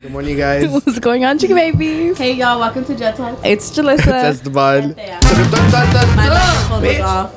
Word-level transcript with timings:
Good 0.00 0.12
morning, 0.12 0.34
guys. 0.36 0.66
What's 0.70 0.98
going 0.98 1.26
on, 1.26 1.38
chicken 1.38 1.56
babies? 1.56 2.16
Hey 2.16 2.32
y'all, 2.32 2.58
welcome 2.58 2.86
to 2.86 2.96
Jet 2.96 3.16
Talk. 3.16 3.38
It's 3.44 3.70
Julysa. 3.70 4.04
That's 4.06 4.40
the 4.40 4.48
bud. 4.48 4.96
My 4.96 5.12
microphone 6.30 6.82
was 6.82 7.00
off. 7.00 7.34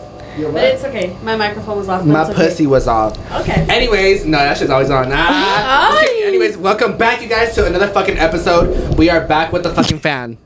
But 0.53 0.63
it's 0.63 0.83
okay. 0.85 1.17
My 1.23 1.35
microphone 1.35 1.77
was 1.79 1.89
off. 1.89 2.01
but 2.01 2.07
My 2.07 2.21
it's 2.21 2.29
okay. 2.29 2.47
pussy 2.47 2.65
was 2.67 2.87
off. 2.87 3.17
Okay. 3.41 3.65
Anyways, 3.69 4.25
no, 4.25 4.37
that 4.37 4.57
shit's 4.57 4.69
always 4.69 4.89
on. 4.89 5.09
Ah. 5.11 5.89
Just 5.99 6.07
kidding. 6.07 6.23
Anyways, 6.25 6.55
welcome 6.57 6.97
back, 6.97 7.21
you 7.21 7.27
guys, 7.27 7.53
to 7.55 7.65
another 7.65 7.89
fucking 7.89 8.17
episode. 8.17 8.97
We 8.97 9.09
are 9.09 9.27
back 9.27 9.51
with 9.51 9.63
the 9.63 9.73
fucking 9.73 9.99
fan. 9.99 10.37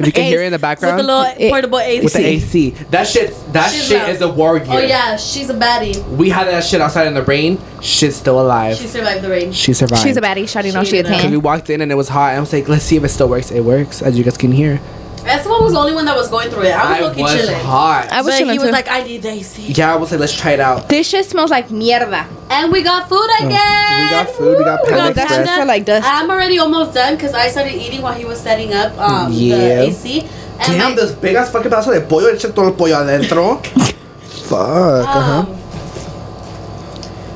If 0.00 0.06
you 0.06 0.12
can 0.12 0.24
hear 0.24 0.40
it 0.42 0.46
in 0.46 0.52
the 0.52 0.56
With 0.56 0.62
background, 0.62 0.98
the 0.98 1.02
little 1.04 1.32
It- 1.38 1.50
portable 1.50 1.78
AC. 1.78 2.02
with 2.04 2.12
the 2.14 2.26
AC. 2.26 2.70
That 2.90 3.06
shit, 3.06 3.34
that 3.52 3.70
She's 3.70 3.86
shit 3.88 3.98
loud. 3.98 4.10
is 4.10 4.20
a 4.22 4.28
war 4.28 4.58
gear. 4.58 4.66
Oh 4.70 4.78
yeah, 4.78 5.16
she's 5.16 5.48
a 5.50 5.54
baddie. 5.54 6.02
We 6.08 6.28
had 6.30 6.46
that 6.48 6.64
shit 6.64 6.80
outside 6.80 7.06
in 7.06 7.14
the 7.14 7.22
rain. 7.22 7.58
Shit's 7.80 8.16
still 8.16 8.40
alive. 8.40 8.76
She 8.76 8.86
survived 8.86 9.22
the 9.22 9.30
rain. 9.30 9.52
She 9.52 9.72
survived. 9.72 10.02
She's 10.02 10.16
a 10.16 10.20
baddie. 10.20 10.44
Shawty 10.44 10.72
know 10.74 10.84
She 10.84 10.90
she 10.92 10.96
a 10.98 11.00
is 11.02 11.08
a 11.08 11.12
Because 11.16 11.30
we 11.30 11.36
walked 11.36 11.70
in 11.70 11.80
and 11.80 11.90
it 11.92 11.94
was 11.94 12.08
hot, 12.08 12.34
I 12.34 12.40
was 12.40 12.52
like, 12.52 12.68
let's 12.68 12.84
see 12.84 12.96
if 12.96 13.04
it 13.04 13.08
still 13.10 13.28
works. 13.28 13.50
It 13.50 13.60
works, 13.64 14.02
as 14.02 14.16
you 14.18 14.24
guys 14.24 14.36
can 14.36 14.52
hear. 14.52 14.80
Esteban 15.26 15.62
was 15.62 15.72
the 15.72 15.78
only 15.78 15.94
one 15.94 16.04
that 16.06 16.16
was 16.16 16.28
going 16.28 16.48
through 16.50 16.62
it. 16.64 16.72
I 16.74 17.00
was 17.00 17.08
looking 17.10 17.22
was 17.24 17.34
chilling. 17.34 17.60
hot. 17.60 18.08
I 18.10 18.22
was 18.22 18.32
but 18.32 18.38
chilling 18.38 18.52
he 18.52 18.58
was 18.58 18.68
too. 18.68 18.72
like, 18.72 18.88
I 18.88 19.02
need 19.02 19.22
the 19.22 19.28
AC. 19.30 19.72
yeah, 19.72 19.92
I 19.92 19.96
was 19.96 20.10
like, 20.10 20.20
let's 20.20 20.36
try 20.36 20.52
it 20.52 20.60
out. 20.60 20.88
This 20.88 21.08
shit 21.08 21.26
smells 21.26 21.50
like 21.50 21.68
mierda. 21.68 22.26
And 22.48 22.72
we 22.72 22.82
got 22.82 23.08
food 23.08 23.28
again. 23.38 23.52
Oh, 23.52 24.02
we 24.02 24.10
got 24.10 24.30
food, 24.30 24.58
we 24.58 24.64
got 24.64 24.80
Woo! 24.82 24.88
Panda 24.90 25.14
that 25.14 25.24
Express. 25.24 25.46
shit 25.46 25.54
smell 25.54 25.66
like 25.66 25.84
dust. 25.84 26.06
I'm 26.08 26.30
already 26.30 26.58
almost 26.58 26.94
done 26.94 27.14
because 27.16 27.34
I 27.34 27.48
started 27.48 27.74
eating 27.74 28.00
while 28.02 28.14
he 28.14 28.24
was 28.24 28.40
setting 28.40 28.72
up 28.72 28.96
um, 28.98 29.32
Yeah. 29.32 29.56
the 29.56 29.80
AC. 29.88 30.20
And 30.22 30.78
Damn, 30.78 30.90
my- 30.90 30.96
this 30.96 31.12
big 31.12 31.36
ass 31.36 31.50
fucking 31.52 31.70
pedazo 31.70 31.92
de 31.92 32.00
pollo, 32.06 32.28
eche 32.32 32.52
todo 32.54 32.66
el 32.68 32.72
pollo 32.72 32.96
adentro. 32.96 33.60
Fuck, 34.50 35.06
uh-huh. 35.06 35.40
Um, 35.40 35.56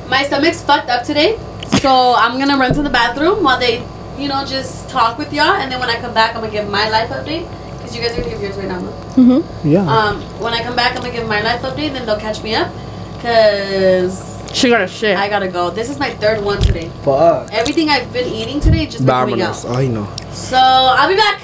my 0.09 0.23
stomach's 0.23 0.61
fucked 0.61 0.89
up 0.89 1.03
today, 1.03 1.37
so 1.81 2.13
I'm 2.17 2.37
gonna 2.37 2.57
run 2.57 2.73
to 2.73 2.81
the 2.83 2.89
bathroom 2.89 3.43
while 3.43 3.59
they, 3.59 3.79
you 4.19 4.27
know, 4.27 4.45
just 4.45 4.89
talk 4.89 5.17
with 5.17 5.33
y'all, 5.33 5.53
and 5.55 5.71
then 5.71 5.79
when 5.79 5.89
I 5.89 5.99
come 5.99 6.13
back, 6.13 6.35
I'm 6.35 6.41
gonna 6.41 6.51
give 6.51 6.69
my 6.69 6.89
life 6.89 7.09
update 7.09 7.47
because 7.85 7.95
you 7.95 8.01
guys 8.01 8.17
are 8.17 8.21
gonna 8.21 8.33
give 8.33 8.41
yours 8.41 8.57
right 8.57 8.67
now. 8.67 8.79
no? 8.81 8.91
Mm-hmm. 9.15 9.69
Yeah. 9.69 9.85
Um, 9.85 10.21
when 10.41 10.53
I 10.53 10.63
come 10.63 10.75
back, 10.75 10.95
I'm 10.95 11.01
gonna 11.01 11.13
give 11.13 11.27
my 11.27 11.41
life 11.41 11.61
update, 11.61 11.93
then 11.93 12.05
they'll 12.05 12.19
catch 12.19 12.41
me 12.41 12.55
up, 12.55 12.73
cause 13.21 14.33
She 14.53 14.69
got 14.69 14.81
a 14.81 14.87
shit. 14.87 15.17
I 15.17 15.29
gotta 15.29 15.47
go. 15.49 15.69
This 15.69 15.89
is 15.89 15.99
my 15.99 16.09
third 16.15 16.43
one 16.43 16.59
today. 16.61 16.89
Fuck. 17.03 17.51
Everything 17.51 17.89
I've 17.89 18.11
been 18.13 18.27
eating 18.31 18.59
today 18.59 18.85
just 18.85 19.05
been 19.05 19.13
coming 19.13 19.35
Vámonos. 19.39 19.65
out. 19.69 19.75
Ay, 19.77 19.87
no. 19.87 20.07
So 20.31 20.57
I'll 20.57 21.09
be 21.09 21.15
back. 21.15 21.41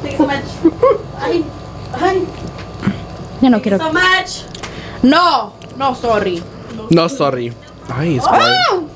Thank 0.00 0.12
you 0.12 0.18
so 0.18 0.26
much. 0.26 0.44
Bye. 1.20 1.44
Bye. 1.92 2.24
Ya 3.42 3.48
no 3.52 3.58
Thank 3.60 3.66
you 3.66 3.76
quiero. 3.76 3.78
so 3.78 3.92
much. 3.92 4.44
No, 5.04 5.52
no, 5.76 5.92
sorry. 5.94 6.42
No, 6.90 7.08
sorry. 7.08 7.52
Ay, 7.88 8.16
it's 8.16 8.24
fine. 8.26 8.40
Oh! 8.72 8.88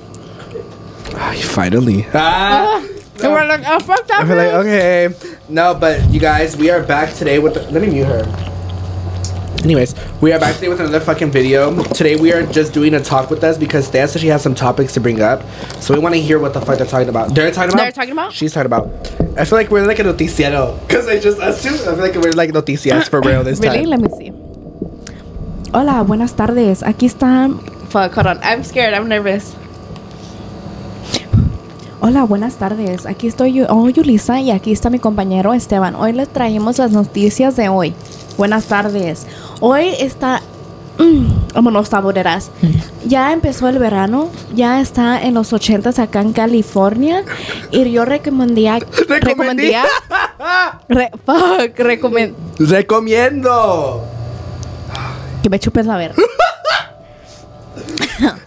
Ay, 1.16 1.36
finally. 1.42 2.06
Ah. 2.14 2.80
And 3.22 3.32
we're 3.32 3.46
like, 3.46 3.62
oh, 3.66 3.78
fuck 3.80 4.06
that. 4.08 4.22
I 4.22 4.26
feel 4.26 4.36
like, 4.36 4.52
okay. 4.66 5.08
No, 5.48 5.74
but 5.74 6.08
you 6.10 6.20
guys, 6.20 6.56
we 6.56 6.70
are 6.70 6.82
back 6.82 7.14
today 7.14 7.38
with. 7.38 7.54
The, 7.54 7.62
let 7.70 7.82
me 7.82 7.88
mute 7.90 8.04
her. 8.06 8.24
Anyways, 9.62 9.94
we 10.22 10.32
are 10.32 10.38
back 10.40 10.54
today 10.54 10.68
with 10.68 10.80
another 10.80 11.00
fucking 11.00 11.30
video. 11.30 11.82
Today 11.92 12.16
we 12.16 12.32
are 12.32 12.46
just 12.46 12.72
doing 12.72 12.94
a 12.94 13.00
talk 13.00 13.28
with 13.28 13.44
us 13.44 13.58
because 13.58 13.86
Stan 13.86 14.08
said 14.08 14.22
she 14.22 14.28
has 14.28 14.42
some 14.42 14.54
topics 14.54 14.94
to 14.94 15.00
bring 15.00 15.20
up. 15.20 15.42
So 15.82 15.92
we 15.92 16.00
want 16.00 16.14
to 16.14 16.20
hear 16.20 16.38
what 16.38 16.54
the 16.54 16.62
fuck 16.62 16.78
they're 16.78 16.86
talking 16.86 17.10
about. 17.10 17.34
They're 17.34 17.50
talking 17.50 17.74
about? 17.74 17.82
They're 17.82 17.92
talking 17.92 18.12
about? 18.12 18.32
She's 18.32 18.54
talking 18.54 18.66
about. 18.66 18.88
I 19.36 19.44
feel 19.44 19.58
like 19.58 19.70
we're 19.70 19.84
like 19.86 19.98
a 19.98 20.04
noticiero. 20.04 20.78
Because 20.88 21.06
I 21.08 21.18
just, 21.20 21.38
us 21.40 21.62
two, 21.62 21.74
I 21.74 21.76
feel 21.94 21.96
like 21.98 22.14
we're 22.14 22.32
like 22.32 22.52
noticias 22.52 23.08
for 23.10 23.20
real 23.20 23.44
this 23.44 23.60
Really? 23.60 23.80
time. 23.80 23.90
Let 23.90 24.00
me 24.00 24.08
see. 24.16 24.32
Hola, 25.72 26.04
buenas 26.04 26.32
tardes. 26.32 26.82
Aquí 26.82 27.06
están. 27.06 27.60
Fuck, 27.90 28.12
hold 28.14 28.26
on. 28.28 28.38
I'm 28.42 28.64
scared. 28.64 28.94
I'm 28.94 29.08
nervous. 29.08 29.54
Hola, 32.00 32.24
buenas 32.24 32.54
tardes. 32.56 33.04
Aquí 33.06 33.26
estoy 33.28 33.52
yo, 33.52 33.66
oh, 33.68 33.88
Yulisa 33.88 34.40
y 34.40 34.50
aquí 34.50 34.72
está 34.72 34.88
mi 34.88 34.98
compañero 34.98 35.52
Esteban. 35.52 35.94
Hoy 35.94 36.12
les 36.12 36.28
traemos 36.28 36.78
las 36.78 36.92
noticias 36.92 37.56
de 37.56 37.68
hoy. 37.68 37.94
Buenas 38.38 38.66
tardes. 38.66 39.26
Hoy 39.60 39.88
está... 40.00 40.40
Mm, 40.98 41.52
vámonos, 41.54 41.88
saboreras. 41.88 42.50
Ya 43.06 43.32
empezó 43.32 43.68
el 43.68 43.78
verano, 43.78 44.28
ya 44.54 44.80
está 44.80 45.20
en 45.22 45.34
los 45.34 45.52
80 45.52 45.90
acá 46.02 46.20
en 46.22 46.32
California 46.32 47.22
y 47.70 47.90
yo 47.90 48.04
recomendía... 48.06 48.78
Recomendía... 49.08 49.84
Re- 50.88 51.10
fuck. 51.26 51.78
Recomiendo. 52.58 54.04
Que 55.42 55.50
me 55.50 55.58
chupes 55.58 55.84
la 55.86 55.96
verga. 55.96 56.16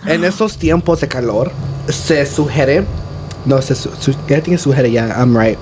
En 0.05 0.23
esos 0.23 0.57
tiempos 0.57 1.01
de 1.01 1.07
calor, 1.07 1.51
se 1.89 2.25
sugiere. 2.27 2.85
No, 3.45 3.59
se 3.61 3.75
su, 3.75 3.89
su, 3.99 4.13
ya 4.27 4.41
tiene 4.41 4.57
sugiere, 4.57 4.91
ya, 4.91 5.07
I'm 5.21 5.35
right. 5.37 5.57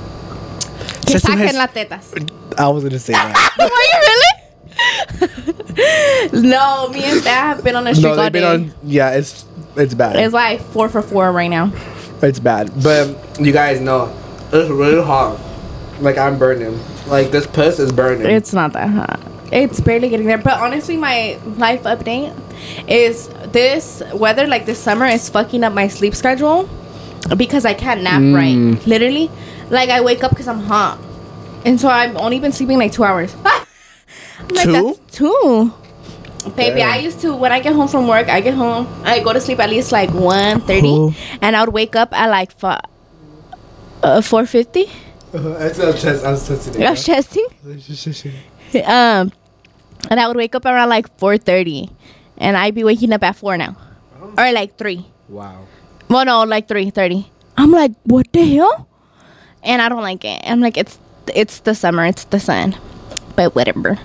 Que 1.05 1.19
Se 1.19 1.27
saquen 1.27 1.49
suge- 1.49 1.53
las 1.53 1.71
tetas. 1.73 2.11
I 2.57 2.67
was 2.67 2.83
gonna 2.83 2.99
say 2.99 3.13
that. 3.13 3.55
Were 3.57 3.65
you 3.65 3.99
really? 4.07 4.31
no, 6.49 6.89
me 6.89 7.03
and 7.03 7.23
Dad 7.23 7.55
have 7.55 7.63
been 7.63 7.75
on 7.75 7.83
the 7.85 7.93
street 7.93 8.03
no, 8.03 8.09
all 8.11 8.15
they've 8.17 8.31
been 8.31 8.41
day. 8.41 8.47
on. 8.47 8.73
Yeah, 8.83 9.11
it's 9.11 9.45
it's 9.75 9.93
bad. 9.93 10.15
It's 10.17 10.33
like 10.33 10.61
four 10.61 10.89
for 10.89 11.01
four 11.01 11.31
right 11.31 11.49
now. 11.49 11.71
It's 12.21 12.39
bad. 12.39 12.71
But 12.83 13.39
you 13.39 13.51
guys 13.51 13.79
know, 13.81 14.15
it's 14.51 14.69
really 14.69 15.03
hot. 15.03 15.39
Like 16.01 16.17
I'm 16.17 16.37
burning. 16.37 16.79
Like 17.07 17.31
this 17.31 17.47
puss 17.47 17.79
is 17.79 17.91
burning. 17.91 18.27
It's 18.29 18.53
not 18.53 18.73
that 18.73 18.89
hot. 18.89 19.19
It's 19.51 19.79
barely 19.81 20.09
getting 20.09 20.27
there. 20.27 20.37
But 20.37 20.59
honestly, 20.59 20.97
my 20.97 21.37
life 21.57 21.83
update 21.83 22.33
is 22.87 23.27
this 23.51 24.01
weather, 24.13 24.47
like 24.47 24.65
this 24.65 24.79
summer, 24.79 25.05
is 25.05 25.29
fucking 25.29 25.63
up 25.63 25.73
my 25.73 25.87
sleep 25.87 26.15
schedule 26.15 26.69
because 27.37 27.65
I 27.65 27.73
can't 27.73 28.01
nap 28.03 28.21
Mm. 28.21 28.35
right. 28.35 28.87
Literally, 28.87 29.29
like 29.69 29.89
I 29.89 30.01
wake 30.01 30.23
up 30.23 30.31
because 30.31 30.47
I'm 30.47 30.59
hot, 30.61 30.99
and 31.65 31.79
so 31.79 31.87
I've 31.89 32.15
only 32.17 32.39
been 32.39 32.51
sleeping 32.51 32.77
like 32.77 32.91
two 32.91 33.03
hours. 33.03 33.35
I'm 33.45 34.47
like, 34.55 34.63
Two? 34.65 34.73
That's 34.83 34.99
two. 35.17 35.73
Baby, 36.55 36.79
Damn. 36.79 36.89
I 36.93 36.97
used 36.97 37.19
to 37.21 37.35
when 37.35 37.51
I 37.51 37.59
get 37.59 37.73
home 37.75 37.87
from 37.87 38.07
work, 38.07 38.27
I 38.27 38.41
get 38.41 38.55
home, 38.55 38.87
I 39.03 39.19
go 39.19 39.31
to 39.31 39.39
sleep 39.39 39.59
at 39.59 39.69
least 39.69 39.91
like 39.91 40.09
1.30 40.09 40.81
Cool. 40.81 41.13
and 41.39 41.55
I 41.55 41.63
would 41.63 41.71
wake 41.71 41.95
up 41.95 42.11
at 42.17 42.31
like 42.31 42.51
fi- 42.57 42.81
uh, 44.01 44.21
4.50. 44.21 44.89
It's 45.33 45.77
a 45.77 45.93
chest. 45.93 46.25
I 46.25 46.31
was 46.31 46.41
sensitive. 46.41 46.81
I 46.81 46.89
was 46.89 47.05
chesting. 47.05 47.45
um, 48.85 49.31
and 50.09 50.19
I 50.19 50.27
would 50.27 50.35
wake 50.35 50.55
up 50.55 50.65
around 50.65 50.89
like 50.89 51.15
4.30 51.19 51.91
and 52.39 52.57
I'd 52.57 52.73
be 52.73 52.83
waking 52.83 53.13
up 53.13 53.21
at 53.23 53.35
4 53.35 53.57
now. 53.57 53.77
Or 54.35 54.51
like 54.51 54.77
3. 54.79 55.05
Wow. 55.29 55.67
Well, 56.11 56.25
no, 56.25 56.43
like 56.43 56.67
3.30. 56.67 57.25
I'm 57.55 57.71
like, 57.71 57.93
what 58.03 58.27
the 58.33 58.43
hell? 58.43 58.85
And 59.63 59.81
I 59.81 59.87
don't 59.87 60.01
like 60.01 60.25
it. 60.25 60.41
I'm 60.43 60.59
like, 60.59 60.75
it's 60.75 60.99
it's 61.33 61.59
the 61.61 61.73
summer, 61.73 62.05
it's 62.05 62.25
the 62.25 62.39
sun. 62.39 62.75
But 63.37 63.55
whatever. 63.55 63.97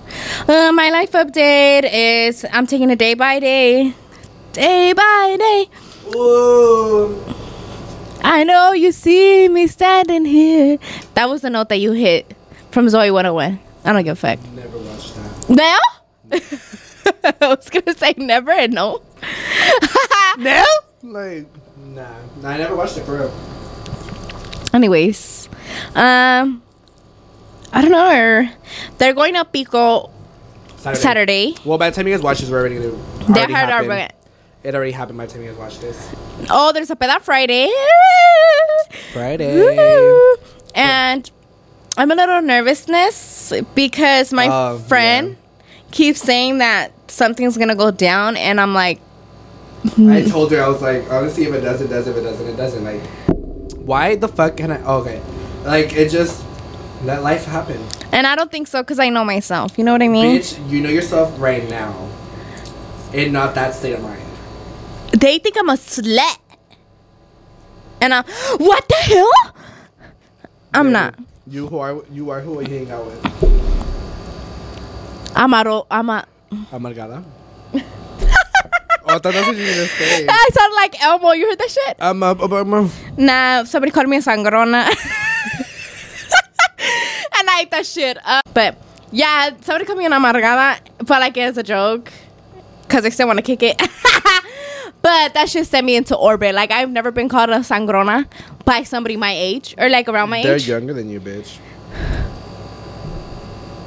Uh, 0.46 0.70
my 0.70 0.90
life 0.90 1.10
update 1.12 1.90
is 1.92 2.46
I'm 2.52 2.68
taking 2.68 2.90
it 2.90 3.00
day 3.00 3.14
by 3.14 3.40
day. 3.40 3.92
Day 4.52 4.92
by 4.92 5.36
day. 5.36 5.68
Ooh. 6.14 7.24
I 8.22 8.44
know 8.44 8.72
you 8.72 8.92
see 8.92 9.48
me 9.48 9.66
standing 9.66 10.26
here. 10.26 10.78
That 11.14 11.28
was 11.28 11.42
the 11.42 11.50
note 11.50 11.70
that 11.70 11.78
you 11.78 11.90
hit 11.90 12.36
from 12.70 12.88
Zoe 12.88 13.10
101. 13.10 13.58
I 13.84 13.92
don't 13.92 14.04
give 14.04 14.12
a 14.12 14.36
fuck. 14.36 14.38
Never 14.52 14.78
watched 14.78 15.12
that. 15.16 15.50
Now? 15.50 15.78
I 17.40 17.48
was 17.48 17.68
gonna 17.68 17.96
say 17.98 18.14
never 18.16 18.52
and 18.52 18.74
no. 18.74 19.02
No? 20.38 20.64
Like, 21.02 21.46
nah. 21.96 22.14
Nah, 22.42 22.50
I 22.50 22.58
never 22.58 22.76
watched 22.76 22.96
it 22.98 23.04
for 23.04 23.16
real. 23.18 23.32
Anyways, 24.72 25.48
um, 25.94 26.62
I 27.72 27.80
don't 27.82 27.90
know. 27.90 28.48
They're 28.98 29.14
going 29.14 29.34
to 29.34 29.44
Pico 29.44 30.10
Saturday. 30.76 31.54
Well, 31.64 31.78
by 31.78 31.90
the 31.90 31.96
time 31.96 32.06
you 32.06 32.14
guys 32.14 32.22
watch 32.22 32.40
this, 32.40 32.50
we're 32.50 32.60
already 32.60 32.76
gonna. 32.76 32.90
They 33.32 33.40
already 33.40 33.54
our 33.54 33.84
happened. 33.84 34.12
It 34.62 34.74
already 34.74 34.92
happened 34.92 35.18
by 35.18 35.26
the 35.26 35.32
time 35.32 35.42
you 35.42 35.48
guys 35.50 35.58
watch 35.58 35.78
this. 35.78 36.14
Oh, 36.50 36.72
there's 36.72 36.90
a 36.90 36.96
peda 36.96 37.20
Friday. 37.22 37.72
Friday. 39.12 40.34
And 40.74 41.30
I'm 41.96 42.10
a 42.10 42.14
little 42.14 42.42
nervousness 42.42 43.52
because 43.74 44.32
my 44.32 44.48
Oh, 44.50 44.78
friend 44.78 45.36
keeps 45.92 46.20
saying 46.20 46.58
that 46.58 46.92
something's 47.10 47.56
gonna 47.56 47.76
go 47.76 47.90
down, 47.90 48.36
and 48.36 48.60
I'm 48.60 48.74
like, 48.74 49.00
I 50.08 50.22
told 50.28 50.50
her 50.52 50.62
I 50.62 50.68
was 50.68 50.82
like, 50.82 51.10
honestly, 51.10 51.44
if 51.44 51.54
it 51.54 51.60
does, 51.60 51.80
it 51.80 51.88
does. 51.88 52.06
If 52.06 52.16
it 52.16 52.22
doesn't, 52.22 52.46
it 52.46 52.56
doesn't. 52.56 52.84
Like, 52.84 53.02
why 53.78 54.16
the 54.16 54.28
fuck 54.28 54.56
can 54.56 54.70
I? 54.72 54.82
oh, 54.84 54.98
okay, 55.00 55.20
like 55.64 55.92
it 55.94 56.10
just 56.10 56.44
let 57.04 57.22
life 57.22 57.44
happen. 57.44 57.80
and 58.12 58.26
I 58.26 58.34
don't 58.34 58.50
think 58.50 58.66
so 58.66 58.82
because 58.82 58.98
I 58.98 59.08
know 59.10 59.24
myself. 59.24 59.78
You 59.78 59.84
know 59.84 59.92
what 59.92 60.02
I 60.02 60.08
mean? 60.08 60.38
Bitch, 60.40 60.58
you 60.70 60.80
know 60.80 60.88
yourself 60.90 61.32
right 61.38 61.68
now, 61.70 61.94
and 63.14 63.32
not 63.32 63.54
that 63.54 63.74
state 63.74 63.92
of 63.94 64.02
mind. 64.02 64.22
They 65.12 65.38
think 65.38 65.56
I'm 65.58 65.68
a 65.68 65.74
slut, 65.76 66.38
and 68.00 68.12
I'm 68.12 68.24
what 68.58 68.88
the 68.88 68.96
hell? 68.96 69.54
I'm 70.74 70.86
Yeah, 70.86 70.92
not. 70.92 71.14
You 71.46 71.68
who 71.68 71.78
are 71.78 72.02
you 72.10 72.30
are 72.30 72.40
who 72.40 72.58
are 72.58 72.62
you 72.62 72.68
hanging 72.68 72.90
out 72.90 73.06
with? 73.06 73.22
I'm 75.36 75.54
a 75.54 75.62
ro- 75.64 75.86
I'm 75.90 76.10
a 76.10 76.26
Amargada. 76.72 77.22
I 79.16 79.18
thought 79.18 79.32
that's 79.32 79.46
what 79.46 79.56
you 79.56 79.62
were 79.64 79.70
gonna 79.70 79.86
say. 79.86 80.26
I 80.28 80.48
sound 80.52 80.74
like 80.74 81.02
Elmo. 81.02 81.32
You 81.32 81.48
heard 81.48 81.58
that 81.58 81.70
shit? 81.70 81.96
Uh, 81.98 82.12
Nah, 83.16 83.64
somebody 83.64 83.90
called 83.92 84.08
me 84.08 84.18
a 84.18 84.20
sangrona. 84.20 84.86
and 87.38 87.50
I 87.50 87.60
ate 87.62 87.70
that 87.70 87.86
shit 87.86 88.18
up. 88.24 88.42
But 88.52 88.76
yeah, 89.12 89.50
somebody 89.62 89.84
called 89.86 89.98
me 89.98 90.04
an 90.06 90.12
amargada, 90.12 90.78
but 90.98 91.20
like 91.20 91.36
it's 91.36 91.56
a 91.58 91.62
joke. 91.62 92.12
Because 92.82 93.04
I 93.04 93.08
still 93.08 93.26
want 93.26 93.38
to 93.38 93.42
kick 93.42 93.62
it. 93.62 93.76
but 95.02 95.34
that 95.34 95.48
shit 95.48 95.66
sent 95.66 95.84
me 95.86 95.96
into 95.96 96.14
orbit. 96.14 96.54
Like 96.54 96.70
I've 96.70 96.90
never 96.90 97.10
been 97.10 97.28
called 97.28 97.50
a 97.50 97.58
sangrona 97.60 98.26
by 98.64 98.82
somebody 98.82 99.16
my 99.16 99.32
age 99.32 99.74
or 99.78 99.88
like 99.88 100.08
around 100.08 100.28
my 100.30 100.38
age. 100.38 100.44
they're 100.44 100.58
younger 100.78 100.92
than 100.92 101.08
you, 101.08 101.20
bitch. 101.20 101.58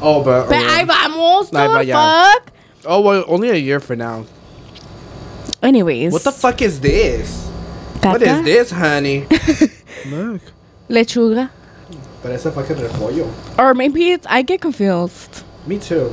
Oh, 0.02 0.24
but 0.24 0.48
But 0.50 0.56
oh, 0.66 0.68
I 0.70 0.84
vamos, 0.86 1.50
dude, 1.50 1.92
fuck. 1.92 2.52
oh, 2.86 3.02
well, 3.02 3.24
only 3.28 3.50
a 3.50 3.56
year 3.56 3.80
for 3.80 3.96
now. 3.96 4.26
Anyways. 5.62 6.14
What 6.14 6.24
the 6.24 6.32
fuck 6.32 6.62
is 6.62 6.80
this? 6.80 7.48
What 8.02 8.22
is 8.22 8.44
this, 8.44 8.72
honey? 8.72 9.22
Look, 10.08 10.42
Lechuga. 10.90 11.50
but 12.24 12.40
fucking 12.40 12.78
repollo. 12.78 13.32
Or 13.58 13.74
maybe 13.74 14.12
it's, 14.12 14.26
I 14.30 14.42
get 14.42 14.62
confused. 14.62 15.44
Me 15.68 15.78
too. 15.78 16.10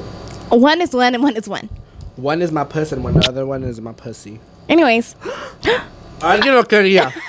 One 0.48 0.80
is 0.80 0.92
one 0.92 1.14
and 1.14 1.22
one 1.22 1.36
is 1.36 1.48
one. 1.48 1.68
One 2.16 2.42
is 2.42 2.50
my 2.50 2.64
puss 2.64 2.92
and 2.92 3.04
one 3.04 3.14
the 3.14 3.28
other 3.28 3.46
one 3.46 3.62
is 3.62 3.80
my 3.80 3.92
pussy. 3.92 4.40
Anyways. 4.68 5.14
Alguien 6.20 6.54
lo 6.54 6.64
quería. 6.64 7.12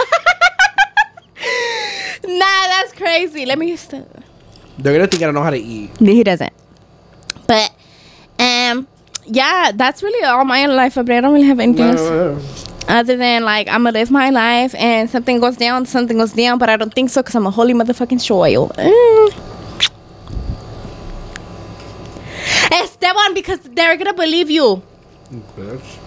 Nah, 2.28 2.68
that's 2.68 2.92
crazy. 2.92 3.46
Let 3.46 3.58
me 3.58 3.72
just. 3.72 3.90
They're 3.90 4.94
gonna 4.94 5.08
think 5.08 5.24
I 5.24 5.26
don't 5.28 5.34
know 5.34 5.42
how 5.42 5.50
to 5.50 5.58
eat. 5.58 5.98
He 5.98 6.24
doesn't. 6.24 6.54
But, 7.48 7.72
um, 8.38 8.86
yeah, 9.28 9.72
that's 9.74 10.02
really 10.02 10.24
all 10.26 10.46
my 10.46 10.66
life 10.66 10.96
update. 10.96 11.18
I 11.18 11.22
don't 11.22 11.34
really 11.34 11.48
have 11.48 11.60
anything 11.60 11.86
else 11.86 12.68
other 12.88 13.18
than 13.18 13.44
like 13.44 13.68
I'm 13.68 13.84
gonna 13.84 13.92
live 13.92 14.12
my 14.12 14.30
life 14.30 14.74
and 14.76 15.10
something 15.10 15.40
goes 15.40 15.58
down, 15.58 15.86
something 15.86 16.18
goes 16.18 16.34
down. 16.34 16.58
But 16.58 16.70
I 16.70 16.78
don't 16.78 16.94
think 16.94 17.10
so 17.10 17.22
because 17.22 17.36
I'm 17.36 17.46
a 17.46 17.52
holy 17.52 17.74
motherfucking 17.74 18.22
soil. 18.22 18.70
Mm. 18.70 19.44
Esteban, 22.72 23.34
because 23.34 23.60
they're 23.60 23.98
gonna 23.98 24.14
believe 24.14 24.50
you. 24.50 24.82
Bitch. 25.56 25.98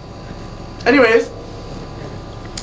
Anyways, 0.85 1.29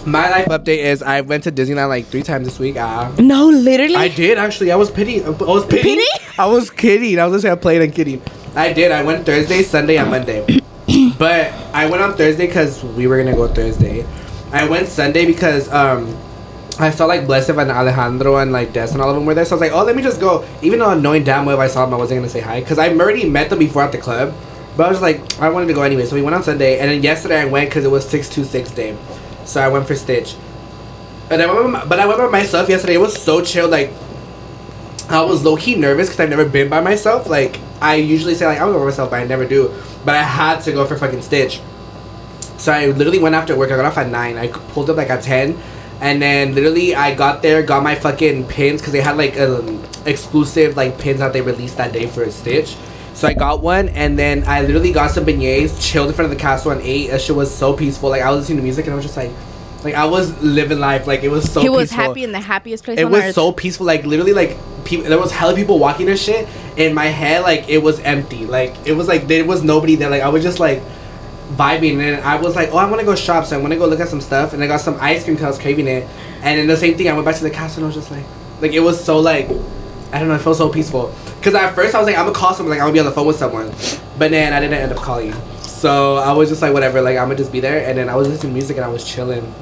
my 0.05 0.29
life 0.31 0.47
update 0.47 0.79
is 0.79 1.03
I 1.03 1.21
went 1.21 1.45
to 1.45 1.53
Disneyland 1.53 1.89
like 1.89 2.07
three 2.07 2.23
times 2.23 2.47
this 2.47 2.59
week. 2.59 2.77
Ah. 2.79 3.13
No, 3.19 3.47
literally. 3.47 3.97
I 3.97 4.09
did 4.09 4.39
actually. 4.39 4.73
I 4.73 4.77
was 4.77 4.91
pity. 4.91 5.23
I 5.25 5.31
was 5.31 5.65
kidding. 5.67 5.83
Pity? 5.83 6.25
I 6.39 6.47
was 6.47 6.71
kidding. 6.71 7.19
I 7.19 7.27
was 7.27 7.33
gonna 7.33 7.43
say 7.43 7.51
I 7.51 7.55
played 7.55 7.83
and 7.83 7.95
kidding. 7.95 8.23
I 8.59 8.73
did. 8.73 8.91
I 8.91 9.05
went 9.05 9.25
Thursday, 9.25 9.63
Sunday, 9.63 9.99
and 9.99 10.11
Monday. 10.11 10.45
but 11.19 11.53
I 11.73 11.87
went 11.89 12.03
on 12.03 12.17
Thursday 12.17 12.49
because 12.49 12.83
we 12.83 13.07
were 13.07 13.17
gonna 13.17 13.37
go 13.37 13.47
Thursday. 13.47 14.05
I 14.51 14.69
went 14.69 14.89
Sunday 14.89 15.27
because 15.27 15.71
um 15.71 16.19
I 16.81 16.91
saw 16.91 17.07
like 17.07 17.25
Blessed 17.25 17.51
and 17.51 17.71
Alejandro 17.71 18.39
and 18.39 18.51
like 18.51 18.73
Des 18.73 18.91
and 18.91 19.01
all 19.01 19.11
of 19.11 19.15
them 19.15 19.27
were 19.27 19.35
there. 19.35 19.45
So 19.45 19.55
I 19.55 19.55
was 19.55 19.61
like, 19.61 19.73
oh, 19.73 19.85
let 19.85 19.95
me 19.95 20.03
just 20.03 20.19
go. 20.19 20.45
Even 20.61 20.81
though 20.81 20.99
knowing 20.99 21.23
damn 21.23 21.47
well 21.47 21.55
if 21.55 21.61
I 21.61 21.69
saw 21.69 21.85
them, 21.85 21.95
I 21.95 21.99
wasn't 21.99 22.19
gonna 22.19 22.29
say 22.29 22.41
hi 22.41 22.59
because 22.59 22.81
I've 22.81 22.99
already 22.99 23.29
met 23.31 23.49
them 23.49 23.61
before 23.61 23.83
at 23.83 23.93
the 23.93 23.99
club. 23.99 24.35
But 24.77 24.87
I 24.87 24.91
was 24.91 25.01
like, 25.01 25.39
I 25.39 25.51
wanted 25.51 25.67
to 25.69 25.75
go 25.75 25.83
anyway. 25.83 26.07
So 26.07 26.17
we 26.17 26.23
went 26.23 26.35
on 26.35 26.43
Sunday, 26.43 26.81
and 26.81 26.91
then 26.91 27.01
yesterday 27.01 27.41
I 27.41 27.45
went 27.45 27.71
because 27.71 27.85
it 27.85 27.93
was 27.93 28.09
six 28.09 28.29
two 28.29 28.43
six 28.43 28.73
day. 28.73 28.97
So 29.45 29.61
I 29.61 29.69
went 29.69 29.87
for 29.87 29.95
Stitch. 29.95 30.35
And 31.31 31.41
I 31.41 31.47
went, 31.47 31.71
my, 31.71 31.85
but 31.85 32.01
I 32.01 32.07
went 32.07 32.19
by 32.19 32.29
myself 32.29 32.69
yesterday. 32.69 32.95
It 32.95 33.01
was 33.01 33.23
so 33.23 33.41
chill. 33.41 33.69
Like 33.69 33.93
I 35.09 35.23
was 35.23 35.43
low 35.45 35.57
key 35.57 35.75
nervous 35.75 36.09
because 36.09 36.21
I've 36.21 36.29
never 36.29 36.47
been 36.47 36.69
by 36.69 36.81
myself. 36.81 37.29
Like 37.29 37.59
I 37.81 37.95
usually 37.97 38.35
say 38.35 38.47
like 38.47 38.59
I'm 38.59 38.67
gonna 38.67 38.75
go 38.75 38.81
by 38.81 38.87
myself, 38.87 39.11
but 39.11 39.21
I 39.21 39.25
never 39.25 39.47
do. 39.47 39.75
But 40.05 40.15
I 40.15 40.23
had 40.23 40.61
to 40.61 40.73
go 40.73 40.87
for 40.87 40.97
fucking 40.97 41.23
Stitch. 41.23 41.61
So 42.59 42.73
I 42.73 42.87
literally 42.87 43.19
went 43.19 43.35
after 43.35 43.57
work. 43.57 43.71
I 43.71 43.77
got 43.77 43.85
off 43.85 43.99
at 43.99 44.11
nine. 44.11 44.37
I 44.37 44.49
pulled 44.49 44.91
up 44.91 44.97
like 44.97 45.11
at 45.11 45.23
ten, 45.23 45.59
and 46.01 46.21
then 46.21 46.55
literally 46.55 46.95
I 46.95 47.15
got 47.15 47.41
there, 47.41 47.63
got 47.63 47.83
my 47.83 47.95
fucking 47.95 48.49
pins 48.49 48.81
because 48.81 48.93
they 48.93 49.01
had 49.01 49.17
like 49.17 49.39
um, 49.39 49.83
exclusive 50.05 50.77
like 50.77 50.99
pins 50.99 51.21
that 51.21 51.33
they 51.33 51.41
released 51.41 51.77
that 51.79 51.93
day 51.93 52.07
for 52.07 52.23
a 52.25 52.31
Stitch. 52.31 52.77
So 53.15 53.27
I 53.27 53.35
got 53.35 53.63
one, 53.63 53.89
and 53.91 54.19
then 54.19 54.45
I 54.47 54.61
literally 54.61 54.93
got 54.93 55.11
some 55.11 55.25
beignets, 55.25 55.81
chilled 55.81 56.09
in 56.09 56.15
front 56.15 56.31
of 56.31 56.37
the 56.37 56.41
castle, 56.41 56.71
and 56.71 56.81
ate. 56.83 57.11
That 57.11 57.21
shit 57.21 57.35
was 57.35 57.53
so 57.53 57.73
peaceful. 57.73 58.11
Like 58.11 58.23
I 58.23 58.31
was 58.31 58.41
listening 58.41 58.59
to 58.59 58.63
music, 58.63 58.85
and 58.87 58.93
I 58.93 58.97
was 58.97 59.05
just 59.05 59.17
like, 59.17 59.33
like 59.85 59.95
I 59.95 60.07
was 60.07 60.41
living 60.43 60.81
life. 60.81 61.07
Like 61.07 61.23
it 61.23 61.29
was 61.29 61.51
so. 61.51 61.61
he 61.61 61.69
was 61.69 61.91
peaceful. 61.91 62.05
happy 62.05 62.25
in 62.25 62.33
the 62.33 62.41
happiest 62.41 62.85
place 62.85 62.99
it 62.99 63.09
was 63.09 63.23
earth. 63.23 63.35
so 63.35 63.53
peaceful 63.53 63.87
like 63.87 64.05
literally 64.05 64.33
like 64.33 64.57
people 64.85 65.09
there 65.09 65.19
was 65.19 65.31
hella 65.31 65.55
people 65.55 65.79
walking 65.79 66.09
and 66.09 66.19
shit 66.19 66.49
in 66.77 66.95
my 66.95 67.07
head 67.07 67.43
like 67.43 67.69
it 67.69 67.79
was 67.79 68.01
empty. 68.01 68.47
Like 68.47 68.75
it 68.87 68.95
was 68.95 69.07
like 69.07 69.29
there 69.29 69.45
was 69.45 69.63
nobody 69.63 69.95
there. 69.97 70.11
Like 70.11 70.23
i 70.23 70.29
was 70.29 70.43
just 70.43 70.59
like 70.59 70.83
vibing 71.53 71.99
and 72.03 72.23
i 72.25 72.37
was 72.37 72.55
like 72.55 72.69
oh 72.73 72.77
i 72.77 72.85
want 72.85 73.01
to 73.01 73.07
go 73.07 73.15
shop 73.15 73.47
so 73.47 73.57
i 73.57 73.59
want 73.59 73.73
to 73.73 73.79
go 73.79 73.87
look 73.87 74.01
at 74.01 74.09
some 74.09 74.21
stuff 74.21 74.53
and 74.53 74.63
i 74.63 74.67
got 74.67 74.83
some 74.83 74.95
ice 75.01 75.25
cream 75.25 75.35
because 75.35 75.47
i 75.47 75.49
was 75.49 75.59
craving 75.59 75.87
it. 75.87 76.07
And 76.43 76.59
then 76.59 76.67
the 76.67 76.77
same 76.77 76.97
thing 76.97 77.09
i 77.09 77.13
went 77.15 77.25
back 77.25 77.37
to 77.37 77.43
the 77.43 77.51
castle 77.51 77.83
and 77.83 77.85
i 77.85 77.97
was 77.97 77.97
just 77.97 78.11
like 78.11 78.27
like 78.61 78.73
it 78.73 78.81
was 78.81 79.03
so 79.03 79.19
like 79.19 79.49
i 80.13 80.19
don't 80.19 80.29
know 80.29 80.35
it 80.35 80.41
felt 80.41 80.57
so 80.57 80.69
peaceful. 80.69 81.15
Because 81.39 81.55
at 81.55 81.75
first 81.75 81.95
i 81.95 81.99
was 81.99 82.07
like 82.07 82.19
i'm 82.19 82.27
gonna 82.27 82.37
call 82.37 82.53
someone 82.53 82.71
like 82.71 82.81
i'm 82.81 82.89
gonna 82.89 82.93
be 82.93 83.01
on 83.01 83.07
the 83.07 83.13
phone 83.13 83.27
with 83.27 83.37
someone. 83.37 83.69
But 84.19 84.31
then 84.31 84.53
i 84.53 84.61
didn't 84.61 84.79
end 84.79 84.93
up 84.93 84.99
calling. 84.99 85.33
So 85.63 86.17
i 86.17 86.33
was 86.33 86.49
just 86.49 86.61
like 86.61 86.73
whatever 86.73 87.01
like 87.01 87.17
i'm 87.17 87.29
gonna 87.29 87.37
just 87.37 87.53
be 87.53 87.61
there. 87.61 87.89
And 87.89 87.97
then 87.97 88.09
i 88.09 88.15
was 88.15 88.29
listening 88.29 88.53
to 88.53 88.55
music 88.55 88.77
and 88.77 88.85
i 88.85 88.89
was 88.89 89.05
chilling 89.05 89.55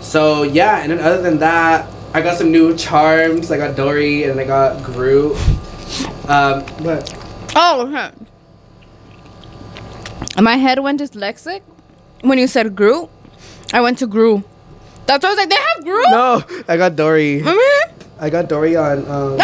so 0.00 0.42
yeah, 0.44 0.78
and 0.82 0.90
then 0.92 1.00
other 1.00 1.20
than 1.22 1.38
that, 1.38 1.86
I 2.14 2.20
got 2.22 2.36
some 2.38 2.50
new 2.50 2.76
charms. 2.76 3.50
I 3.50 3.56
got 3.58 3.76
Dory 3.76 4.24
and 4.24 4.38
I 4.40 4.44
got 4.44 4.82
Groot. 4.84 5.36
Um, 6.28 6.64
but 6.82 7.14
Oh, 7.56 7.86
okay. 7.88 8.10
My 10.40 10.56
head 10.56 10.78
went 10.78 11.00
dyslexic 11.00 11.62
when 12.22 12.38
you 12.38 12.46
said 12.46 12.74
Groot. 12.76 13.08
I 13.72 13.80
went 13.80 13.98
to 13.98 14.06
Gru. 14.06 14.44
That's 15.06 15.22
why 15.24 15.30
I 15.30 15.32
was 15.32 15.38
like, 15.38 15.48
they 15.50 15.56
have 15.56 15.84
Groot. 15.84 16.06
no, 16.10 16.44
I 16.68 16.76
got 16.76 16.96
Dory. 16.96 17.40
Mhm. 17.42 17.90
I 18.20 18.30
got 18.30 18.48
Dory 18.48 18.76
on. 18.76 18.98
Um, 19.10 19.38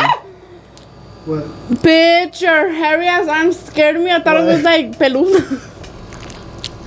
what? 1.24 1.44
Bitch, 1.82 2.40
your 2.42 2.68
hairy 2.70 3.06
ass 3.06 3.28
arm 3.28 3.52
scared 3.52 3.96
me. 3.98 4.10
I 4.10 4.20
thought 4.20 4.36
it 4.36 4.44
was 4.44 4.62
like 4.62 4.98
peludo. 4.98 5.70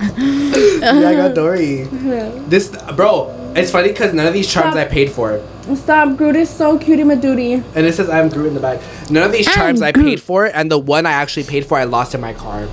Yeah, 0.00 1.08
I 1.10 1.14
got 1.14 1.34
Dory. 1.34 1.84
This, 2.48 2.70
bro, 2.94 3.34
it's 3.58 3.70
funny 3.70 3.88
because 3.88 4.12
none 4.14 4.26
of 4.26 4.32
these 4.34 4.50
charms 4.52 4.76
I 4.76 4.84
paid 4.84 5.10
for. 5.10 5.40
Stop, 5.74 6.16
Groot 6.16 6.36
is 6.36 6.48
so 6.48 6.78
cutie 6.78 7.02
madooty. 7.02 7.62
And 7.74 7.86
it 7.86 7.94
says 7.94 8.08
I'm 8.08 8.28
Groot 8.28 8.46
in 8.48 8.54
the 8.54 8.60
back. 8.60 8.80
None 9.10 9.22
of 9.22 9.32
these 9.32 9.46
I'm 9.48 9.54
charms 9.54 9.82
I 9.82 9.92
Groot. 9.92 10.06
paid 10.06 10.22
for, 10.22 10.46
and 10.46 10.70
the 10.70 10.78
one 10.78 11.06
I 11.06 11.12
actually 11.12 11.44
paid 11.44 11.66
for, 11.66 11.76
I 11.78 11.84
lost 11.84 12.14
in 12.14 12.20
my 12.20 12.32
car. 12.32 12.66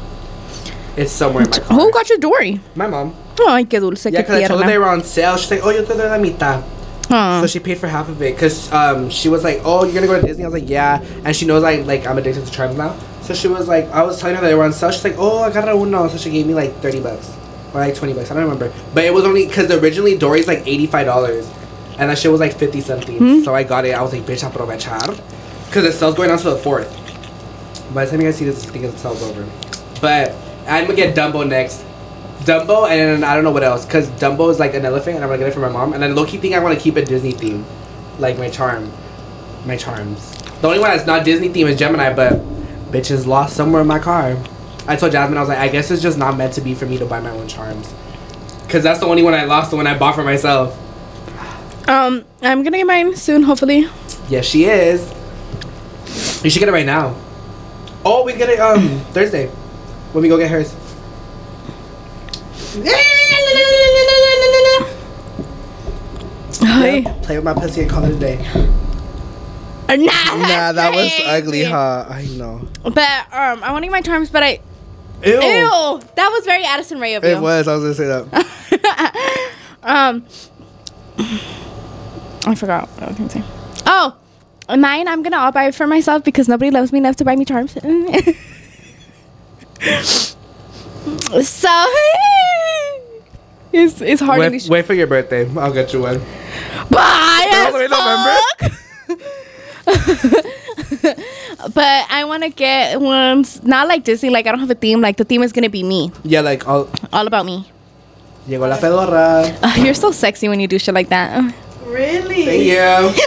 It's 0.97 1.11
somewhere 1.11 1.43
in 1.43 1.49
my 1.49 1.59
car. 1.59 1.77
Who 1.77 1.91
got 1.91 2.09
you 2.09 2.17
Dory? 2.17 2.59
My 2.75 2.87
mom. 2.87 3.13
Ay, 3.47 3.65
qué 3.65 3.79
dulce, 3.81 4.05
Yeah, 4.05 4.21
qué 4.21 4.23
because 4.23 4.43
I 4.43 4.47
told 4.47 4.61
her 4.63 4.67
they 4.67 4.75
tierna. 4.75 4.79
were 4.79 4.89
on 4.89 5.03
sale. 5.03 5.35
She's 5.37 5.51
like, 5.51 5.59
oh, 5.63 5.69
yo 5.69 5.81
te 5.83 5.93
doy 5.93 6.07
la 6.09 6.17
mitad. 6.17 6.63
Huh. 7.09 7.41
So 7.41 7.47
she 7.47 7.59
paid 7.59 7.77
for 7.77 7.87
half 7.87 8.09
of 8.09 8.19
it 8.21 8.33
because 8.33 8.71
um, 8.71 9.11
she 9.11 9.29
was 9.29 9.43
like, 9.43 9.61
"Oh, 9.63 9.83
you're 9.85 9.93
gonna 9.93 10.07
go 10.07 10.19
to 10.19 10.25
Disney?" 10.25 10.43
I 10.43 10.47
was 10.47 10.59
like, 10.59 10.67
"Yeah," 10.67 11.03
and 11.23 11.35
she 11.35 11.45
knows 11.45 11.63
I 11.63 11.75
like 11.81 12.07
I'm 12.07 12.18
addicted 12.18 12.44
to 12.47 12.51
charms 12.51 12.75
now. 12.77 12.97
So 13.21 13.35
she 13.35 13.47
was 13.47 13.68
like, 13.68 13.85
I 13.92 14.01
was 14.01 14.19
telling 14.19 14.35
her 14.37 14.42
they 14.42 14.56
were 14.56 14.63
on 14.63 14.73
sale. 14.73 14.89
She's 14.89 15.04
like, 15.04 15.13
"Oh, 15.19 15.44
I 15.44 15.51
got 15.54 15.69
a 15.69 15.73
uno," 15.75 16.07
so 16.07 16.18
she 16.18 16.31
gave 16.31 16.47
me 16.47 16.56
like 16.56 16.73
thirty 16.81 16.99
bucks 16.99 17.31
or 17.75 17.79
like 17.79 17.95
twenty 17.95 18.13
bucks. 18.13 18.31
I 18.31 18.33
don't 18.33 18.44
remember, 18.44 18.73
but 18.94 19.03
it 19.03 19.13
was 19.13 19.25
only 19.25 19.45
because 19.45 19.69
originally 19.69 20.17
Dory's 20.17 20.47
like 20.47 20.65
eighty 20.65 20.87
five 20.87 21.05
dollars, 21.05 21.49
and 21.99 22.09
that 22.09 22.17
shit 22.17 22.31
was 22.31 22.39
like 22.39 22.57
fifty 22.57 22.81
something. 22.81 23.17
Hmm? 23.17 23.39
So 23.41 23.53
I 23.53 23.63
got 23.63 23.85
it. 23.85 23.94
I 23.94 24.01
was 24.01 24.13
like, 24.13 24.23
"Bitch, 24.23 24.49
aprovechar," 24.49 25.19
because 25.67 25.83
the 25.83 25.91
sale's 25.91 26.15
going 26.15 26.31
on 26.31 26.37
to 26.39 26.49
the 26.49 26.57
fourth. 26.57 26.89
By 27.94 28.05
the 28.05 28.11
time 28.11 28.21
you 28.21 28.27
guys 28.27 28.37
see 28.37 28.45
this, 28.45 28.65
I 28.67 28.71
think 28.71 28.91
the 28.91 28.97
sale's 28.97 29.21
over. 29.21 29.45
But 30.01 30.33
I'm 30.67 30.85
gonna 30.85 30.95
get 30.95 31.15
Dumbo 31.15 31.47
next. 31.47 31.83
Dumbo 32.41 32.87
and 32.87 33.25
I 33.25 33.33
don't 33.33 33.44
know 33.44 33.51
what 33.51 33.63
else 33.63 33.85
because 33.85 34.07
Dumbo 34.11 34.51
is 34.51 34.59
like 34.59 34.75
an 34.75 34.85
elephant 34.85 35.15
and 35.15 35.23
I'm 35.23 35.29
gonna 35.29 35.39
get 35.39 35.47
it 35.47 35.53
for 35.53 35.61
my 35.61 35.69
mom 35.69 35.94
and 35.94 36.03
then 36.03 36.13
low 36.15 36.25
key 36.25 36.37
think 36.37 36.53
I 36.53 36.59
want 36.59 36.77
to 36.77 36.81
keep 36.81 36.95
a 36.95 37.03
Disney 37.03 37.31
theme, 37.31 37.65
like 38.19 38.37
my 38.37 38.49
charm, 38.49 38.91
my 39.65 39.75
charms. 39.77 40.31
The 40.61 40.67
only 40.67 40.79
one 40.79 40.91
that's 40.91 41.07
not 41.07 41.25
Disney 41.25 41.49
theme 41.49 41.67
is 41.67 41.77
Gemini, 41.79 42.13
but 42.13 42.33
bitch 42.91 43.09
is 43.09 43.25
lost 43.25 43.55
somewhere 43.55 43.81
in 43.81 43.87
my 43.87 43.99
car. 43.99 44.37
I 44.87 44.95
told 44.95 45.11
Jasmine 45.11 45.37
I 45.37 45.42
was 45.42 45.49
like 45.49 45.57
I 45.57 45.68
guess 45.68 45.89
it's 45.92 46.01
just 46.01 46.18
not 46.18 46.37
meant 46.37 46.54
to 46.54 46.61
be 46.61 46.73
for 46.75 46.85
me 46.85 46.97
to 46.99 47.06
buy 47.06 47.19
my 47.19 47.31
own 47.31 47.47
charms, 47.47 47.94
cause 48.69 48.83
that's 48.83 48.99
the 48.99 49.07
only 49.07 49.23
one 49.23 49.33
I 49.33 49.45
lost, 49.45 49.71
the 49.71 49.77
one 49.77 49.87
I 49.87 49.97
bought 49.97 50.15
for 50.15 50.23
myself. 50.23 50.77
Um, 51.87 52.25
I'm 52.42 52.63
gonna 52.63 52.77
get 52.77 52.87
mine 52.87 53.15
soon, 53.15 53.44
hopefully. 53.44 53.87
Yes, 54.30 54.45
she 54.45 54.65
is. 54.65 55.11
You 56.44 56.49
should 56.49 56.59
get 56.59 56.69
it 56.69 56.71
right 56.71 56.85
now. 56.85 57.15
Oh, 58.04 58.23
we 58.23 58.33
get 58.33 58.49
it 58.49 58.59
um 58.59 58.99
Thursday 59.11 59.47
when 60.13 60.21
we 60.21 60.30
go 60.30 60.37
get 60.37 60.49
hers. 60.51 60.73
Hey. 66.61 67.04
Play 67.23 67.35
with 67.37 67.44
my 67.45 67.54
pussy 67.54 67.81
and 67.81 67.89
call 67.89 68.04
it 68.06 68.15
a 68.15 68.19
day. 68.19 68.37
Nah, 69.87 69.95
Nah, 69.97 70.71
that 70.73 70.94
was 70.94 71.11
ugly, 71.25 71.63
huh? 71.63 72.06
I 72.09 72.25
know. 72.37 72.68
But 72.83 72.97
um, 73.31 73.63
I 73.63 73.71
want 73.71 73.83
to 73.83 73.87
get 73.87 73.92
my 73.92 74.01
charms, 74.01 74.30
but 74.30 74.44
I 74.44 74.59
Ew. 75.24 75.34
ew, 75.34 76.02
that 76.16 76.30
was 76.31 76.45
very 76.45 76.64
Addison 76.66 77.00
Rae 77.00 77.16
of 77.16 77.24
you. 77.24 77.30
It 77.31 77.42
was. 77.42 77.68
I 77.68 77.76
was 77.76 77.84
gonna 77.84 77.95
say 77.95 78.06
that. 78.06 79.56
um, 79.84 80.26
I 82.48 82.56
forgot 82.56 82.90
what 82.90 83.04
I 83.04 83.07
was 83.07 83.18
gonna 83.18 83.30
say. 83.30 83.44
Oh, 83.86 84.16
mine. 84.69 85.07
I'm 85.07 85.22
gonna 85.24 85.38
all 85.38 85.52
buy 85.52 85.68
it 85.68 85.76
for 85.76 85.88
myself 85.88 86.24
because 86.24 86.48
nobody 86.48 86.72
loves 86.72 86.92
me 86.92 87.00
enough 87.00 87.16
to 87.18 87.26
buy 87.26 87.36
me 87.36 87.45
charms. 87.45 87.72
so, 91.48 91.86
It's 93.78 94.00
it's 94.00 94.22
hard 94.22 94.38
in 94.38 94.42
Wait, 94.45 94.52
these. 94.54 94.69
wait 94.69 94.86
for 94.86 94.94
your 94.94 95.07
birthday. 95.07 95.50
I'll 95.57 95.74
get 95.74 95.92
you 95.92 96.00
one. 96.02 96.19
Bye. 96.90 97.50
All 97.52 97.72
the 97.74 97.78
way 97.78 97.88
as 99.86 100.45
fuck. 100.45 100.55
But 101.74 102.06
I 102.10 102.24
want 102.26 102.44
to 102.44 102.50
get 102.50 103.00
ones 103.02 103.64
not 103.64 103.88
like 103.88 104.04
Disney. 104.04 104.30
Like 104.30 104.48
I 104.48 104.52
don't 104.52 104.60
have 104.60 104.69
a 104.72 104.76
theme. 104.76 105.02
Like 105.02 105.18
the 105.18 105.24
theme 105.26 105.44
is 105.44 105.52
gonna 105.52 105.69
be 105.69 105.84
me, 105.84 106.12
Yeah, 106.24 106.42
like 106.42 106.68
all. 106.68 106.90
all 107.14 107.28
about 107.28 107.45
me. 107.45 107.66
Llegó 108.48 108.68
la 108.69 108.78
pedorra. 108.78 109.57
Ugh, 109.64 109.78
you're 109.86 109.94
so 109.95 110.12
sexy 110.12 110.48
when 110.48 110.60
you 110.60 110.68
do 110.68 110.78
shit 110.78 110.94
like 110.94 111.10
that. 111.10 111.42
Really? 111.86 112.45
Thank 112.45 112.64
you. 112.66 113.24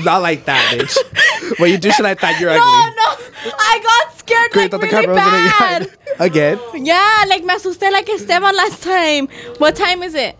Not 0.04 0.22
like 0.22 0.44
that, 0.46 0.74
bitch. 0.74 1.58
when 1.60 1.70
you 1.70 1.78
do 1.78 1.90
shit 1.92 2.02
like 2.02 2.20
that, 2.20 2.40
you're 2.40 2.50
no, 2.54 2.56
ugly. 2.56 2.96
no, 2.96 3.50
no. 3.50 3.56
I 3.58 3.80
got 3.82 4.18
scared 4.18 4.50
Great, 4.52 4.62
like 4.62 4.70
thought 4.72 4.80
the 4.80 4.86
really 4.86 5.06
camera 5.06 5.14
was 5.14 5.82
in 5.82 5.88
bad. 5.88 5.96
Again. 6.18 6.58
Yeah, 6.74 7.24
like 7.28 7.44
me 7.44 7.54
asusté 7.54 7.90
like 7.92 8.08
Esteban 8.08 8.56
last 8.56 8.82
time. 8.82 9.28
What 9.58 9.76
time 9.76 10.02
is 10.02 10.14
it? 10.14 10.36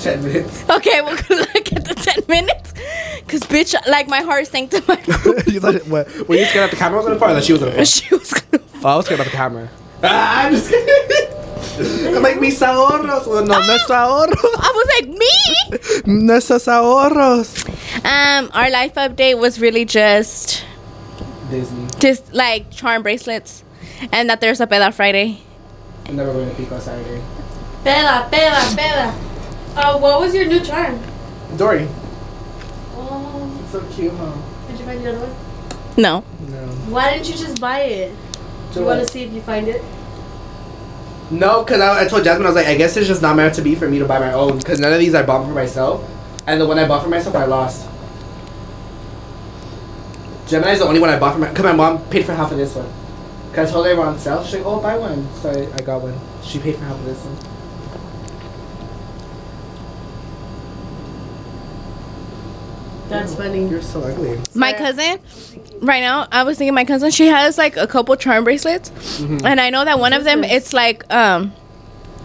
Ten 0.00 0.22
minutes. 0.22 0.64
Okay, 0.70 1.00
we'll 1.00 1.16
go 1.16 1.34
look 1.34 1.72
at 1.72 1.84
the 1.84 1.94
10 1.94 2.24
minutes. 2.28 2.72
Cause 3.26 3.40
bitch, 3.40 3.74
like 3.88 4.08
my 4.08 4.20
heart 4.20 4.46
sank 4.46 4.70
to 4.70 4.82
my 4.86 4.94
you 5.46 5.60
thought, 5.60 5.86
what, 5.88 6.28
were 6.28 6.36
you 6.36 6.44
scared 6.46 6.64
that 6.64 6.70
the 6.70 6.76
camera 6.76 6.98
was 6.98 7.06
gonna 7.06 7.18
fall 7.18 7.30
or 7.30 7.34
that 7.34 7.44
she 7.44 7.52
was 7.52 7.60
gonna 7.62 7.72
fall? 7.74 7.84
she 7.84 8.14
was 8.14 8.32
gonna 8.32 8.62
Oh, 8.84 8.88
I 8.88 8.96
was 8.96 9.06
scared 9.06 9.20
about 9.20 9.30
the 9.30 9.36
camera. 9.36 9.68
Ah, 10.04 10.46
I'm 10.46 10.52
just 10.54 10.70
kidding. 10.70 12.16
I'm 12.16 12.22
like, 12.22 12.40
mis 12.40 12.60
ahorros. 12.60 13.26
Well, 13.26 13.44
no, 13.44 13.58
nuestro 13.66 13.96
ahorro. 13.96 14.34
I 14.34 14.72
was 14.74 14.88
like, 15.00 15.08
me? 16.06 16.14
Nuestros 16.24 16.66
ahorros. 16.66 17.68
Um, 18.04 18.50
our 18.54 18.70
life 18.70 18.94
update 18.94 19.38
was 19.38 19.60
really 19.60 19.84
just 19.84 20.64
Disney. 21.50 21.86
just 21.98 22.32
like 22.32 22.70
charm 22.70 23.02
bracelets. 23.02 23.64
And 24.12 24.30
that 24.30 24.40
there's 24.40 24.60
a 24.60 24.66
peda 24.68 24.94
Friday. 24.94 25.40
I'm 26.06 26.14
never 26.16 26.32
going 26.32 26.48
to 26.48 26.54
Pico 26.54 26.78
Saturday. 26.78 27.20
Peda, 27.84 28.30
peda, 28.30 28.76
peda. 28.76 29.27
Uh, 29.78 29.96
what 29.96 30.20
was 30.20 30.34
your 30.34 30.44
new 30.46 30.58
charm? 30.58 31.00
Dory. 31.56 31.86
Oh, 32.96 33.60
It's 33.62 33.70
so 33.70 33.80
cute, 33.92 34.12
huh? 34.12 34.32
did 34.68 34.76
you 34.80 34.84
find 34.84 35.04
the 35.04 35.10
other 35.14 35.20
one? 35.24 35.36
No. 35.96 36.24
No. 36.48 36.66
Why 36.90 37.12
didn't 37.14 37.28
you 37.28 37.36
just 37.36 37.60
buy 37.60 37.82
it? 37.82 38.12
Do 38.72 38.80
you 38.80 38.86
want 38.86 39.06
to 39.06 39.12
see 39.12 39.22
if 39.22 39.32
you 39.32 39.40
find 39.40 39.68
it? 39.68 39.80
No, 41.30 41.62
because 41.62 41.80
I, 41.80 42.02
I 42.04 42.08
told 42.08 42.24
Jasmine, 42.24 42.46
I 42.46 42.48
was 42.48 42.56
like, 42.56 42.66
I 42.66 42.74
guess 42.74 42.96
it's 42.96 43.06
just 43.06 43.22
not 43.22 43.36
meant 43.36 43.54
to 43.54 43.62
be 43.62 43.76
for 43.76 43.88
me 43.88 44.00
to 44.00 44.04
buy 44.04 44.18
my 44.18 44.32
own. 44.32 44.58
Because 44.58 44.80
none 44.80 44.92
of 44.92 44.98
these 44.98 45.14
I 45.14 45.22
bought 45.22 45.46
for 45.46 45.52
myself. 45.54 46.02
And 46.48 46.60
the 46.60 46.66
one 46.66 46.76
I 46.78 46.88
bought 46.88 47.04
for 47.04 47.08
myself, 47.10 47.36
I 47.36 47.44
lost. 47.44 47.88
Gemini's 50.48 50.80
the 50.80 50.86
only 50.86 50.98
one 50.98 51.10
I 51.10 51.18
bought 51.20 51.34
for 51.34 51.38
my. 51.38 51.50
Because 51.50 51.64
my 51.64 51.72
mom 51.72 52.02
paid 52.08 52.26
for 52.26 52.34
half 52.34 52.50
of 52.50 52.58
this 52.58 52.74
one. 52.74 52.90
Because 53.50 53.68
I 53.68 53.72
told 53.72 53.86
her 53.86 53.92
they 53.92 53.98
were 53.98 54.06
on 54.06 54.18
sale. 54.18 54.42
She's 54.42 54.54
like, 54.54 54.66
oh, 54.66 54.80
buy 54.80 54.98
one. 54.98 55.28
So 55.34 55.50
I, 55.50 55.72
I 55.72 55.78
got 55.82 56.02
one. 56.02 56.18
She 56.42 56.58
paid 56.58 56.74
for 56.76 56.84
half 56.84 56.96
of 56.98 57.04
this 57.04 57.18
one. 57.24 57.47
That's 63.08 63.34
funny. 63.34 63.66
You're 63.68 63.82
so 63.82 64.02
ugly. 64.02 64.38
My 64.54 64.72
cousin, 64.72 65.18
right 65.80 66.00
now, 66.00 66.28
I 66.30 66.42
was 66.42 66.58
thinking 66.58 66.74
my 66.74 66.84
cousin, 66.84 67.10
she 67.10 67.26
has 67.26 67.56
like 67.56 67.76
a 67.76 67.86
couple 67.86 68.14
charm 68.16 68.44
bracelets. 68.44 68.90
Mm-hmm. 69.20 69.46
And 69.46 69.60
I 69.60 69.70
know 69.70 69.84
that 69.84 69.98
one 69.98 70.12
of 70.12 70.24
them, 70.24 70.44
it's 70.44 70.72
like, 70.72 71.10
um, 71.12 71.52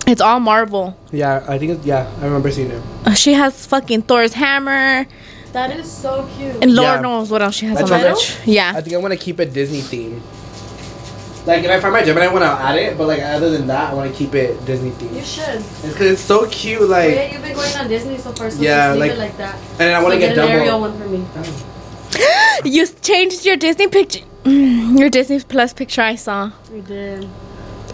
it's 0.05 0.21
all 0.21 0.39
marble. 0.41 0.97
Yeah, 1.11 1.45
I 1.47 1.57
think 1.57 1.71
it's. 1.71 1.85
Yeah, 1.85 2.11
I 2.19 2.25
remember 2.25 2.51
seeing 2.51 2.71
it. 2.71 2.81
Uh, 3.05 3.13
She 3.13 3.33
has 3.33 3.65
fucking 3.65 4.01
Thor's 4.01 4.33
hammer. 4.33 5.07
That 5.53 5.71
is 5.71 5.89
so 5.89 6.27
cute. 6.35 6.55
And 6.61 6.75
Lord 6.75 6.95
Yeah. 6.97 7.01
knows 7.01 7.31
what 7.31 7.41
else 7.41 7.55
she 7.55 7.67
has 7.67 7.77
That's 7.77 7.91
on 7.91 8.01
that. 8.01 8.37
Yeah. 8.45 8.73
I 8.75 8.81
think 8.81 8.95
I 8.95 8.97
want 8.97 9.13
to 9.13 9.19
keep 9.19 9.39
it 9.39 9.53
Disney 9.53 9.81
theme. 9.81 10.21
Like, 11.45 11.63
if 11.63 11.69
I 11.71 11.79
find 11.79 11.93
my 11.93 12.03
Gemini 12.03 12.27
one, 12.27 12.41
I'll 12.41 12.57
add 12.57 12.77
it. 12.77 12.97
But, 12.97 13.07
like, 13.07 13.21
other 13.21 13.49
than 13.49 13.67
that, 13.67 13.91
I 13.91 13.93
want 13.93 14.11
to 14.11 14.17
keep 14.17 14.33
it 14.33 14.63
Disney 14.65 14.91
themed. 14.91 15.15
You 15.15 15.21
should. 15.23 15.55
It's 15.55 15.81
because 15.81 16.11
it's 16.11 16.21
so 16.21 16.47
cute. 16.47 16.87
Like, 16.89 17.13
yeah, 17.13 17.33
you've 17.33 17.41
been 17.41 17.53
going 17.53 17.75
on 17.77 17.87
Disney 17.87 18.17
so 18.17 18.31
far, 18.31 18.49
so 18.49 18.61
Yeah, 18.61 18.89
just 18.89 18.99
leave 19.01 19.11
like- 19.11 19.11
it 19.11 19.19
like 19.19 19.37
that. 19.37 19.57
and 19.79 19.93
I 19.93 20.01
want 20.01 20.13
to 20.15 20.21
So 20.21 20.27
get 20.27 20.37
an 20.37 20.49
Ariel 20.49 20.79
Dumbo. 20.79 20.81
one 20.81 20.97
for 20.97 21.07
me. 21.09 21.53
You 22.71 22.87
changed 22.87 23.45
your 23.45 23.57
Disney 23.57 23.87
picture. 23.87 24.21
Your 24.45 25.09
Disney 25.09 25.39
Plus 25.41 25.73
picture 25.73 26.01
I 26.01 26.15
saw. 26.15 26.51
We 26.71 26.81
did. 26.81 27.27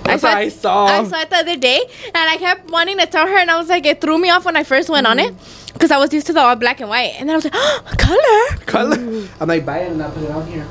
That's 0.04 0.22
saw 0.22 0.28
what 0.30 0.38
I 0.38 0.50
saw. 0.50 0.86
I 0.86 1.04
saw 1.06 1.20
it 1.22 1.30
the 1.30 1.36
other 1.38 1.56
day, 1.56 1.80
and 2.06 2.18
I 2.18 2.38
kept 2.38 2.70
wanting 2.72 2.98
to 2.98 3.06
tell 3.06 3.28
her, 3.28 3.38
and 3.38 3.50
I 3.52 3.58
was 3.58 3.70
like, 3.70 3.86
it 3.86 4.02
threw 4.02 4.18
me 4.18 4.30
off 4.30 4.46
when 4.46 4.56
I 4.58 4.64
first 4.64 4.90
went 4.90 5.06
on 5.08 5.20
it, 5.20 5.34
mm. 5.34 5.74
because 5.74 5.92
I 5.92 5.98
was 5.98 6.12
used 6.14 6.28
to 6.28 6.34
the 6.34 6.40
all 6.42 6.56
black 6.56 6.80
and 6.82 6.90
white, 6.90 7.14
and 7.20 7.30
then 7.30 7.36
I 7.36 7.38
was 7.38 7.44
like, 7.46 7.54
oh, 7.56 7.82
color. 7.98 8.66
Color. 8.66 9.28
I'm 9.40 9.48
like, 9.48 9.66
buy 9.66 9.80
it 9.80 9.92
and 9.92 10.02
I'll 10.02 10.12
put 10.12 10.24
it 10.24 10.32
on 10.32 10.46
here. 10.48 10.66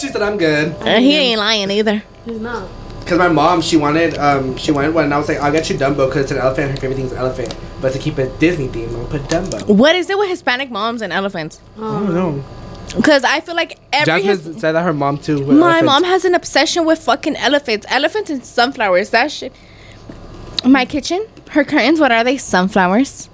She 0.00 0.08
said 0.08 0.22
I'm 0.22 0.36
good. 0.36 0.74
Uh, 0.80 0.98
he 0.98 1.14
ain't 1.16 1.38
lying 1.38 1.70
either. 1.70 2.02
He's 2.24 2.40
not. 2.40 2.68
Cause 3.06 3.18
my 3.18 3.28
mom, 3.28 3.62
she 3.62 3.76
wanted, 3.76 4.18
um, 4.18 4.56
she 4.56 4.72
wanted 4.72 4.92
one, 4.92 5.04
and 5.04 5.14
I 5.14 5.18
was 5.18 5.28
like, 5.28 5.38
I'll 5.38 5.52
get 5.52 5.70
you 5.70 5.76
Dumbo, 5.78 6.08
cause 6.08 6.22
it's 6.22 6.32
an 6.32 6.38
elephant. 6.38 6.72
Her 6.72 6.76
favorite 6.76 6.96
thing's 6.96 7.12
an 7.12 7.18
elephant, 7.18 7.54
but 7.80 7.92
to 7.92 8.00
keep 8.00 8.18
it 8.18 8.36
Disney 8.40 8.66
theme, 8.66 8.94
I'll 8.96 9.06
put 9.06 9.22
Dumbo. 9.22 9.64
What 9.68 9.94
is 9.94 10.10
it 10.10 10.18
with 10.18 10.28
Hispanic 10.28 10.72
moms 10.72 11.02
and 11.02 11.12
elephants? 11.12 11.60
I 11.76 11.80
don't 11.80 12.12
know. 12.12 12.44
Because 12.96 13.22
I 13.22 13.40
feel 13.40 13.54
like 13.54 13.78
every 13.92 14.06
Jasmine 14.24 14.52
His- 14.54 14.60
said 14.60 14.72
that 14.72 14.82
her 14.82 14.92
mom 14.92 15.18
too. 15.18 15.38
with 15.44 15.56
my 15.56 15.78
elephants. 15.78 15.86
mom 15.86 16.04
has 16.04 16.24
an 16.24 16.34
obsession 16.34 16.84
with 16.84 16.98
fucking 16.98 17.36
elephants, 17.36 17.86
elephants 17.88 18.28
and 18.28 18.44
sunflowers. 18.44 19.10
That 19.10 19.30
shit. 19.30 19.52
My 20.64 20.84
kitchen, 20.84 21.26
her 21.50 21.62
curtains. 21.64 22.00
What 22.00 22.10
are 22.10 22.24
they? 22.24 22.36
Sunflowers. 22.38 23.28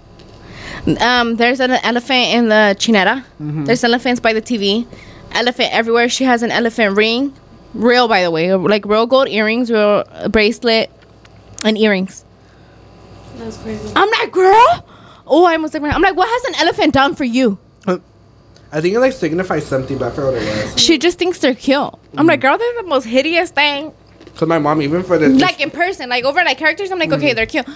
Um, 1.00 1.36
there's 1.36 1.60
an 1.60 1.70
elephant 1.70 2.26
in 2.34 2.48
the 2.48 2.76
chineta. 2.78 3.24
There's 3.38 3.84
elephants 3.84 4.20
by 4.20 4.32
the 4.34 4.42
TV. 4.42 4.86
Elephant 5.34 5.70
everywhere. 5.72 6.08
She 6.08 6.24
has 6.24 6.42
an 6.42 6.50
elephant 6.50 6.96
ring, 6.96 7.34
real 7.74 8.08
by 8.08 8.22
the 8.22 8.30
way, 8.30 8.54
like 8.54 8.84
real 8.84 9.06
gold 9.06 9.28
earrings, 9.28 9.70
real 9.70 10.04
bracelet, 10.30 10.90
and 11.64 11.78
earrings. 11.78 12.24
That's 13.36 13.56
crazy. 13.58 13.92
I'm 13.96 14.10
like, 14.10 14.32
girl. 14.32 14.86
Oh, 15.26 15.44
I 15.44 15.52
almost 15.52 15.74
like 15.74 15.82
I'm 15.82 16.02
like, 16.02 16.16
what 16.16 16.28
has 16.28 16.44
an 16.54 16.60
elephant 16.60 16.94
done 16.94 17.14
for 17.14 17.24
you? 17.24 17.58
I 18.74 18.80
think 18.80 18.94
it 18.94 19.00
like 19.00 19.12
signifies 19.12 19.66
something, 19.66 19.98
but 19.98 20.12
I 20.12 20.14
forgot 20.14 20.32
what 20.32 20.42
it 20.42 20.72
was. 20.72 20.82
She 20.82 20.96
just 20.96 21.18
thinks 21.18 21.38
they're 21.38 21.54
cute. 21.54 21.92
I'm 22.16 22.26
like, 22.26 22.38
mm. 22.38 22.42
girl, 22.42 22.56
they're 22.56 22.82
the 22.82 22.88
most 22.88 23.04
hideous 23.04 23.50
thing. 23.50 23.92
Cause 24.34 24.48
my 24.48 24.58
mom, 24.58 24.80
even 24.80 25.02
for 25.02 25.18
the 25.18 25.28
like 25.28 25.60
in 25.60 25.70
person, 25.70 26.08
like 26.08 26.24
over 26.24 26.42
like 26.42 26.56
characters, 26.56 26.90
I'm 26.90 26.98
like, 26.98 27.10
mm. 27.10 27.18
okay, 27.18 27.34
they're 27.34 27.44
cute. 27.44 27.66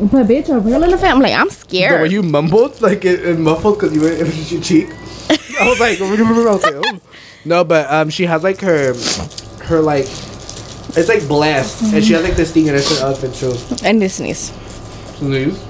But 0.00 0.26
bitch, 0.26 0.48
a 0.48 0.58
real 0.58 0.82
elephant, 0.82 1.12
I'm 1.12 1.20
like, 1.20 1.34
I'm 1.34 1.48
the 1.48 1.54
scared. 1.54 2.02
way 2.02 2.08
you 2.08 2.22
mumbled, 2.22 2.80
like 2.80 3.04
it, 3.04 3.20
it 3.20 3.38
muffled, 3.38 3.78
cause 3.78 3.94
you 3.94 4.00
were 4.00 4.12
in 4.12 4.26
your 4.48 4.62
cheek. 4.62 4.88
I 5.60 5.68
was 5.68 5.78
like, 5.78 6.00
I 6.00 6.10
was 6.10 6.62
like, 6.62 6.74
oh. 6.74 7.00
no, 7.44 7.64
but 7.64 7.90
um, 7.92 8.08
she 8.08 8.24
has 8.24 8.42
like 8.42 8.60
her, 8.60 8.94
her 9.64 9.80
like, 9.82 10.06
it's 10.96 11.08
like 11.08 11.28
blessed, 11.28 11.92
and 11.92 12.02
she 12.02 12.14
has 12.14 12.22
like 12.22 12.34
this 12.34 12.50
thing, 12.50 12.68
and 12.68 12.78
it's 12.78 12.90
an 12.96 13.04
elephant 13.04 13.34
too. 13.34 13.54
and 13.84 14.00
Disney's. 14.00 14.52
News. 15.20 15.62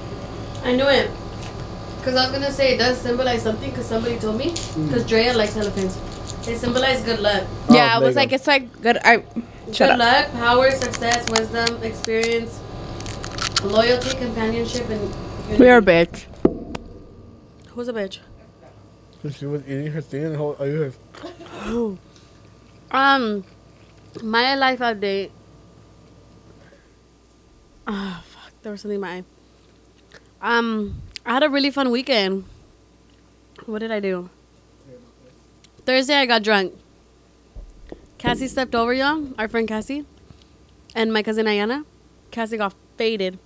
I 0.63 0.73
knew 0.75 0.87
it. 0.87 1.11
Because 1.97 2.15
I 2.15 2.23
was 2.23 2.31
going 2.31 2.43
to 2.43 2.51
say 2.51 2.75
it 2.75 2.77
does 2.77 2.97
symbolize 2.97 3.43
something 3.43 3.69
because 3.69 3.85
somebody 3.85 4.17
told 4.17 4.37
me. 4.37 4.51
Because 4.87 5.05
Drea 5.05 5.33
likes 5.33 5.57
elephants. 5.57 5.95
They 6.45 6.55
symbolize 6.55 7.03
good 7.03 7.19
luck. 7.19 7.43
Oh, 7.69 7.75
yeah, 7.75 7.93
I 7.93 7.99
was 7.99 8.15
like, 8.15 8.29
go. 8.29 8.35
it's 8.35 8.47
like 8.47 8.81
good. 8.81 8.97
I 9.03 9.17
shut 9.71 9.77
good 9.77 9.89
up. 9.91 9.99
luck, 9.99 10.31
power, 10.31 10.71
success, 10.71 11.29
wisdom, 11.29 11.83
experience, 11.83 12.59
loyalty, 13.63 14.17
companionship, 14.17 14.89
and 14.89 15.01
unity. 15.45 15.63
We 15.63 15.69
are 15.69 15.77
a 15.77 15.81
bitch. 15.81 16.25
Who's 17.69 17.87
a 17.87 17.93
bitch? 17.93 18.19
She 19.31 19.45
was 19.45 19.61
eating 19.67 19.91
her 19.91 20.01
thing, 20.01 20.25
and 20.25 20.35
whole, 20.35 20.55
Um, 22.91 23.43
my 24.23 24.55
life 24.55 24.79
update. 24.79 25.29
Ah, 27.87 28.23
fuck. 28.25 28.51
There 28.63 28.71
was 28.71 28.81
something 28.81 28.95
in 28.95 29.01
my 29.01 29.17
eye. 29.17 29.23
Um, 30.41 31.01
I 31.25 31.33
had 31.33 31.43
a 31.43 31.49
really 31.49 31.71
fun 31.71 31.91
weekend. 31.91 32.45
What 33.65 33.79
did 33.79 33.91
I 33.91 33.99
do? 33.99 34.29
Thursday, 35.85 36.15
I 36.15 36.25
got 36.25 36.43
drunk. 36.43 36.73
Cassie 38.17 38.47
stepped 38.47 38.75
over, 38.75 38.93
y'all. 38.93 39.27
Our 39.37 39.47
friend 39.47 39.67
Cassie. 39.67 40.05
And 40.95 41.13
my 41.13 41.23
cousin 41.23 41.45
Ayana. 41.45 41.85
Cassie 42.31 42.57
got 42.57 42.73
faded. 43.01 43.39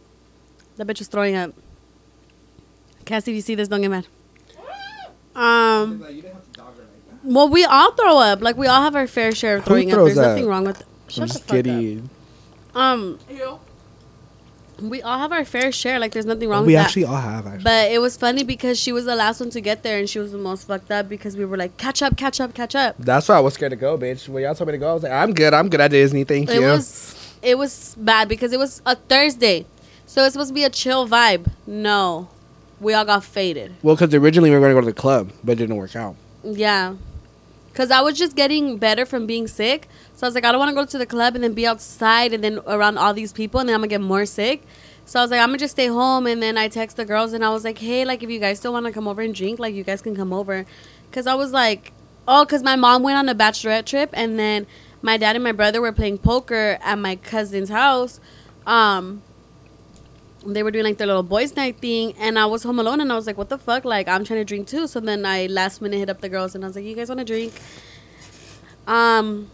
That 0.75 0.85
bitch 0.85 0.99
was 0.99 1.07
throwing 1.07 1.33
up. 1.33 1.53
Cassie, 3.05 3.31
if 3.31 3.35
you 3.35 3.41
see 3.41 3.55
this, 3.55 3.69
don't 3.69 3.79
get 3.81 3.89
mad. 3.89 4.05
Um, 5.33 6.05
well, 7.23 7.47
we 7.47 7.63
all 7.63 7.91
throw 7.93 8.17
up. 8.17 8.41
Like 8.41 8.57
we 8.57 8.67
all 8.67 8.81
have 8.81 8.95
our 8.97 9.07
fair 9.07 9.31
share 9.33 9.57
of 9.57 9.65
throwing 9.65 9.93
up. 9.93 9.99
There's 10.03 10.17
up? 10.17 10.31
nothing 10.31 10.47
wrong 10.47 10.65
with. 10.65 10.83
Shut 11.07 11.29
the 11.29 11.39
fuck 11.39 12.75
up. 12.75 12.81
Um, 12.81 13.19
we 14.81 15.01
all 15.01 15.19
have 15.19 15.31
our 15.31 15.45
fair 15.45 15.71
share. 15.71 15.99
Like 15.99 16.11
there's 16.11 16.25
nothing 16.25 16.49
wrong 16.49 16.65
We 16.65 16.73
with 16.73 16.81
actually 16.83 17.03
that. 17.03 17.09
all 17.11 17.21
have 17.21 17.47
actually. 17.47 17.63
But 17.63 17.91
it 17.91 17.99
was 17.99 18.17
funny 18.17 18.43
because 18.43 18.77
she 18.77 18.91
was 18.91 19.05
the 19.05 19.15
last 19.15 19.39
one 19.39 19.51
to 19.51 19.61
get 19.61 19.83
there, 19.83 19.97
and 19.99 20.09
she 20.09 20.19
was 20.19 20.33
the 20.33 20.37
most 20.37 20.67
fucked 20.67 20.91
up 20.91 21.07
because 21.07 21.37
we 21.37 21.45
were 21.45 21.55
like, 21.55 21.77
catch 21.77 22.01
up, 22.01 22.17
catch 22.17 22.41
up, 22.41 22.53
catch 22.53 22.75
up. 22.75 22.95
That's 22.99 23.29
why 23.29 23.35
I 23.37 23.39
was 23.39 23.53
scared 23.53 23.69
to 23.71 23.77
go, 23.77 23.97
bitch. 23.97 24.27
When 24.27 24.43
y'all 24.43 24.53
told 24.53 24.67
me 24.67 24.73
to 24.73 24.77
go, 24.77 24.91
I 24.91 24.93
was 24.95 25.03
like, 25.03 25.13
I'm 25.13 25.33
good. 25.33 25.53
I'm 25.53 25.69
good 25.69 25.79
at 25.79 25.91
Disney. 25.91 26.25
Thank 26.25 26.49
It 26.49 26.55
you. 26.55 26.67
was 26.67 27.14
it 27.45 27.57
was 27.57 27.95
bad 27.97 28.27
because 28.27 28.51
it 28.51 28.59
was 28.59 28.81
a 28.85 28.95
Thursday, 28.95 29.65
so 30.05 30.23
it's 30.23 30.33
supposed 30.33 30.49
to 30.49 30.53
be 30.53 30.63
a 30.63 30.69
chill 30.69 31.07
vibe. 31.07 31.51
No, 31.67 32.29
we 32.79 32.93
all 32.93 33.05
got 33.05 33.23
faded. 33.23 33.75
well, 33.83 33.95
because 33.95 34.13
originally 34.13 34.49
we 34.49 34.55
were 34.55 34.61
going 34.61 34.71
to 34.71 34.81
go 34.81 34.81
to 34.81 34.93
the 34.93 34.99
club, 34.99 35.31
but 35.43 35.53
it 35.53 35.55
didn't 35.55 35.75
work 35.77 35.95
out. 35.95 36.15
Yeah. 36.43 36.95
Cause 37.73 37.91
I 37.91 37.99
was 38.01 38.17
just 38.17 38.37
getting 38.37 38.77
better 38.77 39.05
from 39.05 39.25
being 39.25 39.47
sick. 39.47 39.89
So 40.13 40.25
I 40.25 40.29
was 40.29 40.35
like, 40.35 40.45
I 40.45 40.51
don't 40.53 40.59
want 40.59 40.69
to 40.69 40.75
go 40.75 40.85
to 40.85 40.97
the 40.97 41.05
club 41.05 41.35
and 41.35 41.43
then 41.43 41.53
be 41.53 41.67
outside 41.67 42.33
and 42.33 42.41
then 42.41 42.59
around 42.67 42.97
all 42.97 43.13
these 43.13 43.33
people 43.33 43.59
and 43.59 43.67
then 43.67 43.73
I'm 43.73 43.81
gonna 43.81 43.89
get 43.89 43.99
more 43.99 44.25
sick. 44.25 44.63
So 45.03 45.19
I 45.19 45.23
was 45.23 45.29
like, 45.31 45.41
I'm 45.41 45.49
gonna 45.49 45.57
just 45.57 45.73
stay 45.73 45.87
home. 45.87 46.25
And 46.25 46.41
then 46.41 46.57
I 46.57 46.69
text 46.69 46.95
the 46.95 47.03
girls 47.03 47.33
and 47.33 47.43
I 47.43 47.49
was 47.49 47.65
like, 47.65 47.77
hey, 47.79 48.05
like 48.05 48.23
if 48.23 48.29
you 48.29 48.39
guys 48.39 48.59
still 48.59 48.71
want 48.71 48.85
to 48.85 48.93
come 48.93 49.09
over 49.09 49.21
and 49.21 49.35
drink, 49.35 49.59
like 49.59 49.75
you 49.75 49.83
guys 49.83 50.01
can 50.01 50.15
come 50.15 50.31
over. 50.31 50.65
Cause 51.11 51.27
I 51.27 51.35
was 51.35 51.51
like, 51.51 51.91
oh, 52.29 52.45
cause 52.45 52.63
my 52.63 52.77
mom 52.77 53.03
went 53.03 53.17
on 53.17 53.27
a 53.27 53.35
bachelorette 53.35 53.85
trip 53.85 54.09
and 54.13 54.39
then 54.39 54.67
my 55.05 55.17
dad 55.17 55.35
and 55.35 55.43
my 55.43 55.51
brother 55.51 55.79
were 55.81 55.91
playing 55.91 56.17
poker 56.17 56.79
at 56.81 56.97
my 56.97 57.15
cousin's 57.15 57.69
house. 57.69 58.19
Um, 58.65 59.21
they 60.43 60.63
were 60.63 60.71
doing 60.71 60.83
like 60.83 60.97
their 60.97 61.05
little 61.05 61.21
boys' 61.21 61.55
night 61.55 61.77
thing, 61.77 62.13
and 62.19 62.39
I 62.39 62.47
was 62.47 62.63
home 62.63 62.79
alone, 62.79 62.99
and 63.01 63.11
I 63.11 63.15
was 63.15 63.27
like, 63.27 63.37
"What 63.37 63.49
the 63.49 63.59
fuck?" 63.59 63.85
Like, 63.85 64.07
I'm 64.07 64.25
trying 64.25 64.39
to 64.39 64.45
drink 64.45 64.67
too. 64.67 64.87
So 64.87 64.99
then 64.99 65.23
I 65.23 65.45
last 65.45 65.79
minute 65.79 65.97
hit 65.99 66.09
up 66.09 66.21
the 66.21 66.29
girls, 66.29 66.55
and 66.55 66.63
I 66.63 66.67
was 66.67 66.75
like, 66.75 66.85
"You 66.85 66.95
guys 66.95 67.07
want 67.07 67.19
to 67.19 67.25
drink?" 67.25 67.53
Um, 68.87 69.51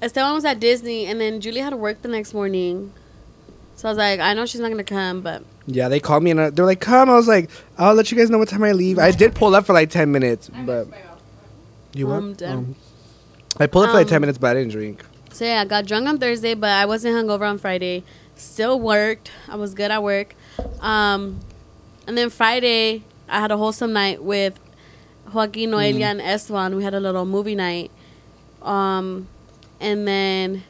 Esteban 0.00 0.34
was 0.34 0.44
at 0.44 0.60
Disney, 0.60 1.06
and 1.06 1.20
then 1.20 1.40
Julie 1.40 1.60
had 1.60 1.70
to 1.70 1.76
work 1.76 2.02
the 2.02 2.08
next 2.08 2.32
morning. 2.32 2.92
So 3.74 3.88
I 3.88 3.90
was 3.90 3.98
like, 3.98 4.20
I 4.20 4.34
know 4.34 4.46
she's 4.46 4.60
not 4.60 4.70
gonna 4.70 4.84
come, 4.84 5.20
but 5.20 5.42
Yeah, 5.66 5.88
they 5.88 5.98
called 5.98 6.22
me 6.22 6.30
and 6.30 6.38
uh, 6.40 6.50
they're 6.50 6.64
like, 6.64 6.80
"Come." 6.80 7.10
I 7.10 7.14
was 7.16 7.26
like, 7.26 7.50
"I'll 7.76 7.94
let 7.94 8.12
you 8.12 8.18
guys 8.18 8.30
know 8.30 8.38
what 8.38 8.48
time 8.48 8.62
I 8.62 8.72
leave." 8.72 9.00
I 9.00 9.10
did 9.10 9.34
pull 9.34 9.56
up 9.56 9.66
for 9.66 9.72
like 9.72 9.90
ten 9.90 10.12
minutes, 10.12 10.48
but 10.64 10.86
you 11.92 12.06
what? 12.06 12.14
I'm 12.18 12.34
done. 12.34 12.58
Um, 12.58 12.76
I 13.58 13.66
pulled 13.66 13.84
up 13.86 13.90
for 13.90 13.98
like 13.98 14.06
ten 14.08 14.16
Um, 14.16 14.22
minutes, 14.22 14.38
but 14.38 14.50
I 14.50 14.54
didn't 14.60 14.72
drink. 14.72 15.04
So 15.32 15.44
yeah, 15.44 15.60
I 15.60 15.64
got 15.64 15.86
drunk 15.86 16.08
on 16.08 16.18
Thursday, 16.18 16.54
but 16.54 16.70
I 16.70 16.86
wasn't 16.86 17.14
hungover 17.16 17.48
on 17.48 17.58
Friday. 17.58 18.04
Still 18.36 18.78
worked. 18.80 19.30
I 19.48 19.56
was 19.56 19.74
good 19.74 19.90
at 19.90 20.02
work. 20.02 20.34
Um, 20.80 21.40
and 22.06 22.16
then 22.18 22.30
Friday, 22.30 23.02
I 23.28 23.40
had 23.40 23.50
a 23.50 23.56
wholesome 23.56 23.92
night 23.92 24.22
with 24.22 24.58
Joaquin, 25.32 25.70
Noelia, 25.70 26.02
and 26.02 26.20
Esteban. 26.20 26.76
We 26.76 26.84
had 26.84 26.94
a 26.94 27.00
little 27.00 27.24
movie 27.24 27.54
night. 27.54 27.90
Um, 28.62 29.28
and 29.80 30.06
then 30.06 30.64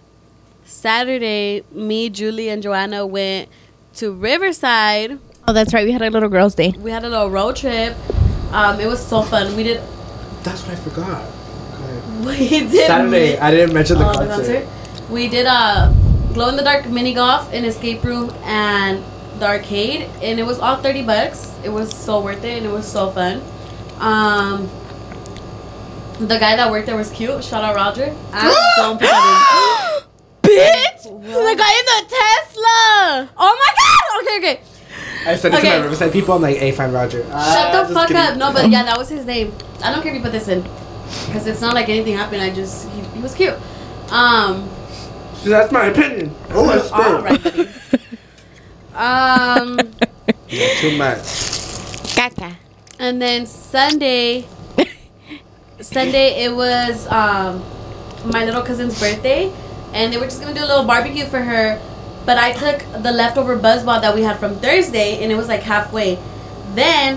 Saturday, 0.65 1.65
me, 1.73 2.09
Julie, 2.11 2.49
and 2.49 2.63
Joanna 2.63 3.07
went 3.07 3.49
to 3.95 4.13
Riverside. 4.13 5.19
Oh, 5.49 5.53
that's 5.53 5.75
right. 5.75 5.85
We 5.85 5.93
had 5.93 6.03
a 6.03 6.11
little 6.11 6.29
girls' 6.29 6.55
day. 6.55 6.73
We 6.79 6.91
had 6.91 7.05
a 7.05 7.09
little 7.09 7.31
road 7.31 7.57
trip. 7.57 7.97
Um, 8.53 8.79
it 8.81 8.87
was 8.87 9.05
so 9.05 9.23
fun. 9.23 9.57
We 9.57 9.65
did. 9.65 9.81
That's 10.45 10.63
what 10.63 10.73
I 10.73 10.77
forgot. 10.77 11.25
We 12.27 12.49
did. 12.49 12.87
Saturday, 12.87 13.39
I 13.39 13.51
didn't 13.51 13.75
mention 13.75 13.99
the 13.99 14.09
Oh, 14.09 14.13
concert. 14.15 14.67
We 15.11 15.29
did 15.29 15.47
a 15.47 15.93
glow 16.35 16.49
in 16.49 16.57
the 16.57 16.63
dark 16.63 16.87
mini 16.89 17.13
golf, 17.15 17.53
in 17.53 17.65
escape 17.65 18.03
room, 18.05 18.31
and 18.45 19.03
the 19.39 19.47
arcade, 19.47 20.09
and 20.23 20.39
it 20.39 20.45
was 20.45 20.59
all 20.61 20.77
thirty 20.77 21.03
bucks. 21.03 21.51
It 21.65 21.69
was 21.71 21.95
so 21.95 22.21
worth 22.21 22.45
it, 22.45 22.59
and 22.59 22.67
it 22.67 22.71
was 22.73 22.87
so 22.87 23.11
fun. 23.11 23.43
Um, 23.99 24.69
the 26.21 26.39
guy 26.39 26.55
that 26.57 26.71
worked 26.71 26.87
there 26.87 26.97
was 26.97 27.11
cute. 27.11 27.43
Shout 27.45 27.65
out 27.65 27.75
Roger. 27.75 28.15
I 28.33 28.75
don't 28.77 28.99
put 28.99 29.07
that 29.09 30.03
Bitch! 30.43 31.11
What? 31.11 31.23
The 31.23 31.55
guy 31.57 31.73
in 31.81 31.87
the 31.91 32.01
Tesla! 32.09 33.31
Oh 33.37 33.55
my 33.59 33.73
god! 33.81 34.23
Okay, 34.23 34.37
okay. 34.39 34.61
I 35.27 35.37
said 35.37 35.53
it 35.53 35.57
to 35.57 35.59
Okay. 35.59 35.79
my 35.79 35.85
Riverside 35.85 36.13
people. 36.13 36.35
I'm 36.35 36.43
like, 36.43 36.57
"Hey, 36.57 36.73
find 36.73 36.93
Roger." 36.93 37.23
Shut 37.25 37.89
the 37.89 37.95
fuck 37.95 38.09
kidding. 38.09 38.23
up. 38.23 38.37
No, 38.37 38.53
but 38.53 38.69
yeah, 38.71 38.83
that 38.85 38.99
was 38.99 39.09
his 39.09 39.25
name. 39.25 39.53
I 39.83 39.93
don't 39.93 40.03
care 40.03 40.13
if 40.13 40.17
you 40.19 40.23
put 40.23 40.33
this 40.33 40.49
in, 40.49 40.63
because 41.27 41.47
it's 41.47 41.61
not 41.61 41.75
like 41.75 41.89
anything 41.89 42.17
happened. 42.17 42.43
I 42.43 42.51
just 42.53 42.89
he, 42.91 43.01
he 43.01 43.21
was 43.21 43.35
cute. 43.35 43.55
Um. 44.11 44.69
That's 45.45 45.73
my 45.73 45.87
opinion. 45.87 46.35
Oh, 46.51 46.69
I 46.69 46.79
spilled. 46.79 46.93
All 46.95 47.23
right. 47.23 47.69
Um. 48.95 49.79
Yeah, 50.53 50.69
too 50.81 50.99
much. 50.99 51.19
Caca. 52.13 52.57
And 52.99 53.23
then 53.23 53.47
Sunday, 53.47 54.47
Sunday 55.81 56.45
it 56.45 56.55
was 56.55 57.07
um, 57.11 57.65
my 58.27 58.45
little 58.45 58.61
cousin's 58.61 59.01
birthday, 59.01 59.51
and 59.95 60.13
they 60.13 60.19
were 60.19 60.25
just 60.25 60.43
gonna 60.43 60.53
do 60.53 60.61
a 60.63 60.69
little 60.69 60.85
barbecue 60.85 61.25
for 61.25 61.41
her. 61.41 61.81
But 62.27 62.37
I 62.37 62.53
took 62.53 62.81
the 63.03 63.11
leftover 63.13 63.57
buzzball 63.59 64.03
that 64.03 64.15
we 64.15 64.23
had 64.23 64.39
from 64.39 64.57
Thursday, 64.57 65.23
and 65.23 65.33
it 65.33 65.37
was 65.37 65.49
like 65.49 65.63
halfway. 65.63 66.19
Then 66.75 67.17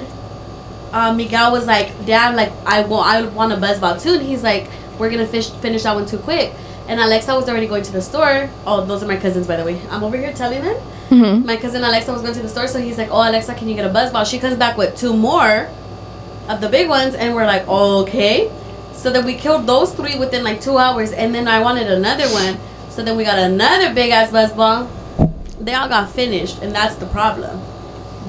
uh, 0.94 1.13
Miguel 1.13 1.51
was 1.51 1.65
like, 1.65 2.06
"Dad, 2.06 2.36
like 2.36 2.51
I 2.65 2.82
want, 2.82 3.08
I 3.08 3.22
want 3.27 3.54
a 3.54 3.58
buzz 3.58 3.80
ball 3.80 3.98
too." 3.98 4.13
And 4.13 4.22
he's 4.24 4.44
like, 4.44 4.68
"We're 5.00 5.10
gonna 5.10 5.28
fish, 5.28 5.50
finish 5.50 5.84
that 5.84 5.95
one 5.95 6.06
too 6.06 6.17
quick." 6.19 6.54
And 6.88 7.00
Alexa 7.00 7.34
was 7.36 7.50
already 7.50 7.67
going 7.67 7.84
to 7.84 7.91
the 7.91 8.02
store. 8.02 8.50
Oh, 8.65 8.86
those 8.86 9.02
are 9.04 9.08
my 9.08 9.17
cousins, 9.17 9.48
by 9.48 9.56
the 9.56 9.63
way. 9.65 9.82
I'm 9.89 10.04
over 10.04 10.17
here 10.17 10.34
telling 10.34 10.62
them 10.63 10.78
Mm-hmm. 11.10 11.45
my 11.45 11.56
cousin 11.58 11.84
Alexa 11.84 12.12
was 12.12 12.21
going 12.24 12.34
to 12.34 12.41
the 12.41 12.50
store, 12.50 12.67
so 12.67 12.80
he's 12.80 12.98
like, 12.98 13.10
"Oh, 13.12 13.17
Alexa, 13.30 13.54
can 13.56 13.69
you 13.69 13.76
get 13.76 13.86
a 13.86 13.89
buzz 13.93 14.12
ball?" 14.12 14.24
She 14.26 14.39
comes 14.39 14.56
back 14.58 14.76
with 14.78 14.95
two 14.98 15.13
more 15.13 15.67
of 16.48 16.62
the 16.62 16.69
big 16.69 16.89
ones, 16.89 17.13
and 17.15 17.36
we're 17.36 17.45
like, 17.45 17.67
"Okay." 17.67 18.52
So 18.93 19.12
then 19.12 19.24
we 19.26 19.36
killed 19.36 19.67
those 19.67 19.93
three 19.93 20.17
within 20.17 20.43
like 20.43 20.62
two 20.62 20.78
hours, 20.78 21.12
and 21.12 21.34
then 21.36 21.48
I 21.48 21.60
wanted 21.62 21.91
another 21.91 22.26
one, 22.30 22.58
so 22.89 23.04
then 23.04 23.17
we 23.17 23.24
got 23.24 23.38
another 23.38 23.93
big 23.93 24.10
ass 24.12 24.32
buzz 24.32 24.52
ball. 24.52 24.89
They 25.60 25.74
all 25.74 25.88
got 25.89 26.10
finished, 26.12 26.62
and 26.63 26.74
that's 26.74 26.95
the 26.95 27.06
problem. 27.08 27.62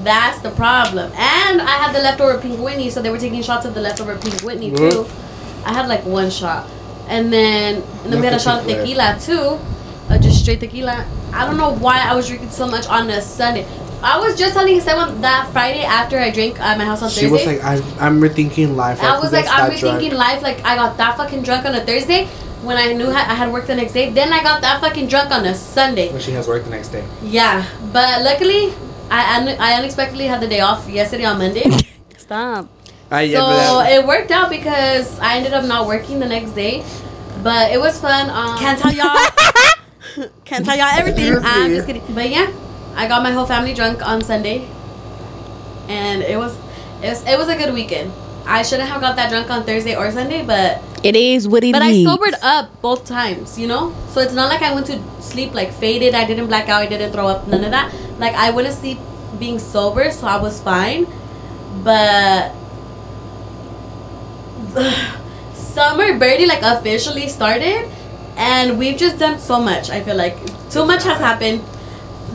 That's 0.03 0.39
the 0.41 0.51
problem. 0.51 1.11
And 1.13 1.61
I 1.61 1.75
had 1.81 1.93
the 1.93 1.99
leftover 1.99 2.39
pink 2.39 2.59
Whitney, 2.59 2.89
so 2.89 3.01
they 3.01 3.09
were 3.09 3.17
taking 3.17 3.41
shots 3.41 3.65
of 3.65 3.73
the 3.73 3.81
leftover 3.81 4.17
pink 4.17 4.41
Whitney 4.41 4.71
too. 4.71 5.05
I 5.65 5.73
had 5.73 5.87
like 5.87 6.05
one 6.05 6.29
shot, 6.29 6.69
and 7.07 7.31
then 7.33 7.81
and 8.03 8.13
then 8.13 8.19
we 8.19 8.25
had 8.25 8.35
a 8.35 8.39
shot 8.39 8.61
of 8.61 8.67
tequila 8.67 9.17
too, 9.19 9.59
uh, 10.09 10.17
just 10.19 10.41
straight 10.41 10.59
tequila. 10.59 11.05
I 11.33 11.45
don't 11.45 11.57
know 11.57 11.73
why 11.73 11.99
I 11.99 12.15
was 12.15 12.27
drinking 12.27 12.51
so 12.51 12.67
much 12.67 12.87
on 12.87 13.09
a 13.09 13.21
Sunday. 13.21 13.67
I 14.01 14.19
was 14.19 14.37
just 14.37 14.53
telling 14.53 14.79
someone 14.79 15.21
that 15.21 15.49
Friday 15.51 15.83
after 15.83 16.19
I 16.19 16.29
drank 16.29 16.59
at 16.59 16.77
my 16.77 16.85
house 16.85 17.01
on 17.01 17.09
She 17.09 17.21
Thursday. 17.21 17.27
She 17.27 17.55
was 17.55 17.63
like, 17.63 17.99
I, 17.99 18.05
"I'm 18.05 18.21
rethinking 18.21 18.75
life." 18.75 19.01
I 19.01 19.15
who 19.15 19.21
was 19.23 19.33
like, 19.33 19.47
I'm 19.49 19.71
that 19.71 19.79
drunk? 19.79 20.01
rethinking 20.01 20.13
life. 20.13 20.41
Like, 20.43 20.63
I 20.63 20.75
got 20.75 20.97
that 20.97 21.17
fucking 21.17 21.41
drunk 21.41 21.65
on 21.65 21.73
a 21.73 21.83
Thursday 21.83 22.25
when 22.61 22.77
I 22.77 22.93
knew 22.93 23.09
I 23.09 23.33
had 23.33 23.51
work 23.51 23.65
the 23.65 23.75
next 23.75 23.93
day. 23.93 24.11
Then 24.11 24.31
I 24.31 24.43
got 24.43 24.61
that 24.61 24.81
fucking 24.81 25.07
drunk 25.07 25.31
on 25.31 25.45
a 25.45 25.55
Sunday. 25.55 26.11
When 26.11 26.21
she 26.21 26.31
has 26.31 26.47
work 26.47 26.63
the 26.63 26.69
next 26.69 26.89
day. 26.89 27.03
Yeah, 27.23 27.65
but 27.91 28.21
luckily, 28.21 28.73
I 29.09 29.37
un- 29.37 29.57
I 29.59 29.73
unexpectedly 29.79 30.25
had 30.27 30.41
the 30.41 30.47
day 30.47 30.59
off 30.61 30.87
yesterday 30.89 31.25
on 31.25 31.37
Monday. 31.37 31.69
Stop. 32.17 32.67
Yeah, 33.11 33.39
so 33.39 33.79
but 33.79 33.91
it 33.91 34.05
worked 34.05 34.31
out 34.31 34.49
because 34.49 35.17
I 35.19 35.37
ended 35.37 35.53
up 35.53 35.63
not 35.65 35.87
working 35.87 36.19
the 36.19 36.27
next 36.27 36.51
day, 36.51 36.83
but 37.41 37.71
it 37.71 37.79
was 37.79 37.99
fun. 38.01 38.29
Um, 38.29 38.57
can't 38.59 38.77
tell 38.79 38.91
y'all. 38.91 39.15
can't 40.45 40.65
tell 40.65 40.75
y'all 40.77 40.91
everything. 40.91 41.31
Excuse 41.33 41.45
I'm 41.45 41.71
just 41.71 41.87
kidding. 41.87 42.03
But 42.13 42.29
yeah, 42.29 42.51
I 42.95 43.07
got 43.07 43.23
my 43.23 43.31
whole 43.31 43.45
family 43.45 43.73
drunk 43.73 44.05
on 44.05 44.21
Sunday, 44.21 44.67
and 45.87 46.21
it 46.21 46.37
was 46.37 46.55
it 47.01 47.07
was 47.09 47.23
it 47.25 47.37
was 47.37 47.47
a 47.47 47.55
good 47.55 47.73
weekend. 47.73 48.11
I 48.45 48.61
shouldn't 48.63 48.87
have 48.89 49.01
got 49.01 49.17
that 49.17 49.29
drunk 49.29 49.49
on 49.49 49.65
Thursday 49.65 49.95
or 49.95 50.09
Sunday, 50.11 50.41
but 50.45 50.81
It 51.03 51.17
is 51.17 51.47
what 51.49 51.63
it 51.65 51.67
is. 51.67 51.71
but 51.73 51.81
I 51.81 52.01
sobered 52.03 52.35
up 52.41 52.81
both 52.81 53.05
times, 53.05 53.59
you 53.59 53.67
know? 53.67 53.93
So 54.11 54.21
it's 54.21 54.33
not 54.33 54.49
like 54.49 54.61
I 54.61 54.73
went 54.73 54.87
to 54.87 55.01
sleep 55.21 55.53
like 55.53 55.73
faded, 55.73 56.15
I 56.15 56.25
didn't 56.25 56.47
black 56.47 56.69
out, 56.69 56.81
I 56.81 56.85
didn't 56.85 57.11
throw 57.11 57.27
up, 57.27 57.45
none 57.49 57.65
of 57.65 57.71
that. 57.71 57.93
Like 58.19 58.35
I 58.35 58.51
to 58.51 58.71
sleep 58.71 58.99
being 59.39 59.59
sober, 59.59 60.11
so 60.11 60.27
I 60.27 60.37
was 60.41 60.61
fine. 60.61 61.07
But 61.83 62.53
summer 65.53 66.17
birdie 66.17 66.45
like 66.45 66.61
officially 66.63 67.27
started 67.27 67.89
and 68.37 68.77
we've 68.77 68.97
just 68.97 69.19
done 69.19 69.39
so 69.39 69.59
much. 69.59 69.89
I 69.89 70.01
feel 70.01 70.15
like 70.15 70.37
too 70.69 70.85
much 70.85 71.03
has 71.03 71.17
happened. 71.19 71.63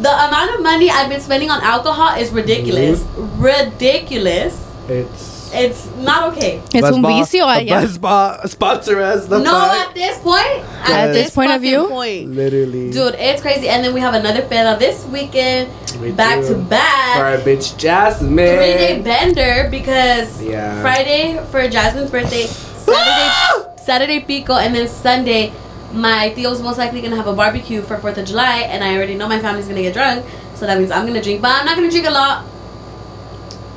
The 0.00 0.10
amount 0.10 0.54
of 0.54 0.62
money 0.62 0.90
I've 0.90 1.08
been 1.08 1.20
spending 1.20 1.50
on 1.50 1.60
alcohol 1.62 2.18
is 2.18 2.30
ridiculous. 2.30 3.04
Ridiculous. 3.38 4.66
it's. 4.88 5.31
It's 5.54 5.86
not 6.00 6.32
okay. 6.32 6.60
Es 6.74 6.82
un 6.82 7.02
Buzzball- 7.02 7.18
vicio 7.20 7.44
a 7.46 7.56
allá. 7.60 7.82
Buzzball 7.82 8.48
sponsor 8.48 9.00
us. 9.02 9.26
The 9.26 9.38
No, 9.38 9.50
fuck? 9.52 9.88
at 9.88 9.94
this 9.94 10.16
point, 10.18 10.64
At 10.88 11.12
this 11.12 11.30
point 11.30 11.52
of 11.52 11.60
view? 11.60 11.88
point, 11.88 12.34
Literally. 12.34 12.90
dude, 12.90 13.14
it's 13.18 13.42
crazy. 13.42 13.68
And 13.68 13.84
then 13.84 13.92
we 13.92 14.00
have 14.00 14.14
another 14.14 14.42
peda 14.42 14.78
this 14.78 15.04
weekend, 15.12 15.68
We 16.00 16.10
back 16.10 16.40
do. 16.40 16.48
to 16.48 16.54
For 16.54 16.60
back, 16.72 17.16
our 17.16 17.36
bitch 17.38 17.76
Jasmine. 17.76 18.56
three 18.56 18.74
day 18.80 19.00
bender 19.04 19.68
because 19.70 20.40
Yeah. 20.42 20.80
Friday 20.80 21.38
for 21.50 21.68
Jasmine's 21.68 22.10
birthday, 22.10 22.46
Saturday, 22.46 23.28
ah! 23.28 23.62
Saturday 23.76 24.20
pico, 24.20 24.54
and 24.56 24.74
then 24.74 24.88
Sunday, 24.88 25.52
my 25.92 26.32
tío's 26.34 26.62
most 26.62 26.78
likely 26.78 27.02
gonna 27.02 27.16
have 27.16 27.26
a 27.26 27.34
barbecue 27.34 27.82
for 27.82 27.98
Fourth 27.98 28.16
of 28.16 28.24
July, 28.24 28.60
and 28.70 28.82
I 28.82 28.96
already 28.96 29.14
know 29.14 29.28
my 29.28 29.38
family's 29.38 29.66
gonna 29.68 29.82
get 29.82 29.92
drunk, 29.92 30.24
so 30.54 30.64
that 30.66 30.78
means 30.78 30.90
I'm 30.90 31.04
gonna 31.06 31.22
drink, 31.22 31.42
but 31.42 31.50
I'm 31.52 31.66
not 31.66 31.76
gonna 31.76 31.90
drink 31.90 32.06
a 32.06 32.10
lot. 32.10 32.44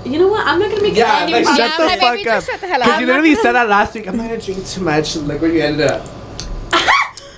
You 0.05 0.19
know 0.19 0.27
what? 0.27 0.45
I'm 0.45 0.59
not 0.59 0.69
gonna 0.69 0.81
make 0.83 0.95
Yeah, 0.95 1.19
any 1.21 1.33
like 1.33 1.43
promises. 1.45 1.65
shut 1.65 1.77
the 1.79 1.85
my 1.85 1.97
fuck 1.97 2.27
up. 2.27 2.43
shut 2.43 2.61
the 2.61 2.67
hell 2.67 2.79
Because 2.79 2.99
you 3.01 3.07
literally 3.07 3.29
gonna- 3.31 3.41
said 3.41 3.51
that 3.53 3.67
last 3.69 3.93
week. 3.95 4.07
I'm 4.07 4.17
not 4.17 4.27
gonna 4.29 4.41
drink 4.41 4.67
too 4.67 4.81
much. 4.81 5.15
Look 5.15 5.41
where 5.41 5.51
you 5.51 5.61
ended 5.61 5.89
up. 5.91 6.05
I 6.73 6.91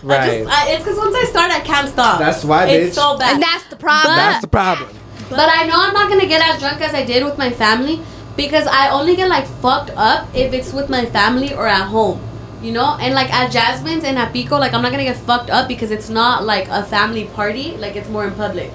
Right. 0.04 0.44
just, 0.44 0.58
I, 0.58 0.70
it's 0.72 0.84
because 0.84 0.98
once 0.98 1.16
I 1.16 1.24
start, 1.26 1.52
I 1.52 1.60
can't 1.62 1.88
stop. 1.90 2.20
That's 2.20 2.44
why, 2.44 2.66
It's 2.68 2.96
bitch. 2.98 3.02
so 3.02 3.18
bad. 3.18 3.34
And 3.36 3.44
that's 3.44 3.64
the 3.66 3.76
problem. 3.78 4.16
But- 4.16 4.22
That's 4.22 4.42
the 4.42 4.48
problem. 4.50 4.90
But 5.30 5.50
I 5.52 5.64
know 5.68 5.76
I'm 5.76 5.94
not 5.94 6.10
gonna 6.10 6.26
get 6.28 6.42
as 6.42 6.60
drunk 6.60 6.82
as 6.82 6.94
I 6.94 7.04
did 7.04 7.24
with 7.24 7.38
my 7.38 7.50
family 7.50 8.02
because 8.36 8.68
I 8.68 8.90
only 8.90 9.16
get 9.16 9.30
like 9.30 9.46
fucked 9.62 9.92
up 9.96 10.28
if 10.36 10.54
it's 10.54 10.72
with 10.74 10.90
my 10.90 11.06
family 11.06 11.54
or 11.54 11.68
at 11.68 11.86
home. 11.88 12.22
You 12.62 12.72
know? 12.74 12.98
And 13.00 13.14
like 13.14 13.34
at 13.34 13.52
Jasmine's 13.52 14.04
and 14.04 14.18
at 14.18 14.34
Pico, 14.34 14.58
like 14.58 14.74
I'm 14.74 14.82
not 14.82 14.92
gonna 14.92 15.04
get 15.04 15.18
fucked 15.18 15.50
up 15.50 15.68
because 15.68 15.92
it's 15.92 16.10
not 16.10 16.44
like 16.46 16.68
a 16.70 16.84
family 16.84 17.26
party, 17.26 17.76
like 17.78 17.96
it's 17.96 18.10
more 18.10 18.26
in 18.26 18.34
public. 18.34 18.72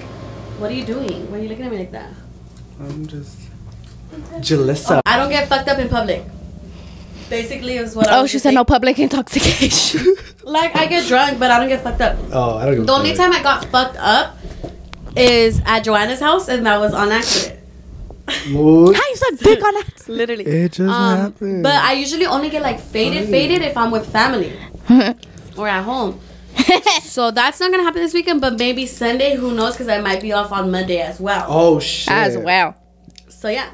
What 0.59 0.71
are 0.71 0.73
you 0.75 0.85
doing? 0.85 1.29
Why 1.31 1.37
are 1.37 1.41
you 1.41 1.49
looking 1.49 1.65
at 1.65 1.71
me 1.71 1.77
like 1.79 1.91
that? 1.91 2.09
I'm 2.79 3.05
just. 3.07 3.35
Julysa. 4.41 5.01
I 5.05 5.17
don't 5.17 5.29
get 5.29 5.47
fucked 5.47 5.67
up 5.69 5.79
in 5.79 5.89
public. 5.89 6.23
Basically, 7.29 7.77
is 7.77 7.95
what 7.95 8.07
I 8.09 8.17
Oh, 8.17 8.21
was 8.23 8.31
she 8.31 8.35
just 8.35 8.43
said 8.43 8.53
no 8.53 8.63
public 8.65 8.99
intoxication. 9.05 10.15
Like 10.43 10.75
I 10.75 10.85
get 10.87 11.07
drunk, 11.07 11.39
but 11.39 11.49
I 11.51 11.59
don't 11.59 11.69
get 11.69 11.81
fucked 11.81 12.01
up. 12.01 12.17
Oh, 12.31 12.57
I 12.57 12.65
don't 12.65 12.75
give 12.75 12.87
The 12.87 12.93
only 12.93 13.15
fuck. 13.15 13.17
time 13.31 13.31
I 13.33 13.41
got 13.43 13.65
fucked 13.65 13.97
up 13.97 14.37
is 15.15 15.61
at 15.65 15.83
Joanna's 15.83 16.19
house, 16.19 16.47
and 16.47 16.65
that 16.65 16.79
was 16.79 16.93
on 16.93 17.11
accident. 17.11 17.59
Mood. 18.49 18.95
How 18.95 19.01
you 19.09 19.15
said 19.15 19.39
dick 19.39 19.63
on 19.63 19.73
that? 19.73 20.07
Literally. 20.07 20.45
It 20.45 20.71
just 20.73 20.89
Um, 20.89 21.17
happened. 21.17 21.63
but 21.63 21.75
I 21.75 21.93
usually 21.93 22.25
only 22.25 22.49
get 22.49 22.61
like 22.61 22.79
faded, 22.79 23.23
Fine. 23.23 23.31
faded 23.31 23.61
if 23.61 23.75
I'm 23.77 23.91
with 23.91 24.07
family 24.11 24.53
or 25.57 25.67
at 25.67 25.83
home. 25.83 26.19
so 27.03 27.31
that's 27.31 27.59
not 27.59 27.71
gonna 27.71 27.83
happen 27.83 28.01
this 28.01 28.13
weekend, 28.13 28.39
but 28.39 28.57
maybe 28.57 28.85
Sunday. 28.85 29.35
Who 29.35 29.53
knows? 29.53 29.73
Because 29.73 29.87
I 29.89 29.99
might 29.99 30.21
be 30.21 30.31
off 30.31 30.51
on 30.51 30.71
Monday 30.71 30.99
as 31.01 31.19
well. 31.19 31.45
oh 31.49 31.79
shit. 31.79 32.13
As 32.13 32.37
well. 32.37 32.75
So 33.27 33.49
yeah, 33.49 33.69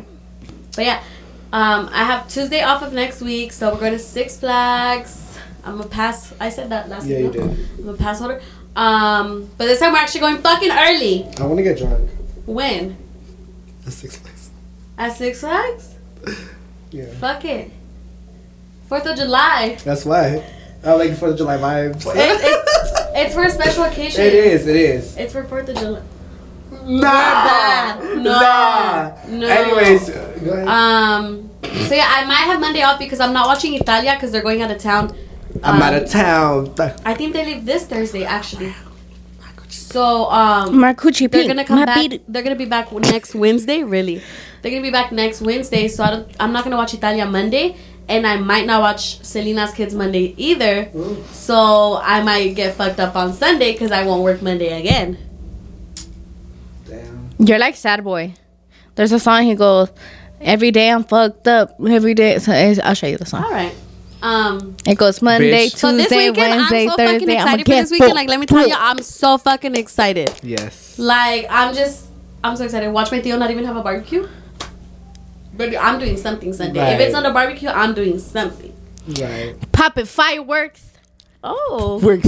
but 0.80 0.86
yeah, 0.86 1.04
um, 1.52 1.90
I 1.92 2.06
have 2.06 2.30
Tuesday 2.30 2.62
off 2.62 2.82
of 2.84 2.94
next 2.94 3.20
week, 3.22 3.52
so 3.52 3.74
we're 3.74 3.82
going 3.82 3.92
to 3.92 4.00
Six 4.00 4.38
Flags. 4.40 5.38
I'm 5.66 5.82
a 5.82 5.86
pass. 5.86 6.34
I 6.40 6.48
said 6.48 6.70
that 6.70 6.88
last 6.88 7.06
Yeah, 7.06 7.18
week. 7.18 7.34
you 7.34 7.42
no? 7.42 7.48
did. 7.50 7.80
I'm 7.80 7.90
a 7.90 7.94
pass 7.98 8.20
holder. 8.20 8.42
Um, 8.78 9.50
but 9.58 9.66
this 9.66 9.80
time 9.82 9.92
we're 9.92 10.00
actually 10.00 10.22
going 10.22 10.38
fucking 10.38 10.72
early. 10.72 11.28
I 11.38 11.46
want 11.46 11.58
to 11.58 11.64
get 11.64 11.78
drunk. 11.80 12.10
When 12.46 12.96
At 13.86 13.92
Six 13.92 14.16
Flags. 14.16 14.50
at 14.98 15.18
Six 15.18 15.40
Flags? 15.42 15.96
Yeah. 16.92 17.06
Fuck 17.20 17.44
it. 17.46 17.70
Fourth 18.88 19.06
of 19.06 19.18
July. 19.18 19.78
That's 19.84 20.06
why. 20.06 20.44
I 20.84 20.94
like 20.94 21.16
Fourth 21.18 21.34
of 21.34 21.38
July 21.40 21.58
vibes. 21.58 22.04
It, 22.08 22.16
it, 22.16 22.66
it's 23.16 23.36
for 23.36 23.44
a 23.44 23.52
special 23.52 23.84
occasion. 23.84 24.22
it 24.22 24.34
is. 24.34 24.66
It 24.66 24.76
is. 24.78 25.18
It's 25.18 25.34
for 25.34 25.44
Fourth 25.44 25.68
of 25.70 25.76
July. 25.78 26.02
Nah. 26.90 27.02
bad. 27.02 28.18
No. 28.18 28.32
Nah. 28.32 29.12
No. 29.28 29.48
Anyways, 29.48 30.10
go 30.10 30.52
ahead. 30.54 30.68
Um. 30.68 31.50
So 31.88 31.96
yeah, 31.96 32.08
I 32.10 32.26
might 32.26 32.46
have 32.50 32.60
Monday 32.60 32.82
off 32.82 32.98
because 33.00 33.20
I'm 33.20 33.34
not 33.34 33.48
watching 33.48 33.74
Italia 33.76 34.14
because 34.16 34.32
they're 34.32 34.42
going 34.42 34.62
out 34.62 34.72
of 34.72 34.80
town. 34.80 35.16
I'm 35.64 35.76
um, 35.76 35.82
out 35.82 35.94
of 35.94 36.10
town. 36.10 36.74
I 37.06 37.14
think 37.14 37.34
they 37.34 37.46
leave 37.46 37.66
this 37.66 37.86
Thursday 37.86 38.24
actually. 38.26 38.74
So 39.68 40.30
um, 40.32 40.74
Marcucci 40.76 41.30
they're 41.30 41.48
gonna 41.48 41.66
come 41.66 41.86
back. 41.86 41.96
beat- 42.10 42.24
They're 42.28 42.42
gonna 42.44 42.56
be 42.56 42.66
back 42.66 42.92
next 42.92 43.36
Wednesday. 43.36 43.84
Really, 43.84 44.22
they're 44.62 44.72
gonna 44.72 44.84
be 44.84 44.90
back 44.92 45.12
next 45.12 45.42
Wednesday. 45.42 45.88
So 45.88 46.04
I 46.04 46.10
don't, 46.12 46.28
I'm 46.40 46.52
not 46.54 46.64
gonna 46.64 46.76
watch 46.78 46.94
Italia 46.94 47.26
Monday, 47.26 47.76
and 48.08 48.26
I 48.26 48.38
might 48.38 48.66
not 48.66 48.82
watch 48.82 49.22
Selena's 49.24 49.72
Kids 49.72 49.94
Monday 49.94 50.34
either. 50.38 50.90
So 51.32 52.00
I 52.04 52.22
might 52.24 52.56
get 52.56 52.76
fucked 52.76 53.00
up 53.00 53.16
on 53.16 53.34
Sunday 53.34 53.74
because 53.74 53.92
I 53.92 54.04
won't 54.06 54.24
work 54.24 54.42
Monday 54.42 54.80
again. 54.80 55.18
Damn. 57.40 57.48
You're 57.48 57.60
like 57.60 57.76
sad 57.76 58.04
boy. 58.04 58.34
There's 58.96 59.12
a 59.12 59.20
song 59.20 59.44
he 59.44 59.56
goes, 59.56 59.90
Every 60.42 60.72
day 60.72 60.90
I'm 60.90 61.04
fucked 61.04 61.48
up. 61.48 61.76
Every 61.86 62.14
day. 62.14 62.40
So 62.40 62.52
I'll 62.52 62.94
show 62.94 63.08
you 63.08 63.18
the 63.18 63.26
song. 63.26 63.44
All 63.44 63.52
right. 63.52 63.76
Um. 64.22 64.76
It 64.86 64.98
goes 64.98 65.22
Monday, 65.22 65.52
Bitch. 65.52 65.78
So 65.78 65.92
this 65.94 66.10
Tuesday, 66.10 66.30
weekend, 66.30 66.58
Wednesday, 66.58 66.84
I'm 66.84 66.90
so 66.90 66.96
fucking 66.98 67.20
Thursday. 67.20 67.38
I'm 67.38 67.40
excited 67.40 67.66
for 67.66 67.72
this 67.72 67.92
weekend. 67.92 68.10
fucked 68.10 68.16
Like, 68.16 68.30
let 68.30 68.40
me 68.40 68.46
tell 68.46 68.68
you. 68.68 68.76
I'm 68.78 69.02
so 69.02 69.38
fucking 69.38 69.76
excited. 69.76 70.32
Yes. 70.44 71.00
Like, 71.00 71.46
I'm 71.50 71.74
just, 71.74 72.08
I'm 72.44 72.56
so 72.56 72.66
excited. 72.66 72.92
Watch 72.92 73.12
my 73.12 73.20
tío 73.22 73.38
not 73.40 73.52
even 73.52 73.64
have 73.66 73.78
a 73.78 73.84
barbecue. 73.84 74.28
But 75.56 75.76
I'm 75.76 76.00
doing 76.00 76.18
something 76.18 76.54
Sunday. 76.54 76.96
If 76.96 77.00
it's 77.02 77.14
not 77.14 77.26
a 77.26 77.32
barbecue, 77.32 77.70
I'm 77.70 77.94
doing 77.94 78.20
something. 78.20 78.74
Right. 79.08 79.56
Popping 79.72 80.06
fireworks. 80.06 80.86
Oh. 81.44 82.00
Works. 82.04 82.28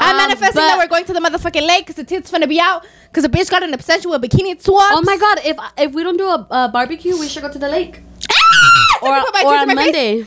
I'm 0.00 0.10
Um, 0.10 0.16
manifesting 0.16 0.54
but- 0.54 0.66
that 0.68 0.78
we're 0.78 0.88
going 0.88 1.04
to 1.06 1.12
the 1.12 1.20
motherfucking 1.20 1.66
lake 1.66 1.86
because 1.86 1.94
the 1.96 2.04
tits 2.04 2.30
finna 2.30 2.48
be 2.48 2.60
out 2.60 2.84
because 3.10 3.22
the 3.22 3.28
bitch 3.28 3.50
got 3.50 3.62
an 3.62 3.72
obsession 3.74 4.10
with 4.10 4.22
bikini 4.22 4.60
swaps. 4.62 4.94
Oh 4.96 5.02
my 5.02 5.16
god! 5.16 5.40
If 5.44 5.56
if 5.78 5.92
we 5.94 6.02
don't 6.02 6.16
do 6.16 6.26
a, 6.26 6.46
a 6.50 6.68
barbecue, 6.68 7.16
we 7.16 7.28
should 7.28 7.42
go 7.42 7.50
to 7.50 7.58
the 7.58 7.68
lake 7.68 8.00
Ah! 8.30 8.98
or 9.02 9.20
Put 9.24 9.34
my 9.34 9.42
or 9.42 9.52
tits 9.52 9.62
on 9.62 9.70
in 9.70 9.76
my 9.76 9.82
face. 9.84 9.92
Monday. 9.94 10.26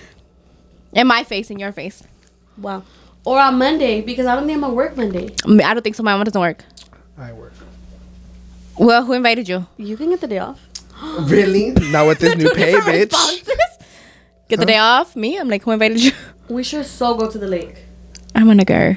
In 0.93 1.07
my 1.07 1.23
face, 1.23 1.49
in 1.51 1.59
your 1.59 1.71
face. 1.71 2.03
Wow. 2.57 2.83
Or 3.25 3.39
on 3.39 3.57
Monday 3.57 4.01
because 4.01 4.25
I 4.25 4.35
don't 4.35 4.45
think 4.47 4.55
I'm 4.55 4.61
gonna 4.61 4.73
work 4.73 4.95
Monday. 4.97 5.27
Mm, 5.45 5.61
I 5.61 5.73
don't 5.73 5.83
think 5.83 5.95
so. 5.95 6.03
My 6.03 6.13
mom 6.15 6.23
doesn't 6.23 6.39
work. 6.41 6.63
I 7.17 7.31
work. 7.33 7.53
Well, 8.77 9.03
who 9.03 9.13
invited 9.13 9.49
you? 9.49 9.67
You 9.77 9.97
can 9.97 10.09
get 10.09 10.21
the 10.21 10.27
day 10.27 10.39
off. 10.39 10.59
Really? 11.21 11.71
Not 11.91 12.07
with 12.07 12.19
this 12.19 12.35
new 12.41 12.49
pay, 12.51 12.73
bitch. 12.73 13.11
responses. 13.11 13.47
Get 14.47 14.59
the 14.59 14.65
day 14.65 14.77
off. 14.77 15.15
Me, 15.15 15.37
I'm 15.37 15.47
like, 15.47 15.63
who 15.63 15.71
invited 15.71 16.01
you? 16.03 16.11
We 16.49 16.63
should 16.63 16.85
so 16.85 17.13
go 17.15 17.29
to 17.29 17.37
the 17.37 17.45
lake. 17.47 17.75
I'm 18.33 18.45
gonna 18.47 18.65
go. 18.65 18.95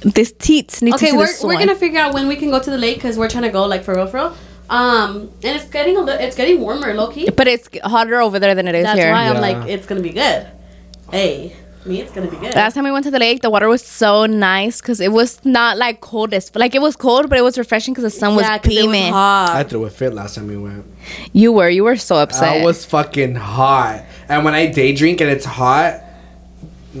This 0.00 0.32
teats 0.32 0.82
need 0.82 0.90
to 0.92 0.96
Okay, 0.96 1.10
see 1.10 1.16
we're, 1.16 1.28
we're 1.54 1.58
gonna 1.58 1.74
figure 1.74 1.98
out 2.00 2.14
when 2.14 2.28
we 2.28 2.36
can 2.36 2.50
go 2.50 2.60
to 2.60 2.70
the 2.70 2.78
lake 2.78 2.96
because 2.96 3.16
we're 3.18 3.28
trying 3.28 3.44
to 3.44 3.50
go 3.50 3.64
like 3.66 3.82
for 3.82 3.94
real, 3.94 4.06
for 4.06 4.16
real. 4.18 4.36
Um, 4.68 5.30
and 5.44 5.56
it's 5.56 5.64
getting 5.66 5.96
a 5.96 6.00
little, 6.00 6.20
it's 6.20 6.36
getting 6.36 6.60
warmer, 6.60 6.92
low 6.94 7.08
key. 7.08 7.30
But 7.30 7.46
it's 7.48 7.68
hotter 7.84 8.20
over 8.20 8.38
there 8.38 8.54
than 8.54 8.66
it 8.68 8.74
is 8.74 8.84
That's 8.84 8.98
here. 8.98 9.10
why 9.12 9.28
I'm 9.28 9.40
like, 9.40 9.68
it's 9.68 9.86
gonna 9.86 10.00
be 10.02 10.10
good. 10.10 10.46
Hey, 11.10 11.56
me, 11.84 12.00
it's 12.00 12.10
gonna 12.12 12.28
be 12.30 12.36
good. 12.36 12.54
Last 12.54 12.74
time 12.74 12.82
we 12.84 12.90
went 12.90 13.04
to 13.04 13.10
the 13.12 13.18
lake, 13.20 13.42
the 13.42 13.48
water 13.50 13.68
was 13.68 13.82
so 13.84 14.26
nice 14.26 14.80
because 14.80 15.00
it 15.00 15.12
was 15.12 15.42
not 15.44 15.76
like 15.78 16.00
coldest, 16.00 16.50
as 16.54 16.60
like 16.60 16.74
it 16.74 16.82
was 16.82 16.96
cold, 16.96 17.28
but 17.28 17.38
it 17.38 17.42
was 17.42 17.56
refreshing 17.56 17.94
because 17.94 18.02
the 18.12 18.18
sun 18.18 18.34
was 18.34 18.42
Yeah, 18.44 18.58
'cause 18.58 18.72
it 18.72 18.76
was 18.76 18.86
beaming. 18.86 19.12
hot. 19.12 19.50
I 19.54 19.62
threw 19.62 19.84
a 19.84 19.90
fit 19.90 20.12
last 20.12 20.34
time 20.34 20.48
we 20.48 20.56
went. 20.56 20.84
You 21.32 21.52
were, 21.52 21.68
you 21.68 21.84
were 21.84 21.96
so 21.96 22.16
upset. 22.16 22.60
I 22.60 22.64
was 22.64 22.84
fucking 22.84 23.36
hot. 23.36 24.02
And 24.28 24.44
when 24.44 24.54
I 24.54 24.66
day 24.66 24.92
drink 24.92 25.20
and 25.20 25.30
it's 25.30 25.44
hot, 25.44 26.02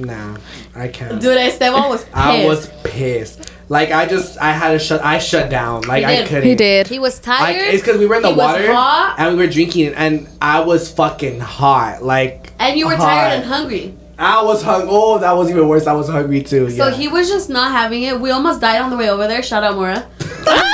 nah, 0.02 0.36
I 0.74 0.88
can't. 0.88 1.20
Dude, 1.20 1.36
Esteban 1.36 1.88
was 1.88 2.04
pissed. 2.04 2.16
I 2.16 2.46
was 2.46 2.68
pissed. 2.84 3.52
Like 3.68 3.90
I 3.90 4.06
just, 4.06 4.38
I 4.38 4.52
had 4.52 4.72
to 4.72 4.78
shut. 4.78 5.04
I 5.04 5.18
shut 5.18 5.50
down. 5.50 5.82
Like 5.82 6.04
I 6.04 6.24
couldn't. 6.26 6.44
He 6.44 6.54
did. 6.54 6.86
He 6.86 6.98
was 6.98 7.18
tired. 7.18 7.40
Like 7.40 7.56
tired. 7.56 7.74
it's 7.74 7.82
because 7.82 7.98
we 7.98 8.06
were 8.06 8.16
in 8.16 8.22
the 8.22 8.28
He 8.28 8.34
was 8.34 8.52
water 8.52 8.72
hot. 8.72 9.16
and 9.18 9.36
we 9.36 9.44
were 9.44 9.50
drinking, 9.50 9.94
and 9.94 10.28
I 10.40 10.60
was 10.60 10.90
fucking 10.92 11.40
hot. 11.40 12.02
Like 12.02 12.52
and 12.58 12.78
you 12.78 12.86
were 12.86 12.96
hot. 12.96 13.06
tired 13.06 13.40
and 13.40 13.44
hungry. 13.44 13.96
I 14.18 14.42
was 14.42 14.62
hung. 14.62 14.86
Oh, 14.88 15.18
that 15.18 15.32
was 15.32 15.50
even 15.50 15.68
worse. 15.68 15.86
I 15.86 15.92
was 15.92 16.08
hungry 16.08 16.42
too. 16.42 16.70
So 16.70 16.88
yeah. 16.88 16.94
he 16.94 17.08
was 17.08 17.28
just 17.28 17.50
not 17.50 17.72
having 17.72 18.02
it. 18.04 18.20
We 18.20 18.30
almost 18.30 18.60
died 18.60 18.80
on 18.80 18.90
the 18.90 18.96
way 18.96 19.10
over 19.10 19.26
there. 19.26 19.42
Shout 19.42 19.64
out 19.64 19.74
Mora. 19.74 20.08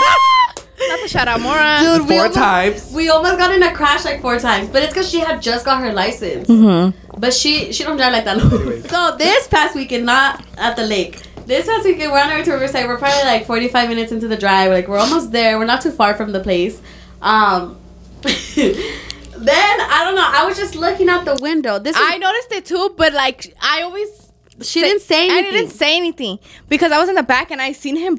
Not 0.89 1.01
to 1.01 1.09
shout 1.09 1.29
out 1.29 1.41
Mora. 1.41 1.79
Dude, 1.81 2.09
we 2.09 2.15
four 2.17 2.23
almost, 2.23 2.39
times. 2.39 2.93
We 2.93 3.09
almost 3.09 3.39
got 3.39 3.55
in 3.55 3.63
a 3.63 3.73
crash 3.73 4.05
like 4.05 4.21
four 4.21 4.39
times, 4.39 4.69
but 4.69 4.83
it's 4.83 4.93
because 4.93 5.09
she 5.09 5.21
had 5.21 5.41
just 5.41 5.65
got 5.65 5.81
her 5.81 5.93
license. 5.93 6.49
Mm-hmm. 6.49 7.02
But 7.23 7.33
she 7.33 7.73
she 7.73 7.85
don't 7.85 7.97
drive 7.99 8.13
like 8.13 8.25
that. 8.25 8.37
No. 8.37 8.49
so 8.81 9.17
this 9.17 9.47
past 9.47 9.77
weekend, 9.77 10.05
not 10.05 10.45
at 10.59 10.75
the 10.75 10.83
lake. 10.83 11.23
This 11.47 11.67
past 11.67 11.85
weekend, 11.85 12.11
we're 12.11 12.19
on 12.19 12.31
our 12.31 12.39
way 12.39 12.43
to 12.43 12.51
Riverside. 12.51 12.89
We're 12.89 12.99
probably 12.99 13.23
like 13.23 13.47
forty 13.47 13.69
five 13.69 13.89
minutes 13.89 14.11
into 14.11 14.27
the 14.27 14.37
drive. 14.37 14.73
Like 14.73 14.89
we're 14.89 14.99
almost 14.99 15.31
there. 15.31 15.57
We're 15.57 15.65
not 15.65 15.83
too 15.83 15.93
far 15.93 16.15
from 16.15 16.33
the 16.33 16.41
place. 16.41 16.83
Um. 17.21 17.79
then 18.23 18.75
I 19.87 20.03
don't 20.05 20.17
know. 20.17 20.27
I 20.27 20.45
was 20.49 20.57
just 20.57 20.75
looking 20.75 21.09
out 21.09 21.25
the 21.25 21.37
window. 21.41 21.79
This 21.79 21.95
is, 21.95 22.03
I 22.05 22.19
noticed 22.19 22.51
it 22.51 22.65
too, 22.67 22.93
but 22.97 23.13
like 23.13 23.55
I 23.63 23.83
always 23.83 24.33
she 24.61 24.81
didn't 24.81 25.03
say 25.03 25.27
anything. 25.29 25.47
I 25.47 25.51
didn't 25.53 25.71
say 25.71 25.97
anything 25.97 26.41
because 26.69 26.91
I 26.91 26.99
was 26.99 27.09
in 27.09 27.15
the 27.15 27.23
back 27.23 27.53
and 27.53 27.63
I 27.63 27.71
seen 27.71 27.95
him 27.95 28.19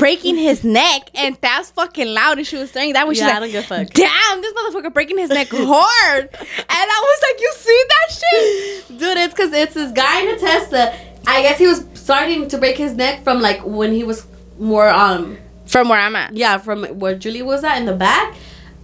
breaking 0.00 0.36
his 0.36 0.64
neck 0.64 1.10
and 1.14 1.36
that's 1.40 1.70
fucking 1.70 2.08
loud 2.12 2.38
and 2.38 2.46
she 2.46 2.56
was 2.56 2.70
saying 2.72 2.94
that. 2.94 3.06
She's 3.08 3.18
Yeah, 3.18 3.26
I 3.26 3.30
like, 3.34 3.40
don't 3.40 3.50
give 3.52 3.64
a 3.64 3.66
fuck. 3.84 3.90
damn, 3.94 4.40
this 4.42 4.52
motherfucker 4.54 4.92
breaking 4.92 5.18
his 5.18 5.30
neck 5.30 5.48
hard. 5.50 6.28
and 6.32 6.68
I 6.68 7.04
was 7.06 7.22
like, 7.22 7.40
you 7.40 7.52
see 7.56 7.84
that 7.88 8.86
shit? 8.88 8.98
Dude, 8.98 9.16
it's 9.18 9.34
because 9.34 9.52
it's 9.52 9.74
this 9.74 9.92
guy 9.92 10.22
in 10.22 10.28
a 10.34 10.38
Tesla. 10.38 10.92
I 11.26 11.42
guess 11.42 11.58
he 11.58 11.66
was 11.66 11.84
starting 11.94 12.48
to 12.48 12.58
break 12.58 12.76
his 12.76 12.94
neck 12.94 13.22
from 13.22 13.40
like 13.40 13.60
when 13.64 13.92
he 13.92 14.02
was 14.04 14.26
more 14.58 14.88
um 14.88 15.38
From 15.66 15.88
where 15.88 16.00
I'm 16.00 16.16
at. 16.16 16.34
yeah 16.34 16.58
from 16.58 16.84
where 16.98 17.14
Julie 17.14 17.42
was 17.42 17.62
at 17.62 17.76
in 17.78 17.84
the 17.86 17.92
back, 17.94 18.34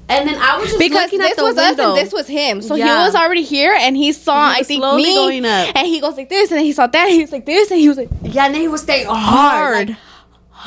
and 0.08 0.28
then 0.28 0.36
I 0.38 0.58
was 0.58 0.66
just 0.68 0.78
Because 0.78 1.10
this 1.10 1.36
was 1.38 1.56
us 1.56 1.78
and 1.78 1.96
this 1.96 2.12
was 2.12 2.26
him. 2.28 2.60
So 2.62 2.74
Yeah. 2.76 2.84
he 2.86 3.06
was 3.06 3.14
already 3.14 3.42
here 3.42 3.74
and 3.76 3.96
he 3.96 4.12
saw, 4.12 4.52
He 4.52 4.60
I 4.60 4.62
think, 4.62 4.80
slowly 4.82 5.02
me. 5.04 5.14
going 5.14 5.44
up. 5.46 5.74
And 5.76 5.86
he 5.86 6.00
goes 6.00 6.16
like 6.16 6.28
this 6.28 6.50
and 6.50 6.58
then 6.58 6.64
he 6.66 6.72
saw 6.72 6.86
that 6.86 7.06
and 7.06 7.14
he 7.14 7.22
was 7.22 7.32
like 7.32 7.46
this 7.46 7.70
and 7.70 7.80
he 7.80 7.88
was 7.88 7.96
like, 7.96 8.10
yeah, 8.22 8.46
and 8.46 8.54
then 8.54 8.60
he 8.60 8.68
was 8.68 8.82
staying 8.82 9.06
hard, 9.06 9.16
Hard. 9.16 9.88
like, 9.88 9.98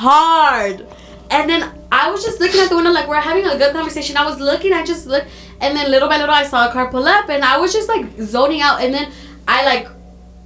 hard. 0.00 0.86
And 1.30 1.48
then 1.48 1.70
I 1.92 2.10
was 2.10 2.24
just 2.24 2.40
looking 2.40 2.60
at 2.60 2.70
the 2.70 2.76
window 2.76 2.90
like 2.90 3.06
we're 3.06 3.20
having 3.20 3.46
a 3.46 3.56
good 3.56 3.72
conversation. 3.72 4.16
I 4.16 4.24
was 4.24 4.40
looking, 4.40 4.72
I 4.72 4.84
just 4.84 5.06
looked, 5.06 5.28
and 5.60 5.76
then 5.76 5.90
little 5.90 6.08
by 6.08 6.16
little 6.16 6.34
I 6.34 6.44
saw 6.44 6.68
a 6.68 6.72
car 6.72 6.90
pull 6.90 7.06
up, 7.06 7.28
and 7.28 7.44
I 7.44 7.58
was 7.58 7.72
just 7.72 7.88
like 7.88 8.06
zoning 8.18 8.62
out. 8.62 8.80
And 8.80 8.94
then 8.94 9.12
I 9.46 9.64
like 9.64 9.88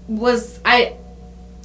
was 0.09 0.61
I 0.64 0.97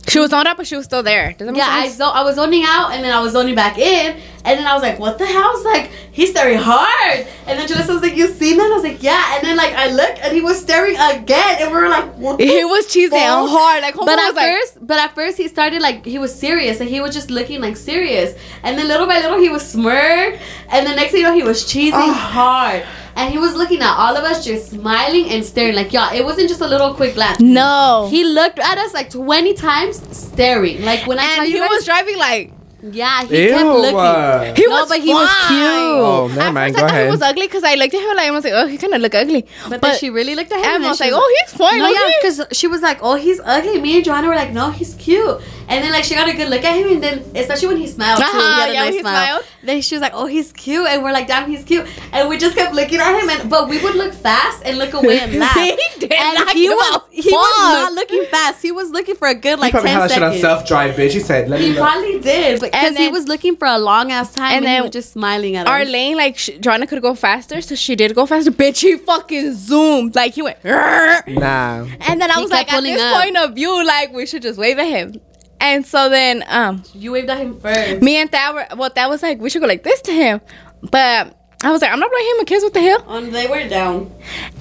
she 0.10 0.20
was 0.20 0.34
on 0.34 0.46
out, 0.48 0.58
but 0.58 0.68
she 0.68 0.76
was 0.76 0.86
still 0.86 1.04
there. 1.04 1.34
Does 1.38 1.46
that 1.48 1.52
make 1.54 1.58
yeah, 1.62 1.68
I 1.70 1.86
sense? 1.86 1.98
zo- 1.98 2.10
I 2.10 2.24
was 2.24 2.36
zoning 2.36 2.64
out 2.66 2.92
and 2.94 3.04
then 3.04 3.12
I 3.14 3.20
was 3.22 3.34
zoning 3.34 3.56
back 3.56 3.78
in 3.78 4.18
and 4.46 4.58
then 4.60 4.66
I 4.66 4.74
was 4.74 4.82
like, 4.84 5.00
what 5.00 5.18
the 5.18 5.26
hell? 5.26 5.44
I 5.44 5.52
was 5.54 5.66
like, 5.66 5.92
he's 6.12 6.32
staring 6.32 6.58
hard. 6.60 7.28
And 7.46 7.60
then 7.60 7.68
Julysa 7.68 7.90
was 7.94 8.02
like, 8.02 8.16
you 8.16 8.28
seen 8.28 8.58
that? 8.58 8.72
I 8.72 8.76
was 8.76 8.84
like, 8.84 9.02
yeah. 9.04 9.36
And 9.36 9.46
then 9.46 9.58
like 9.58 9.74
I 9.74 9.90
looked 9.92 10.20
and 10.20 10.34
he 10.34 10.42
was 10.42 10.60
staring 10.60 10.96
again 10.96 11.58
and 11.62 11.72
we 11.72 11.78
were 11.78 11.90
like, 11.90 12.14
what 12.16 12.40
he 12.40 12.64
was 12.66 12.88
cheesing 12.88 13.10
fuck? 13.12 13.50
hard. 13.50 13.82
Like, 13.82 13.96
But 13.96 14.20
at 14.20 14.36
like, 14.36 14.54
first, 14.54 14.88
but 14.88 14.98
at 15.00 15.16
first 15.16 15.38
he 15.38 15.48
started 15.48 15.82
like 15.82 16.06
he 16.06 16.20
was 16.20 16.34
serious, 16.38 16.80
like 16.80 16.90
he 16.90 17.02
was 17.02 17.14
just 17.14 17.30
looking 17.30 17.62
like 17.62 17.78
serious, 17.78 18.38
and 18.64 18.78
then 18.78 18.88
little 18.88 19.08
by 19.08 19.20
little 19.20 19.40
he 19.40 19.50
was 19.50 19.68
smirk, 19.70 20.40
and 20.70 20.88
the 20.88 20.96
next 20.96 21.12
thing 21.12 21.22
you 21.22 21.28
know 21.28 21.34
he 21.34 21.44
was 21.44 21.64
cheesing 21.66 21.92
Ah. 21.94 22.14
hard, 22.14 22.84
and 23.20 23.32
he 23.34 23.38
was 23.38 23.54
looking 23.56 23.82
at 23.82 23.94
all 23.96 24.16
of 24.18 24.24
us 24.24 24.44
just 24.46 24.72
smiling 24.72 25.30
and 25.30 25.44
staring 25.44 25.76
like 25.76 25.92
y'all. 25.94 26.14
It 26.14 26.24
wasn't 26.24 26.50
just 26.50 26.62
a 26.62 26.68
little 26.68 26.94
quick 26.94 27.14
glance. 27.16 27.40
no. 27.40 28.08
He 28.10 28.24
looked 28.24 28.60
at 28.60 28.78
us 28.78 28.94
like 28.94 29.10
twenty 29.10 29.54
times, 29.54 30.02
staring. 30.16 30.84
Like 30.84 31.06
when 31.08 31.20
I 31.20 31.28
tell 31.28 31.40
and 31.44 31.50
you 31.50 31.56
he 31.56 31.60
guys, 31.60 31.70
was 31.70 31.86
driving 31.86 32.18
like 32.18 32.52
Yeah, 32.82 33.26
he 33.26 33.44
Ew. 33.44 33.50
kept 33.50 33.66
looking. 33.66 34.00
uh, 34.00 34.56
He 34.56 34.66
No, 34.66 34.72
was 34.80 34.88
but 34.90 35.00
he 35.02 35.14
was 35.14 35.30
cute. 35.50 35.60
Oh, 35.62 36.28
never 36.30 36.42
At 36.42 36.54
mind. 36.54 36.76
first 36.76 36.80
Go 36.80 36.86
I 36.86 36.88
thought 36.88 36.96
ahead. 36.96 37.06
he 37.08 37.12
was 37.12 37.22
ugly 37.22 37.48
because 37.48 37.64
I 37.66 37.74
looked 37.76 37.94
at 37.94 38.02
him 38.02 38.10
and 38.12 38.20
I 38.22 38.32
was 38.32 38.44
like, 38.46 38.54
oh, 38.56 38.68
he 38.68 38.78
kind 38.78 38.94
of 38.94 39.02
look 39.02 39.16
ugly. 39.16 39.46
But, 39.68 39.82
then 39.82 39.98
she 39.98 40.10
really 40.10 40.34
looked 40.36 40.54
at 40.54 40.60
him. 40.60 40.64
Emma 40.66 40.76
and 40.76 40.84
then 40.86 40.90
was 40.96 41.00
like, 41.02 41.12
oh, 41.14 41.36
he's 41.42 41.58
fine. 41.58 41.80
No, 41.80 41.90
okay. 41.92 42.00
yeah, 42.00 42.12
because 42.22 42.58
she 42.58 42.68
was 42.68 42.82
like, 42.82 43.00
"Oh, 43.02 43.16
he's 43.16 43.42
ugly." 43.44 43.82
Me 43.82 43.96
and 43.98 44.06
Joanna 44.06 44.30
were 44.30 44.36
like, 44.44 44.54
"No, 44.54 44.72
he's 44.72 44.96
cute." 44.96 45.42
And 45.72 45.84
then 45.84 45.92
like 45.92 46.04
she 46.04 46.16
got 46.16 46.28
a 46.28 46.34
good 46.34 46.50
look 46.50 46.64
at 46.64 46.76
him, 46.76 46.90
and 46.94 47.04
then 47.04 47.20
especially 47.36 47.68
when 47.68 47.78
he 47.78 47.86
smiled 47.86 48.18
too, 48.18 48.24
Uh-huh, 48.26 48.40
he 48.56 48.60
had 48.62 48.70
a 48.70 48.74
yeah, 48.74 48.84
nice 48.86 48.94
he 48.96 49.00
smile. 49.02 49.26
smiled. 49.28 49.46
Then 49.62 49.82
she 49.82 49.94
was 49.96 50.02
like, 50.02 50.14
"Oh, 50.16 50.26
he's 50.26 50.52
cute," 50.52 50.88
and 50.88 51.04
we're 51.04 51.12
like, 51.12 51.28
"Damn, 51.28 51.48
he's 51.48 51.64
cute." 51.64 51.86
And 52.12 52.28
we 52.28 52.38
just 52.40 52.56
kept 52.56 52.74
looking 52.74 53.00
at 53.00 53.22
him, 53.22 53.30
and 53.30 53.50
but 53.50 53.70
we 53.70 53.78
would 53.84 53.94
look 53.94 54.14
fast 54.14 54.64
and 54.66 54.80
look 54.80 54.94
away 54.94 55.20
and 55.20 55.32
laugh. 55.44 55.54
He 55.56 55.78
did 56.00 56.12
and 56.12 56.34
not 56.40 56.56
he 56.56 56.70
was 56.70 56.96
a 56.96 57.02
he 57.12 57.30
was 57.30 57.74
not 57.74 57.94
looking 57.94 58.26
fast. 58.32 58.64
He 58.64 58.72
was 58.72 58.90
looking 58.90 59.16
for 59.16 59.28
a 59.28 59.36
good 59.36 59.58
He 59.60 59.62
like 59.62 59.72
probably 59.72 59.92
ten 59.92 60.00
had 60.02 60.10
that 60.10 60.14
shit 60.16 60.24
on 60.24 60.32
seconds. 60.32 60.42
self 60.42 60.68
drive, 60.68 60.96
bitch. 60.96 61.12
He 61.12 61.20
said, 61.20 61.48
"Let 61.50 61.60
me 61.60 61.68
He 61.68 61.74
know." 61.74 61.82
probably 61.82 62.20
did, 62.20 62.60
because 62.62 62.98
he 62.98 63.10
was 63.10 63.28
looking 63.28 63.56
for 63.56 63.68
a 63.68 63.78
long 63.78 64.12
ass 64.12 64.34
time, 64.34 64.48
and 64.48 64.56
and, 64.58 64.66
then 64.66 64.76
he 64.78 64.82
was 64.82 64.92
just 64.92 65.12
smiling 65.14 65.56
at 65.56 65.68
Our 65.68 65.82
us. 65.82 65.88
lane, 65.90 66.18
like, 66.18 66.38
sh- 66.40 66.50
Joanna 66.60 66.88
could 66.88 67.02
go 67.04 67.14
faster, 67.14 67.62
so 67.62 67.76
she 67.76 67.96
did 67.96 68.16
go 68.16 68.26
faster. 68.26 68.50
Bitch, 68.50 68.80
he 68.82 68.98
fucking 68.98 69.54
zoomed. 69.54 70.16
Like, 70.16 70.34
he 70.34 70.42
went, 70.42 70.58
Nah. 70.66 71.86
and 72.08 72.20
then 72.22 72.32
I 72.32 72.40
was 72.42 72.50
kept 72.50 72.72
like, 72.72 72.74
at 72.74 72.82
this 72.82 73.02
up. 73.02 73.22
point 73.22 73.38
of 73.38 73.54
view, 73.54 73.86
like, 73.86 74.14
we 74.14 74.26
should 74.26 74.42
just 74.42 74.58
wave 74.58 74.80
at 74.80 74.88
him. 74.88 75.22
And 75.62 75.86
so 75.86 76.10
then, 76.10 76.44
um, 76.48 76.84
You 76.94 77.12
waved 77.12 77.30
at 77.30 77.38
him 77.38 77.60
first. 77.60 78.02
me 78.02 78.16
and 78.18 78.32
Thad 78.32 78.56
were, 78.56 78.68
well, 78.78 78.90
Thad 78.90 79.10
was 79.10 79.22
like, 79.22 79.40
we 79.40 79.50
should 79.50 79.62
go 79.62 79.68
like 79.68 79.84
this 79.84 80.02
to 80.04 80.12
him. 80.14 80.40
But 80.82 81.36
I 81.64 81.72
was 81.72 81.82
like, 81.82 81.92
I'm 81.92 82.00
not 82.00 82.10
blowing 82.10 82.26
him 82.26 82.40
a 82.42 82.46
kiss. 82.46 82.64
What 82.64 82.74
the 82.74 82.82
hell? 82.82 83.04
Um, 83.08 83.32
they 83.32 83.48
were 83.48 83.68
down. 83.68 84.12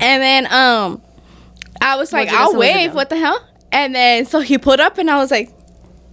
And 0.00 0.22
then, 0.22 0.52
um, 0.52 1.00
I 1.80 1.96
was 1.96 2.12
like, 2.12 2.28
I'll 2.30 2.56
wave. 2.56 2.94
What 2.94 3.08
the 3.10 3.16
hell? 3.16 3.38
And 3.70 3.94
then, 3.94 4.26
so 4.26 4.40
he 4.40 4.58
pulled 4.58 4.80
up, 4.80 4.98
and 4.98 5.08
I 5.10 5.16
was 5.18 5.30
like, 5.30 5.50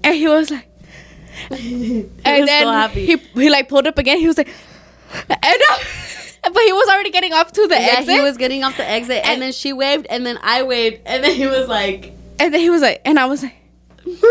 and 0.03 0.13
he 0.15 0.27
was 0.27 0.51
like, 0.51 0.67
He 1.57 2.01
and 2.23 2.41
was 2.41 2.45
then 2.47 2.63
so 2.63 2.71
happy. 2.71 3.05
he 3.05 3.17
he 3.33 3.49
like 3.49 3.67
pulled 3.67 3.87
up 3.87 3.97
again. 3.97 4.19
He 4.19 4.27
was 4.27 4.37
like, 4.37 4.47
and 4.47 5.27
I, 5.41 5.83
but 6.43 6.61
he 6.63 6.71
was 6.73 6.87
already 6.89 7.09
getting 7.09 7.33
off 7.33 7.51
to 7.53 7.67
the 7.67 7.75
yeah, 7.75 7.95
exit. 7.97 8.09
he 8.15 8.21
was 8.21 8.37
getting 8.37 8.63
off 8.63 8.77
the 8.77 8.87
exit, 8.87 9.17
and, 9.17 9.25
And- 9.33 9.41
then 9.41 9.51
she 9.51 9.73
waved, 9.73 10.05
and 10.09 10.25
then 10.25 10.37
I 10.43 10.61
waved, 10.63 11.01
and 11.05 11.23
then 11.23 11.33
he 11.35 11.47
was 11.47 11.67
like, 11.67 12.13
and 12.39 12.53
then 12.53 12.61
he 12.61 12.69
was 12.69 12.81
like, 12.83 13.01
and 13.05 13.17
I 13.19 13.25
was 13.25 13.41
like, 13.43 13.55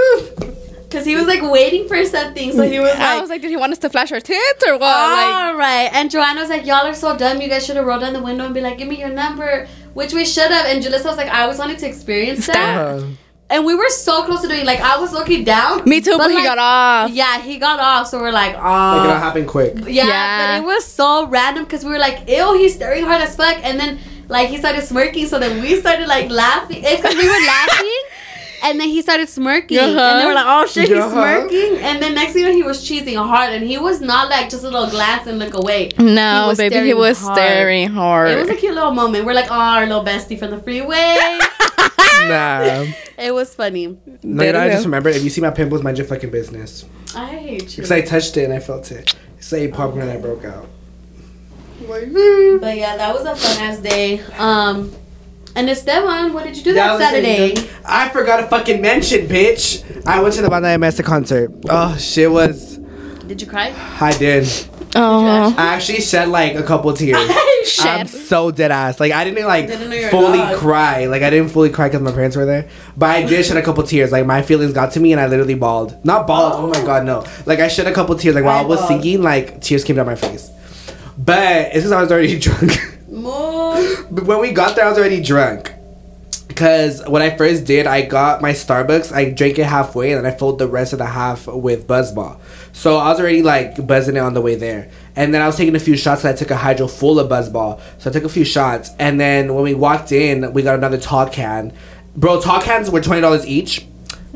because 0.84 1.04
he 1.04 1.16
was 1.16 1.26
like 1.26 1.42
waiting 1.42 1.88
for 1.88 2.04
something, 2.04 2.52
so 2.52 2.62
he 2.62 2.78
was 2.78 2.90
like. 2.90 3.00
I 3.00 3.20
was 3.20 3.28
like, 3.28 3.42
did 3.42 3.50
he 3.50 3.56
want 3.56 3.72
us 3.72 3.78
to 3.78 3.90
flash 3.90 4.12
our 4.12 4.20
tits 4.20 4.64
or 4.66 4.72
what? 4.74 4.80
like, 4.80 5.34
all 5.34 5.56
right, 5.56 5.90
and 5.92 6.10
Joanna 6.10 6.40
was 6.40 6.48
like, 6.50 6.64
"Y'all 6.66 6.86
are 6.86 6.94
so 6.94 7.16
dumb. 7.16 7.40
You 7.40 7.48
guys 7.48 7.66
should 7.66 7.76
have 7.76 7.84
rolled 7.84 8.02
down 8.02 8.12
the 8.12 8.22
window 8.22 8.44
and 8.44 8.54
be 8.54 8.60
like, 8.60 8.78
give 8.78 8.88
me 8.88 8.98
your 8.98 9.08
number," 9.08 9.66
which 9.94 10.12
we 10.12 10.24
should 10.24 10.50
have. 10.50 10.66
And 10.66 10.82
Julysa 10.82 11.04
was 11.04 11.16
like, 11.16 11.28
"I 11.28 11.42
always 11.42 11.58
wanted 11.58 11.78
to 11.80 11.88
experience 11.88 12.46
that," 12.46 12.78
Uh, 12.78 13.02
and 13.50 13.66
we 13.66 13.74
were 13.74 13.88
so 13.90 14.22
close 14.24 14.42
to 14.42 14.48
doing. 14.48 14.64
Like, 14.64 14.80
I 14.80 14.98
was 15.00 15.12
looking 15.12 15.42
down. 15.44 15.82
me 15.84 16.00
too, 16.00 16.16
but, 16.16 16.30
he 16.30 16.36
like, 16.36 16.44
got 16.44 16.58
off. 16.58 17.10
Yeah, 17.10 17.40
he 17.42 17.58
got 17.58 17.80
off, 17.80 18.06
so 18.08 18.20
we're 18.20 18.30
like, 18.30 18.54
like 18.54 19.00
it'll 19.02 19.10
"Oh." 19.12 19.16
happen 19.16 19.46
quick. 19.46 19.74
Yeah, 19.88 20.06
Yeah. 20.06 20.58
but 20.60 20.62
it 20.62 20.66
was 20.66 20.84
so 20.84 21.26
random 21.26 21.64
because 21.64 21.84
we 21.84 21.90
were 21.90 21.98
like, 21.98 22.28
"Ew, 22.28 22.56
he's 22.56 22.74
staring 22.74 23.04
hard 23.04 23.20
as 23.20 23.34
fuck," 23.34 23.58
and 23.64 23.80
then 23.80 23.98
like 24.28 24.48
he 24.48 24.58
started 24.58 24.84
smirking, 24.84 25.26
so 25.26 25.38
then 25.40 25.60
we 25.60 25.78
started 25.80 26.06
like 26.06 26.30
laughing. 26.30 26.82
It's 26.84 27.02
because 27.02 27.16
we 27.16 27.26
were 27.26 27.46
laughing. 27.46 28.00
And 28.64 28.80
then 28.80 28.88
he 28.88 29.02
started 29.02 29.28
smirking, 29.28 29.78
and 29.78 29.90
they 29.92 30.26
were 30.26 30.32
like, 30.34 30.46
"Oh 30.48 30.66
shit, 30.66 30.88
he's 30.88 30.96
Uh-huh. 30.96 31.10
smirking!" 31.10 31.76
And 31.84 32.02
then 32.02 32.14
next 32.14 32.32
thing 32.32 32.42
you 32.42 32.48
know, 32.48 32.54
he 32.54 32.62
was 32.62 32.82
cheesing 32.88 33.16
hard, 33.16 33.52
and 33.52 33.64
he 33.66 33.76
was 33.78 34.00
not 34.00 34.30
like 34.30 34.48
just 34.48 34.64
a 34.64 34.68
little 34.70 34.88
glance 34.88 35.26
and 35.26 35.38
look 35.38 35.52
away. 35.54 35.90
No, 35.98 36.42
He 36.44 36.48
was 36.48 36.58
baby, 36.58 36.74
he 36.74 36.80
staring 36.80 36.96
was 36.98 37.20
hard. 37.20 37.36
staring 37.36 37.88
hard. 37.90 38.30
It 38.30 38.38
was 38.40 38.48
a 38.48 38.54
cute 38.54 38.74
little 38.74 38.90
moment. 38.92 39.26
We're 39.26 39.34
like, 39.34 39.50
"Oh, 39.50 39.54
our 39.54 39.86
little 39.86 40.02
bestie 40.04 40.38
from 40.38 40.50
the 40.50 40.58
freeway." 40.60 41.18
Nah. 42.28 42.86
it 43.18 43.34
was 43.34 43.54
funny. 43.54 43.98
No, 44.22 44.44
you 44.44 44.52
know, 44.52 44.60
I 44.60 44.68
just 44.70 44.84
remember 44.86 45.10
if 45.10 45.22
you 45.22 45.28
see 45.28 45.42
my 45.42 45.50
pimples, 45.50 45.82
mind 45.82 45.98
your 45.98 46.06
fucking 46.06 46.30
business. 46.30 46.86
I 47.14 47.26
hate 47.26 47.62
you. 47.62 47.68
Because 47.76 47.92
I 47.92 48.00
touched 48.00 48.36
it 48.38 48.44
and 48.44 48.52
I 48.54 48.60
felt 48.60 48.90
it. 48.92 49.14
Say 49.40 49.68
popcorn 49.68 50.02
and 50.02 50.10
I 50.10 50.16
broke 50.16 50.44
out. 50.44 50.66
But 51.86 52.76
yeah, 52.78 52.96
that 52.96 53.12
was 53.14 53.24
a 53.26 53.36
fun 53.36 53.62
ass 53.62 53.78
day. 53.78 54.20
Um, 54.38 54.92
and 55.56 55.68
Esteban, 55.70 56.32
what 56.32 56.44
did 56.44 56.56
you 56.56 56.62
do 56.64 56.74
Yeah, 56.74 56.94
I 56.94 56.98
that 56.98 57.12
Saturday? 57.12 57.70
I 57.84 58.08
forgot 58.08 58.38
to 58.38 58.46
fucking 58.48 58.80
mention, 58.80 59.26
bitch. 59.26 59.82
I 60.06 60.20
went 60.20 60.34
to 60.34 60.42
the 60.42 60.50
Banda 60.50 60.76
MS 60.78 61.00
concert. 61.04 61.52
Oh, 61.68 61.96
shit 61.96 62.30
was. 62.30 62.78
Did 63.26 63.40
you 63.40 63.46
cry? 63.48 63.72
I 64.00 64.16
did. 64.16 64.46
Oh, 64.96 65.54
I 65.58 65.74
actually 65.74 66.00
shed 66.00 66.28
like 66.28 66.54
a 66.54 66.62
couple 66.62 66.92
tears. 66.92 67.18
I'm 67.80 68.06
so 68.06 68.50
dead 68.52 68.70
ass. 68.70 69.00
Like 69.00 69.10
I 69.12 69.24
didn't 69.24 69.44
like 69.46 69.66
Didn't 69.66 69.88
know 69.90 69.96
you 69.96 70.02
were 70.02 70.08
a 70.08 70.10
fully 70.10 70.38
dog. 70.38 70.58
cry. 70.58 71.06
Like 71.06 71.22
I 71.22 71.30
didn't 71.30 71.48
fully 71.48 71.70
cry 71.70 71.88
because 71.88 72.02
my 72.02 72.12
parents 72.12 72.36
were 72.36 72.44
there. 72.44 72.68
But 72.96 73.10
I 73.10 73.22
did 73.24 73.44
shed 73.44 73.56
a 73.56 73.62
couple 73.62 73.82
tears. 73.82 74.12
Like 74.12 74.24
my 74.26 74.42
feelings 74.42 74.72
got 74.72 74.92
to 74.92 75.00
me 75.00 75.10
and 75.12 75.20
I 75.20 75.26
literally 75.26 75.54
bawled. 75.54 76.04
Not 76.04 76.26
bawled. 76.28 76.52
Oh, 76.54 76.66
my 76.68 76.80
oh. 76.80 76.86
god, 76.86 77.06
no. 77.06 77.24
Like 77.46 77.58
I 77.58 77.66
shed 77.68 77.86
a 77.88 77.92
couple 77.92 78.14
tears. 78.16 78.34
Like 78.36 78.44
while 78.44 78.58
I, 78.58 78.60
I 78.62 78.66
was 78.66 78.78
bawled. 78.80 79.02
singing, 79.02 79.22
like 79.22 79.60
tears 79.62 79.82
came 79.82 79.96
down 79.96 80.06
my 80.06 80.14
face. 80.14 80.50
But 81.18 81.66
it's 81.68 81.76
because 81.76 81.92
I 81.92 82.00
was 82.02 82.12
already 82.12 82.38
drunk. 82.46 82.72
But 84.10 84.24
when 84.26 84.40
we 84.40 84.52
got 84.52 84.76
there, 84.76 84.84
I 84.84 84.88
was 84.88 84.98
already 84.98 85.22
drunk. 85.22 85.72
Because 86.48 87.02
when 87.08 87.20
I 87.20 87.36
first 87.36 87.64
did, 87.64 87.86
I 87.86 88.02
got 88.02 88.40
my 88.40 88.52
Starbucks. 88.52 89.12
I 89.12 89.30
drank 89.30 89.58
it 89.58 89.64
halfway, 89.64 90.12
and 90.12 90.24
then 90.24 90.32
I 90.32 90.36
filled 90.36 90.60
the 90.60 90.68
rest 90.68 90.92
of 90.92 91.00
the 91.00 91.06
half 91.06 91.48
with 91.48 91.88
Buzzball. 91.88 92.38
So 92.72 92.96
I 92.98 93.08
was 93.08 93.18
already 93.18 93.42
like 93.42 93.84
buzzing 93.84 94.16
it 94.16 94.20
on 94.20 94.34
the 94.34 94.40
way 94.40 94.54
there. 94.54 94.88
And 95.16 95.34
then 95.34 95.42
I 95.42 95.46
was 95.46 95.56
taking 95.56 95.74
a 95.74 95.80
few 95.80 95.96
shots, 95.96 96.22
and 96.22 96.32
I 96.32 96.36
took 96.36 96.52
a 96.52 96.56
hydro 96.56 96.86
full 96.86 97.18
of 97.18 97.28
Buzzball. 97.28 97.80
So 97.98 98.08
I 98.08 98.12
took 98.12 98.22
a 98.22 98.28
few 98.28 98.44
shots, 98.44 98.90
and 99.00 99.18
then 99.18 99.54
when 99.54 99.64
we 99.64 99.74
walked 99.74 100.12
in, 100.12 100.52
we 100.52 100.62
got 100.62 100.76
another 100.76 100.98
tall 100.98 101.28
can. 101.28 101.72
Bro, 102.14 102.42
tall 102.42 102.60
cans 102.60 102.88
were 102.88 103.00
twenty 103.00 103.20
dollars 103.20 103.44
each. 103.46 103.86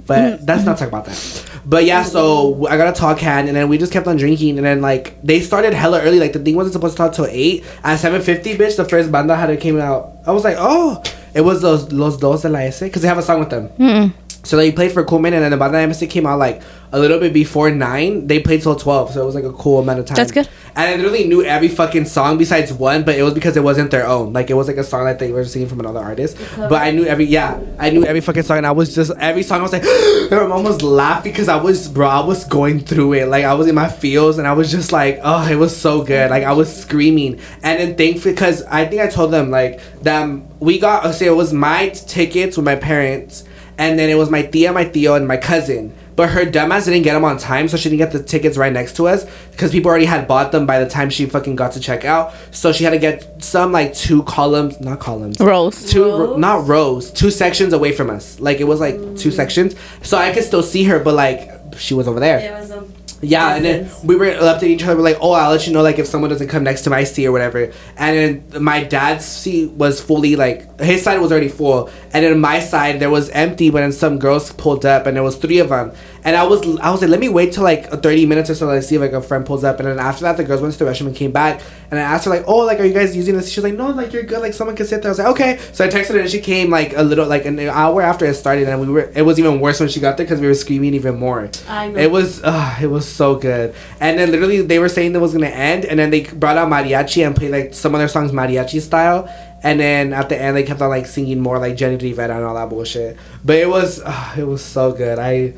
But 0.06 0.42
let's 0.46 0.64
not 0.64 0.78
talk 0.78 0.88
about 0.88 1.04
that. 1.04 1.47
But 1.68 1.85
yeah, 1.85 2.02
so 2.02 2.66
I 2.66 2.78
got 2.78 2.88
a 2.88 2.98
tall 2.98 3.14
can, 3.14 3.46
and 3.46 3.54
then 3.54 3.68
we 3.68 3.76
just 3.76 3.92
kept 3.92 4.07
on 4.07 4.16
drinking, 4.16 4.57
and 4.57 4.64
then 4.64 4.81
like 4.81 5.20
they 5.22 5.40
started 5.40 5.74
hella 5.74 6.00
early. 6.00 6.18
Like 6.18 6.33
the 6.33 6.38
thing 6.38 6.57
wasn't 6.57 6.72
supposed 6.72 6.92
to 6.92 6.96
start 6.96 7.12
till 7.12 7.26
eight. 7.28 7.62
At 7.85 7.96
seven 7.96 8.22
fifty, 8.22 8.57
bitch, 8.57 8.76
the 8.78 8.87
first 8.87 9.12
banda 9.12 9.37
had 9.37 9.50
it 9.50 9.61
came 9.61 9.78
out. 9.78 10.12
I 10.26 10.33
was 10.33 10.44
like, 10.44 10.57
oh, 10.59 11.02
it 11.35 11.42
was 11.42 11.61
those 11.61 11.92
Los 11.92 12.16
Dos 12.16 12.40
de 12.40 12.48
la 12.48 12.61
S 12.61 12.81
because 12.81 13.02
they 13.02 13.09
have 13.09 13.18
a 13.18 13.22
song 13.22 13.40
with 13.40 13.50
them. 13.50 14.14
So 14.44 14.57
they 14.57 14.72
played 14.72 14.92
for 14.92 15.01
a 15.01 15.05
cool 15.05 15.18
minute, 15.18 15.37
and 15.37 15.44
then 15.44 15.51
the 15.51 15.57
banda 15.57 15.87
MS 15.87 16.05
came 16.09 16.27
out 16.27 16.38
like 16.38 16.62
a 16.92 16.98
little 16.98 17.18
bit 17.18 17.33
before 17.33 17.70
nine. 17.70 18.27
They 18.29 18.40
played 18.40 18.62
till 18.62 18.77
twelve, 18.77 19.12
so 19.12 19.22
it 19.22 19.27
was 19.27 19.35
like 19.35 19.44
a 19.44 19.53
cool 19.53 19.81
amount 19.81 19.98
of 19.98 20.07
time. 20.07 20.16
That's 20.16 20.33
good. 20.33 20.48
And 20.74 20.87
I 20.88 20.96
literally 20.96 21.27
knew 21.27 21.42
every 21.42 21.68
fucking 21.68 22.05
song 22.05 22.38
besides 22.38 22.72
one, 22.72 23.03
but 23.03 23.16
it 23.16 23.22
was 23.24 23.35
because 23.35 23.57
it 23.57 23.62
wasn't 23.62 23.90
their 23.90 24.07
own. 24.07 24.33
Like 24.33 24.48
it 24.48 24.55
was 24.55 24.68
like 24.68 24.77
a 24.77 24.85
song 24.85 25.05
that 25.07 25.18
they 25.18 25.33
were 25.33 25.44
singing 25.44 25.68
from 25.68 25.81
another 25.81 25.98
artist. 25.98 26.38
But 26.57 26.81
I 26.81 26.92
knew 26.92 27.05
every 27.05 27.24
yeah, 27.24 27.61
I 27.79 27.90
knew 27.90 28.05
every 28.05 28.20
fucking 28.20 28.44
song, 28.44 28.59
and 28.59 28.66
I 28.66 28.70
was 28.70 28.94
just 28.94 29.11
every 29.18 29.42
song 29.42 29.59
I 29.59 29.62
was 29.62 29.72
like, 29.72 29.85
I'm 30.33 30.53
almost 30.53 30.83
laughing 30.83 31.33
because 31.33 31.48
I 31.48 31.57
was 31.57 31.88
bro, 31.88 32.09
I 32.09 32.24
was 32.24 32.44
going 32.44 32.81
through 32.81 33.14
it. 33.14 33.29
Like 33.29 33.44
I 33.44 33.55
was 33.55 33.66
in 33.66 33.74
my 33.74 33.88
feels, 33.88 34.38
and 34.38 34.46
I 34.46 34.53
was 34.53 34.70
just 34.70 34.92
like, 34.92 35.18
oh, 35.22 35.46
it 35.51 35.57
was 35.57 35.77
so 35.77 36.03
good. 36.03 36.31
Like 36.31 36.44
I 36.44 36.53
was 36.53 36.74
screaming, 36.74 37.40
and 37.62 37.81
then 37.81 37.96
thankfully 37.96 38.35
because 38.35 38.62
I 38.62 38.87
think 38.87 39.03
I 39.03 39.09
told 39.09 39.33
them 39.33 39.51
like 39.51 39.81
that 40.03 40.29
we 40.61 40.79
got 40.79 41.12
say 41.14 41.27
it 41.27 41.31
was 41.33 41.53
my 41.53 41.88
tickets 41.88 42.57
with 42.57 42.64
my 42.64 42.77
parents, 42.77 43.44
and 43.78 43.98
then 43.98 44.10
it 44.10 44.16
was 44.16 44.30
my 44.30 44.42
tia, 44.42 44.72
my 44.72 44.84
tío, 44.84 45.16
and 45.16 45.26
my 45.26 45.36
cousin. 45.36 45.94
But 46.16 46.30
her 46.30 46.44
dumbass 46.44 46.86
didn't 46.86 47.02
get 47.04 47.14
them 47.14 47.24
on 47.24 47.38
time, 47.38 47.68
so 47.68 47.76
she 47.76 47.88
didn't 47.88 47.98
get 48.00 48.10
the 48.10 48.20
tickets 48.20 48.56
right 48.56 48.72
next 48.72 48.96
to 48.96 49.06
us 49.06 49.24
because 49.52 49.70
people 49.70 49.88
already 49.88 50.04
had 50.04 50.26
bought 50.26 50.50
them 50.50 50.66
by 50.66 50.82
the 50.82 50.90
time 50.90 51.10
she 51.10 51.26
fucking 51.26 51.54
got 51.54 51.72
to 51.72 51.80
check 51.80 52.04
out. 52.04 52.34
So 52.50 52.72
she 52.72 52.82
had 52.82 52.90
to 52.90 52.98
get 52.98 53.44
some 53.44 53.70
like 53.70 53.94
two 53.94 54.24
columns, 54.24 54.80
not 54.80 54.98
columns, 54.98 55.38
rows, 55.38 55.88
two 55.88 56.02
Rows? 56.04 56.36
not 56.38 56.66
rows, 56.66 57.12
two 57.12 57.30
sections 57.30 57.72
away 57.72 57.92
from 57.92 58.10
us. 58.10 58.40
Like 58.40 58.58
it 58.58 58.64
was 58.64 58.80
like 58.80 58.96
two 59.16 59.30
sections, 59.30 59.76
so 60.02 60.18
I 60.18 60.32
could 60.32 60.42
still 60.42 60.64
see 60.64 60.82
her, 60.84 60.98
but 60.98 61.14
like 61.14 61.52
she 61.76 61.94
was 61.94 62.08
over 62.08 62.18
there. 62.18 62.40
It 62.40 62.52
was 62.52 62.70
a 62.72 62.84
Yeah, 63.20 63.57
and 63.57 63.64
then 63.64 63.90
we 64.04 64.14
were 64.14 64.31
up 64.31 64.61
to 64.61 64.66
each 64.66 64.85
other. 64.85 64.96
We're 64.96 65.02
like, 65.02 65.18
"Oh, 65.20 65.33
I'll 65.33 65.50
let 65.50 65.66
you 65.66 65.72
know 65.72 65.83
like 65.83 65.98
if 65.98 66.07
someone 66.07 66.31
doesn't 66.31 66.48
come 66.48 66.62
next 66.62 66.83
to 66.83 66.90
my 66.90 67.02
seat 67.04 67.26
or 67.26 67.33
whatever." 67.33 67.72
And 67.96 68.44
then 68.52 68.62
my 68.62 68.85
dad's 68.85 69.24
seat 69.24 69.72
was 69.72 70.00
fully 70.00 70.37
like 70.37 70.81
his 70.81 71.02
side 71.02 71.20
was 71.20 71.33
already 71.33 71.48
full, 71.48 71.90
and 72.12 72.24
then 72.24 72.38
my 72.40 72.61
side 72.61 73.00
there 73.00 73.11
was 73.11 73.28
empty. 73.31 73.70
But 73.70 73.81
then 73.81 73.92
some 73.92 74.18
girls 74.18 74.52
pulled 74.52 74.87
up, 74.87 75.07
and 75.07 75.16
there 75.16 75.24
was 75.24 75.37
three 75.37 75.59
of 75.59 75.70
them. 75.70 75.92
And 76.28 76.36
I 76.36 76.44
was 76.44 76.60
I 76.80 76.90
was 76.90 77.00
like, 77.00 77.08
"Let 77.08 77.20
me 77.20 77.30
wait 77.30 77.54
till 77.54 77.64
like 77.64 77.88
thirty 78.02 78.26
minutes 78.26 78.50
or 78.50 78.54
so, 78.54 78.66
like 78.66 78.82
see 78.82 78.96
if 78.96 79.00
like 79.00 79.12
a 79.12 79.22
friend 79.22 79.46
pulls 79.46 79.64
up." 79.64 79.78
And 79.80 79.88
then 79.88 79.98
after 79.98 80.24
that, 80.24 80.36
the 80.36 80.44
girls 80.44 80.60
went 80.60 80.74
to 80.74 80.78
the 80.78 80.84
restroom 80.84 81.06
and 81.06 81.16
came 81.16 81.32
back. 81.32 81.62
And 81.90 81.98
I 81.98 82.02
asked 82.02 82.26
her 82.26 82.30
like, 82.30 82.44
"Oh, 82.46 82.58
like 82.66 82.78
are 82.80 82.84
you 82.84 82.92
guys 82.92 83.16
using 83.16 83.34
this?" 83.34 83.50
She's 83.50 83.64
like, 83.64 83.72
"No, 83.72 83.88
like 83.92 84.12
you're 84.12 84.24
good. 84.24 84.42
Like 84.42 84.52
someone 84.52 84.76
can 84.76 84.84
sit 84.84 85.00
there." 85.00 85.08
I 85.08 85.12
was 85.12 85.18
like, 85.20 85.28
"Okay." 85.28 85.58
So 85.72 85.86
I 85.86 85.88
texted 85.88 86.16
her, 86.16 86.20
and 86.20 86.28
she 86.28 86.40
came 86.40 86.68
like 86.68 86.94
a 86.94 87.02
little 87.02 87.26
like 87.26 87.46
an 87.46 87.58
hour 87.60 88.02
after 88.02 88.26
it 88.26 88.34
started, 88.34 88.68
and 88.68 88.78
we 88.78 88.88
were. 88.88 89.10
It 89.14 89.22
was 89.22 89.38
even 89.38 89.58
worse 89.58 89.80
when 89.80 89.88
she 89.88 90.00
got 90.00 90.18
there 90.18 90.26
because 90.26 90.38
we 90.38 90.48
were 90.48 90.52
screaming 90.52 90.92
even 90.92 91.18
more. 91.18 91.48
I 91.66 91.88
know. 91.88 91.98
It 91.98 92.10
was 92.10 92.42
uh, 92.44 92.76
it 92.82 92.88
was 92.88 93.08
so 93.08 93.36
good. 93.36 93.74
And 93.98 94.18
then 94.18 94.30
literally 94.30 94.60
they 94.60 94.80
were 94.80 94.90
saying 94.90 95.14
that 95.14 95.20
it 95.20 95.22
was 95.22 95.32
gonna 95.32 95.46
end, 95.46 95.86
and 95.86 95.98
then 95.98 96.10
they 96.10 96.24
brought 96.24 96.58
out 96.58 96.68
mariachi 96.68 97.26
and 97.26 97.34
played 97.34 97.52
like 97.52 97.72
some 97.72 97.94
of 97.94 98.00
their 98.00 98.08
songs 98.08 98.32
mariachi 98.32 98.82
style. 98.82 99.32
And 99.62 99.80
then 99.80 100.12
at 100.12 100.28
the 100.28 100.40
end 100.40 100.56
they 100.58 100.62
kept 100.62 100.82
on 100.82 100.90
like 100.90 101.06
singing 101.06 101.40
more 101.40 101.58
like 101.58 101.74
Jenni 101.74 102.00
Rivera 102.00 102.36
and 102.36 102.44
all 102.44 102.54
that 102.54 102.68
bullshit. 102.68 103.16
But 103.42 103.56
it 103.56 103.68
was 103.68 104.02
uh, 104.04 104.34
it 104.36 104.46
was 104.46 104.62
so 104.62 104.92
good. 104.92 105.18
I 105.18 105.54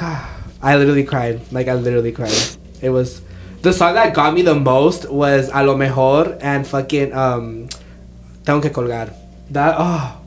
I 0.62 0.76
literally 0.76 1.04
cried. 1.04 1.40
Like 1.52 1.68
I 1.68 1.74
literally 1.74 2.12
cried. 2.12 2.34
It 2.82 2.90
was 2.90 3.22
the 3.62 3.72
song 3.72 3.94
that 3.94 4.14
got 4.14 4.34
me 4.34 4.42
the 4.42 4.54
most 4.54 5.10
was 5.10 5.50
A 5.52 5.64
lo 5.64 5.76
mejor 5.76 6.36
and 6.40 6.66
fucking 6.66 7.12
um 7.12 7.68
Tengo 8.44 8.60
que 8.60 8.70
colgar. 8.70 9.10
That 9.50 9.74
oh. 9.78 10.20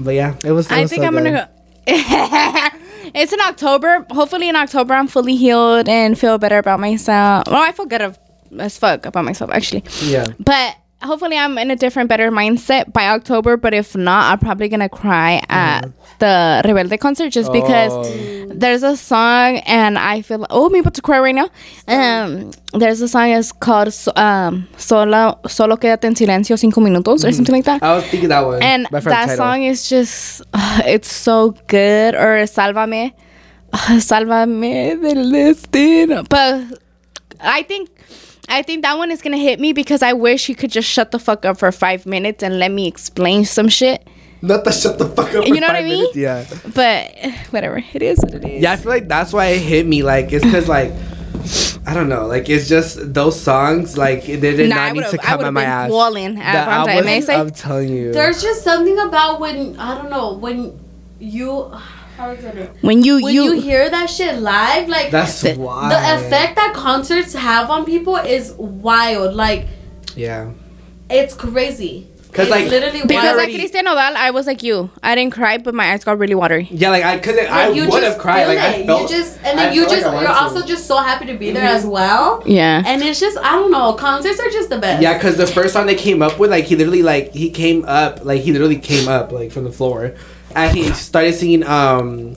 But 0.00 0.14
yeah, 0.14 0.34
it 0.44 0.52
was. 0.52 0.66
It 0.70 0.72
I 0.72 0.82
was 0.82 0.90
think 0.90 1.02
so 1.02 1.08
I'm 1.08 1.14
good. 1.14 1.24
gonna 1.24 1.48
go. 1.86 2.70
it's 3.14 3.32
in 3.32 3.40
October. 3.40 4.06
Hopefully 4.10 4.48
in 4.48 4.56
October 4.56 4.94
I'm 4.94 5.08
fully 5.08 5.36
healed 5.36 5.88
and 5.88 6.18
feel 6.18 6.38
better 6.38 6.58
about 6.58 6.80
myself. 6.80 7.44
Well, 7.46 7.60
I 7.60 7.72
feel 7.72 7.86
good 7.86 8.02
of, 8.02 8.18
as 8.58 8.78
fuck 8.78 9.06
about 9.06 9.24
myself 9.24 9.50
actually. 9.50 9.84
Yeah. 10.02 10.26
But 10.38 10.76
hopefully 11.02 11.36
I'm 11.38 11.58
in 11.58 11.70
a 11.70 11.76
different, 11.76 12.08
better 12.08 12.30
mindset 12.30 12.92
by 12.92 13.08
October. 13.08 13.56
But 13.56 13.74
if 13.74 13.96
not, 13.96 14.32
I'm 14.32 14.38
probably 14.38 14.68
gonna 14.68 14.88
cry 14.88 15.42
at 15.48 15.82
the 16.18 16.62
Rebelde 16.64 16.98
concert 16.98 17.30
just 17.30 17.52
because 17.52 17.92
Oh. 17.92 18.46
there's 18.54 18.82
a 18.82 18.96
song 18.96 19.58
and 19.66 19.96
I 19.98 20.22
feel 20.22 20.44
oh 20.50 20.66
I'm 20.66 20.74
about 20.74 20.94
to 20.94 21.02
cry 21.02 21.20
right 21.20 21.34
now. 21.34 21.48
Um, 21.86 22.50
there's 22.74 23.00
a 23.00 23.08
song 23.08 23.28
it's 23.30 23.52
called 23.52 23.94
um 24.16 24.66
solo 24.76 25.38
solo 25.46 25.76
quédate 25.76 26.04
en 26.04 26.14
silencio 26.14 26.58
cinco 26.58 26.80
minutos 26.80 27.24
or 27.24 27.32
something 27.32 27.54
like 27.54 27.64
that. 27.66 27.82
I 27.82 27.94
was 27.96 28.04
thinking 28.06 28.30
that 28.30 28.44
one. 28.44 28.62
And 28.62 28.86
that 28.90 29.04
title. 29.04 29.36
song 29.36 29.62
is 29.62 29.88
just, 29.88 30.42
it's 30.84 31.12
so 31.12 31.54
good. 31.68 32.14
Or 32.16 32.42
Sálvame, 32.46 33.12
Sálvame 33.72 35.00
del 35.00 35.30
destino. 35.30 36.24
But 36.28 36.80
I 37.40 37.62
think, 37.62 37.88
I 38.48 38.62
think 38.62 38.82
that 38.82 38.96
one 38.98 39.10
is 39.10 39.22
gonna 39.22 39.36
hit 39.38 39.60
me 39.60 39.72
because 39.72 40.02
I 40.02 40.12
wish 40.12 40.48
you 40.48 40.54
could 40.54 40.70
just 40.70 40.88
shut 40.88 41.10
the 41.10 41.18
fuck 41.18 41.44
up 41.44 41.58
for 41.58 41.70
five 41.72 42.06
minutes 42.06 42.42
and 42.42 42.58
let 42.58 42.70
me 42.70 42.86
explain 42.86 43.44
some 43.44 43.68
shit. 43.68 44.06
Not 44.40 44.64
to 44.64 44.72
shut 44.72 44.98
the 44.98 45.06
fuck 45.08 45.34
up. 45.34 45.44
For 45.44 45.54
You 45.54 45.60
know 45.60 45.66
what 45.66 45.76
I 45.76 45.82
mean? 45.82 45.98
Minutes. 46.14 46.16
Yeah. 46.16 46.44
But 46.74 47.12
whatever, 47.50 47.82
it 47.92 48.02
is 48.02 48.18
what 48.20 48.34
it 48.34 48.44
is. 48.44 48.62
Yeah, 48.62 48.72
I 48.72 48.76
feel 48.76 48.90
like 48.92 49.08
that's 49.08 49.32
why 49.32 49.46
it 49.46 49.58
hit 49.60 49.86
me. 49.86 50.02
Like 50.02 50.32
it's 50.32 50.44
because 50.44 50.68
like. 50.68 50.92
I 51.86 51.94
don't 51.94 52.10
know, 52.10 52.26
like 52.26 52.50
it's 52.50 52.68
just 52.68 53.14
those 53.14 53.40
songs, 53.40 53.96
like 53.96 54.24
they 54.26 54.36
did 54.36 54.68
Nah, 54.68 54.76
not 54.76 54.92
need 54.92 55.06
to 55.06 55.16
come 55.16 55.38
would've 55.38 55.46
at 55.46 55.52
my 55.54 55.60
been 55.62 55.70
ass. 55.70 55.88
bawling 55.88 56.38
at 56.38 56.52
That 56.52 56.68
I 56.68 56.84
time, 56.84 56.96
was- 56.96 57.06
I 57.06 57.20
say? 57.20 57.34
I'm 57.36 57.50
telling 57.50 57.88
you. 57.88 58.12
There's 58.12 58.42
just 58.42 58.62
something 58.62 58.98
about 58.98 59.40
when 59.40 59.78
I 59.78 59.94
don't 59.94 60.10
know 60.10 60.34
when 60.34 60.78
you 61.18 61.72
how 62.18 62.30
is 62.30 62.44
it? 62.44 62.70
When 62.82 63.02
you 63.04 63.22
When 63.22 63.32
you, 63.34 63.54
you, 63.54 63.60
hear 63.60 63.88
that 63.88 64.10
shit 64.10 64.40
live, 64.40 64.88
like 64.88 65.10
That's 65.10 65.40
the- 65.40 65.54
why. 65.54 65.88
the 65.88 66.00
effect 66.26 66.56
that 66.56 66.74
concerts 66.74 67.32
have 67.34 67.70
on 67.70 67.84
people 67.84 68.16
is 68.16 68.52
wild. 68.58 69.34
Like 69.34 69.66
Yeah. 70.16 70.50
it's 71.08 71.32
crazy. 71.34 72.08
'Cause, 72.30 72.42
It's 72.46 72.50
like, 72.50 72.68
literally 72.68 73.00
because 73.06 73.24
wild. 73.24 73.36
like 73.38 73.54
Christian 73.54 73.86
Nodal, 73.86 74.14
I 74.14 74.30
was 74.32 74.46
like 74.46 74.62
you. 74.62 74.90
I 75.02 75.14
didn't 75.14 75.32
cry, 75.32 75.56
but 75.56 75.74
my 75.74 75.92
eyes 75.92 76.04
got 76.04 76.18
really 76.18 76.34
watery. 76.34 76.68
Yeah, 76.70 76.90
like 76.90 77.02
I 77.02 77.16
couldn't. 77.18 77.50
I 77.50 77.68
Like, 77.68 77.76
you 77.76 77.88
would 77.88 78.02
have 78.02 78.18
cried. 78.18 78.40
feel 78.46 78.48
Like 78.54 78.58
I 78.58 78.84
felt. 78.86 79.02
you 79.02 79.08
just 79.16 79.38
and 79.42 79.58
I 79.58 79.64
then 79.66 79.74
you 79.74 79.80
felt 79.82 79.92
like 79.92 79.98
just 80.00 80.06
I 80.06 80.14
wanted 80.14 80.26
you're 80.28 80.36
to. 80.36 80.42
also 80.42 80.66
just 80.66 80.86
so 80.86 80.98
happy 80.98 81.24
to 81.26 81.34
be 81.38 81.52
there 81.52 81.64
mm-hmm. 81.64 81.76
as 81.76 81.86
well. 81.86 82.42
Yeah. 82.44 82.82
And 82.84 83.02
it's 83.02 83.18
just 83.18 83.38
I 83.38 83.52
don't 83.52 83.70
know. 83.70 83.94
Concerts 83.94 84.38
are 84.40 84.50
just 84.50 84.68
the 84.68 84.78
best. 84.78 85.02
Yeah, 85.02 85.14
because 85.14 85.36
the 85.38 85.46
first 85.46 85.72
song 85.72 85.86
they 85.86 85.94
came 85.94 86.20
up 86.20 86.38
with, 86.38 86.50
like 86.50 86.64
he 86.64 86.76
literally 86.76 87.02
like 87.02 87.32
he 87.34 87.48
came 87.48 87.84
up, 87.86 88.22
like 88.26 88.42
he 88.42 88.52
literally 88.52 88.76
came 88.78 89.08
up 89.08 89.32
like 89.32 89.50
from 89.50 89.64
the 89.64 89.72
floor, 89.72 90.12
and 90.54 90.76
he 90.76 90.92
started 90.92 91.34
singing 91.34 91.64
um, 91.64 92.36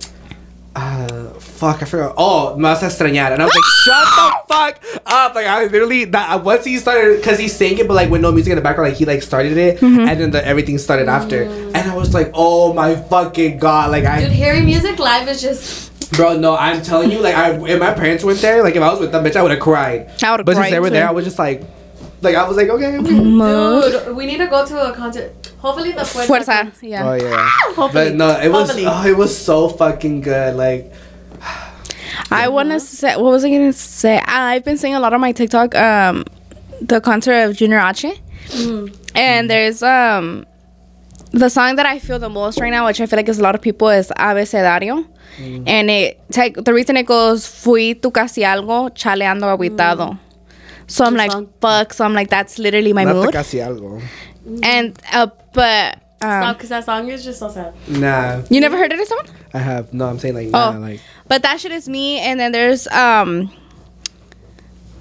uh, 0.76 1.34
fuck 1.39 1.82
I 1.82 1.86
forgot. 1.86 2.15
Oh, 2.17 2.56
me 2.56 2.63
vas 2.63 2.82
a 2.82 2.86
extrañar, 2.86 3.32
and 3.32 3.41
I 3.41 3.45
was 3.45 3.54
like, 3.54 3.63
shut 3.84 4.06
the 4.15 4.54
fuck 4.54 5.02
up! 5.06 5.36
Like 5.36 5.45
I 5.45 5.65
literally 5.65 6.06
that 6.06 6.43
once 6.43 6.65
he 6.65 6.78
started 6.78 7.17
because 7.17 7.38
he 7.39 7.47
sang 7.47 7.78
it, 7.78 7.88
but 7.88 7.93
like 7.93 8.10
with 8.10 8.21
no 8.21 8.32
music 8.32 8.52
in 8.52 8.56
the 8.56 8.62
background, 8.62 8.91
like 8.91 8.97
he 8.97 9.06
like 9.06 9.21
started 9.21 9.58
it, 9.58 9.82
and 9.82 10.19
then 10.19 10.32
the 10.32 10.45
everything 10.45 10.78
started 10.78 11.10
after, 11.10 11.43
and 11.43 11.78
I 11.78 11.95
was 11.95 12.13
like, 12.13 12.32
oh 12.34 12.74
my 12.74 12.95
fucking 12.95 13.60
god! 13.60 13.91
Like 13.91 14.06
I 14.06 14.21
Dude, 14.21 14.32
hearing 14.32 14.65
music 14.65 14.97
live 15.00 15.28
is 15.28 15.41
just 15.41 15.91
Bro, 16.12 16.39
no, 16.39 16.58
I'm 16.58 16.82
telling 16.82 17.10
you, 17.10 17.21
like, 17.21 17.36
I 17.36 17.54
if 17.67 17.80
my 17.80 17.93
parents 17.93 18.24
went 18.24 18.39
there, 18.39 18.62
like, 18.63 18.76
if 18.76 18.82
I 18.82 18.89
was 18.91 19.00
with 19.00 19.13
them, 19.13 19.24
bitch, 19.24 19.38
I 19.38 19.41
would 19.41 19.52
have 19.52 19.62
cried. 19.62 20.12
I 20.21 20.32
would've 20.32 20.45
cried. 20.45 20.45
But 20.45 20.56
since 20.56 20.69
they 20.71 20.80
were 20.80 20.89
there. 20.89 21.08
I 21.08 21.12
was 21.12 21.24
just 21.24 21.39
like, 21.39 21.63
like, 22.21 22.36
I 22.36 22.45
was 22.45 22.58
like, 22.58 22.67
okay. 22.67 22.97
okay. 22.97 24.06
dude. 24.06 24.15
We 24.15 24.26
need 24.26 24.38
to 24.39 24.47
go 24.47 24.65
to 24.65 24.91
a 24.91 24.93
concert. 24.93 25.50
Hopefully 25.62 25.91
the 25.91 26.02
Fuerza. 26.02 26.28
Fuerza. 26.28 26.71
Yeah. 26.82 27.08
Oh 27.10 27.13
yeah. 27.13 27.50
Hopefully. 27.76 27.93
But 27.93 28.15
no, 28.15 28.30
it 28.39 28.50
was 28.50 28.69
Hopefully. 28.69 28.86
oh, 28.88 29.06
it 29.08 29.15
was 29.17 29.38
so 29.38 29.69
fucking 29.69 30.21
good. 30.21 30.56
Like, 30.56 30.91
I 32.32 32.47
want 32.50 32.71
to 32.71 32.80
say, 32.80 33.15
what 33.15 33.32
was 33.32 33.45
I 33.45 33.50
gonna 33.50 33.74
say? 33.74 34.19
I've 34.26 34.63
been 34.65 34.78
seeing 34.78 34.95
a 34.95 35.00
lot 35.00 35.13
on 35.13 35.21
my 35.21 35.32
TikTok, 35.32 35.76
um, 35.76 36.26
the 36.82 37.00
concert 37.00 37.43
of 37.50 37.56
Junior 37.58 37.80
H, 37.80 38.06
and 39.15 39.50
there's 39.50 39.84
um, 39.84 40.45
the 41.32 41.50
song 41.50 41.76
that 41.76 41.86
I 41.86 42.00
feel 42.00 42.19
the 42.19 42.30
most 42.30 42.60
right 42.60 42.71
now, 42.71 42.86
which 42.88 43.00
I 43.00 43.06
feel 43.06 43.17
like 43.17 43.30
is 43.30 43.39
a 43.39 43.43
lot 43.43 43.56
of 43.56 43.62
people, 43.62 43.89
is 43.89 44.12
Abecedario, 44.17 45.06
and 45.39 45.89
it 45.91 46.19
take 46.32 46.56
the 46.56 46.74
reason 46.74 46.97
it 46.97 47.06
goes 47.06 47.45
Fui 47.47 47.93
tu 47.93 48.10
casi 48.12 48.41
algo 48.41 48.89
chaleando 48.95 49.45
aguitado. 49.56 50.17
So 50.88 51.06
I'm 51.06 51.13
Good 51.13 51.17
like, 51.19 51.32
song. 51.32 51.50
fuck. 51.62 51.93
So 51.93 52.04
I'm 52.04 52.13
like, 52.13 52.30
that's 52.30 52.60
literally 52.60 52.91
my 52.91 53.06
not 53.06 53.13
the 53.13 53.21
mood. 53.26 53.32
casi 53.34 53.60
algo. 53.60 54.02
And 54.63 54.99
uh, 55.13 55.27
but 55.54 55.99
um, 56.21 56.54
because 56.54 56.69
that 56.69 56.86
song 56.86 57.08
is 57.10 57.23
just 57.23 57.39
so 57.39 57.49
sad. 57.49 57.73
Nah, 57.88 58.41
you 58.49 58.60
never 58.62 58.77
heard 58.77 58.91
of 58.91 58.97
this 58.97 59.10
one? 59.10 59.25
I 59.54 59.60
have. 59.60 59.93
No, 59.93 60.08
I'm 60.08 60.19
saying 60.19 60.36
like, 60.36 60.47
nah, 60.49 60.73
Oh. 60.75 60.80
like, 60.80 60.99
But 61.27 61.41
that 61.43 61.60
shit 61.60 61.71
is 61.71 61.88
me. 61.89 62.19
And 62.19 62.39
then 62.39 62.51
there's 62.51 62.88
um, 62.88 63.51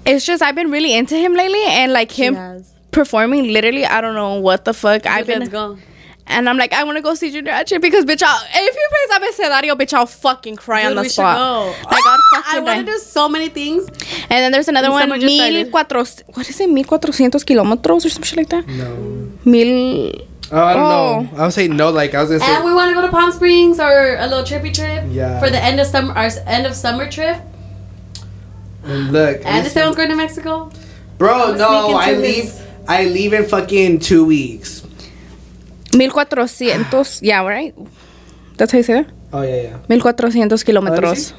it's 0.05 0.25
just 0.25 0.41
I've 0.41 0.55
been 0.55 0.71
really 0.71 0.93
into 0.95 1.15
him 1.15 1.33
lately, 1.33 1.63
and 1.65 1.91
like 1.93 2.11
him 2.11 2.63
performing. 2.91 3.51
Literally, 3.53 3.85
I 3.85 4.01
don't 4.01 4.15
know 4.15 4.39
what 4.39 4.65
the 4.65 4.73
fuck 4.73 5.05
I've 5.05 5.27
been. 5.27 5.39
let's 5.39 5.51
go. 5.51 5.77
And 6.27 6.47
I'm 6.47 6.57
like, 6.57 6.71
I 6.71 6.83
want 6.85 6.95
to 6.97 7.01
go 7.01 7.13
see 7.13 7.29
Junior 7.31 7.51
H 7.51 7.73
because 7.81 8.05
bitch, 8.05 8.23
I'll, 8.23 8.41
if 8.53 8.75
he 8.75 8.83
plays 8.93 9.09
Abecedario, 9.39 9.73
bitch, 9.77 9.93
I'll 9.93 10.05
fucking 10.05 10.55
cry 10.55 10.85
on 10.85 10.95
the 10.95 11.01
we 11.01 11.07
should 11.09 11.13
spot. 11.13 11.37
go. 11.37 11.89
Like 11.89 12.03
I'll 12.07 12.19
I 12.45 12.59
want 12.63 12.85
to 12.85 12.91
do 12.93 12.97
so 12.99 13.27
many 13.27 13.49
things. 13.49 13.87
And 14.29 14.29
then 14.41 14.51
there's 14.53 14.67
another 14.69 14.87
And 14.87 14.93
one, 14.93 15.01
summer 15.03 15.15
just 15.17 15.25
mil 15.25 15.37
started. 15.67 15.71
cuatro. 16.05 16.35
What 16.37 16.49
is 16.49 16.59
it? 16.59 16.69
Mil 16.69 16.83
cuatrocientos 16.85 17.43
kilómetros 17.43 18.05
or 18.05 18.09
some 18.09 18.23
shit 18.23 18.37
like 18.37 18.49
that. 18.49 18.65
no. 18.67 19.29
Mil. 19.43 20.13
Oh, 20.53 20.57
I 20.63 20.73
don't 20.73 20.83
Oh. 20.83 21.21
know. 21.33 21.37
I 21.41 21.45
was 21.45 21.55
saying 21.55 21.75
no. 21.75 21.89
Like, 21.89 22.13
I 22.13 22.21
was 22.21 22.29
gonna 22.29 22.41
say. 22.41 22.55
And 22.55 22.63
we 22.65 22.73
want 22.73 22.89
to 22.89 22.95
go 22.95 23.01
to 23.01 23.07
Palm 23.09 23.31
Springs 23.31 23.79
or 23.79 24.15
a 24.17 24.27
little 24.27 24.43
trippy 24.43 24.73
trip. 24.73 25.05
Yeah. 25.09 25.39
For 25.39 25.49
the 25.49 25.61
end 25.61 25.79
of 25.79 25.87
summer, 25.87 26.13
our 26.13 26.29
end 26.45 26.65
of 26.67 26.75
summer 26.75 27.09
trip. 27.09 27.37
and 28.83 29.11
look, 29.11 29.41
And 29.45 29.63
listen- 29.63 29.81
Esteban's 29.81 29.95
going 29.95 30.09
to 30.09 30.15
Mexico. 30.15 30.71
bro, 31.17 31.51
I'm 31.51 31.57
no, 31.57 31.95
I 31.95 32.13
leave. 32.13 32.43
his- 32.45 32.61
I 32.87 33.05
leave 33.05 33.33
in 33.33 33.45
fucking 33.45 33.99
two 33.99 34.25
weeks. 34.25 34.80
Mil 35.95 36.11
cuatrocientos. 36.11 37.19
Yeah, 37.21 37.43
right. 37.45 37.75
That's 38.57 38.71
how 38.71 38.77
you 38.79 38.83
say 38.83 38.93
that. 39.03 39.07
Oh 39.33 39.41
yeah, 39.41 39.61
yeah. 39.61 39.77
Mil 39.89 40.01
cuatrocientos 40.01 40.63
kilómetros. 40.63 41.33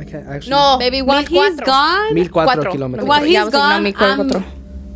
I 0.00 0.04
can't 0.04 0.26
actually. 0.28 0.50
No, 0.50 0.76
Baby, 0.78 0.98
mil 1.02 1.06
while 1.06 1.24
he's 1.24 1.54
cuatro. 1.60 1.64
gone. 1.66 2.14
Mil 2.14 2.28
cuatro 2.28 2.62
Cuatro. 2.64 2.72
kilómetros. 2.72 3.06
While 3.06 3.26
Yeah, 3.26 3.40
I 3.42 3.44
he's 3.44 3.52
was 3.52 3.54
like, 3.54 3.82
no, 3.82 3.92
gone, 3.92 4.26
mil 4.26 4.36
um, 4.36 4.44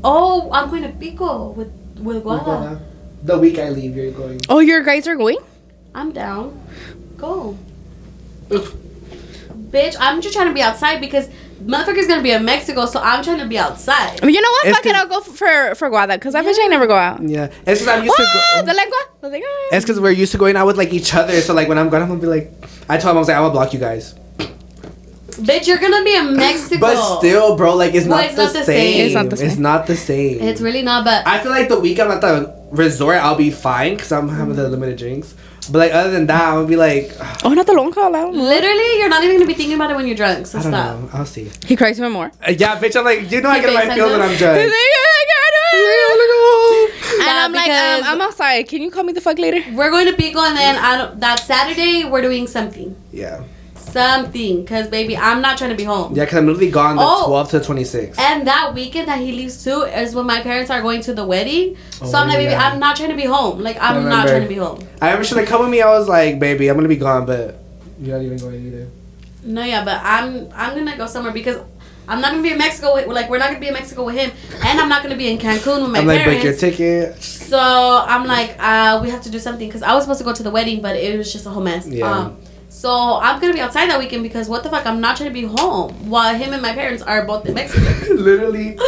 oh, 0.05 0.51
I'm 0.53 0.71
going 0.71 0.83
to 0.83 0.91
Pico 0.91 1.51
with 1.51 1.71
with 2.03 2.23
Guada. 2.25 2.81
The 3.23 3.37
week 3.39 3.59
I 3.59 3.71
leave, 3.71 3.97
you're 3.97 4.13
going. 4.13 4.41
Oh, 4.49 4.61
your 4.61 4.83
guys 4.83 5.07
are 5.09 5.17
going? 5.17 5.39
I'm 5.95 6.13
down. 6.13 6.55
Go. 7.17 7.59
Bitch, 8.49 9.97
I'm 10.01 10.21
just 10.21 10.35
trying 10.35 10.49
to 10.49 10.55
be 10.55 10.63
outside 10.63 11.01
because 11.01 11.29
motherfucker's 11.65 12.07
gonna 12.07 12.23
be 12.23 12.31
in 12.31 12.45
Mexico, 12.45 12.87
so 12.87 13.01
I'm 13.01 13.23
trying 13.25 13.39
to 13.39 13.47
be 13.47 13.59
outside. 13.59 14.21
I 14.23 14.27
mean, 14.27 14.35
you 14.35 14.41
know 14.41 14.51
what? 14.51 14.67
It's 14.67 14.77
Fuck 14.79 14.87
it, 14.87 14.93
cause- 14.93 15.01
I'll 15.03 15.09
go 15.09 15.21
for 15.21 15.75
for 15.75 15.91
Guada 15.91 16.15
because 16.15 16.35
I 16.35 16.43
wish 16.43 16.57
I 16.61 16.67
never 16.69 16.87
go 16.87 16.95
out. 16.97 17.23
Yeah, 17.23 17.47
it's 17.67 17.81
because 17.81 17.89
I'm 17.89 18.05
used 18.05 18.17
to. 18.17 18.23
Go- 18.23 18.63
the 18.67 18.75
lengua. 18.75 18.97
I 19.23 19.27
was 19.27 19.33
like, 19.33 19.43
ah. 19.47 19.69
It's 19.77 19.85
because 19.85 20.01
we're 20.01 20.11
used 20.11 20.33
to 20.33 20.39
going 20.39 20.57
out 20.57 20.67
with 20.67 20.77
like 20.79 20.93
each 20.93 21.15
other. 21.15 21.41
So 21.41 21.55
like 21.55 21.69
when 21.69 21.79
I'm 21.79 21.89
gone, 21.89 22.03
I'm 22.03 22.09
gonna 22.09 22.21
be 22.21 22.27
like, 22.27 22.53
I 22.89 22.97
told 22.99 23.13
him 23.13 23.17
I 23.17 23.21
was 23.21 23.29
like, 23.29 23.37
I'm 23.37 23.43
gonna 23.45 23.53
block 23.55 23.73
you 23.73 23.79
guys. 23.81 24.15
Bitch, 25.39 25.67
you're 25.69 25.79
gonna 25.79 26.03
be 26.03 26.15
in 26.17 26.37
Mexico. 26.37 26.81
But 26.81 27.19
still, 27.19 27.57
bro, 27.57 27.75
like 27.77 27.95
it's, 27.95 28.07
Well, 28.07 28.19
not, 28.19 28.25
it's 28.27 28.35
the 28.37 28.45
not 28.45 28.53
the 28.55 28.65
same. 28.65 28.93
same. 28.93 29.07
It's 29.07 29.15
not 29.15 29.31
the 29.31 29.47
It's 29.47 29.57
not 29.57 29.87
the 29.87 29.97
same. 29.97 30.41
It's 30.43 30.61
really 30.61 30.83
not, 30.83 31.05
but 31.05 31.27
I 31.27 31.39
feel 31.41 31.53
like 31.53 31.69
the 31.69 31.79
week 31.79 32.01
I'm 32.01 32.11
at 32.11 32.21
the 32.21 32.53
resort, 32.73 33.19
I'll 33.19 33.37
be 33.37 33.51
fine 33.51 33.95
because 33.95 34.11
I'm 34.11 34.29
having 34.29 34.57
the 34.57 34.69
limited 34.69 34.99
drinks. 34.99 35.35
But 35.71 35.79
like 35.79 35.93
other 35.93 36.11
than 36.11 36.27
that, 36.27 36.43
I 36.53 36.57
would 36.59 36.69
be 36.69 36.77
like, 36.77 37.13
oh, 37.45 37.53
not 37.55 37.67
the 37.67 37.73
longa. 37.75 38.01
I 38.01 38.11
don't 38.11 38.35
literally, 38.37 38.99
you're 38.99 39.09
not 39.09 39.23
even 39.25 39.37
gonna 39.37 39.47
be 39.47 39.55
thinking 39.55 39.75
about 39.77 39.91
it 39.91 39.97
when 39.97 40.07
you're 40.07 40.17
drunk. 40.17 40.47
So 40.47 40.59
I 40.59 40.63
don't 40.63 40.73
stop. 40.73 41.01
know. 41.01 41.11
I'll 41.13 41.27
see. 41.27 41.51
He 41.67 41.77
cries 41.77 41.99
even 41.99 42.13
more. 42.13 42.33
Uh, 42.47 42.53
yeah, 42.57 42.79
bitch. 42.81 42.97
I'm 42.97 43.05
like, 43.05 43.31
you 43.31 43.41
know, 43.41 43.51
I 43.51 43.57
He 43.61 43.67
get 43.67 43.75
my 43.75 43.83
FaceTimes 43.83 43.95
feels 43.95 44.13
when. 44.13 44.23
I'm 44.23 44.31
He's 44.31 44.39
drunk. 44.39 44.59
like, 44.59 44.73
And 47.21 47.27
Yeah, 47.27 47.45
I'm 47.45 47.53
like, 47.53 47.71
um, 47.71 47.99
because- 47.99 48.07
I'm 48.07 48.21
outside. 48.21 48.69
Can 48.69 48.83
you 48.83 48.91
call 48.91 49.05
me 49.05 49.13
the 49.13 49.21
fuck 49.21 49.39
later? 49.39 49.61
We're 49.75 49.91
going 49.91 50.07
to 50.07 50.13
Pico, 50.15 50.41
and 50.41 50.57
then 50.57 50.77
I 50.77 50.97
don't, 50.99 51.21
that 51.21 51.41
Saturday 51.41 52.05
we're 52.05 52.23
doing 52.23 52.47
something, 52.47 52.95
Yeah, 53.13 53.43
something. 53.99 54.67
Cause 54.67 54.89
baby, 54.89 55.17
I'm 55.17 55.41
not 55.43 55.59
trying 55.59 55.71
to 55.71 55.77
be 55.77 55.85
home. 55.85 56.15
yeah, 56.15 56.25
because 56.25 56.39
I'm 56.39 56.47
literally 56.47 56.71
gone 56.71 56.97
the 56.97 57.03
Oh. 57.03 57.27
12th 57.29 57.51
to 57.51 57.61
26th. 57.61 58.19
And 58.19 58.47
that 58.47 58.73
weekend 58.75 59.09
that 59.09 59.19
he 59.21 59.33
leaves 59.33 59.63
too 59.65 59.83
is 59.83 60.15
when 60.15 60.27
my 60.27 60.41
parents 60.41 60.71
are 60.71 60.83
going 60.83 61.01
to 61.03 61.13
the 61.15 61.25
wedding. 61.25 61.77
So 61.91 62.07
Oh, 62.07 62.15
I'm 62.15 62.29
like, 62.29 62.39
baby, 62.39 62.53
yeah. 62.53 62.67
I'm 62.69 62.79
not 62.79 62.97
trying 62.97 63.11
to 63.11 63.17
be 63.17 63.25
home. 63.25 63.59
Like 63.61 63.77
I'm 63.81 64.09
not 64.09 64.29
trying 64.29 64.43
to 64.43 64.49
be 64.49 64.57
home. 64.57 64.79
I 65.03 65.07
remember 65.09 65.25
she 65.25 65.35
like 65.35 65.47
come 65.49 65.61
with 65.63 65.71
me. 65.71 65.83
I 65.83 65.91
was 65.99 66.09
like, 66.09 66.39
baby, 66.39 66.69
I'm 66.69 66.77
gonna 66.77 66.89
be 66.89 66.97
gone, 66.97 67.27
but 67.27 67.59
you're 68.01 68.17
not 68.17 68.25
even 68.25 68.39
going 68.39 68.67
either. 68.67 68.89
No, 69.45 69.63
yeah, 69.65 69.85
but 69.85 70.01
I'm 70.03 70.49
I'm 70.55 70.77
gonna 70.77 70.97
go 70.97 71.07
somewhere 71.07 71.33
because 71.33 71.59
I'm 72.11 72.21
not 72.21 72.31
gonna 72.33 72.43
be 72.43 72.53
in 72.53 72.59
Mexico. 72.59 72.95
With, 72.95 73.07
like 73.09 73.29
we're 73.31 73.39
not 73.39 73.49
gonna 73.49 73.61
be 73.61 73.69
in 73.69 73.75
Mexico 73.75 74.05
with 74.05 74.17
him, 74.17 74.31
and 74.65 74.81
I'm 74.81 74.89
not 74.89 75.03
gonna 75.03 75.17
be 75.17 75.29
in 75.31 75.39
Cancun 75.39 75.83
with 75.83 75.91
my 75.93 75.99
I'm 76.01 76.07
like, 76.07 76.25
book 76.25 76.43
your 76.43 76.55
ticket. 76.55 77.23
so 77.23 77.59
I'm 78.07 78.27
like, 78.27 78.57
uh, 78.59 79.01
we 79.03 79.11
have 79.11 79.23
to 79.23 79.31
do 79.31 79.39
something 79.39 79.69
because 79.69 79.83
I 79.83 79.95
was 79.95 80.05
supposed 80.05 80.19
to 80.21 80.25
go 80.25 80.33
to 80.35 80.43
the 80.43 80.51
wedding, 80.51 80.81
but 80.83 80.97
it 80.97 81.17
was 81.19 81.33
just 81.33 81.47
a 81.47 81.51
whole 81.51 81.63
mess. 81.63 81.87
Yeah. 81.87 82.11
Um, 82.11 82.37
so 82.79 83.19
I'm 83.21 83.41
gonna 83.41 83.53
be 83.55 83.61
outside 83.61 83.91
that 83.91 83.99
weekend 83.99 84.23
because 84.23 84.49
what 84.49 84.63
the 84.63 84.71
fuck? 84.71 84.87
I'm 84.87 85.01
not 85.01 85.17
trying 85.17 85.31
to 85.31 85.35
be 85.35 85.43
home 85.59 85.91
while 86.09 86.35
him 86.35 86.53
and 86.53 86.63
my 86.63 86.73
parents 86.73 87.03
are 87.03 87.25
both 87.27 87.45
in 87.47 87.55
Mexico. 87.55 88.15
literally. 88.29 88.79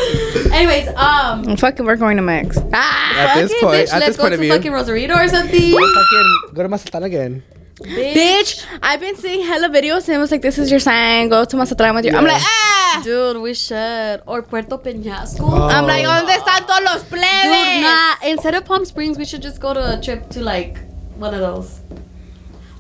Anyways, 0.53 0.89
um. 0.89 1.49
I'm 1.49 1.57
fucking, 1.57 1.85
we're 1.85 1.97
going 1.97 2.17
to 2.17 2.23
Mex. 2.23 2.57
Ah, 2.73 3.19
At 3.19 3.27
fuck 3.29 3.37
this 3.43 3.53
it, 3.53 3.61
point- 3.61 3.75
bitch. 3.75 3.93
at 3.93 4.01
Let's 4.01 4.07
this 4.07 4.17
go 4.17 4.23
point 4.25 4.31
to 4.33 4.35
of 4.37 4.41
view. 4.43 4.53
fucking 4.53 4.73
Rosarito 4.73 5.15
or 5.15 5.29
something. 5.29 5.73
fucking 5.73 6.55
go 6.55 6.63
to 6.63 6.69
Mazatlan 6.69 7.03
again. 7.03 7.43
Bitch, 7.81 8.65
I've 8.83 9.01
been 9.01 9.17
seeing 9.17 9.41
hella 9.47 9.71
videos 9.71 10.07
and 10.07 10.17
it 10.17 10.19
was 10.19 10.31
like, 10.31 10.43
this 10.43 10.59
is 10.59 10.71
your 10.71 10.81
sign, 10.81 11.29
go 11.31 11.45
to 11.47 11.57
Mazatlán 11.57 11.95
with 11.95 12.05
your. 12.05 12.15
I'm 12.15 12.27
Yeah. 12.27 12.33
like, 12.35 12.43
ah! 12.45 13.01
Dude, 13.03 13.39
we 13.41 13.55
should. 13.55 14.21
Or 14.27 14.43
Puerto 14.43 14.77
Peñasco. 14.79 15.41
Oh. 15.49 15.67
I'm 15.69 15.87
like, 15.87 16.05
¿dónde 16.05 16.29
están 16.37 16.67
todos 16.67 16.83
los 16.85 17.03
Dude, 17.05 17.21
plebes? 17.21 17.83
nah. 17.83 18.15
Instead 18.29 18.55
of 18.55 18.65
Palm 18.67 18.85
Springs, 18.85 19.17
we 19.17 19.25
should 19.25 19.41
just 19.43 19.61
go 19.61 19.73
to 19.73 19.99
a 19.99 20.01
trip 20.01 20.29
to 20.31 20.43
like 20.43 20.79
one 21.17 21.33
of 21.33 21.41
those. 21.41 21.81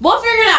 We'll 0.02 0.20
figure 0.20 0.44
it 0.44 0.49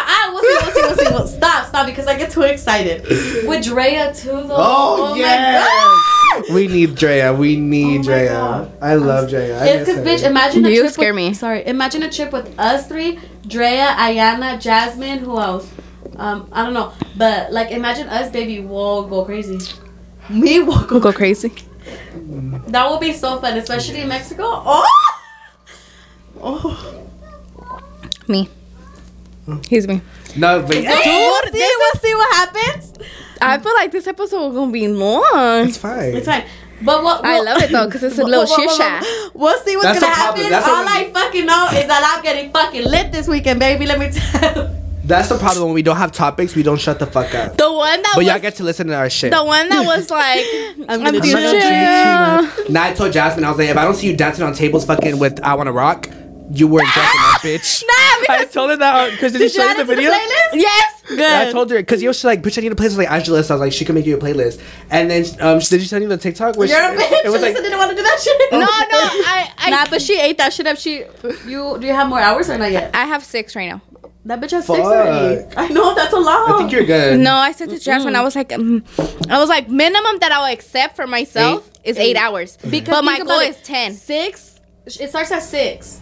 we'll 0.98 1.26
stop, 1.26 1.66
stop, 1.68 1.86
because 1.86 2.06
I 2.06 2.16
get 2.18 2.30
too 2.30 2.42
excited. 2.42 3.02
With 3.46 3.64
Drea 3.64 4.12
too, 4.14 4.28
though. 4.30 4.56
Oh, 4.56 5.10
my 5.12 5.16
yes. 5.18 5.66
God. 6.46 6.54
We 6.54 6.66
need 6.66 6.94
Drea. 6.94 7.32
We 7.34 7.56
need 7.56 8.00
Oh 8.00 8.02
Drea. 8.04 8.28
God. 8.32 8.72
I 8.80 8.94
love 8.94 9.28
Drea. 9.28 9.60
I 9.62 9.66
It's 9.66 9.86
miss 9.88 9.98
because, 9.98 10.22
bitch, 10.22 10.26
imagine 10.28 10.64
a 10.64 10.70
You 10.70 10.80
trip. 10.82 10.92
scare 10.92 11.12
with, 11.14 11.16
me. 11.16 11.34
Sorry, 11.34 11.66
imagine 11.66 12.02
a 12.02 12.10
trip 12.10 12.32
with 12.32 12.48
us 12.58 12.86
three: 12.88 13.18
Drea, 13.46 13.94
Ayana, 13.98 14.58
Jasmine. 14.60 15.18
Who 15.18 15.38
else? 15.38 15.70
Um, 16.16 16.48
I 16.52 16.62
don't 16.64 16.72
know, 16.74 16.92
but 17.16 17.52
like, 17.52 17.70
imagine 17.70 18.08
us, 18.08 18.30
baby. 18.30 18.60
We'll 18.60 19.06
go 19.08 19.24
crazy. 19.24 19.58
Me 20.30 20.60
will 20.66 20.84
go. 20.84 21.00
Go 21.00 21.12
crazy. 21.12 21.52
That 22.68 22.88
will 22.88 22.98
be 22.98 23.12
so 23.12 23.38
fun, 23.40 23.56
especially 23.58 24.00
in 24.00 24.08
Mexico. 24.08 24.42
Oh, 24.44 24.86
oh. 26.40 27.04
Me. 28.28 28.48
He's 29.68 29.88
me. 29.88 30.00
No, 30.36 30.60
but 30.60 30.68
We'll 30.70 30.82
see. 30.82 31.76
We'll 31.78 32.00
see 32.00 32.14
what 32.14 32.34
happens. 32.34 32.92
I 33.40 33.58
feel 33.58 33.74
like 33.74 33.90
this 33.90 34.06
episode 34.06 34.52
gonna 34.52 34.70
be 34.70 34.86
long. 34.88 35.66
it's 35.66 35.76
fine. 35.76 36.14
It's 36.16 36.26
fine. 36.26 36.44
But 36.80 37.02
what 37.04 37.24
I 37.24 37.40
love 37.40 37.62
it 37.62 37.70
though 37.70 37.86
because 37.86 38.02
it's 38.04 38.18
a 38.18 38.24
little 38.32 38.44
what- 38.46 38.58
what- 38.58 38.80
shisha. 38.80 39.30
We'll 39.34 39.58
see 39.60 39.76
what's 39.76 39.86
That's 39.88 40.00
gonna 40.00 40.14
happen. 40.14 40.50
That's 40.50 40.66
All 40.66 40.74
I 40.86 41.04
we- 41.08 41.12
fucking 41.12 41.46
know 41.46 41.66
is 41.72 41.86
that 41.86 42.12
I'm 42.16 42.22
getting 42.22 42.52
fucking 42.52 42.84
lit 42.84 43.10
this 43.12 43.26
weekend, 43.28 43.58
baby. 43.60 43.86
Let 43.86 43.98
me 43.98 44.10
tell. 44.12 44.68
you. 44.68 44.76
That's 45.04 45.28
the 45.28 45.36
problem 45.38 45.64
when 45.66 45.74
we 45.74 45.82
don't 45.82 45.96
have 45.96 46.12
topics. 46.12 46.54
We 46.54 46.62
don't 46.62 46.80
shut 46.80 47.00
the 47.00 47.06
fuck 47.06 47.34
up. 47.34 47.56
The 47.56 47.70
one 47.72 48.00
that 48.02 48.12
But 48.14 48.18
was 48.18 48.26
y'all 48.28 48.38
get 48.38 48.54
to 48.56 48.62
listen 48.62 48.86
to 48.86 48.94
our 48.94 49.10
shit. 49.10 49.32
the 49.32 49.44
one 49.44 49.68
that 49.68 49.84
was 49.84 50.08
like, 50.22 50.44
I'm, 50.88 51.02
gonna 51.04 51.18
gonna 51.18 52.50
chill. 52.52 52.70
Now 52.72 52.84
I 52.84 52.92
told 52.94 53.12
Jasmine, 53.12 53.44
I 53.44 53.48
was 53.50 53.58
like, 53.58 53.68
if 53.68 53.76
I 53.76 53.84
don't 53.84 53.94
see 53.96 54.06
you 54.06 54.16
dancing 54.16 54.44
on 54.44 54.54
tables, 54.54 54.84
fucking 54.86 55.18
with 55.18 55.40
"I 55.42 55.54
Wanna 55.54 55.72
Rock," 55.72 56.08
you 56.52 56.66
weren't 56.68 56.88
dancing, 56.94 57.20
that 57.20 57.38
bitch. 57.42 57.82
Nah, 58.28 58.34
I 58.34 58.44
told 58.44 58.70
her 58.70 58.76
that 58.76 59.10
because 59.12 59.32
did, 59.32 59.38
Did 59.38 59.54
you 59.54 59.60
you 59.62 59.64
show 59.64 59.70
add 59.70 59.78
you 59.78 59.84
the 59.84 59.94
to 59.94 60.00
the 60.02 60.08
video? 60.08 60.10
yes, 60.54 61.02
Good. 61.08 61.18
Yeah, 61.18 61.44
I 61.48 61.52
told 61.52 61.70
her 61.70 61.76
because 61.78 62.02
you 62.02 62.08
was 62.08 62.22
like, 62.24 62.42
bitch, 62.42 62.58
I 62.58 62.60
need 62.62 62.72
a 62.72 62.74
playlist. 62.74 62.84
I 62.84 62.88
was 62.88 62.98
like, 62.98 63.10
Angela, 63.10 63.42
so 63.44 63.54
I 63.54 63.56
was 63.56 63.60
like, 63.60 63.72
she 63.72 63.84
can 63.84 63.94
make 63.94 64.06
you 64.06 64.16
a 64.16 64.20
playlist. 64.20 64.62
And 64.90 65.10
then, 65.10 65.24
um, 65.40 65.58
did 65.58 65.80
she 65.80 65.86
send 65.86 66.02
you 66.02 66.08
the 66.08 66.16
TikTok? 66.16 66.56
Where 66.56 66.68
You're 66.68 66.78
she, 66.78 67.04
a 67.04 67.06
bitch. 67.06 67.24
It 67.24 67.30
was 67.30 67.42
like, 67.42 67.50
Listen, 67.52 67.62
didn't 67.64 67.78
want 67.78 67.90
to 67.90 67.96
do 67.96 68.02
that 68.02 68.20
shit. 68.22 68.40
no, 68.52 68.58
no, 68.60 68.66
I, 68.66 69.52
I, 69.58 69.70
Nah, 69.70 69.86
but 69.90 70.00
she 70.02 70.18
ate 70.20 70.38
that 70.38 70.52
shit 70.52 70.66
up. 70.66 70.76
She, 70.78 71.04
you, 71.46 71.76
do 71.80 71.86
you 71.86 71.92
have 71.94 72.08
more 72.08 72.20
hours 72.20 72.48
or 72.50 72.58
not 72.58 72.70
yet? 72.70 72.94
I 72.94 73.06
have 73.06 73.24
six 73.24 73.56
right 73.56 73.68
now. 73.68 73.80
That 74.24 74.40
bitch 74.40 74.52
has 74.52 74.66
six 74.66 74.78
already. 74.78 75.44
I 75.56 75.66
know 75.68 75.94
that's 75.96 76.12
a 76.12 76.18
lot. 76.18 76.50
I 76.50 76.58
think 76.58 76.70
you're 76.70 76.84
good. 76.84 77.18
No, 77.18 77.34
I 77.34 77.50
said 77.52 77.70
to 77.70 77.78
Jasmine, 77.78 78.14
I 78.14 78.20
was 78.22 78.36
like, 78.36 78.52
um, 78.52 78.84
I 79.28 79.38
was 79.40 79.48
like, 79.48 79.68
minimum 79.68 80.18
that 80.20 80.30
I'll 80.30 80.52
accept 80.52 80.94
for 80.94 81.08
myself 81.08 81.68
is 81.82 81.98
eight, 81.98 82.10
Eight. 82.10 82.16
hours. 82.16 82.56
Because 82.58 82.94
but 82.94 83.04
my 83.04 83.18
goal 83.18 83.26
about 83.26 83.42
is 83.46 83.56
it. 83.56 83.64
ten. 83.64 83.92
Six. 83.94 84.60
It 84.86 85.08
starts 85.08 85.32
at 85.32 85.42
six. 85.42 86.01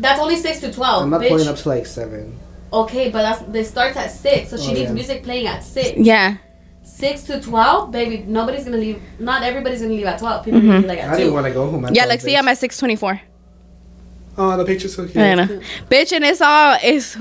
That's 0.00 0.18
only 0.20 0.36
six 0.36 0.60
to 0.60 0.72
twelve. 0.72 1.02
I'm 1.04 1.10
not 1.10 1.20
bitch. 1.20 1.28
pulling 1.28 1.48
up 1.48 1.56
to 1.56 1.68
like 1.68 1.86
seven. 1.86 2.38
Okay, 2.72 3.10
but 3.10 3.22
that's 3.22 3.42
it 3.56 3.64
starts 3.70 3.96
at 3.96 4.10
six, 4.10 4.50
so 4.50 4.56
oh, 4.56 4.60
she 4.60 4.70
Oh, 4.70 4.74
needs 4.74 4.88
yeah. 4.88 4.92
music 4.92 5.22
playing 5.22 5.46
at 5.46 5.62
six. 5.62 5.98
Yeah. 5.98 6.36
Six 6.82 7.22
to 7.24 7.40
twelve, 7.40 7.90
baby. 7.92 8.24
Nobody's 8.26 8.64
gonna 8.64 8.76
leave. 8.78 9.00
Not 9.18 9.42
everybody's 9.42 9.80
gonna 9.82 9.94
leave 9.94 10.06
at 10.06 10.18
twelve. 10.18 10.44
People 10.44 10.60
gonna 10.60 10.78
leave 10.78 10.86
like 10.86 10.98
I 10.98 11.02
at 11.02 11.10
didn't 11.16 11.28
two. 11.28 11.34
want 11.34 11.46
to 11.46 11.52
go 11.52 11.70
home. 11.70 11.84
at 11.84 11.94
Yeah, 11.94 12.06
like 12.06 12.20
see. 12.20 12.36
I'm 12.36 12.48
at 12.48 12.58
six 12.58 12.78
twenty 12.78 12.96
four. 12.96 13.20
Oh, 14.38 14.56
the 14.56 14.64
picture's 14.64 14.94
so 14.94 15.04
cute. 15.04 15.16
I 15.18 15.34
know, 15.34 15.46
bitch, 15.90 16.12
and 16.12 16.24
it's 16.24 16.40
all 16.40 16.78
it's. 16.82 17.14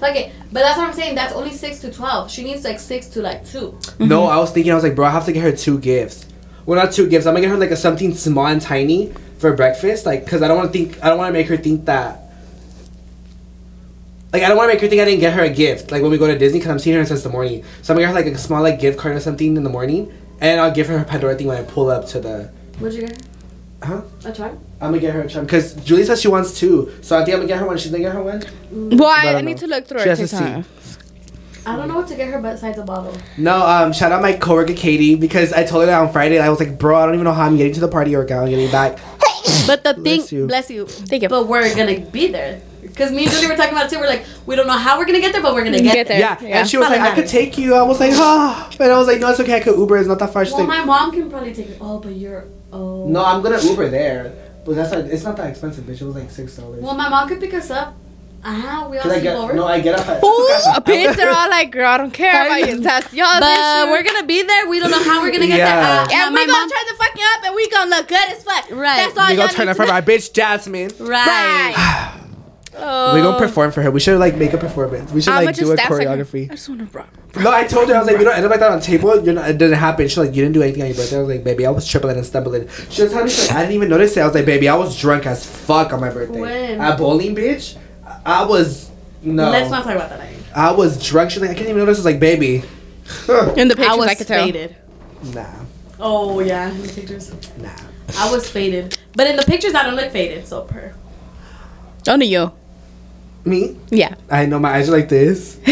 Fuck 0.00 0.16
it. 0.16 0.32
But 0.52 0.60
that's 0.60 0.76
what 0.78 0.88
I'm 0.88 0.94
saying. 0.94 1.14
That's 1.14 1.32
only 1.34 1.52
six 1.52 1.78
to 1.80 1.92
twelve. 1.92 2.30
She 2.30 2.42
needs 2.42 2.64
like 2.64 2.80
six 2.80 3.06
to 3.08 3.22
like 3.22 3.44
two. 3.46 3.78
Mm-hmm. 3.80 4.08
No, 4.08 4.24
I 4.24 4.38
was 4.38 4.50
thinking, 4.50 4.72
I 4.72 4.74
was 4.74 4.84
like, 4.84 4.94
bro, 4.96 5.06
I 5.06 5.10
have 5.10 5.24
to 5.26 5.32
get 5.32 5.42
her 5.42 5.52
two 5.52 5.78
gifts. 5.78 6.26
Well, 6.66 6.82
not 6.82 6.92
two 6.92 7.08
gifts. 7.08 7.26
I'm 7.26 7.34
gonna 7.34 7.42
get 7.46 7.50
her 7.50 7.58
like 7.58 7.70
a 7.70 7.76
something 7.76 8.14
small 8.14 8.46
and 8.46 8.60
tiny 8.60 9.12
for 9.44 9.54
breakfast, 9.54 10.06
like, 10.06 10.26
cause 10.26 10.40
I 10.40 10.48
don't 10.48 10.56
want 10.56 10.72
to 10.72 10.78
think, 10.78 11.04
I 11.04 11.10
don't 11.10 11.18
want 11.18 11.28
to 11.28 11.32
make 11.38 11.48
her 11.48 11.58
think 11.58 11.84
that. 11.84 12.18
Like 14.32 14.42
I 14.42 14.48
don't 14.48 14.56
want 14.56 14.70
to 14.70 14.74
make 14.74 14.80
her 14.80 14.88
think 14.88 15.02
I 15.02 15.04
didn't 15.04 15.20
get 15.20 15.34
her 15.34 15.42
a 15.42 15.50
gift. 15.50 15.90
Like 15.92 16.00
when 16.00 16.10
we 16.10 16.16
go 16.16 16.26
to 16.26 16.38
Disney, 16.38 16.60
cause 16.60 16.70
I'm 16.70 16.78
seeing 16.78 16.96
her 16.96 17.04
since 17.04 17.22
the 17.22 17.28
morning. 17.28 17.62
So 17.82 17.92
I'm 17.92 17.98
gonna 17.98 18.06
get 18.08 18.14
her 18.16 18.24
like 18.24 18.34
a 18.34 18.38
small 18.38 18.62
like 18.62 18.80
gift 18.80 18.98
card 18.98 19.14
or 19.14 19.20
something 19.20 19.54
in 19.54 19.62
the 19.62 19.68
morning, 19.70 20.10
and 20.40 20.60
I'll 20.62 20.72
give 20.72 20.86
her 20.88 20.98
her 20.98 21.04
Pandora 21.04 21.36
thing 21.36 21.46
when 21.48 21.58
I 21.58 21.62
pull 21.62 21.90
up 21.90 22.06
to 22.08 22.20
the. 22.20 22.50
What'd 22.78 22.98
you 22.98 23.06
get 23.06 23.22
her? 23.22 23.26
Huh? 23.86 24.02
A 24.24 24.32
charm? 24.32 24.58
I'm 24.80 24.90
gonna 24.92 24.98
get 25.00 25.14
her 25.14 25.20
a 25.20 25.28
charm 25.28 25.44
because 25.44 25.74
Julie 25.74 26.04
says 26.04 26.22
she 26.22 26.28
wants 26.28 26.58
two, 26.58 26.90
so 27.02 27.18
I 27.18 27.24
think 27.24 27.34
I'm 27.34 27.40
gonna 27.42 27.48
get 27.48 27.58
her 27.58 27.66
one. 27.66 27.76
She's 27.76 27.92
gonna 27.92 28.02
get 28.02 28.14
her 28.14 28.22
one. 28.22 28.42
Well, 28.72 29.10
I, 29.10 29.34
I 29.34 29.34
I 29.36 29.40
need 29.42 29.52
know. 29.52 29.58
to 29.58 29.66
look 29.66 29.86
through 29.86 29.98
She 30.00 30.08
her 30.08 30.16
has 30.16 30.30
to 30.30 30.36
TikTok. 30.38 30.64
I 31.66 31.76
don't 31.76 31.88
know 31.88 31.96
what 31.96 32.08
to 32.08 32.14
get 32.14 32.28
her 32.28 32.40
besides 32.40 32.78
a 32.78 32.82
bottle. 32.84 33.16
No, 33.38 33.64
um, 33.66 33.92
shout 33.92 34.12
out 34.12 34.20
my 34.22 34.32
coworker 34.34 34.74
Katie 34.74 35.14
because 35.14 35.52
I 35.52 35.64
told 35.64 35.82
her 35.82 35.86
that 35.86 36.00
on 36.00 36.12
Friday. 36.12 36.38
I 36.38 36.48
was 36.50 36.60
like, 36.60 36.78
bro, 36.78 36.98
I 36.98 37.06
don't 37.06 37.14
even 37.14 37.24
know 37.24 37.32
how 37.32 37.44
I'm 37.46 37.56
getting 37.56 37.72
to 37.74 37.80
the 37.80 37.88
party 37.88 38.14
or 38.14 38.26
how 38.28 38.40
I'm 38.42 38.50
getting 38.50 38.70
back. 38.70 38.98
But 39.66 39.84
the 39.84 39.92
thing, 39.94 40.02
Bless 40.20 40.32
you. 40.32 40.46
bless 40.46 40.70
you. 40.70 40.86
Thank 40.86 41.22
you. 41.22 41.28
But 41.28 41.46
we're 41.46 41.74
gonna 41.74 42.00
be 42.00 42.28
there. 42.28 42.60
Because 42.82 43.10
me 43.12 43.24
and 43.24 43.32
Julie 43.32 43.46
were 43.48 43.56
talking 43.56 43.72
about 43.72 43.86
it 43.86 43.90
too. 43.90 43.98
We're 44.00 44.06
like, 44.08 44.24
we 44.46 44.56
don't 44.56 44.66
know 44.66 44.76
how 44.76 44.98
we're 44.98 45.04
gonna 45.06 45.20
get 45.20 45.32
there, 45.32 45.42
but 45.42 45.54
we're 45.54 45.64
gonna 45.64 45.80
get, 45.80 45.92
Get 45.94 46.08
there. 46.08 46.18
there. 46.18 46.38
Yeah, 46.40 46.48
Yeah. 46.48 46.58
and 46.60 46.68
she 46.68 46.76
was 46.78 46.88
That's 46.88 47.00
like, 47.00 47.12
I 47.12 47.14
could 47.14 47.26
take 47.28 47.56
you. 47.58 47.74
I 47.74 47.82
was 47.82 48.00
like, 48.00 48.12
ah, 48.14 48.70
and 48.80 48.92
I 48.92 48.96
was 48.98 49.06
like, 49.06 49.20
no, 49.20 49.30
it's 49.30 49.40
okay. 49.40 49.56
I 49.56 49.60
could 49.60 49.76
Uber. 49.78 49.98
It's 49.98 50.08
not 50.08 50.18
that 50.18 50.32
far. 50.32 50.44
She's 50.44 50.54
Well, 50.54 50.66
like, 50.66 50.78
my 50.80 50.84
mom 50.84 51.12
can 51.12 51.30
probably 51.30 51.52
take 51.54 51.68
it. 51.70 51.78
Oh, 51.80 51.98
but 51.98 52.14
you're. 52.14 52.46
Oh. 52.72 53.06
no, 53.06 53.24
I'm 53.24 53.42
gonna 53.42 53.60
Uber 53.62 53.88
there, 53.90 54.32
but 54.64 54.76
that's 54.76 54.92
not. 54.92 55.04
It's 55.06 55.24
not 55.24 55.36
that 55.36 55.48
expensive, 55.50 55.84
bitch. 55.84 56.00
It 56.00 56.04
was 56.06 56.14
like 56.14 56.30
six 56.30 56.56
dollars. 56.56 56.82
Well, 56.82 56.94
my 56.94 57.08
mom 57.10 57.28
could 57.28 57.40
pick 57.40 57.52
us 57.54 57.70
up. 57.70 57.94
Ah, 58.46 58.86
we 58.90 58.98
all 58.98 59.02
Cause 59.04 59.12
I 59.12 59.14
sleep 59.16 59.22
get 59.24 59.36
over. 59.36 59.52
no, 59.54 59.64
I 59.66 59.80
get 59.80 59.98
off 59.98 60.06
at. 60.08 60.22
Ooh, 60.22 60.26
a 60.76 60.80
bitch, 60.82 61.16
they're 61.16 61.30
all 61.32 61.48
like, 61.48 61.70
girl, 61.70 61.86
I 61.88 61.96
don't 61.96 62.12
care 62.12 62.44
about 62.46 62.68
you. 62.68 62.78
That's 62.80 63.12
y'all. 63.14 63.40
but 63.40 63.88
we're 63.90 64.02
gonna 64.02 64.26
be 64.26 64.42
there. 64.42 64.68
We 64.68 64.80
don't 64.80 64.90
know 64.90 65.02
how 65.02 65.22
we're 65.22 65.32
gonna 65.32 65.46
get 65.46 65.58
Yeah. 65.58 66.04
there. 66.06 66.18
Uh, 66.18 66.22
and 66.24 66.34
my 66.34 66.42
we 66.42 66.46
gonna 66.46 66.58
mom- 66.58 66.68
turn 66.70 66.78
the 66.88 66.94
fucking 67.02 67.24
up, 67.38 67.44
and 67.46 67.54
we 67.54 67.68
gonna 67.70 67.90
look 67.90 68.08
good 68.08 68.28
as 68.30 68.42
fuck. 68.44 68.70
Right. 68.70 68.96
That's 68.96 69.16
all 69.16 69.28
We 69.28 69.34
y'all 69.34 69.46
gonna 69.46 69.52
turn 69.56 69.68
up 69.70 69.76
for 69.76 69.86
my 69.86 70.00
bitch 70.02 70.32
Jasmine. 70.34 70.90
Right. 71.00 71.74
Right. 71.74 72.20
Oh. 72.76 73.14
We 73.14 73.22
gonna 73.22 73.38
perform 73.38 73.70
for 73.70 73.82
her. 73.82 73.90
We 73.92 74.00
should 74.00 74.18
like 74.18 74.36
make 74.36 74.52
a 74.52 74.58
performance. 74.58 75.12
We 75.12 75.22
should 75.22 75.32
I'ma 75.32 75.46
like 75.46 75.54
do 75.54 75.70
a 75.72 75.76
dance 75.76 75.88
like 75.90 76.06
choreography. 76.08 76.50
I 76.50 76.54
just 76.56 76.68
wanna 76.68 76.88
rock. 76.92 77.08
No, 77.36 77.50
I 77.52 77.64
told 77.64 77.88
her 77.88 77.94
I 77.94 77.98
was 78.00 78.08
like, 78.08 78.18
we 78.18 78.24
don't 78.24 78.34
end 78.34 78.44
up 78.44 78.50
like 78.50 78.60
that 78.60 78.70
on 78.72 78.80
table. 78.80 79.24
You're 79.24 79.34
not, 79.34 79.48
it 79.48 79.58
didn't 79.58 79.78
happen. 79.78 80.06
She's 80.08 80.18
like, 80.18 80.34
you 80.34 80.42
didn't 80.42 80.54
do 80.54 80.62
anything 80.62 80.82
on 80.82 80.88
your 80.88 80.96
birthday. 80.96 81.16
I 81.16 81.20
was 81.20 81.28
like, 81.28 81.44
baby, 81.44 81.66
I 81.66 81.70
was 81.70 81.86
tripling 81.86 82.16
and 82.16 82.26
stumbling. 82.26 82.68
She 82.90 83.02
was 83.02 83.10
telling 83.12 83.26
me, 83.26 83.30
she's 83.30 83.48
like, 83.48 83.56
I 83.56 83.60
didn't 83.62 83.74
even 83.76 83.88
notice 83.90 84.16
it. 84.16 84.20
I 84.20 84.26
was 84.26 84.34
like, 84.34 84.44
baby, 84.46 84.68
I 84.68 84.74
was 84.76 84.98
drunk 85.00 85.24
as 85.26 85.46
fuck 85.46 85.92
on 85.92 86.00
my 86.00 86.10
birthday. 86.10 86.40
When? 86.40 86.80
At 86.80 86.98
bowling, 86.98 87.34
bitch. 87.36 87.76
I 88.24 88.42
I 88.42 88.46
was 88.46 88.90
no. 89.22 89.50
Let's 89.50 89.70
not 89.70 89.84
talk 89.84 89.94
about 89.94 90.10
that. 90.10 90.20
Again. 90.20 90.40
I 90.54 90.72
was 90.72 91.04
drunk. 91.04 91.30
She's 91.30 91.40
like, 91.40 91.50
I 91.50 91.54
can't 91.54 91.66
even 91.68 91.78
notice. 91.78 91.98
I 91.98 92.00
was 92.00 92.04
like, 92.06 92.20
baby, 92.20 92.56
In 93.56 93.68
the 93.68 93.74
pictures, 93.76 93.86
I 93.88 93.94
was 93.96 94.08
I 94.08 94.14
could 94.14 94.26
tell. 94.26 94.44
faded. 94.44 94.76
nah, 95.34 95.46
Oh 96.00 96.40
yeah, 96.40 96.70
in 96.70 96.82
the 96.82 96.92
pictures. 96.92 97.32
nah. 97.58 97.70
I 98.16 98.30
was 98.30 98.48
faded, 98.48 98.96
but 99.14 99.26
in 99.26 99.36
the 99.36 99.42
pictures 99.42 99.74
I 99.74 99.82
don't 99.82 99.96
look 99.96 100.10
faded. 100.10 100.46
So 100.46 100.62
per. 100.62 100.94
Only 102.06 102.26
you. 102.26 102.52
Me? 103.46 103.76
Yeah. 103.90 104.14
I 104.30 104.46
know 104.46 104.58
my 104.58 104.74
eyes 104.74 104.88
are 104.88 104.92
like 104.92 105.08
this. 105.08 105.54
That's 105.64 105.68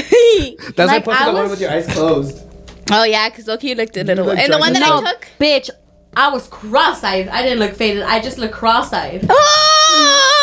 why 0.77 0.85
I 0.85 0.85
Like, 0.85 1.05
posted 1.05 1.23
I 1.23 1.27
the 1.31 1.33
one 1.35 1.43
was- 1.43 1.51
with 1.53 1.61
your 1.61 1.71
eyes 1.71 1.87
closed. 1.87 2.43
Oh 2.91 3.05
yeah, 3.05 3.29
cause 3.31 3.47
look, 3.47 3.63
you 3.63 3.75
looked 3.75 3.97
a 3.97 4.05
little. 4.05 4.27
look 4.27 4.39
And 4.39 4.53
the 4.53 4.59
one 4.59 4.73
that 4.75 4.83
as 4.83 4.91
I 4.91 5.11
took. 5.13 5.29
Bitch, 5.41 5.71
I 6.17 6.29
was 6.29 6.49
cross-eyed. 6.49 7.29
I 7.29 7.43
didn't 7.43 7.61
look 7.61 7.73
faded. 7.75 8.03
I 8.03 8.21
just 8.21 8.37
looked 8.37 8.53
cross-eyed. 8.55 9.27
Oh! 9.31 10.42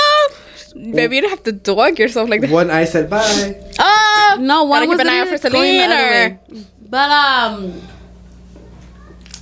Baby, 0.79 1.17
you 1.17 1.21
don't 1.23 1.29
have 1.31 1.43
to 1.43 1.51
dog 1.51 1.99
yourself 1.99 2.29
like 2.29 2.39
that. 2.41 2.49
One 2.49 2.69
eye 2.71 2.85
said 2.85 3.09
bye. 3.09 3.55
Oh 3.79 4.37
No, 4.39 4.63
one 4.63 4.79
Gotta 4.81 4.87
was 4.89 4.97
keep 4.97 5.07
an 5.07 5.13
eye 5.13 5.19
out 5.19 5.27
for 5.27 5.49
going 5.49 5.77
the 5.77 5.83
Celine 5.83 5.91
other 5.91 6.05
or- 6.05 6.55
way. 6.55 6.65
But 6.89 7.11
um, 7.11 7.81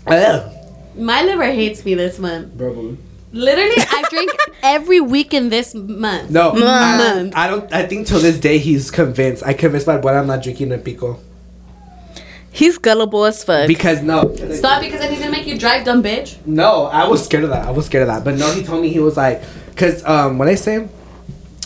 Ugh. 0.08 0.52
my 0.96 1.22
liver 1.24 1.46
hates 1.46 1.84
me 1.86 1.94
this 1.96 2.20
month. 2.20 2.54
Bro. 2.54 2.98
Literally, 3.34 3.76
I 3.78 4.04
drink 4.10 4.32
every 4.64 5.00
week 5.02 5.34
in 5.34 5.50
this 5.50 5.76
month. 5.76 6.30
No, 6.32 6.52
I, 6.52 6.58
Man. 6.98 7.34
I 7.36 7.48
don't. 7.48 7.72
I 7.74 7.86
think 7.86 8.08
till 8.08 8.20
this 8.20 8.40
day 8.40 8.58
he's 8.58 8.90
convinced. 8.90 9.44
I 9.46 9.54
convinced 9.54 9.86
my 9.86 9.98
boy 9.98 10.10
I'm 10.14 10.28
not 10.28 10.42
drinking 10.44 10.72
a 10.72 10.78
pico 10.78 11.20
He's 12.52 12.78
gullible 12.80 13.26
as 13.26 13.44
fuck. 13.44 13.68
because 13.68 14.02
no, 14.02 14.34
Stop 14.54 14.82
because 14.82 15.00
then 15.00 15.12
he's 15.12 15.20
gonna 15.20 15.32
make 15.32 15.46
you 15.46 15.60
drive, 15.60 15.86
dumb 15.86 16.02
bitch. 16.02 16.38
no, 16.48 16.86
I 16.86 17.08
was 17.08 17.24
scared 17.24 17.44
of 17.44 17.52
that. 17.52 17.68
I 17.68 17.72
was 17.72 17.86
scared 17.86 18.02
of 18.04 18.08
that. 18.08 18.24
But 18.24 18.36
no, 18.38 18.52
he 18.52 18.64
told 18.64 18.82
me 18.82 18.90
he 18.90 19.00
was 19.00 19.16
like, 19.16 19.44
cause 19.76 20.04
um, 20.06 20.38
what 20.40 20.48
I 20.48 20.56
say. 20.56 20.88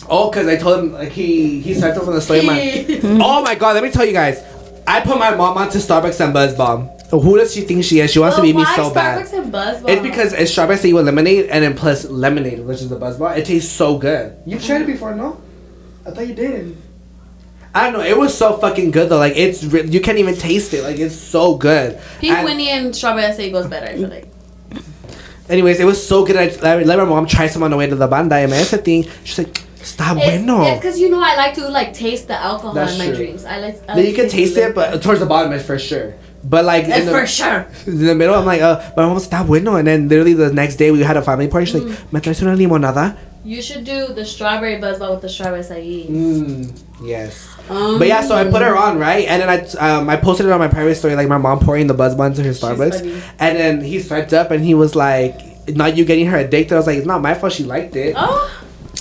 Oh, 0.08 0.30
cause 0.30 0.46
I 0.46 0.56
told 0.56 0.80
him 0.80 0.92
like 0.92 1.12
he 1.12 1.60
he 1.60 1.74
started 1.74 2.00
off 2.00 2.08
on 2.08 2.14
the 2.14 2.20
story. 2.20 2.42
My, 2.44 2.84
oh 3.04 3.42
my 3.42 3.54
god, 3.54 3.74
let 3.74 3.84
me 3.84 3.90
tell 3.90 4.04
you 4.04 4.12
guys. 4.12 4.42
I 4.86 5.00
put 5.00 5.18
my 5.18 5.34
mom 5.34 5.56
onto 5.56 5.78
Starbucks 5.78 6.22
and 6.22 6.32
Buzz 6.34 6.54
Bomb. 6.54 6.88
Who 7.10 7.36
does 7.36 7.54
she 7.54 7.60
think 7.60 7.84
she 7.84 8.00
is? 8.00 8.10
She 8.10 8.18
wants 8.18 8.36
to 8.36 8.42
oh, 8.42 8.44
beat 8.44 8.56
me 8.56 8.62
why 8.62 8.76
so 8.76 8.92
bad. 8.92 9.24
Starbucks 9.26 9.42
and 9.42 9.52
Buzz 9.52 9.82
Bomb? 9.82 9.90
It's 9.90 10.02
because 10.02 10.32
it's 10.32 10.50
Strawberry 10.50 10.78
City 10.78 10.92
with 10.92 11.06
lemonade 11.06 11.46
and 11.46 11.62
then 11.62 11.74
plus 11.74 12.04
lemonade, 12.06 12.60
which 12.60 12.80
is 12.80 12.88
the 12.88 12.96
buzz 12.96 13.18
Bomb. 13.18 13.36
It 13.36 13.46
tastes 13.46 13.70
so 13.70 13.98
good. 13.98 14.36
You've 14.46 14.64
tried 14.64 14.82
it 14.82 14.86
before, 14.86 15.14
no? 15.14 15.40
I 16.06 16.10
thought 16.10 16.26
you 16.26 16.34
did. 16.34 16.76
I 17.74 17.84
don't 17.84 17.94
know. 17.94 18.04
It 18.04 18.18
was 18.18 18.36
so 18.36 18.56
fucking 18.58 18.90
good 18.90 19.08
though. 19.08 19.18
Like 19.18 19.36
it's 19.36 19.64
re- 19.64 19.86
you 19.86 20.00
can't 20.00 20.18
even 20.18 20.36
taste 20.36 20.74
it. 20.74 20.82
Like 20.82 20.98
it's 20.98 21.14
so 21.14 21.56
good. 21.56 22.00
Pink 22.18 22.32
And- 22.32 22.44
Winnie 22.44 22.68
and 22.68 22.94
Strawberry 22.94 23.32
Say 23.34 23.50
goes 23.50 23.66
better. 23.66 23.86
I 23.86 23.94
feel 23.96 24.08
like. 24.08 24.28
Anyways, 25.48 25.80
it 25.80 25.84
was 25.84 26.04
so 26.06 26.24
good. 26.24 26.36
I, 26.36 26.44
I 26.66 26.82
let 26.82 26.98
my 26.98 27.04
mom 27.04 27.26
try 27.26 27.46
some 27.46 27.62
on 27.62 27.70
the 27.70 27.76
way 27.76 27.86
to 27.86 27.96
the 27.96 28.06
banda 28.06 28.36
and 28.36 28.52
ese 28.52 28.70
thing. 28.70 29.06
She's 29.24 29.38
like, 29.38 29.62
Está 29.82 30.16
It's 30.16 30.24
bueno. 30.44 30.74
because 30.76 30.98
you 31.00 31.10
know 31.10 31.20
I 31.20 31.34
like 31.36 31.54
to 31.54 31.68
like 31.68 31.92
taste 31.92 32.28
the 32.28 32.34
alcohol 32.38 32.72
That's 32.72 32.92
in 32.92 32.98
my 32.98 33.06
true. 33.06 33.16
drinks. 33.16 33.44
I 33.44 33.58
like. 33.58 33.82
I 33.88 33.94
Then 33.94 33.96
like 33.96 34.06
you 34.08 34.14
can 34.14 34.28
taste 34.28 34.56
it, 34.56 34.74
but 34.74 35.02
towards 35.02 35.20
the 35.20 35.26
bottom 35.26 35.52
is 35.52 35.64
for 35.66 35.78
sure. 35.78 36.14
But 36.44 36.64
like 36.64 36.84
in 36.84 36.92
It's 36.92 37.06
the, 37.06 37.12
for 37.12 37.26
sure. 37.26 37.66
in 37.86 38.04
the 38.06 38.14
middle, 38.14 38.34
I'm 38.34 38.46
like, 38.46 38.60
uh, 38.62 38.80
my 38.96 39.06
mom 39.06 39.16
está 39.18 39.44
bueno. 39.46 39.76
And 39.76 39.86
then 39.86 40.08
literally 40.08 40.34
the 40.34 40.52
next 40.52 40.76
day 40.76 40.90
we 40.90 41.00
had 41.00 41.16
a 41.16 41.22
family 41.22 41.48
party. 41.48 41.66
She's 41.66 41.80
Mm. 41.82 41.88
like, 41.90 42.12
me 42.12 42.20
traes 42.20 42.42
una 42.42 42.56
limonada? 42.56 43.16
You 43.44 43.60
should 43.60 43.82
do 43.84 44.14
the 44.14 44.24
strawberry 44.24 44.78
buzz, 44.78 45.00
but 45.00 45.10
with 45.10 45.20
the 45.22 45.28
strawberry 45.28 45.62
acai. 45.62 46.08
Mm, 46.08 46.70
yes. 47.04 47.48
Um, 47.68 47.98
But 47.98 48.06
yeah, 48.06 48.22
so 48.22 48.36
I 48.36 48.44
put 48.48 48.62
her 48.62 48.76
on 48.76 48.98
right, 49.00 49.26
and 49.26 49.42
then 49.42 49.48
I 49.50 49.58
um, 49.98 50.08
I 50.08 50.14
posted 50.16 50.46
it 50.46 50.52
on 50.52 50.60
my 50.60 50.68
private 50.68 50.94
story, 50.94 51.16
like 51.16 51.26
my 51.26 51.38
mom 51.38 51.58
pouring 51.58 51.88
the 51.88 51.94
buzz 51.94 52.14
buns 52.14 52.38
in 52.38 52.44
her 52.44 52.52
Starbucks, 52.52 52.98
funny. 53.00 53.20
and 53.40 53.58
then 53.58 53.80
he 53.80 53.98
swiped 53.98 54.32
up 54.32 54.52
and 54.52 54.64
he 54.64 54.74
was 54.74 54.94
like, 54.94 55.66
"Not 55.74 55.96
you 55.96 56.04
getting 56.04 56.26
her 56.26 56.38
addicted." 56.38 56.74
I 56.74 56.78
was 56.78 56.86
like, 56.86 56.98
"It's 56.98 57.06
not 57.06 57.20
my 57.20 57.34
fault. 57.34 57.52
She 57.52 57.64
liked 57.64 57.96
it." 57.96 58.14
Oh, 58.16 58.48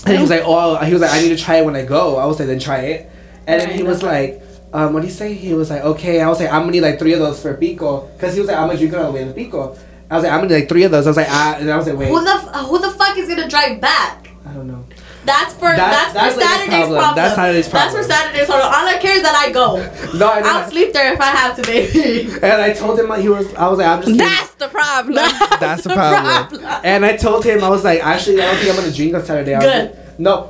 And 0.06 0.16
he 0.16 0.22
was 0.22 0.30
like, 0.30 0.44
"Oh," 0.46 0.76
he 0.78 0.94
was 0.94 1.02
like, 1.02 1.12
"I 1.12 1.22
need 1.22 1.30
to 1.30 1.38
try 1.44 1.58
it 1.58 1.66
when 1.66 1.76
I 1.76 1.84
go." 1.86 2.18
I 2.18 2.26
was 2.26 2.40
like, 2.40 2.48
"Then 2.48 2.60
try 2.60 2.80
it." 2.80 3.12
And 3.48 3.62
then 3.62 3.70
he 3.72 3.84
was 3.84 4.02
like, 4.04 4.42
um, 4.74 4.94
"What 4.94 5.02
did 5.02 5.08
he 5.08 5.14
say?" 5.14 5.34
He 5.34 5.54
was 5.54 5.70
like, 5.70 5.84
"Okay." 5.84 6.22
I 6.22 6.28
was 6.30 6.40
like, 6.40 6.52
"I'm 6.52 6.62
gonna 6.62 6.72
need 6.72 6.82
like 6.82 6.98
three 7.00 7.14
of 7.14 7.20
those 7.20 7.42
for 7.42 7.54
Pico," 7.56 8.08
because 8.18 8.34
he 8.34 8.40
was 8.40 8.48
like, 8.50 8.58
"I'm 8.58 8.68
gonna 8.68 8.80
drink 8.80 8.94
it 8.94 9.00
all 9.00 9.12
the 9.12 9.20
way 9.20 9.26
to 9.26 9.32
Pico." 9.34 9.78
I 10.10 10.16
was 10.16 10.24
like, 10.24 10.32
"I'm 10.34 10.40
gonna 10.40 10.50
need 10.54 10.60
like 10.62 10.70
three 10.70 10.84
of 10.84 10.92
those." 10.92 11.06
I 11.06 11.10
was 11.10 11.18
like, 11.18 11.28
"Ah," 11.30 11.56
and 11.60 11.70
I 11.72 11.78
was 11.78 11.88
like, 11.88 11.98
"Wait, 11.98 12.10
who 12.10 12.24
the 12.24 12.32
f- 12.32 12.66
who 12.68 12.80
the 12.80 12.92
fuck 12.92 13.18
is 13.18 13.28
gonna 13.30 13.48
drive 13.48 13.80
back? 13.82 14.30
I 14.46 14.54
don't 14.54 14.68
know." 14.68 14.84
That's 15.24 15.54
for 15.54 15.70
That's- 15.70 16.14
that's, 16.14 16.14
that's 16.14 16.34
for 16.34 16.42
like 16.42 16.50
Saturday's 16.50 16.70
problem. 16.80 16.98
problem. 17.00 17.16
That's 17.16 17.36
Saturday's 17.36 17.70
problem. 17.70 17.94
That's 17.94 18.08
for. 18.08 18.14
Saturday's 18.14 18.46
problem. 18.48 18.68
All 18.74 18.88
I 18.88 18.98
care 18.98 19.16
is 19.16 19.22
that 19.22 19.36
I 19.36 19.52
go. 19.52 19.76
No, 20.18 20.34
and 20.34 20.46
then, 20.46 20.56
I'll 20.56 20.70
sleep 20.70 20.94
there 20.94 21.14
if 21.14 21.22
I 21.22 21.26
have 21.28 21.56
to, 21.56 21.62
baby. 21.64 22.32
and 22.44 22.62
I 22.62 22.74
told 22.74 23.00
him 23.00 23.12
he 23.22 23.30
was. 23.30 23.54
I 23.54 23.68
was 23.70 23.78
like, 23.80 23.88
"I'm 23.88 24.00
just." 24.02 24.08
kidding." 24.12 24.18
That's 24.18 24.52
the 24.56 24.68
problem. 24.68 25.16
That's 25.60 25.84
the 25.84 25.90
problem. 25.94 26.64
And 26.84 27.06
I 27.06 27.16
told 27.18 27.46
him 27.46 27.64
I 27.64 27.70
was 27.70 27.84
like, 27.84 28.04
actually, 28.04 28.42
I 28.42 28.46
don't 28.48 28.58
think 28.58 28.70
I'm 28.72 28.76
gonna 28.82 28.92
drink 28.92 29.14
on 29.14 29.24
Saturday. 29.24 29.58
Good. 29.60 29.92
like, 29.96 30.20
no, 30.20 30.50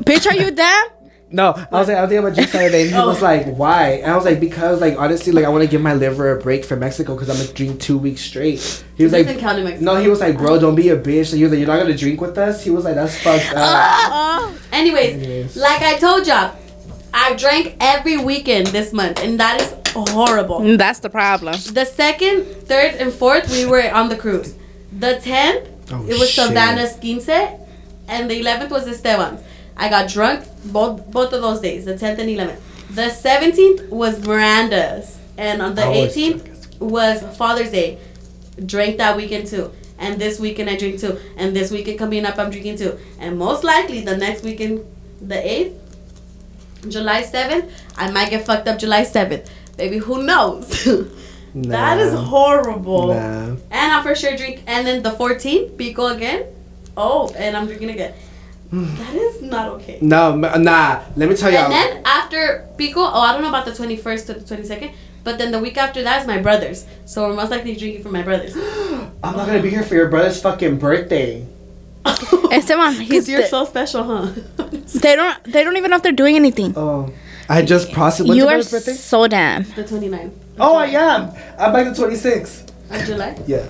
Bitch, 0.00 0.26
are 0.30 0.34
you 0.36 0.50
there? 0.50 0.82
No. 1.30 1.52
I 1.52 1.66
was 1.78 1.88
like, 1.88 1.96
I 1.96 2.00
was 2.02 2.08
thinking 2.10 2.18
about 2.18 2.28
I'm 2.28 2.34
drink 2.34 2.48
Saturday. 2.50 2.82
And 2.82 2.90
he 2.90 2.96
Oh. 2.98 3.06
was 3.08 3.20
like, 3.22 3.46
why? 3.56 4.00
And 4.02 4.10
I 4.12 4.16
was 4.16 4.24
like, 4.24 4.40
because 4.40 4.80
like 4.80 4.98
honestly, 4.98 5.32
like 5.32 5.44
I 5.44 5.48
want 5.48 5.62
to 5.62 5.68
give 5.70 5.80
my 5.80 5.94
liver 5.94 6.36
a 6.36 6.40
break 6.42 6.64
from 6.64 6.80
Mexico 6.80 7.14
because 7.14 7.28
I'm 7.30 7.36
gonna 7.36 7.52
drink 7.54 7.80
two 7.80 7.98
weeks 7.98 8.20
straight. 8.22 8.84
He 8.96 9.04
was 9.04 9.12
like, 9.12 9.26
count 9.38 9.62
Mexico. 9.62 9.84
no, 9.94 10.00
he 10.00 10.08
was 10.08 10.20
like, 10.20 10.36
bro, 10.38 10.58
don't 10.58 10.74
be 10.74 10.88
a 10.90 10.96
bitch. 10.96 11.34
He 11.34 11.42
was 11.42 11.52
like, 11.52 11.58
you're 11.58 11.66
not 11.68 11.78
gonna 11.80 11.96
drink 11.96 12.20
with 12.20 12.36
us. 12.38 12.64
He 12.64 12.70
was 12.70 12.84
like, 12.84 12.94
that's 12.94 13.16
fucked 13.22 13.52
up. 13.54 14.10
Uh, 14.12 14.52
Anyways, 14.72 15.14
Anyways. 15.14 15.56
like 15.56 15.82
I 15.82 15.96
told 15.98 16.26
y'all, 16.26 16.54
I 17.12 17.34
drank 17.36 17.76
every 17.80 18.16
weekend 18.18 18.68
this 18.68 18.92
month, 18.92 19.22
and 19.22 19.40
that 19.40 19.60
is 19.60 19.74
horrible. 19.96 20.60
that's 20.76 21.00
the 21.00 21.10
problem. 21.10 21.54
The 21.72 21.84
second, 21.84 22.44
third, 22.66 22.94
and 22.96 23.12
fourth, 23.12 23.50
we 23.50 23.64
were 23.66 23.90
on 23.92 24.08
the 24.08 24.16
cruise. 24.16 24.54
The 24.98 25.18
tenth, 25.20 25.68
Oh, 25.90 26.04
it 26.06 26.18
was 26.18 26.30
shit. 26.30 26.46
Savannah's 26.48 26.96
quince, 26.96 27.28
and 28.08 28.30
the 28.30 28.38
eleventh 28.40 28.70
was 28.70 28.86
Esteban's. 28.86 29.40
I 29.78 29.88
got 29.88 30.08
drunk 30.08 30.44
both 30.66 31.10
both 31.10 31.32
of 31.32 31.40
those 31.40 31.60
days, 31.60 31.84
the 31.84 31.96
tenth 31.96 32.18
and 32.18 32.28
eleventh. 32.28 32.60
The 32.94 33.10
seventeenth 33.10 33.88
was 33.90 34.24
Miranda's, 34.26 35.18
and 35.36 35.62
on 35.62 35.74
the 35.74 35.86
eighteenth 35.86 36.80
was 36.80 37.22
Father's 37.36 37.70
Day. 37.70 37.98
Drank 38.64 38.98
that 38.98 39.16
weekend 39.16 39.46
too. 39.46 39.70
And 39.98 40.20
this 40.20 40.38
weekend 40.38 40.70
I 40.70 40.76
drink 40.76 41.00
too. 41.00 41.18
And 41.36 41.54
this 41.54 41.70
weekend 41.70 41.98
coming 41.98 42.24
up 42.24 42.38
I'm 42.38 42.50
drinking 42.50 42.78
too. 42.78 42.98
And 43.18 43.38
most 43.38 43.64
likely 43.64 44.00
the 44.00 44.16
next 44.16 44.42
weekend, 44.44 44.84
the 45.20 45.34
8th, 45.34 45.76
July 46.88 47.22
7th, 47.22 47.70
I 47.96 48.10
might 48.10 48.30
get 48.30 48.46
fucked 48.46 48.68
up 48.68 48.78
July 48.78 49.02
7th. 49.02 49.48
Baby, 49.76 49.98
who 49.98 50.22
knows? 50.22 50.68
that 51.54 51.98
is 51.98 52.14
horrible. 52.14 53.08
Nah. 53.08 53.56
And 53.70 53.92
I'm 53.92 54.02
for 54.02 54.14
sure 54.14 54.36
drink. 54.36 54.62
And 54.66 54.86
then 54.86 55.02
the 55.02 55.10
14th, 55.10 55.76
Pico 55.76 56.06
again. 56.06 56.46
Oh, 56.96 57.32
and 57.36 57.56
I'm 57.56 57.66
drinking 57.66 57.90
again. 57.90 58.14
That 58.72 59.14
is 59.14 59.42
not 59.42 59.68
okay. 59.76 59.98
No, 60.02 60.36
nah. 60.36 61.02
Let 61.16 61.28
me 61.28 61.34
tell 61.36 61.50
y'all. 61.50 61.64
And 61.64 61.72
then 61.72 62.02
after 62.04 62.68
Pico, 62.76 63.00
oh, 63.00 63.20
I 63.20 63.32
don't 63.32 63.42
know 63.42 63.48
about 63.48 63.64
the 63.64 63.70
21st 63.72 64.26
to 64.26 64.34
the 64.34 64.56
22nd, 64.56 64.92
but 65.24 65.38
then 65.38 65.52
the 65.52 65.58
week 65.58 65.76
after 65.78 66.02
that 66.02 66.20
is 66.20 66.26
my 66.26 66.38
brother's. 66.38 66.86
So 67.06 67.28
we're 67.28 67.34
most 67.34 67.50
likely 67.50 67.74
drinking 67.76 68.02
for 68.02 68.10
my 68.10 68.22
brother's. 68.22 68.54
I'm 69.24 69.36
not 69.36 69.46
gonna 69.46 69.62
be 69.62 69.70
here 69.70 69.82
for 69.82 69.94
your 69.94 70.08
brother's 70.08 70.40
fucking 70.42 70.78
birthday. 70.78 71.46
Esteban, 72.52 72.92
he's 72.94 73.08
Because 73.08 73.28
you're 73.28 73.40
the- 73.42 73.48
so 73.48 73.64
special, 73.64 74.04
huh? 74.04 74.32
they 75.00 75.16
don't 75.16 75.44
they 75.44 75.64
don't 75.64 75.76
even 75.76 75.90
know 75.90 75.96
if 75.96 76.02
they're 76.02 76.12
doing 76.12 76.36
anything. 76.36 76.72
Oh, 76.76 77.10
I 77.48 77.62
just 77.62 77.92
processed. 77.92 78.28
You 78.28 78.48
are 78.48 78.58
birthday? 78.58 78.92
so 78.92 79.26
damn. 79.26 79.64
the 79.64 79.84
29th 79.84 80.32
Oh, 80.60 80.76
I 80.76 80.86
am. 80.86 81.32
I'm 81.58 81.72
like 81.72 81.84
the 81.94 82.02
26th. 82.02 82.70
of 82.90 83.06
July. 83.06 83.38
Yeah. 83.46 83.66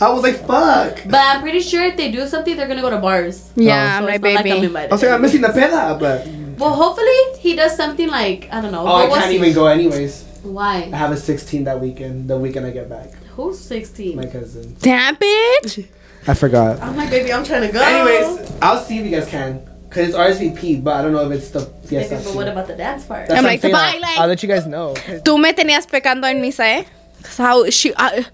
I 0.00 0.08
was 0.10 0.22
like, 0.22 0.36
fuck. 0.46 1.02
But 1.04 1.20
I'm 1.20 1.42
pretty 1.42 1.60
sure 1.60 1.84
if 1.84 1.96
they 1.96 2.10
do 2.10 2.26
something, 2.26 2.56
they're 2.56 2.66
gonna 2.68 2.80
go 2.80 2.90
to 2.90 2.98
bars. 2.98 3.50
Yeah, 3.54 3.98
So 3.98 4.06
my 4.06 4.14
it's 4.14 4.22
not 4.22 4.28
like 4.30 4.38
I'm 4.38 4.44
baby. 4.44 4.66
invited. 4.66 4.90
I 4.90 4.94
was 4.94 5.02
like, 5.02 5.10
I'm 5.12 5.20
missing 5.22 5.40
the 5.42 5.48
peda, 5.48 5.98
but 6.00 6.26
Well, 6.58 6.72
hopefully 6.74 7.38
he 7.38 7.54
does 7.54 7.76
something 7.76 8.08
like 8.08 8.48
I 8.50 8.60
don't 8.62 8.72
know. 8.72 8.80
oh, 8.86 8.94
I 8.94 9.02
but 9.02 9.10
we'll 9.10 9.18
can't 9.20 9.30
see. 9.30 9.36
even 9.36 9.52
go 9.52 9.66
anyways. 9.66 10.24
Why? 10.42 10.88
I 10.92 10.96
have 10.96 11.12
a 11.12 11.16
16 11.18 11.64
that 11.64 11.78
weekend. 11.80 12.28
The 12.28 12.38
weekend 12.38 12.64
I 12.66 12.70
get 12.70 12.88
back, 12.88 13.12
Who's 13.36 13.58
16? 13.60 14.16
my 14.16 14.24
cousin. 14.26 14.74
Damn 14.80 15.16
bitch. 15.16 15.86
I 16.26 16.32
forgot. 16.34 16.80
I'm 16.80 16.96
like, 16.96 17.10
baby, 17.10 17.32
I'm 17.32 17.44
trying 17.44 17.66
to 17.66 17.72
go. 17.72 17.80
Anyways, 17.82 18.52
I'll 18.62 18.80
see 18.82 18.98
if 18.98 19.04
you 19.04 19.10
guys 19.10 19.28
can, 19.28 19.60
cause 19.90 20.08
it's 20.08 20.16
RSVP, 20.16 20.82
but 20.84 20.96
I 20.96 21.02
don't 21.02 21.12
know 21.12 21.30
if 21.30 21.32
it's 21.36 21.50
the 21.50 21.60
Baby, 21.60 21.86
fiesta. 22.08 22.20
but 22.24 22.34
what 22.34 22.48
about 22.48 22.66
the 22.68 22.74
dance 22.76 23.04
part? 23.04 23.28
That's 23.28 23.36
I'm 23.38 23.44
what 23.44 23.50
like, 23.52 23.60
saying. 23.60 23.72
"Bye, 23.74 23.92
I'll, 23.96 24.00
like- 24.00 24.18
I'll 24.18 24.28
let 24.28 24.42
you 24.42 24.48
guys 24.48 24.66
know. 24.66 24.94
Tú 25.24 25.38
me 25.40 25.52
tenías 25.52 25.86
pecando 25.86 26.24
en 26.24 26.40
misa, 26.40 26.64
eh? 26.64 26.84
'Cause 27.22 27.36
how 27.36 27.68
she 27.70 27.92
I, 27.96 28.24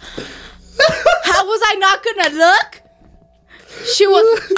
how 1.24 1.46
was 1.46 1.60
I 1.64 1.74
not 1.78 2.04
gonna 2.04 2.36
look? 2.36 2.82
She 3.94 4.06
was 4.06 4.52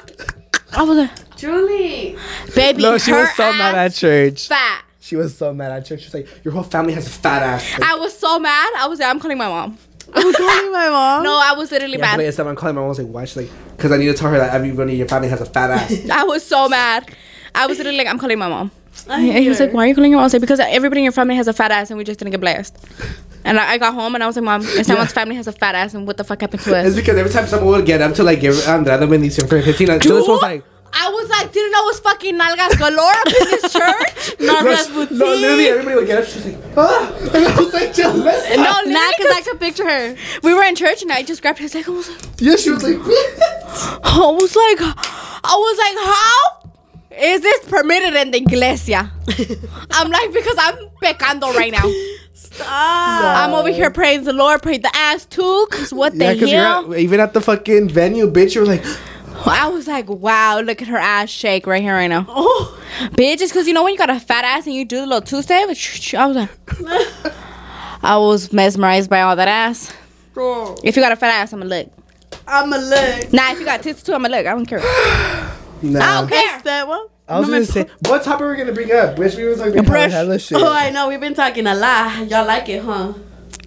I 0.73 0.83
was 0.83 0.97
like, 0.99 1.37
Julie. 1.37 2.17
baby, 2.55 2.83
no, 2.83 2.99
she 2.99 3.11
her 3.11 3.21
was 3.21 3.35
so 3.35 3.53
mad 3.53 3.75
ass 3.75 3.95
at 3.95 3.99
church. 3.99 4.49
fat. 4.49 4.85
She 5.01 5.17
was 5.17 5.37
so 5.37 5.55
mad 5.55 5.73
at 5.73 5.87
church. 5.87 6.01
She 6.01 6.07
was 6.07 6.15
like, 6.15 6.45
your 6.45 6.53
whole 6.53 6.63
family 6.63 6.93
has 6.93 7.07
a 7.07 7.11
fat 7.11 7.43
ass. 7.43 7.79
Like, 7.79 7.89
I 7.91 7.95
was 7.97 8.17
so 8.17 8.39
mad. 8.39 8.73
I 8.77 8.87
was 8.87 8.99
like, 8.99 9.09
I'm 9.09 9.19
calling 9.19 9.39
my 9.39 9.49
mom. 9.49 9.79
I'm 10.13 10.33
calling 10.35 10.73
my 10.73 10.89
mom. 10.91 11.23
No, 11.23 11.41
I 11.43 11.55
was 11.57 11.71
literally 11.71 11.95
yeah, 11.99 12.17
but 12.17 12.23
mad. 12.23 12.39
like, 12.39 12.47
I'm 12.47 12.57
calling 12.57 12.75
my 12.75 12.81
mom. 12.83 12.87
I 12.87 12.89
was 12.89 12.99
like, 12.99 13.09
why? 13.09 13.25
She's 13.25 13.37
like, 13.39 13.51
because 13.77 13.91
I 13.93 13.97
need 13.97 14.07
to 14.07 14.15
tell 14.15 14.31
her 14.31 14.39
that 14.39 14.53
everybody 14.55 14.93
in 14.93 14.99
your 14.99 15.09
family 15.09 15.29
has 15.29 15.41
a 15.41 15.47
fat 15.47 15.71
ass. 15.71 16.11
I 16.13 16.25
was 16.25 16.45
so 16.45 16.69
mad. 16.69 17.11
I 17.55 17.67
was 17.67 17.79
literally 17.79 17.99
like, 17.99 18.07
I'm 18.07 18.19
calling 18.19 18.39
my 18.39 18.49
mom. 18.49 18.71
I 19.09 19.21
And 19.21 19.39
he 19.45 19.49
was 19.49 19.61
like, 19.61 19.73
why 19.73 19.85
are 19.85 19.87
you 19.89 19.95
calling 19.95 20.11
your 20.11 20.19
mom? 20.19 20.25
I 20.25 20.27
was 20.27 20.33
like, 20.33 20.41
because 20.41 20.61
everybody 20.61 21.01
in 21.01 21.05
your 21.05 21.13
family 21.13 21.37
has 21.37 21.47
a 21.49 21.53
fat 21.53 21.71
ass 21.71 21.91
and 21.91 21.99
we 21.99 22.05
just 22.05 22.19
didn't 22.19 22.33
get 22.33 22.41
blessed. 22.41 22.77
And 23.45 23.59
I, 23.59 23.73
I 23.73 23.79
got 23.79 23.95
home 23.95 24.15
and 24.15 24.25
I 24.25 24.27
was 24.27 24.37
like, 24.37 24.45
mom, 24.45 24.63
someone's 24.63 25.13
family 25.13 25.37
has 25.37 25.47
a 25.47 25.53
fat 25.53 25.75
ass 25.75 25.95
and 25.95 26.07
what 26.07 26.17
the 26.17 26.25
fuck 26.25 26.41
happened 26.41 26.63
to 26.63 26.77
us?" 26.77 26.87
it's 26.89 26.97
because 26.97 27.17
every 27.17 27.31
time 27.33 27.47
someone 27.47 27.69
would 27.77 27.87
get 27.87 28.01
up 28.03 28.15
to 28.15 28.23
like 28.25 28.41
give 28.41 28.55
Andrade 28.67 29.01
bendición 29.09 29.49
for 29.49 29.61
15, 29.63 30.01
Jules 30.01 30.27
was 30.29 30.43
like, 30.43 30.65
I 30.91 31.11
was 31.11 31.29
like, 31.29 31.53
didn't 31.53 31.73
know 31.73 31.83
it 31.83 31.87
was 31.87 32.01
fucking 32.01 32.39
nalgas 32.39 32.79
galore 32.79 33.13
up 33.13 33.27
in 33.27 33.33
this 33.51 33.73
church. 33.73 34.41
no, 34.41 34.55
Nalgas 34.63 35.11
no, 35.11 35.27
literally 35.27 35.67
everybody 35.69 35.97
would 35.97 36.07
get 36.07 36.19
up. 36.19 36.25
She 36.25 36.39
was 36.39 36.47
like, 36.47 36.57
ah. 36.79 37.13
And 37.35 37.47
I 37.47 37.61
was 37.61 37.73
like, 37.75 37.93
Jill, 37.95 38.15
let's 38.15 38.49
No, 38.57 38.63
stop. 38.65 38.87
literally, 38.87 38.95
Nah, 38.95 39.01
'cause 39.19 39.27
I 39.27 39.35
'cause 39.35 39.45
can 39.49 39.59
picture 39.59 39.85
her. 39.85 40.17
we 40.43 40.55
were 40.55 40.63
in 40.65 40.75
church 40.75 41.03
and 41.03 41.13
I 41.13 41.23
just 41.23 41.43
grabbed 41.43 41.59
his 41.59 41.75
leg. 41.75 41.87
I 41.87 41.91
was 41.91 42.09
like, 42.09 42.19
Yeah, 42.41 42.57
she 42.57 42.71
was 42.71 42.83
like, 42.83 42.97
I 42.97 44.37
was 44.41 44.57
like, 44.57 44.81
I 44.81 45.55
was 45.55 45.79
like, 45.79 45.97
how 46.05 46.58
is 47.11 47.41
this 47.41 47.65
permitted 47.67 48.15
in 48.15 48.31
the 48.31 48.39
iglesia? 48.39 49.11
I'm 49.91 50.11
like, 50.11 50.33
because 50.33 50.57
I'm 50.59 50.77
pecando 51.03 51.55
right 51.55 51.73
now. 51.73 51.91
Stop. 52.35 52.67
I'm 52.69 53.55
over 53.55 53.71
here 53.71 53.91
praying 53.91 54.25
the 54.25 54.33
Lord, 54.33 54.63
praying 54.63 54.83
the 54.83 54.95
ass 54.95 55.25
too, 55.25 55.67
cause 55.71 55.93
what 55.93 56.15
yeah, 56.15 56.29
the 56.29 56.35
because 56.35 56.51
hell? 56.51 56.85
you're 56.85 56.95
at, 56.95 57.01
even 57.01 57.21
at 57.21 57.33
the 57.33 57.41
fucking 57.41 57.89
venue, 57.89 58.31
bitch, 58.31 58.55
you're 58.55 58.67
like, 58.67 58.85
I 59.47 59.69
was 59.69 59.87
like, 59.89 60.09
wow, 60.09 60.61
look 60.61 60.83
at 60.83 60.89
her 60.89 60.99
ass 60.99 61.31
shake 61.31 61.67
right 61.67 61.83
here, 61.83 61.95
right 61.95 62.09
now. 62.09 62.27
Oh. 62.29 62.81
Bitch, 63.13 63.41
it's 63.41 63.53
cause 63.53 63.67
you 63.67 63.75
know 63.75 63.85
when 63.85 63.93
you 63.93 63.99
got 63.99 64.11
a 64.11 64.21
fat 64.21 64.45
ass 64.45 64.67
and 64.67 64.75
you 64.75 64.85
do 64.85 65.01
the 65.01 65.07
little 65.07 65.21
two 65.21 65.43
step. 65.43 65.63
I 65.63 66.27
was 66.27 66.37
like, 66.37 66.51
I 68.03 68.17
was 68.19 68.53
mesmerized 68.53 69.11
by 69.11 69.23
all 69.23 69.35
that 69.35 69.49
ass. 69.49 69.93
If 70.85 70.95
you 70.95 71.03
got 71.03 71.13
a 71.13 71.17
fat 71.17 71.41
ass, 71.41 71.53
I'ma 71.53 71.65
look. 71.65 71.91
I'ma 72.47 72.77
look. 72.77 73.33
Nah, 73.33 73.53
if 73.53 73.59
you 73.59 73.65
got 73.65 73.83
tits 73.83 74.03
too, 74.03 74.15
I'ma 74.15 74.29
look. 74.29 74.47
I 74.47 74.55
don't 74.55 74.67
care. 74.67 74.81
nah. 75.83 76.01
I 76.01 76.21
don't 76.21 76.29
care. 76.29 76.61
That 76.65 76.89
one? 76.89 77.07
I 77.29 77.39
was 77.39 77.49
No 77.49 77.55
gonna 77.55 77.67
say, 77.67 77.87
what 78.07 78.23
topic 78.23 78.41
were 78.41 78.51
we 78.53 78.57
gonna 78.57 78.73
bring 78.73 78.91
up? 78.93 79.19
Which 79.19 79.35
we 79.37 79.45
were 79.45 79.55
talking 79.55 79.73
about 79.75 79.87
Brush. 79.87 80.11
hella 80.13 80.39
shit. 80.39 80.59
Oh, 80.59 80.73
I 80.73 80.91
know. 80.91 81.09
We've 81.09 81.21
been 81.21 81.35
talking 81.35 81.67
a 81.67 81.75
lot. 81.75 82.27
Y'all 82.29 82.47
like 82.47 82.69
it, 82.71 82.83
huh? 82.83 83.13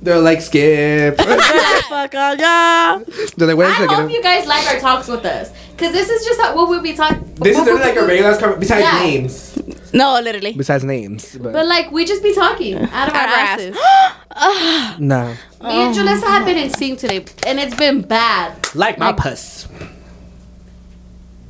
They're 0.02 0.18
like, 0.20 0.42
skip. 0.42 1.16
Fuck 1.90 2.16
all 2.16 2.36
y'all. 2.36 3.04
They're 3.38 3.48
like, 3.48 3.56
wait 3.58 3.66
a 3.68 3.70
I 3.70 3.78
second. 3.78 3.96
hope 3.96 4.12
you 4.12 4.24
guys 4.24 4.48
like 4.48 4.66
our 4.74 4.80
talks 4.80 5.08
with 5.08 5.24
us. 5.26 5.52
Because 5.74 5.94
this 5.94 6.10
is 6.10 6.26
just 6.26 6.42
how, 6.42 6.56
what 6.56 6.70
we'll 6.70 6.82
be 6.82 6.94
talking. 6.94 7.24
This 7.36 7.56
is 7.56 7.64
literally 7.66 7.82
like 7.82 7.96
a 7.98 8.06
regular 8.08 8.32
conversation, 8.38 8.60
besides 8.60 8.84
Yeah. 8.84 9.04
names. 9.04 9.94
No, 9.94 10.20
literally. 10.20 10.54
Besides 10.54 10.84
names. 10.84 11.38
But, 11.38 11.54
But 11.54 11.68
like, 11.68 11.92
we 11.92 12.06
just 12.06 12.24
be 12.24 12.34
talking 12.34 12.78
out 12.78 13.10
of 13.10 13.14
our 13.14 13.22
our 13.22 13.28
asses. 13.28 13.78
Ah. 14.34 14.96
nah. 14.98 15.28
Me 15.28 15.36
and 15.62 15.96
oh. 15.96 16.02
Julysa 16.02 16.24
have 16.24 16.46
been 16.46 16.58
in 16.58 16.70
sync 16.72 16.98
today, 17.00 17.26
and 17.46 17.60
it's 17.60 17.76
been 17.76 18.02
bad. 18.02 18.74
Like 18.74 18.98
my 18.98 19.08
Like- 19.08 19.18
puss. 19.18 19.68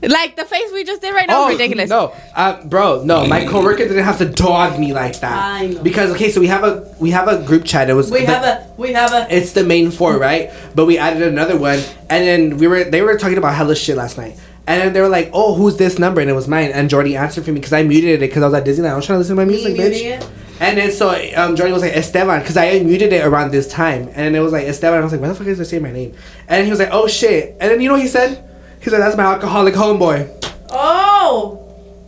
Like 0.04 0.36
the 0.36 0.45
face 0.45 0.72
we 0.74 0.84
just 0.84 1.02
did 1.02 1.14
right 1.14 1.28
now, 1.28 1.47
is 1.49 1.54
ridiculous. 1.54 1.91
Oh, 1.91 2.14
No, 2.16 2.34
uh, 2.36 2.64
bro, 2.66 3.04
no. 3.04 3.28
My 3.28 3.45
coworker 3.45 3.88
didn't 3.88 4.04
have 4.04 4.18
to 4.18 4.26
dog 4.26 4.80
me 4.80 4.93
like 4.93 5.20
that. 5.20 5.38
I 5.43 5.68
know. 5.68 5.84
Because 5.84 6.12
okay, 6.12 6.30
so 6.32 6.39
we 6.39 6.47
have 6.47 6.64
a 6.64 6.93
we 6.99 7.12
have 7.12 7.28
a 7.28 7.43
group 7.45 7.66
chat. 7.66 7.89
It 7.89 7.93
was 7.93 8.10
We 8.12 8.22
the- 8.22 8.26
have 8.34 8.43
a, 8.43 8.74
we 8.78 8.93
have 8.93 9.14
a. 9.14 9.28
It's 9.36 9.52
the 9.54 9.64
main 9.64 9.91
four, 9.91 10.18
right? 10.18 10.52
But 10.76 10.86
we 10.88 10.97
added 10.97 11.22
another 11.22 11.58
one, 11.58 11.80
and 12.10 12.28
then 12.28 12.58
we 12.58 12.68
were 12.68 12.84
they 12.84 13.02
were 13.04 13.18
talking 13.18 13.38
about 13.38 13.54
hella 13.54 13.76
shit 13.76 13.95
last 13.95 14.18
night. 14.18 14.39
And 14.68 14.80
then 14.82 14.93
they 14.93 15.02
were 15.02 15.10
like, 15.10 15.30
"Oh, 15.34 15.56
who's 15.56 15.78
this 15.78 15.99
number?" 15.99 16.22
And 16.22 16.30
it 16.30 16.34
was 16.34 16.47
mine. 16.47 16.72
And 16.72 16.89
Jordy 16.89 17.16
answered 17.16 17.43
for 17.45 17.52
me 17.52 17.56
because 17.60 17.74
I 17.74 17.84
muted 17.84 18.10
it 18.12 18.20
because 18.22 18.43
I 18.43 18.47
was 18.47 18.54
at 18.56 18.66
Disneyland. 18.66 18.91
I 18.91 18.95
was 18.95 19.06
trying 19.06 19.16
to 19.16 19.20
listen 19.20 19.36
to 19.36 19.41
my 19.41 19.45
music, 19.45 19.74
muting 19.76 19.91
bitch. 19.91 20.20
it? 20.20 20.30
And 20.60 20.78
then 20.78 20.91
so 20.91 21.10
um, 21.36 21.56
Jordy 21.56 21.74
was 21.74 21.82
like 21.82 21.93
Esteban 21.95 22.39
because 22.41 22.58
I 22.58 22.80
muted 22.80 23.12
it 23.12 23.26
around 23.26 23.52
this 23.52 23.68
time, 23.68 24.10
and 24.14 24.36
it 24.36 24.39
was 24.39 24.52
like 24.52 24.66
Esteban. 24.68 24.99
I 24.99 25.04
was 25.04 25.12
like, 25.12 25.22
"Why 25.22 25.28
the 25.30 25.36
fuck 25.36 25.47
is 25.47 25.58
they 25.58 25.64
saying 25.64 25.82
my 25.84 25.91
name?" 25.91 26.14
And 26.47 26.64
he 26.64 26.70
was 26.70 26.80
like, 26.80 26.89
"Oh 26.91 27.08
shit!" 27.08 27.58
And 27.60 27.72
then 27.72 27.82
you 27.82 27.88
know 27.89 27.95
what 27.95 28.04
he 28.04 28.08
said? 28.08 28.47
He's 28.82 28.91
like, 28.93 29.01
"That's 29.01 29.15
my 29.17 29.23
alcoholic 29.23 29.73
homeboy." 29.75 30.27
Oh. 30.69 31.57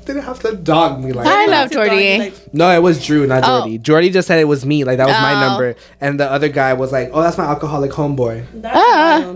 Didn't 0.05 0.23
have 0.23 0.39
to 0.41 0.53
dog 0.53 1.01
me 1.01 1.13
like. 1.13 1.23
That. 1.25 1.33
I 1.37 1.45
that. 1.45 1.51
love 1.51 1.71
Jordy. 1.71 2.17
Like, 2.19 2.53
No, 2.53 2.69
it 2.71 2.81
was 2.81 3.05
Drew, 3.05 3.25
not 3.25 3.43
Oh. 3.45 3.59
Jordy. 3.61 3.77
Jordy 3.77 4.09
just 4.09 4.27
said 4.27 4.37
it 4.39 4.45
was 4.49 4.65
me, 4.65 4.83
like 4.83 4.97
that 4.97 5.07
was 5.07 5.15
my 5.15 5.33
Oh. 5.33 5.39
number, 5.39 5.75
and 6.01 6.19
the 6.19 6.29
other 6.29 6.49
guy 6.49 6.73
was 6.73 6.91
like, 6.91 7.09
"Oh, 7.13 7.21
that's 7.21 7.37
my 7.37 7.45
alcoholic 7.45 7.91
homeboy." 7.91 8.43
that's 8.55 8.75
Ah. 8.77 9.35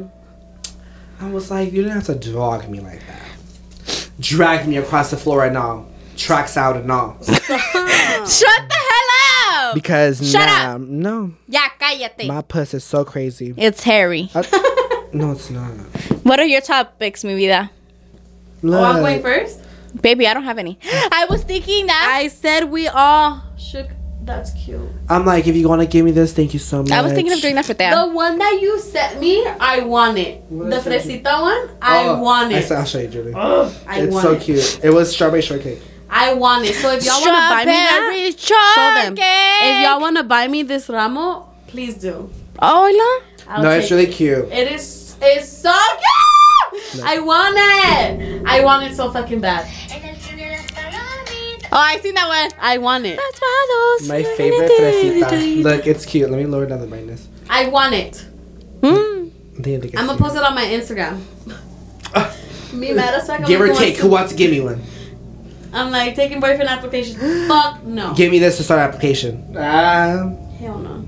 I 1.21 1.29
was 1.29 1.49
like, 1.49 1.71
"You 1.71 1.83
didn't 1.83 1.93
have 1.95 2.05
to 2.07 2.15
dog 2.15 2.67
me 2.69 2.79
like 2.81 3.01
that. 3.07 4.09
Drag 4.19 4.67
me 4.67 4.75
across 4.77 5.09
the 5.09 5.17
floor 5.17 5.45
and 5.45 5.57
all, 5.57 5.85
tracks 6.17 6.57
out 6.57 6.75
and 6.75 6.91
all." 6.91 7.15
Shut 7.23 8.61
the 8.69 8.79
hell 8.89 9.69
up! 9.69 9.73
Because 9.73 10.19
Shut 10.29 10.45
nah, 10.47 10.77
no, 10.79 11.31
Ya 11.47 11.61
cállate. 11.79 12.27
my 12.27 12.41
puss 12.41 12.73
is 12.73 12.83
so 12.83 13.05
crazy. 13.05 13.53
It's 13.57 13.83
hairy. 13.83 14.29
I- 14.35 15.07
no, 15.13 15.31
it's 15.31 15.49
not. 15.49 15.71
What 16.27 16.41
are 16.41 16.45
your 16.45 16.59
topics, 16.59 17.23
mi 17.23 17.35
vida? 17.35 17.71
Oh, 18.61 18.83
I'm 18.83 18.97
going 18.99 19.21
first. 19.21 19.61
Baby, 20.01 20.27
I 20.27 20.33
don't 20.33 20.43
have 20.43 20.57
any. 20.57 20.77
I 20.83 21.25
was 21.29 21.43
thinking 21.43 21.87
that. 21.87 22.15
I 22.19 22.27
said 22.27 22.65
we 22.65 22.89
all 22.89 23.41
shook. 23.57 23.87
That's 24.23 24.51
cute. 24.51 24.81
I'm 25.07 25.25
like, 25.25 25.47
if 25.47 25.55
you 25.55 25.69
want 25.69 25.79
to 25.79 25.87
give 25.87 26.03
me 26.03 26.11
this, 26.11 26.33
thank 26.33 26.51
you 26.53 26.59
so 26.59 26.83
much. 26.83 26.91
I 26.91 27.01
was 27.01 27.13
thinking 27.13 27.31
of 27.31 27.39
doing 27.39 27.55
that 27.55 27.63
for 27.65 27.75
them. 27.75 28.09
The 28.09 28.13
one 28.13 28.37
that 28.39 28.59
you 28.61 28.77
sent 28.77 29.21
me, 29.21 29.47
I 29.47 29.79
want 29.85 30.17
it. 30.17 30.41
What 30.49 30.69
the 30.69 30.75
is 30.75 30.85
it? 30.85 30.89
fresita 30.89 31.29
one, 31.39 31.69
I 31.81 32.07
Oh, 32.07 32.21
want 32.21 32.51
I 32.53 32.57
it. 32.57 32.63
said, 32.67 32.77
I'll 32.79 32.85
show 32.85 32.99
you, 32.99 33.07
Julie. 33.07 33.31
Ugh, 33.33 33.73
I 33.87 34.01
it's 34.01 34.11
want 34.13 34.23
so 34.23 34.33
it. 34.33 34.41
cute. 34.41 34.81
It 34.83 34.89
was 34.89 35.09
strawberry 35.13 35.41
shortcake. 35.41 35.79
I 36.09 36.33
want 36.33 36.65
it. 36.65 36.75
So 36.75 36.91
if 36.91 37.05
y'all 37.05 37.21
want 37.21 37.35
to 37.35 37.55
buy 37.55 37.63
me 37.63 37.71
that, 37.71 38.35
show 38.37 39.01
them. 39.01 39.15
If 39.17 39.83
y'all 39.87 40.01
want 40.01 40.17
to 40.17 40.23
buy 40.23 40.45
me 40.49 40.63
this 40.63 40.89
ramo, 40.89 41.47
please 41.67 41.95
do. 41.95 42.29
Oh, 42.59 42.91
Hola. 42.91 43.55
I'll 43.55 43.63
no, 43.63 43.69
it's 43.71 43.87
take 43.87 43.91
really 43.97 44.11
cute. 44.11 44.45
It 44.51 44.73
is. 44.73 45.06
It's 45.21 45.49
so 45.49 45.73
cute. 46.81 47.03
I 47.03 47.19
want 47.19 47.55
it. 47.57 48.43
I 48.45 48.63
want 48.63 48.83
it 48.91 48.95
so 48.95 49.11
fucking 49.11 49.41
bad. 49.41 49.67
Oh, 51.69 51.77
I 51.77 51.99
seen 51.99 52.15
that 52.15 52.27
one. 52.27 52.59
I 52.61 52.77
want 52.77 53.05
it. 53.05 53.19
My 54.07 54.23
favorite 54.23 54.71
fresita. 54.77 55.61
Look, 55.69 55.85
it's 55.87 56.05
cute. 56.05 56.29
Let 56.29 56.37
me 56.37 56.45
lower 56.45 56.65
down 56.65 56.79
the 56.79 56.87
brightness. 56.87 57.27
I 57.49 57.67
want 57.67 57.93
it. 57.93 58.25
Mm. 58.81 59.31
I 59.59 59.61
think 59.61 59.83
I 59.85 59.87
can 59.89 59.99
I'm 59.99 60.05
gonna 60.07 60.17
post 60.19 60.35
it 60.37 60.43
on 60.43 60.55
my 60.55 60.63
Instagram. 60.65 61.21
Me 62.73 62.93
mad 62.93 63.15
as 63.15 63.27
fuck. 63.27 63.45
Give 63.45 63.59
or 63.59 63.73
take. 63.73 63.97
Who 63.97 64.09
wants 64.09 64.31
to 64.31 64.37
give 64.37 64.51
me 64.51 64.61
one? 64.61 64.81
I'm 65.73 65.91
like 65.91 66.15
taking 66.15 66.39
boyfriend 66.39 66.69
applications. 66.69 67.17
Fuck 67.47 67.83
no. 67.83 68.13
Give 68.13 68.31
me 68.31 68.39
this 68.39 68.57
to 68.57 68.63
start 68.63 68.79
application. 68.79 69.53
Ah, 69.57 70.31
Hell 70.59 70.77
no. 70.79 71.05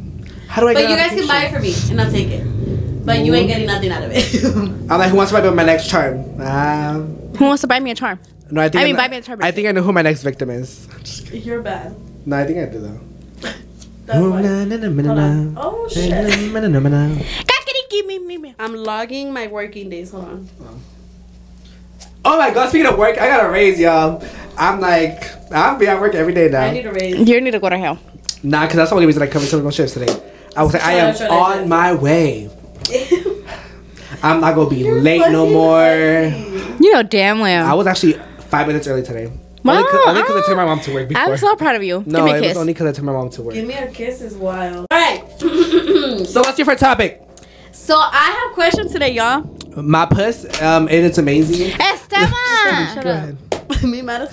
how 0.47 0.61
do 0.61 0.67
I? 0.67 0.73
But 0.73 0.81
get 0.81 0.89
you 0.89 0.95
guys 0.95 1.11
can 1.17 1.27
buy 1.27 1.45
it 1.45 1.53
for 1.53 1.59
me 1.59 1.73
and 1.91 2.01
I'll 2.01 2.11
take 2.11 2.27
it. 2.29 2.58
But 3.05 3.19
you 3.25 3.33
ain't 3.33 3.47
getting 3.47 3.65
nothing 3.67 3.91
out 3.91 4.03
of 4.03 4.11
it. 4.13 4.43
I'm 4.55 4.87
like, 4.99 5.09
who 5.09 5.17
wants 5.17 5.31
to 5.31 5.37
buy 5.41 5.47
me 5.49 5.55
my 5.55 5.63
next 5.63 5.89
charm? 5.89 6.23
Ah, 6.39 6.93
Who 7.37 7.45
wants 7.45 7.61
to 7.61 7.67
buy 7.67 7.79
me 7.79 7.91
a 7.91 7.95
charm? 7.95 8.19
no, 8.51 8.61
I 8.61 8.69
think 8.69 8.81
I 8.81 8.85
mean, 8.85 8.95
know- 8.95 9.01
buy 9.01 9.07
me 9.07 9.17
a 9.17 9.21
charm. 9.21 9.39
I 9.41 9.51
think 9.51 9.67
I 9.67 9.71
know 9.71 9.81
who 9.81 9.91
my 9.93 10.01
next 10.01 10.21
victim 10.23 10.49
is. 10.49 10.87
You're 11.31 11.61
bad. 11.61 11.95
No, 12.25 12.37
I 12.37 12.45
think 12.45 12.59
I 12.59 12.65
do 12.65 12.79
though. 12.79 12.99
That's 14.05 14.19
Oh, 14.19 14.31
why. 14.31 14.41
na, 14.41 14.65
na, 14.65 14.75
na, 14.77 14.87
na, 14.89 15.03
Hold 15.03 15.17
na. 15.17 15.23
on. 15.23 15.53
Oh 15.57 15.87
shit. 15.87 16.11
I'm 18.59 18.75
logging 18.75 19.31
my 19.33 19.47
working 19.47 19.89
days. 19.89 20.11
Hold 20.11 20.25
on. 20.25 20.49
Oh 22.25 22.37
my 22.37 22.51
god, 22.51 22.69
speaking 22.69 22.87
of 22.87 22.97
work, 22.97 23.17
I 23.17 23.27
got 23.27 23.45
a 23.45 23.49
raise, 23.49 23.79
y'all. 23.79 24.23
I'm 24.57 24.79
like, 24.81 25.23
I'll 25.53 25.77
be 25.77 25.87
at 25.87 26.01
work 26.01 26.15
every 26.15 26.33
day 26.33 26.49
now. 26.49 26.63
I 26.63 26.71
need 26.71 26.85
a 26.85 26.91
raise. 26.91 27.27
You 27.29 27.39
need 27.39 27.51
to 27.51 27.59
go 27.59 27.69
to 27.69 27.77
hell. 27.77 27.97
Nah, 28.43 28.63
because 28.63 28.77
that's 28.77 28.89
the 28.89 28.95
only 28.95 29.05
reason 29.07 29.21
I 29.23 29.27
covered 29.27 29.47
some 29.47 29.59
of 29.59 29.65
my 29.65 29.71
shifts 29.71 29.93
today. 29.93 30.13
I 30.55 30.63
was 30.63 30.73
like, 30.73 30.83
I 30.83 30.93
am 30.93 31.09
up, 31.11 31.15
shut 31.15 31.29
up, 31.31 31.37
shut 31.47 31.59
on 31.61 31.69
my 31.69 31.93
way. 31.93 32.49
I'm 34.23 34.41
not 34.41 34.55
gonna 34.55 34.69
be 34.69 34.77
You're 34.77 35.01
late 35.01 35.31
no 35.31 35.47
more. 35.47 35.79
funny. 35.79 36.75
You 36.79 36.93
know 36.93 37.03
damn 37.03 37.39
well. 37.39 37.65
I 37.65 37.73
was 37.73 37.87
actually 37.87 38.13
five 38.49 38.67
minutes 38.67 38.87
early 38.87 39.03
today. 39.03 39.31
Wow, 39.63 39.73
Only 40.07 40.21
because 40.21 40.41
I 40.43 40.47
took 40.47 40.55
my 40.55 40.65
mom 40.65 40.79
to 40.81 40.93
work 40.93 41.09
before. 41.09 41.21
I'm 41.23 41.37
so 41.37 41.55
proud 41.55 41.75
of 41.75 41.83
you. 41.83 42.01
no, 42.07 42.19
Give 42.19 42.25
me 42.25 42.31
it 42.31 42.37
a 42.37 42.39
was 42.39 42.47
kiss. 42.49 42.57
only 42.57 42.73
because 42.73 42.87
I 42.87 42.91
took 42.93 43.03
my 43.03 43.11
mom 43.11 43.29
to 43.31 43.41
work. 43.43 43.53
Give 43.53 43.67
me 43.67 43.73
a 43.75 43.87
kiss 43.91 44.21
is 44.21 44.35
wild. 44.35 44.85
Alright. 44.91 45.23
So 46.27 46.41
what's 46.41 46.57
your 46.57 46.65
first 46.65 46.79
topic? 46.79 47.21
so 47.71 47.95
I 47.97 48.45
have 48.47 48.53
questions 48.55 48.91
today, 48.91 49.13
y'all. 49.13 49.43
My 49.75 50.05
puss, 50.05 50.43
um, 50.61 50.87
and 50.87 51.05
it's 51.05 51.17
amazing. 51.17 51.71
Esteban. 51.79 52.27
Shut 52.95 53.03
Go 53.03 53.09
up. 53.11 53.15
ahead. 53.71 53.83
Me 53.83 54.01
mad 54.01 54.29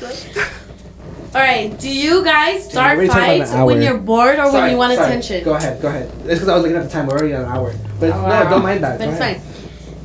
as 1.36 1.48
fuck. 1.48 1.56
Alright, 1.70 1.80
do 1.80 1.90
you 1.92 2.24
guys 2.24 2.68
start 2.70 2.96
already 2.96 3.08
talked 3.08 3.18
about 3.20 3.30
an 3.30 3.38
fights 3.40 3.52
when 3.66 3.82
you're 3.82 3.98
bored 3.98 4.38
or 4.38 4.52
when 4.52 4.70
you 4.70 4.76
want 4.76 4.94
sorry. 4.94 5.06
attention? 5.06 5.44
Go 5.44 5.54
ahead, 5.54 5.80
go 5.82 5.88
ahead. 5.88 6.08
It's 6.20 6.24
because 6.40 6.48
I 6.48 6.54
was 6.54 6.62
looking 6.62 6.76
at 6.76 6.84
the 6.84 6.88
time. 6.90 7.06
We're 7.06 7.18
already 7.18 7.34
on 7.34 7.42
an 7.42 7.48
hour. 7.48 7.74
But 8.00 8.10
Oh, 8.10 8.22
no, 8.22 8.28
wow. 8.28 8.50
don't 8.50 8.62
mind 8.62 8.82
that. 8.84 8.98
But 8.98 9.04
Go 9.06 9.10
it's 9.12 9.20
ahead. 9.20 9.40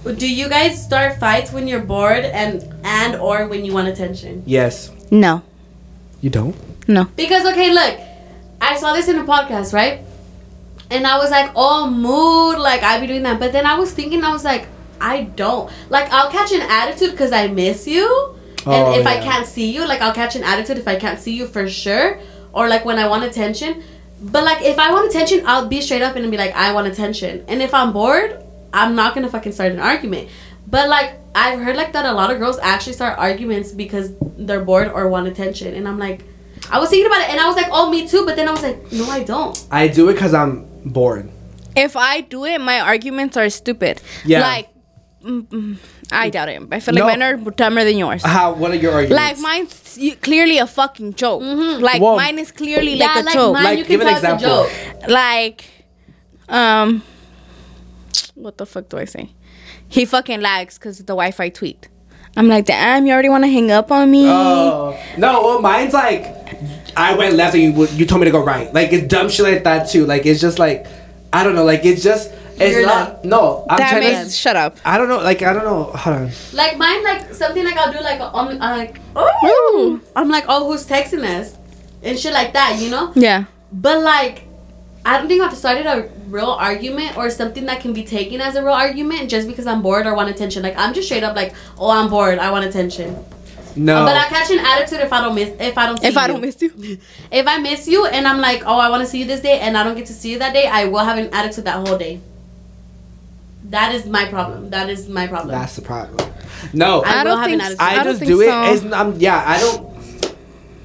fine. 0.03 0.15
Do 0.15 0.27
you 0.29 0.49
guys 0.49 0.83
start 0.83 1.19
fights 1.19 1.51
when 1.51 1.67
you're 1.67 1.81
bored 1.83 2.25
and 2.25 2.63
and 2.83 3.15
or 3.17 3.47
when 3.47 3.63
you 3.65 3.71
want 3.73 3.87
attention? 3.87 4.41
Yes. 4.47 4.89
No. 5.11 5.43
You 6.21 6.29
don't? 6.31 6.55
No. 6.87 7.05
Because 7.15 7.45
okay, 7.45 7.71
look, 7.71 7.99
I 8.59 8.77
saw 8.77 8.93
this 8.93 9.07
in 9.07 9.17
a 9.19 9.23
podcast, 9.23 9.73
right? 9.73 9.99
And 10.89 11.05
I 11.05 11.17
was 11.19 11.29
like, 11.31 11.51
oh, 11.55 11.89
mood, 11.89 12.57
like 12.59 12.81
I 12.83 12.99
be 12.99 13.07
doing 13.07 13.23
that. 13.23 13.39
But 13.39 13.51
then 13.53 13.65
I 13.67 13.75
was 13.75 13.91
thinking, 13.93 14.23
I 14.23 14.31
was 14.31 14.43
like, 14.43 14.67
I 14.99 15.23
don't. 15.23 15.71
Like 15.89 16.11
I'll 16.11 16.31
catch 16.31 16.51
an 16.51 16.61
attitude 16.61 17.11
because 17.11 17.31
I 17.31 17.47
miss 17.47 17.87
you, 17.87 18.35
and 18.65 18.87
Oh, 18.87 18.99
if 18.99 19.05
I 19.07 19.19
can't 19.19 19.45
see 19.45 19.71
you, 19.71 19.87
like 19.87 20.01
I'll 20.01 20.13
catch 20.13 20.35
an 20.35 20.43
attitude 20.43 20.77
if 20.77 20.87
I 20.87 20.95
can't 20.95 21.19
see 21.19 21.33
you 21.35 21.47
for 21.47 21.67
sure, 21.67 22.19
or 22.53 22.67
like 22.67 22.85
when 22.85 22.97
I 22.99 23.07
want 23.07 23.23
attention. 23.23 23.83
But 24.21 24.43
like 24.43 24.61
if 24.61 24.77
I 24.77 24.91
want 24.91 25.09
attention, 25.09 25.43
I'll 25.45 25.67
be 25.67 25.81
straight 25.81 26.01
up 26.01 26.15
and 26.15 26.29
be 26.29 26.37
like, 26.37 26.55
I 26.55 26.73
want 26.73 26.87
attention. 26.87 27.43
And 27.47 27.61
if 27.61 27.73
I'm 27.73 27.91
bored, 27.91 28.43
I'm 28.73 28.95
not 28.95 29.15
gonna 29.15 29.29
fucking 29.29 29.51
start 29.51 29.71
an 29.71 29.79
argument. 29.79 30.29
But 30.67 30.89
like 30.89 31.19
I've 31.33 31.59
heard 31.59 31.75
like 31.75 31.93
that 31.93 32.05
a 32.05 32.13
lot 32.13 32.31
of 32.31 32.37
girls 32.39 32.59
actually 32.59 32.93
start 32.93 33.17
arguments 33.17 33.71
because 33.71 34.11
they're 34.37 34.63
bored 34.63 34.89
or 34.89 35.07
want 35.09 35.27
attention, 35.27 35.73
and 35.73 35.87
I'm 35.87 35.97
like, 35.97 36.23
I 36.69 36.79
was 36.79 36.89
thinking 36.89 37.07
about 37.07 37.21
it, 37.21 37.29
and 37.29 37.39
I 37.39 37.47
was 37.47 37.55
like, 37.55 37.67
oh, 37.71 37.89
me 37.89 38.07
too. 38.07 38.25
But 38.25 38.35
then 38.35 38.47
I 38.47 38.51
was 38.51 38.63
like, 38.63 38.91
no, 38.91 39.05
I 39.09 39.23
don't. 39.23 39.67
I 39.71 39.87
do 39.87 40.09
it 40.09 40.13
because 40.13 40.33
I'm 40.33 40.67
bored. 40.85 41.29
If 41.75 41.95
I 41.95 42.21
do 42.21 42.45
it, 42.45 42.59
my 42.59 42.79
arguments 42.81 43.37
are 43.37 43.49
stupid. 43.49 44.01
Yeah. 44.25 44.41
Like, 44.41 44.69
mm, 45.23 45.47
mm, 45.47 45.77
I 46.11 46.29
doubt 46.29 46.49
it. 46.49 46.61
I 46.71 46.79
feel 46.79 46.93
No. 46.93 47.05
like 47.05 47.17
mine 47.19 47.23
are 47.23 47.37
dumber 47.51 47.83
than 47.83 47.97
yours. 47.97 48.23
How? 48.23 48.53
What 48.53 48.71
are 48.71 48.75
your 48.75 48.93
arguments? 48.93 49.15
Like 49.21 49.39
mine's 49.39 49.97
y- 49.99 50.17
clearly 50.21 50.57
a 50.57 50.67
fucking 50.67 51.13
joke. 51.15 51.41
Mhm. 51.41 51.81
Like 51.81 52.01
Whoa. 52.01 52.15
mine 52.15 52.37
is 52.39 52.51
clearly 52.51 52.95
Yeah, 52.95 53.07
like 53.07 53.15
a 53.23 53.25
like 53.25 53.33
joke. 53.33 53.53
mine, 53.53 53.63
Like, 53.63 53.77
you 53.79 53.83
can 53.85 53.91
give 53.91 54.01
an 54.01 54.07
tell 54.07 54.15
it's 54.15 54.23
a 54.25 54.33
example. 54.33 54.69
joke. 54.99 55.09
like, 55.09 55.63
um, 56.49 57.03
what 58.35 58.57
the 58.57 58.65
fuck 58.65 58.89
do 58.89 58.97
I 58.97 59.05
say? 59.05 59.29
He 59.87 60.05
fucking 60.05 60.41
lags 60.41 60.77
because 60.77 60.97
the 60.99 61.03
Wi-Fi 61.13 61.49
tweaked. 61.49 61.89
I'm 62.37 62.47
like, 62.47 62.65
damn, 62.65 63.05
you 63.05 63.11
already 63.13 63.27
want 63.29 63.43
to 63.43 63.49
hang 63.49 63.71
up 63.71 63.91
on 63.91 64.09
me? 64.09 64.25
Oh 64.27 64.97
no! 65.17 65.43
Well, 65.43 65.61
mine's 65.61 65.93
like 65.93 66.23
I 66.95 67.13
went 67.15 67.35
left 67.35 67.55
and 67.55 67.63
you 67.63 67.87
you 67.87 68.05
told 68.05 68.21
me 68.21 68.25
to 68.25 68.31
go 68.31 68.41
right. 68.43 68.73
Like 68.73 68.93
it's 68.93 69.05
dumb 69.07 69.27
shit 69.29 69.45
like 69.45 69.63
that 69.65 69.89
too. 69.89 70.05
Like 70.05 70.25
it's 70.25 70.39
just 70.39 70.57
like 70.57 70.87
I 71.33 71.43
don't 71.43 71.55
know. 71.55 71.65
Like 71.65 71.83
it's 71.83 72.01
just 72.01 72.31
it's 72.61 72.75
You're 72.75 72.85
not. 72.85 73.23
No, 73.25 73.65
I'm 73.69 73.77
that 73.77 73.89
trying 73.91 74.03
makes 74.03 74.29
to. 74.29 74.31
shut 74.35 74.55
up. 74.55 74.77
I 74.85 74.97
don't 74.97 75.09
know. 75.09 75.17
Like 75.19 75.41
I 75.41 75.53
don't 75.53 75.63
know. 75.65 75.83
Hold 75.83 76.15
on. 76.15 76.31
Like 76.53 76.77
mine, 76.77 77.03
like 77.03 77.33
something 77.33 77.63
like 77.63 77.77
I'll 77.77 77.91
do 77.91 77.99
like 77.99 78.19
um 78.21 78.47
uh, 78.49 78.77
like 78.77 78.99
oh 79.15 79.99
I'm 80.15 80.29
like 80.29 80.45
oh 80.47 80.67
who's 80.71 80.85
texting 80.85 81.23
us 81.23 81.55
and 82.03 82.17
shit 82.17 82.33
like 82.33 82.53
that, 82.53 82.79
you 82.79 82.89
know. 82.89 83.11
Yeah. 83.15 83.45
But 83.71 84.01
like, 84.01 84.43
I 85.05 85.17
don't 85.17 85.27
think 85.27 85.41
I've 85.41 85.55
started 85.55 85.85
a 85.85 86.09
real 86.27 86.49
argument 86.51 87.17
or 87.17 87.29
something 87.29 87.65
that 87.67 87.79
can 87.81 87.93
be 87.93 88.03
taken 88.03 88.41
as 88.41 88.55
a 88.55 88.63
real 88.63 88.73
argument 88.73 89.29
just 89.29 89.47
because 89.47 89.65
I'm 89.67 89.81
bored 89.81 90.05
or 90.07 90.13
want 90.15 90.29
attention. 90.29 90.63
Like 90.63 90.77
I'm 90.77 90.93
just 90.93 91.07
straight 91.07 91.23
up 91.23 91.35
like, 91.35 91.53
oh, 91.77 91.89
I'm 91.89 92.09
bored. 92.09 92.39
I 92.39 92.51
want 92.51 92.65
attention. 92.65 93.23
No. 93.75 94.03
But 94.03 94.17
I 94.17 94.25
catch 94.25 94.51
an 94.51 94.59
attitude 94.59 94.99
if 94.99 95.13
I 95.13 95.21
don't 95.21 95.33
miss 95.33 95.49
if 95.59 95.77
I 95.77 95.85
don't 95.85 95.97
see 95.99 96.07
If 96.07 96.17
I 96.17 96.25
you. 96.25 96.33
don't 96.33 96.41
miss 96.41 96.61
you. 96.61 96.97
if 97.31 97.47
I 97.47 97.57
miss 97.59 97.87
you 97.87 98.05
and 98.05 98.27
I'm 98.27 98.41
like, 98.41 98.63
oh, 98.65 98.77
I 98.77 98.89
want 98.89 99.01
to 99.01 99.07
see 99.07 99.19
you 99.19 99.25
this 99.25 99.39
day 99.41 99.59
and 99.59 99.77
I 99.77 99.83
don't 99.85 99.95
get 99.95 100.07
to 100.07 100.13
see 100.13 100.31
you 100.31 100.39
that 100.39 100.53
day, 100.53 100.67
I 100.67 100.85
will 100.85 100.99
have 101.05 101.17
an 101.17 101.29
attitude 101.33 101.63
that 101.65 101.87
whole 101.87 101.97
day. 101.97 102.19
That 103.71 103.95
is 103.95 104.05
my 104.05 104.25
problem. 104.25 104.69
That 104.69 104.89
is 104.89 105.07
my 105.09 105.27
problem. 105.27 105.51
That's 105.57 105.75
the 105.77 105.81
problem. 105.81 106.31
No. 106.73 107.01
I 107.03 107.21
I 107.21 107.23
don't 107.23 107.37
have 107.37 107.47
think 107.47 107.61
an 107.61 107.65
attitude. 107.67 107.81
I, 107.81 107.91
I 107.91 107.95
don't 107.95 108.05
just 108.05 108.19
think 108.19 108.29
do 108.31 108.41
it. 108.41 108.47
so. 108.47 108.63
It's, 108.87 108.93
um, 108.93 109.15
yeah, 109.17 109.43
I 109.47 109.59
don't. 109.59 109.91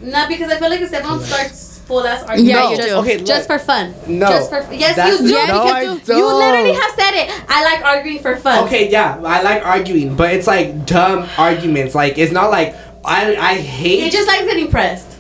Not 0.02 0.28
because 0.28 0.50
I 0.52 0.58
feel 0.58 0.70
like 0.70 0.80
if 0.80 0.88
Stefan 0.88 1.20
starts 1.20 1.78
full 1.80 2.06
ass 2.06 2.22
argument, 2.22 2.48
Yeah, 2.48 2.54
no, 2.62 2.70
you 2.70 2.76
just, 2.76 2.88
do. 2.88 2.94
Okay, 2.98 3.24
just 3.24 3.46
for 3.48 3.58
fun. 3.58 3.94
No. 4.06 4.26
Just 4.28 4.50
for 4.50 4.72
yes, 4.72 4.96
That's- 4.96 5.20
you 5.20 5.26
do. 5.28 5.34
Yeah, 5.34 5.46
no, 5.46 5.64
because 5.64 5.72
I 5.72 5.80
you, 5.82 5.98
don't. 6.00 6.18
you 6.18 6.26
literally 6.34 6.72
have 6.74 6.90
said 6.92 7.14
it. 7.14 7.44
I 7.48 7.64
like 7.64 7.84
arguing 7.84 8.18
for 8.20 8.36
fun. 8.36 8.64
Okay, 8.66 8.88
yeah, 8.90 9.20
I 9.24 9.42
like 9.42 9.66
arguing, 9.66 10.14
but 10.16 10.32
it's 10.32 10.46
like 10.46 10.86
dumb 10.86 11.28
arguments. 11.38 11.94
Like 11.94 12.18
it's 12.18 12.32
not 12.32 12.50
like 12.50 12.74
I 13.04 13.34
I 13.36 13.54
hate. 13.54 14.04
You 14.04 14.10
just 14.10 14.28
like 14.28 14.44
getting 14.44 14.70
pressed. 14.70 15.16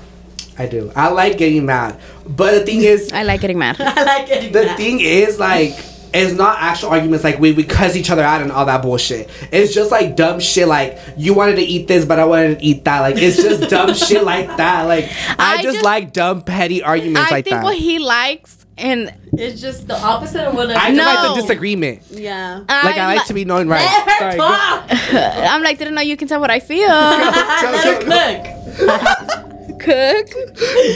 I 0.58 0.66
do. 0.66 0.92
I 0.94 1.08
like 1.10 1.36
getting 1.36 1.66
mad, 1.66 1.98
but 2.26 2.52
the 2.52 2.60
thing 2.64 2.80
is, 2.80 3.12
I 3.12 3.24
like 3.24 3.40
getting 3.40 3.58
mad. 3.58 3.76
I 3.80 4.04
like 4.04 4.26
getting 4.28 4.52
mad. 4.52 4.62
the 4.62 4.66
mad. 4.66 4.76
thing 4.76 5.00
is 5.00 5.38
like 5.38 5.74
it's 6.16 6.32
not 6.32 6.58
actual 6.60 6.90
arguments 6.90 7.24
like 7.24 7.38
we 7.38 7.52
we 7.52 7.64
cuss 7.64 7.96
each 7.96 8.10
other 8.10 8.22
out 8.22 8.40
and 8.42 8.50
all 8.52 8.66
that 8.66 8.82
bullshit. 8.82 9.28
It's 9.52 9.74
just 9.74 9.90
like 9.90 10.16
dumb 10.16 10.40
shit 10.40 10.68
like 10.68 10.98
you 11.16 11.34
wanted 11.34 11.56
to 11.56 11.62
eat 11.62 11.86
this 11.88 12.04
but 12.04 12.18
I 12.18 12.24
wanted 12.24 12.58
to 12.58 12.64
eat 12.64 12.84
that. 12.84 13.00
Like 13.00 13.16
it's 13.18 13.36
just 13.36 13.68
dumb 13.70 13.94
shit 14.08 14.24
like 14.24 14.56
that. 14.56 14.82
Like 14.84 15.04
I, 15.38 15.56
I 15.58 15.62
just, 15.62 15.74
just- 15.76 15.84
like 15.84 16.12
dumb 16.12 16.42
petty 16.42 16.82
arguments 16.82 17.20
like 17.20 17.28
that. 17.28 17.32
I 17.32 17.36
like 17.36 17.44
think 17.44 17.56
that. 17.56 17.64
what 17.64 17.76
he 17.76 17.98
likes 17.98 18.66
and 18.78 19.12
It's 19.32 19.60
just 19.60 19.88
the 19.88 19.98
opposite 19.98 20.46
of 20.48 20.54
what 20.54 20.70
I 20.70 20.74
just 20.94 20.98
like 20.98 21.22
No. 21.22 21.34
the 21.34 21.40
disagreement. 21.40 22.02
Yeah. 22.10 22.58
Like 22.68 22.96
I 22.98 23.16
like 23.16 23.26
to 23.26 23.34
be 23.34 23.44
known 23.44 23.68
right. 23.68 23.86
Sorry, 24.18 24.36
talk. 24.36 24.86
I'm 24.90 25.62
like, 25.62 25.78
didn't 25.78 25.94
know 25.94 26.02
you 26.02 26.16
can 26.16 26.28
tell 26.28 26.40
what 26.40 26.50
I 26.50 26.60
feel. 26.60 26.86
Let 26.88 28.46
her 28.46 28.66
cook. 28.76 29.80
Cook. 29.80 30.30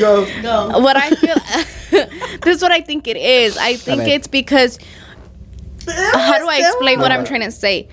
go. 0.00 0.42
Go. 0.42 0.78
What 0.80 0.96
I 0.96 1.10
feel. 1.10 1.36
this 2.42 2.56
is 2.56 2.62
what 2.62 2.72
I 2.72 2.80
think 2.80 3.06
it 3.08 3.16
is. 3.16 3.56
I 3.56 3.76
think 3.76 4.02
it's 4.02 4.26
because. 4.26 4.78
How 5.86 6.38
do 6.38 6.48
I 6.48 6.58
explain 6.58 7.00
what 7.00 7.12
I'm 7.12 7.24
trying 7.24 7.42
to 7.42 7.50
say? 7.50 7.88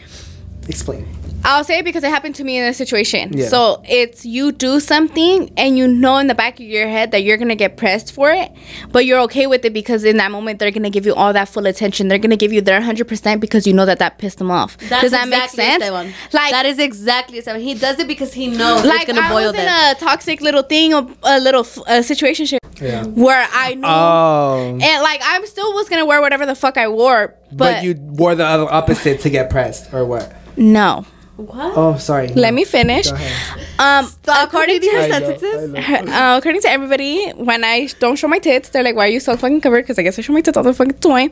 Explain. 0.68 1.08
I'll 1.48 1.64
say 1.64 1.80
it 1.80 1.86
because 1.86 2.04
it 2.04 2.10
happened 2.10 2.36
to 2.36 2.44
me 2.44 2.58
in 2.58 2.66
a 2.66 2.74
situation. 2.74 3.32
Yeah. 3.32 3.48
So 3.48 3.82
it's 3.88 4.26
you 4.26 4.52
do 4.52 4.82
something 4.82 5.50
and 5.56 5.78
you 5.78 5.88
know 5.88 6.18
in 6.18 6.28
the 6.28 6.36
back 6.36 6.56
of 6.60 6.66
your 6.66 6.90
head 6.90 7.12
that 7.12 7.24
you're 7.24 7.38
gonna 7.38 7.56
get 7.56 7.78
pressed 7.78 8.12
for 8.12 8.30
it, 8.32 8.52
but 8.92 9.06
you're 9.06 9.22
okay 9.22 9.48
with 9.48 9.64
it 9.64 9.72
because 9.72 10.04
in 10.04 10.18
that 10.18 10.30
moment 10.30 10.60
they're 10.60 10.72
gonna 10.72 10.90
give 10.90 11.06
you 11.06 11.16
all 11.16 11.32
that 11.32 11.48
full 11.48 11.66
attention. 11.66 12.10
They're 12.10 12.18
gonna 12.18 12.36
give 12.36 12.52
you 12.52 12.60
their 12.60 12.82
hundred 12.82 13.08
percent 13.08 13.40
because 13.40 13.66
you 13.66 13.72
know 13.72 13.86
that 13.86 14.00
that 14.00 14.18
pissed 14.18 14.40
them 14.40 14.52
off. 14.52 14.78
That's 14.90 15.04
Does 15.04 15.12
that 15.12 15.28
exactly 15.28 15.36
make 15.64 15.70
sense? 15.72 15.84
Esteban. 15.84 16.14
Like 16.34 16.52
that 16.52 16.66
is 16.66 16.80
exactly 16.80 17.38
Esteban. 17.40 17.62
He 17.62 17.76
does 17.76 17.98
it 17.98 18.10
because 18.10 18.34
he 18.34 18.48
knows 18.48 18.84
like 18.86 19.08
it's 19.08 19.14
gonna 19.14 19.26
I 19.26 19.30
boil 19.30 19.54
was 19.54 19.62
in 19.62 19.68
a 19.70 19.96
toxic 20.00 20.42
little 20.42 20.64
thing, 20.64 20.94
a, 20.94 21.08
a 21.24 21.40
little 21.40 21.62
f- 21.62 21.80
a 21.88 22.04
situation 22.04 22.60
Yeah. 22.82 23.06
where 23.06 23.48
I 23.54 23.74
knew. 23.76 23.88
Oh. 23.88 24.78
and 24.82 25.02
like 25.02 25.22
I 25.24 25.42
still 25.46 25.74
was 25.74 25.88
gonna 25.88 26.06
wear 26.06 26.20
whatever 26.20 26.46
the 26.46 26.56
fuck 26.56 26.76
I 26.76 26.90
wore, 26.90 27.36
but, 27.52 27.58
but, 27.58 27.84
you 27.86 27.96
wore 27.98 28.36
the 28.36 28.46
other 28.46 28.70
opposite 28.70 29.22
to 29.22 29.30
get 29.30 29.50
pressed 29.50 29.94
or 29.94 30.04
what? 30.04 30.36
no. 30.58 31.06
What? 31.38 31.74
Oh, 31.78 31.98
sorry. 31.98 32.28
Let 32.30 32.54
me 32.54 32.66
finish. 32.66 33.10
Go 33.10 33.16
ahead. 33.16 33.68
Um, 33.80 34.06
Stop 34.10 34.48
according 34.48 34.82
to 34.82 34.90
her 34.90 35.08
sentences. 35.08 35.74
I 35.76 36.34
uh, 36.34 36.38
according 36.38 36.62
to 36.62 36.70
everybody, 36.70 37.30
when 37.32 37.64
I 37.64 37.88
don't 38.00 38.16
show 38.18 38.28
my 38.28 38.40
tits, 38.40 38.70
they're 38.70 38.84
like, 38.84 38.96
"Why 38.96 39.06
are 39.06 39.12
you 39.12 39.20
so 39.20 39.38
fucking 39.38 39.62
covered?" 39.62 39.84
Because 39.84 40.00
I 40.00 40.04
guess 40.04 40.18
I 40.18 40.24
show 40.24 40.34
my 40.34 40.42
tits 40.42 40.58
all 40.58 40.64
the 40.64 40.74
fucking 40.74 40.98
time. 41.00 41.32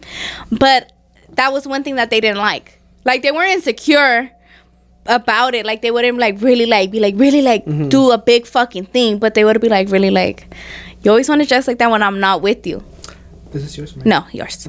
But 0.52 0.92
that 1.34 1.52
was 1.52 1.68
one 1.68 1.84
thing 1.84 1.96
that 1.96 2.10
they 2.12 2.22
didn't 2.22 2.38
like. 2.38 2.80
Like 3.04 3.22
they 3.24 3.32
weren't 3.32 3.52
insecure 3.52 4.32
about 5.08 5.56
it. 5.56 5.66
Like 5.66 5.82
they 5.82 5.92
wouldn't 5.92 6.18
like 6.18 6.40
really 6.42 6.66
like 6.68 6.92
be 6.92 7.00
like 7.00 7.16
really 7.18 7.42
like 7.42 7.66
Mm-hmm. 7.66 7.90
do 7.90 8.12
a 8.12 8.18
big 8.18 8.46
fucking 8.46 8.86
thing. 8.86 9.18
But 9.20 9.34
they 9.34 9.44
would 9.44 9.60
be 9.60 9.70
like 9.70 9.90
really 9.90 10.12
like, 10.12 10.54
you 11.04 11.12
always 11.12 11.28
want 11.30 11.42
to 11.42 11.48
dress 11.48 11.68
like 11.68 11.80
that 11.80 11.90
when 11.90 12.04
I'm 12.04 12.20
not 12.20 12.42
with 12.44 12.66
you. 12.68 12.84
This 13.52 13.64
is 13.64 13.78
yours. 13.78 13.96
Mike? 13.96 14.06
No, 14.06 14.26
yours. 14.32 14.68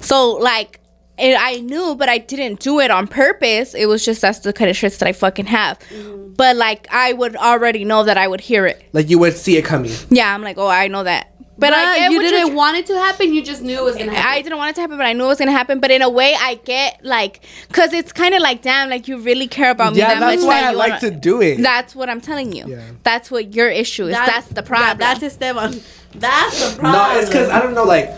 So 0.00 0.32
like. 0.32 0.80
It, 1.18 1.36
I 1.38 1.56
knew, 1.60 1.94
but 1.96 2.08
I 2.08 2.18
didn't 2.18 2.60
do 2.60 2.80
it 2.80 2.90
on 2.90 3.06
purpose. 3.08 3.74
It 3.74 3.86
was 3.86 4.04
just 4.04 4.20
that's 4.20 4.40
the 4.40 4.52
kind 4.52 4.70
of 4.70 4.76
shirts 4.76 4.98
that 4.98 5.08
I 5.08 5.12
fucking 5.12 5.46
have. 5.46 5.78
Mm-hmm. 5.80 6.34
But 6.34 6.56
like 6.56 6.86
I 6.92 7.12
would 7.12 7.34
already 7.36 7.84
know 7.84 8.04
that 8.04 8.16
I 8.16 8.28
would 8.28 8.40
hear 8.40 8.66
it. 8.66 8.84
Like 8.92 9.10
you 9.10 9.18
would 9.18 9.36
see 9.36 9.56
it 9.56 9.64
coming. 9.64 9.90
Yeah, 10.10 10.32
I'm 10.32 10.42
like, 10.42 10.58
oh, 10.58 10.68
I 10.68 10.88
know 10.88 11.02
that. 11.04 11.34
But, 11.60 11.70
But 11.70 11.74
I 11.74 11.98
get 11.98 12.12
you 12.12 12.20
didn't 12.22 12.54
want 12.54 12.76
it 12.76 12.86
to 12.86 12.94
happen. 12.96 13.34
You 13.34 13.42
just 13.42 13.62
knew 13.62 13.76
it 13.76 13.82
was 13.82 13.96
gonna 13.96 14.12
happen. 14.14 14.32
I 14.32 14.42
didn't 14.42 14.58
want 14.58 14.70
it 14.70 14.74
to 14.76 14.80
happen, 14.80 14.96
but 14.96 15.06
I 15.06 15.12
knew 15.12 15.24
it 15.24 15.26
was 15.26 15.38
gonna 15.40 15.50
happen. 15.50 15.80
But 15.80 15.90
in 15.90 16.02
a 16.02 16.08
way, 16.08 16.36
I 16.38 16.54
get 16.54 17.04
like, 17.04 17.40
cause 17.72 17.92
it's 17.92 18.12
kind 18.12 18.32
of 18.32 18.40
like, 18.40 18.62
damn, 18.62 18.88
like 18.88 19.08
you 19.08 19.18
really 19.18 19.48
care 19.48 19.70
about 19.72 19.94
me 19.94 19.98
Yeah, 19.98 20.14
that 20.14 20.20
that's 20.20 20.42
much. 20.42 20.46
why 20.46 20.60
that 20.60 20.68
I 20.74 20.76
like 20.76 20.90
wanna- 20.90 21.00
to 21.00 21.10
do 21.10 21.42
it. 21.42 21.60
That's 21.60 21.96
what 21.96 22.08
I'm 22.08 22.20
telling 22.20 22.52
you. 22.52 22.64
Yeah. 22.68 22.82
That's 23.02 23.28
what 23.32 23.54
your 23.56 23.68
issue 23.68 24.06
is. 24.06 24.14
That- 24.14 24.26
that's 24.26 24.46
the 24.46 24.62
problem. 24.62 25.00
Yeah, 25.00 25.14
that's 25.14 25.24
Esteban. 25.24 25.80
That's 26.14 26.74
the 26.74 26.78
problem. 26.80 26.92
No, 27.14 27.18
it's 27.18 27.28
because 27.28 27.48
I 27.48 27.60
don't 27.60 27.74
know. 27.74 27.82
Like, 27.84 28.08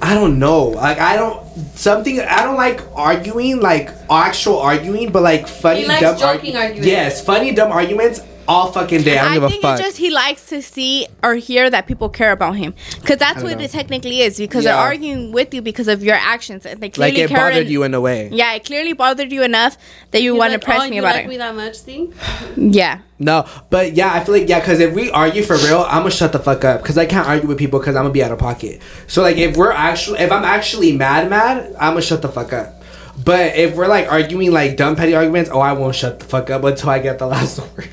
I 0.00 0.14
don't 0.14 0.38
know. 0.38 0.64
Like, 0.66 0.98
I 0.98 1.16
don't 1.16 1.42
something. 1.74 2.20
I 2.20 2.42
don't 2.44 2.56
like 2.56 2.80
arguing, 2.94 3.60
like 3.60 3.90
actual 4.10 4.58
arguing, 4.58 5.12
but 5.12 5.22
like 5.22 5.46
funny, 5.48 5.86
dumb 5.86 6.18
joking 6.18 6.54
argu- 6.54 6.62
arguments. 6.62 6.86
Yes, 6.86 7.24
funny, 7.24 7.52
dumb 7.52 7.72
arguments 7.72 8.20
all 8.52 8.72
fucking 8.72 9.02
day. 9.02 9.18
I 9.18 9.22
don't 9.24 9.30
I 9.30 9.34
give 9.34 9.42
a 9.44 9.48
think 9.48 9.62
fuck. 9.62 9.78
it's 9.78 9.86
just 9.88 9.98
he 9.98 10.10
likes 10.10 10.46
to 10.52 10.60
see 10.62 11.06
or 11.22 11.34
hear 11.34 11.70
that 11.70 11.86
people 11.86 12.08
care 12.08 12.32
about 12.32 12.56
him, 12.56 12.74
because 13.00 13.18
that's 13.18 13.42
what 13.42 13.56
know. 13.58 13.64
it 13.64 13.70
technically 13.70 14.20
is. 14.20 14.36
Because 14.38 14.64
they're 14.64 14.74
arguing 14.90 15.32
with 15.32 15.54
you 15.54 15.62
because 15.62 15.88
of 15.88 16.02
your 16.02 16.16
actions, 16.16 16.66
and 16.66 16.80
they 16.80 16.90
clearly 16.90 17.12
like 17.12 17.24
it 17.24 17.28
care. 17.28 17.38
bothered 17.38 17.66
en- 17.66 17.72
you 17.72 17.82
in 17.82 17.94
a 17.94 18.00
way. 18.00 18.28
yeah, 18.32 18.52
it 18.54 18.64
clearly 18.64 18.92
bothered 18.92 19.32
you 19.32 19.42
enough 19.42 19.76
that 20.10 20.22
you 20.22 20.32
He's 20.34 20.38
want 20.38 20.52
like, 20.52 20.60
to 20.60 20.64
press 20.66 20.82
oh, 20.82 20.88
me 20.90 20.96
you 20.96 21.02
about 21.02 21.14
like 21.16 21.24
it. 21.24 21.28
me 21.28 21.36
that 21.38 21.54
much, 21.54 21.76
see? 21.78 22.12
yeah. 22.56 23.00
No, 23.18 23.46
but 23.70 23.94
yeah, 23.94 24.12
I 24.12 24.24
feel 24.24 24.34
like 24.34 24.48
yeah, 24.48 24.58
because 24.60 24.80
if 24.80 24.94
we 24.94 25.10
argue 25.10 25.42
for 25.42 25.56
real, 25.56 25.84
I'm 25.88 26.00
gonna 26.00 26.10
shut 26.10 26.32
the 26.32 26.40
fuck 26.40 26.64
up 26.64 26.82
because 26.82 26.98
I 26.98 27.06
can't 27.06 27.26
argue 27.28 27.46
with 27.48 27.58
people 27.58 27.78
because 27.78 27.94
I'm 27.96 28.02
gonna 28.02 28.12
be 28.12 28.22
out 28.22 28.32
of 28.32 28.38
pocket. 28.38 28.82
So 29.06 29.22
like, 29.22 29.36
if 29.36 29.56
we're 29.56 29.70
actually, 29.72 30.18
if 30.18 30.32
I'm 30.32 30.44
actually 30.44 30.92
mad, 30.96 31.30
mad, 31.30 31.74
I'm 31.80 31.92
gonna 31.92 32.02
shut 32.02 32.20
the 32.22 32.28
fuck 32.28 32.52
up. 32.52 32.82
But 33.24 33.54
if 33.56 33.76
we're 33.76 33.86
like 33.88 34.10
arguing 34.10 34.50
like 34.52 34.76
dumb 34.76 34.96
petty 34.96 35.14
arguments, 35.14 35.50
oh, 35.52 35.60
I 35.60 35.72
won't 35.72 35.94
shut 35.94 36.18
the 36.18 36.24
fuck 36.26 36.50
up 36.50 36.64
until 36.64 36.90
I 36.90 36.98
get 36.98 37.18
the 37.18 37.26
last 37.34 37.60
word. 37.60 37.88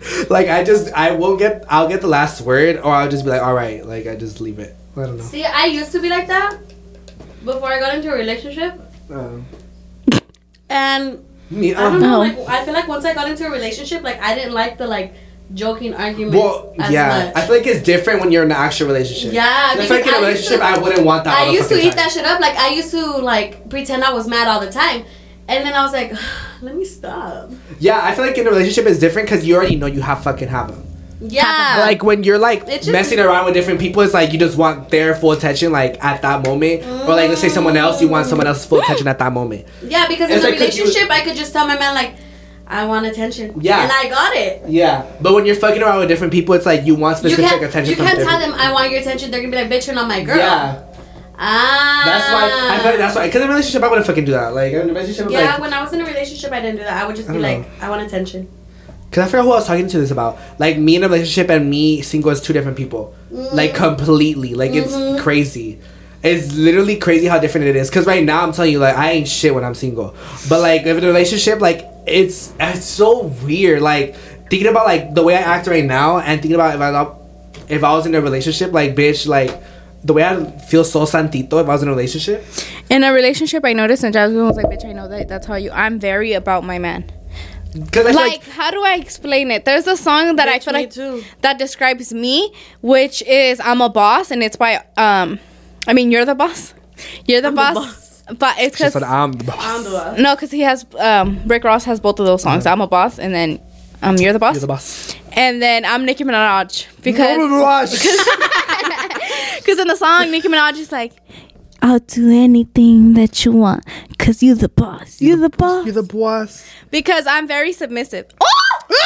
like 0.30 0.48
I 0.48 0.64
just, 0.64 0.92
I 0.94 1.12
won't 1.12 1.38
get, 1.38 1.64
I'll 1.68 1.88
get 1.88 2.00
the 2.00 2.08
last 2.08 2.40
word, 2.42 2.76
or 2.78 2.92
I'll 2.92 3.08
just 3.10 3.24
be 3.24 3.30
like, 3.30 3.42
all 3.42 3.54
right, 3.54 3.84
like 3.84 4.06
I 4.06 4.16
just 4.16 4.40
leave 4.40 4.58
it. 4.58 4.74
I 4.96 5.02
don't 5.04 5.16
know. 5.18 5.24
See, 5.24 5.44
I 5.44 5.66
used 5.66 5.92
to 5.92 6.00
be 6.00 6.08
like 6.08 6.26
that 6.28 6.58
before 7.44 7.68
I 7.72 7.78
got 7.78 7.94
into 7.94 8.10
a 8.12 8.14
relationship. 8.16 8.80
Um, 9.10 9.44
And 10.68 11.24
me, 11.50 11.74
I 11.74 11.80
don't 11.82 11.94
um, 11.96 12.00
know, 12.00 12.16
Oh. 12.16 12.18
like 12.20 12.38
I 12.48 12.64
feel 12.64 12.74
like 12.74 12.86
once 12.88 13.04
I 13.04 13.14
got 13.14 13.28
into 13.28 13.46
a 13.46 13.50
relationship, 13.50 14.02
like 14.02 14.20
I 14.22 14.34
didn't 14.34 14.52
like 14.54 14.78
the 14.78 14.86
like 14.86 15.14
joking 15.52 15.94
arguments 15.94 16.36
well, 16.36 16.74
as 16.78 16.90
yeah, 16.92 17.08
much. 17.34 17.36
I 17.36 17.46
feel 17.46 17.56
like 17.58 17.66
it's 17.66 17.82
different 17.82 18.20
when 18.20 18.30
you're 18.30 18.44
in 18.44 18.52
an 18.52 18.56
actual 18.56 18.86
relationship. 18.86 19.32
Yeah, 19.32 19.70
I 19.72 19.76
feel 19.86 19.88
like 19.88 19.90
in 19.90 19.96
a 19.96 19.98
because 20.04 20.14
I 20.24 20.30
used 20.30 20.50
relationship, 20.50 20.58
to- 20.60 20.64
I 20.64 20.78
wouldn't 20.78 21.04
want 21.04 21.24
that. 21.24 21.36
all 21.38 21.44
I 21.44 21.46
the 21.48 21.52
used 21.54 21.68
to 21.70 21.76
eat 21.78 21.88
time. 21.88 21.96
that 21.96 22.12
shit 22.12 22.24
up. 22.24 22.40
Like 22.40 22.56
I 22.56 22.68
used 22.70 22.90
to 22.92 23.04
like 23.18 23.68
pretend 23.68 24.04
I 24.04 24.12
was 24.12 24.28
mad 24.28 24.46
all 24.46 24.60
the 24.60 24.70
time, 24.70 25.04
and 25.50 25.66
then 25.66 25.74
I 25.74 25.82
was 25.82 25.92
like, 25.92 26.12
let 26.62 26.74
me 26.76 26.84
stop. 26.84 27.50
Yeah, 27.78 28.00
I 28.02 28.14
feel 28.14 28.24
like 28.24 28.38
in 28.38 28.46
a 28.46 28.50
relationship 28.50 28.86
it's 28.86 28.98
different 29.00 29.28
because 29.28 29.44
you 29.46 29.56
already 29.56 29.76
know 29.76 29.86
you 29.86 30.00
have 30.00 30.22
fucking 30.22 30.48
have 30.48 30.68
them. 30.68 30.86
Yeah, 31.22 31.76
like 31.80 32.02
when 32.02 32.24
you're 32.24 32.38
like 32.38 32.66
just- 32.66 32.88
messing 32.90 33.18
around 33.20 33.44
with 33.44 33.52
different 33.52 33.78
people, 33.78 34.00
it's 34.02 34.14
like 34.14 34.32
you 34.32 34.38
just 34.38 34.56
want 34.56 34.88
their 34.88 35.14
full 35.14 35.32
attention, 35.32 35.70
like 35.70 36.02
at 36.02 36.22
that 36.22 36.46
moment, 36.46 36.82
or 36.84 37.14
like 37.14 37.28
let's 37.28 37.42
say 37.42 37.50
someone 37.50 37.76
else, 37.76 38.00
you 38.00 38.08
want 38.08 38.26
someone 38.26 38.46
else's 38.46 38.64
full 38.64 38.80
attention 38.80 39.06
at 39.06 39.18
that 39.18 39.30
moment. 39.32 39.66
yeah, 39.82 40.08
because 40.08 40.30
It's 40.30 40.42
in 40.42 40.48
a 40.48 40.50
like 40.50 40.58
'cause 40.58 40.78
you- 40.78 40.84
relationship, 40.84 41.10
I 41.10 41.20
could 41.20 41.36
just 41.36 41.52
tell 41.52 41.66
my 41.66 41.78
man 41.78 41.94
like, 41.94 42.14
I 42.66 42.86
want 42.86 43.04
attention. 43.04 43.52
Yeah. 43.60 43.82
and 43.82 43.92
I 43.92 44.08
got 44.08 44.34
it. 44.34 44.62
Yeah, 44.68 45.04
but 45.20 45.34
when 45.34 45.44
you're 45.44 45.56
fucking 45.56 45.82
around 45.82 45.98
with 45.98 46.08
different 46.08 46.32
people, 46.32 46.54
it's 46.54 46.64
like 46.64 46.86
you 46.86 46.94
want 46.94 47.18
specific 47.18 47.44
can't, 47.44 47.62
attention. 47.64 47.90
you 47.90 47.96
can't 47.96 48.16
tell 48.16 48.38
different- 48.38 48.52
them 48.52 48.60
I 48.60 48.72
want 48.72 48.90
your 48.90 49.00
attention. 49.00 49.30
They're 49.30 49.40
gonna 49.42 49.50
be 49.54 49.60
like, 49.62 49.68
bitch, 49.70 49.88
you're 49.88 49.96
not 49.96 50.08
my 50.08 50.22
girl. 50.22 50.38
Yeah, 50.38 50.80
Ah. 51.42 52.02
that's 52.04 52.28
why 52.30 52.74
I 52.74 52.78
feel 52.78 52.90
like 52.90 52.98
that's 52.98 53.16
why. 53.16 53.26
Because 53.26 53.42
in 53.42 53.48
a 53.48 53.50
relationship, 53.50 53.82
I 53.82 53.88
wouldn't 53.88 54.06
fucking 54.06 54.26
do 54.26 54.32
that. 54.32 54.54
Like 54.54 54.72
in 54.74 54.80
a 54.82 54.84
relationship, 54.92 55.30
Yeah, 55.30 55.52
like, 55.52 55.60
when 55.60 55.72
I 55.72 55.82
was 55.82 55.92
in 55.94 56.00
a 56.02 56.04
relationship, 56.04 56.52
I 56.52 56.60
didn't 56.60 56.76
do 56.76 56.82
that. 56.84 57.02
I 57.02 57.06
would 57.06 57.16
just 57.16 57.30
I 57.30 57.32
be 57.32 57.40
don't 57.40 57.62
like, 57.62 57.82
I 57.82 57.88
want 57.88 58.02
attention. 58.02 58.48
Cause 59.10 59.24
I 59.24 59.28
forgot 59.28 59.44
who 59.44 59.52
I 59.52 59.54
was 59.56 59.66
talking 59.66 59.88
to 59.88 59.98
this 59.98 60.10
about. 60.10 60.38
Like 60.58 60.78
me 60.78 60.96
in 60.96 61.02
a 61.02 61.08
relationship 61.08 61.50
and 61.50 61.68
me 61.68 62.02
single 62.02 62.30
is 62.30 62.40
two 62.40 62.52
different 62.52 62.76
people. 62.76 63.14
Like 63.30 63.74
completely. 63.74 64.54
Like 64.54 64.72
it's 64.72 65.20
crazy. 65.22 65.80
It's 66.22 66.54
literally 66.54 66.96
crazy 66.96 67.26
how 67.26 67.38
different 67.38 67.66
it 67.66 67.76
is. 67.76 67.90
Cause 67.90 68.06
right 68.06 68.22
now 68.22 68.42
I'm 68.42 68.52
telling 68.52 68.72
you, 68.72 68.78
like 68.78 68.96
I 68.96 69.12
ain't 69.12 69.26
shit 69.26 69.54
when 69.54 69.64
I'm 69.64 69.74
single. 69.74 70.14
But 70.48 70.60
like 70.60 70.82
if 70.82 70.98
in 70.98 71.02
a 71.02 71.06
relationship, 71.06 71.60
like 71.60 71.86
it's 72.06 72.52
it's 72.60 72.84
so 72.84 73.24
weird. 73.44 73.80
Like 73.80 74.14
thinking 74.50 74.68
about 74.68 74.84
like 74.84 75.14
the 75.14 75.22
way 75.22 75.34
I 75.34 75.40
act 75.40 75.66
right 75.66 75.84
now 75.84 76.18
and 76.18 76.40
thinking 76.40 76.54
about 76.54 76.74
if 76.74 76.80
I 76.80 77.74
if 77.74 77.82
I 77.82 77.92
was 77.94 78.06
in 78.06 78.14
a 78.14 78.20
relationship, 78.20 78.72
like 78.72 78.94
bitch, 78.94 79.26
like 79.26 79.60
the 80.02 80.12
way 80.12 80.24
I 80.24 80.44
feel 80.58 80.84
so 80.84 81.04
santito 81.04 81.60
if 81.60 81.68
I 81.68 81.72
was 81.72 81.82
in 81.82 81.88
a 81.88 81.92
relationship. 81.92 82.44
In 82.88 83.04
a 83.04 83.12
relationship, 83.12 83.64
I 83.64 83.72
noticed, 83.72 84.02
and 84.02 84.12
Jasmine 84.12 84.46
was 84.46 84.56
like, 84.56 84.66
"Bitch, 84.66 84.84
I 84.84 84.92
know 84.92 85.08
that. 85.08 85.28
That's 85.28 85.46
how 85.46 85.56
you." 85.56 85.70
I'm 85.70 85.98
very 86.00 86.32
about 86.32 86.64
my 86.64 86.78
man. 86.78 87.04
Cause 87.92 88.04
like, 88.06 88.14
like, 88.16 88.44
how 88.48 88.72
do 88.72 88.82
I 88.82 88.94
explain 88.94 89.52
it? 89.52 89.64
There's 89.64 89.86
a 89.86 89.96
song 89.96 90.34
that 90.36 90.48
I 90.48 90.58
feel 90.58 90.74
me 90.74 90.80
like 90.80 90.90
too. 90.90 91.22
that 91.42 91.56
describes 91.58 92.12
me, 92.12 92.52
which 92.80 93.22
is 93.22 93.60
"I'm 93.60 93.80
a 93.80 93.88
boss," 93.88 94.30
and 94.32 94.42
it's 94.42 94.56
by 94.56 94.82
um, 94.96 95.38
I 95.86 95.92
mean, 95.92 96.10
you're 96.10 96.24
the 96.24 96.34
boss. 96.34 96.74
You're 97.26 97.40
the 97.40 97.48
I'm 97.48 97.54
the 97.54 97.60
boss. 97.60 97.74
boss. 97.74 98.36
But 98.38 98.58
it's 98.58 98.76
because 98.76 98.96
I'm 98.96 99.32
the 99.32 99.44
boss. 99.44 99.56
I'm 99.60 99.84
the 99.84 99.90
boss. 99.90 100.18
no, 100.18 100.34
because 100.34 100.50
he 100.50 100.60
has 100.60 100.84
um, 100.98 101.40
Rick 101.46 101.64
Ross 101.64 101.84
has 101.84 102.00
both 102.00 102.18
of 102.20 102.26
those 102.26 102.42
songs. 102.42 102.66
I'm 102.66 102.80
a 102.80 102.86
boss, 102.86 103.18
and 103.18 103.32
then 103.34 103.60
um, 104.02 104.16
you're 104.16 104.32
the 104.32 104.38
boss. 104.38 104.54
You're 104.54 104.60
the 104.62 104.66
boss. 104.66 105.14
And 105.32 105.62
then 105.62 105.84
I'm 105.84 106.04
Nicki 106.04 106.24
Minaj 106.24 106.86
because 107.02 107.90
because 109.58 109.78
in 109.78 109.88
the 109.88 109.96
song 109.96 110.30
Nicki 110.30 110.48
Minaj 110.48 110.78
is 110.78 110.92
like, 110.92 111.12
"I'll 111.82 111.98
do 112.00 112.30
anything 112.30 113.14
that 113.14 113.44
you 113.44 113.52
want, 113.52 113.84
cause 114.18 114.42
you're 114.42 114.56
the 114.56 114.68
boss. 114.68 115.20
You're 115.20 115.36
the 115.36 115.50
boss." 115.50 115.84
You're 115.84 115.94
the 115.94 116.02
boss. 116.02 116.66
Because 116.90 117.26
I'm 117.26 117.46
very 117.46 117.72
submissive. 117.72 118.26
Oh! 118.92 118.96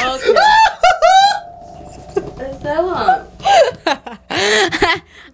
Okay. 0.00 0.32
What's 2.34 2.58
that 2.62 2.82
one? 2.82 3.26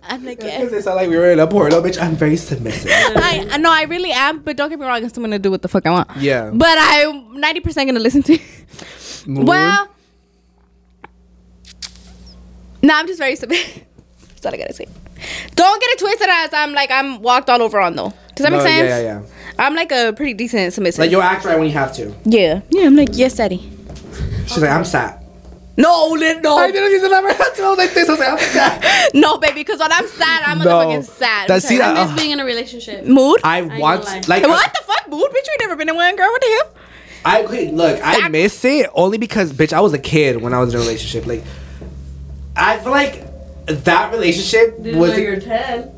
I'm 0.08 0.24
like, 0.24 0.40
Because 0.40 0.70
they 0.70 0.80
sound 0.82 0.96
like 0.96 1.08
we 1.08 1.16
were 1.16 1.30
in 1.30 1.38
a 1.40 1.46
porno, 1.46 1.80
bitch. 1.80 2.00
I'm 2.00 2.14
very 2.16 2.36
submissive. 2.36 2.90
I 2.92 3.46
I- 3.52 3.56
no, 3.58 3.70
I 3.72 3.82
really 3.84 4.12
am, 4.12 4.40
but 4.40 4.56
don't 4.56 4.68
get 4.68 4.78
me 4.78 4.84
wrong, 4.86 5.02
I'm 5.02 5.08
still 5.08 5.22
gonna 5.22 5.38
do 5.38 5.50
what 5.50 5.62
the 5.62 5.68
fuck 5.68 5.86
I 5.86 5.90
want. 5.90 6.08
Yeah. 6.18 6.50
But 6.52 6.76
I'm 6.78 7.36
90% 7.40 7.86
gonna 7.86 8.00
listen 8.00 8.22
to. 8.24 8.38
well, 9.26 9.88
no, 12.82 12.94
I'm 12.94 13.06
just 13.06 13.18
very 13.18 13.36
submissive. 13.36 13.84
That's 14.28 14.46
all 14.46 14.52
I 14.54 14.56
gotta 14.58 14.74
say. 14.74 14.86
Don't 15.54 15.80
get 15.80 15.90
it 15.90 15.98
twisted 15.98 16.28
as 16.28 16.52
I'm 16.52 16.72
like 16.74 16.90
I'm 16.90 17.22
walked 17.22 17.48
all 17.48 17.62
over 17.62 17.80
on 17.80 17.96
though. 17.96 18.12
Does 18.34 18.44
that 18.44 18.52
No, 18.52 18.58
make 18.58 18.66
sense? 18.66 18.88
Yeah, 18.88 18.98
yeah, 19.00 19.20
yeah. 19.20 19.26
I'm 19.58 19.74
like 19.74 19.90
a 19.92 20.12
pretty 20.12 20.34
decent 20.34 20.72
submissive. 20.74 20.98
Like 20.98 21.10
you'll 21.10 21.22
act 21.22 21.44
right 21.46 21.56
when 21.58 21.66
you 21.68 21.72
have 21.74 21.94
to. 21.94 22.14
yeah. 22.24 22.60
Yeah, 22.70 22.84
I'm 22.86 22.96
like, 22.96 23.10
yes, 23.12 23.36
daddy. 23.36 23.70
She's 24.46 24.58
like, 24.58 24.70
I'm 24.70 24.84
sad. 24.84 25.23
No, 25.76 26.08
li- 26.10 26.38
no. 26.40 26.56
I 26.58 26.70
didn't 26.70 26.90
use 26.92 27.02
the 27.02 27.08
number. 27.08 27.30
I 27.30 27.68
was 27.68 27.78
like 27.78 27.94
this. 27.94 28.08
I 28.08 28.12
was 28.12 28.20
like, 28.20 28.38
sad. 28.40 29.10
no, 29.14 29.38
baby, 29.38 29.54
because 29.54 29.80
when 29.80 29.90
I'm 29.90 30.06
sad, 30.06 30.42
I'm 30.46 30.58
No. 30.60 30.64
motherfucking 30.66 31.04
sad. 31.04 31.48
That's- 31.48 31.66
see 31.66 31.78
that- 31.78 31.96
I 31.96 32.04
miss 32.04 32.12
uh, 32.12 32.16
being 32.16 32.30
in 32.30 32.40
a 32.40 32.44
relationship. 32.44 33.04
mood? 33.04 33.40
I 33.42 33.60
ain't 33.60 33.78
want 33.80 34.04
like 34.28 34.42
what 34.46 34.72
the 34.72 34.82
fuck, 34.86 35.08
mood? 35.10 35.28
Bitch, 35.30 35.46
you 35.46 35.56
never 35.60 35.74
been 35.76 35.88
in 35.88 35.96
one, 35.96 36.14
girl. 36.16 36.30
What 36.30 36.40
the 36.40 36.46
hell? 36.46 36.70
I 37.26 37.42
okay, 37.44 37.70
look, 37.72 38.00
I 38.02 38.20
That- 38.20 38.30
miss 38.30 38.64
it 38.64 38.88
only 38.94 39.18
because 39.18 39.52
bitch, 39.52 39.72
I 39.72 39.80
was 39.80 39.92
a 39.94 39.98
kid 39.98 40.40
when 40.42 40.52
I 40.54 40.60
was 40.60 40.72
in 40.74 40.78
a 40.78 40.82
relationship. 40.82 41.26
Like 41.26 41.42
I 42.56 42.78
feel 42.78 42.92
like 42.92 43.24
that 43.66 44.12
relationship 44.12 44.76
Didn't 44.82 45.00
was 45.00 45.10
know 45.12 45.16
you're 45.16 45.40
10. 45.40 45.90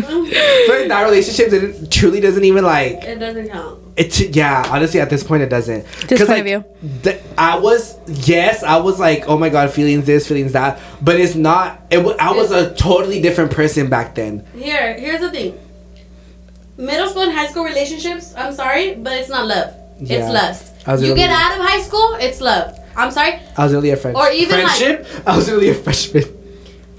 but 0.68 0.88
that 0.88 1.02
relationship 1.04 1.50
didn't 1.50 1.90
truly 1.92 2.20
doesn't 2.20 2.44
even 2.44 2.64
like 2.64 2.94
It 3.04 3.18
doesn't 3.18 3.48
count. 3.48 3.80
it 3.96 4.34
yeah 4.34 4.64
honestly 4.68 5.00
at 5.00 5.10
this 5.10 5.22
point 5.24 5.42
it 5.42 5.48
doesn't 5.48 5.84
This 6.08 6.18
point 6.20 6.28
like 6.30 6.38
of 6.40 6.44
view. 6.46 6.64
the- 7.02 7.20
i 7.36 7.58
was 7.58 7.96
yes 8.06 8.62
i 8.62 8.76
was 8.78 8.98
like 9.00 9.24
oh 9.28 9.36
my 9.38 9.48
god 9.48 9.70
feelings 9.70 10.06
this 10.06 10.26
feelings 10.28 10.52
that 10.52 10.78
but 11.02 11.18
it's 11.20 11.34
not 11.34 11.80
it 11.90 11.98
wa- 12.04 12.16
i 12.18 12.30
was 12.32 12.50
a 12.50 12.74
totally 12.74 13.20
different 13.20 13.50
person 13.50 13.88
back 13.88 14.14
then 14.14 14.44
Here, 14.54 14.94
here's 14.98 15.20
the 15.20 15.30
thing. 15.30 15.58
Middle 16.76 17.08
school 17.08 17.22
and 17.22 17.32
high 17.32 17.48
school 17.48 17.64
relationships, 17.64 18.32
I'm 18.36 18.54
sorry, 18.54 18.94
but 18.94 19.12
it's 19.14 19.28
not 19.28 19.48
love. 19.48 19.74
Yeah. 19.98 20.18
It's 20.18 20.28
lust. 20.32 20.74
You 20.86 20.92
really- 20.94 21.14
get 21.16 21.28
out 21.30 21.58
of 21.58 21.66
high 21.66 21.80
school, 21.80 22.14
it's 22.20 22.40
love. 22.40 22.78
I'm 22.96 23.10
sorry. 23.10 23.40
i 23.56 23.64
was 23.64 23.72
really 23.72 23.90
a 23.90 23.96
friend 23.96 24.16
Or 24.16 24.30
even, 24.30 24.60
like- 24.62 24.76
friendship 24.76 25.06
i 25.26 25.36
was 25.36 25.50
really 25.50 25.70
a 25.70 25.74
freshman 25.74 26.22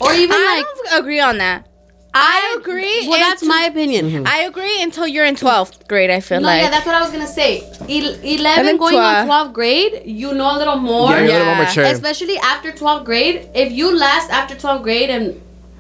Or 0.02 0.12
even 0.14 0.36
I 0.36 0.56
like 0.58 0.66
don't 0.92 1.00
agree 1.02 1.20
on 1.22 1.38
that. 1.40 1.68
I 2.14 2.58
agree. 2.60 3.08
Well, 3.08 3.20
that's 3.20 3.44
my 3.44 3.64
opinion. 3.70 4.06
Mm-hmm. 4.10 4.28
I 4.28 4.40
agree 4.40 4.82
until 4.82 5.06
you're 5.08 5.26
in 5.26 5.36
12th 5.36 5.88
grade, 5.88 6.10
I 6.10 6.20
feel 6.22 6.40
No, 6.42 6.48
like. 6.48 6.62
yeah, 6.64 6.70
that's 6.72 6.86
what 6.86 6.96
I 6.96 7.02
was 7.02 7.12
gonna 7.12 7.28
say. 7.28 7.62
El- 7.82 8.20
11 8.24 8.78
going 8.78 8.96
on 8.96 9.26
twelve. 9.28 9.50
12th 9.50 9.54
grade, 9.54 10.02
you 10.06 10.34
know 10.34 10.56
a 10.56 10.58
little 10.58 10.78
more. 10.78 11.12
yeah, 11.12 11.18
you're 11.20 11.26
a 11.28 11.32
little 11.34 11.46
more 11.46 11.54
Yeah. 11.56 11.64
mature 11.66 11.84
Especially 11.86 12.38
after 12.40 12.72
12th 12.72 13.06
grade. 13.06 13.48
If 13.54 13.72
you 13.72 13.96
last 13.96 14.32
after 14.32 14.56
12th 14.56 14.84
grade 14.84 15.10
and 15.12 15.40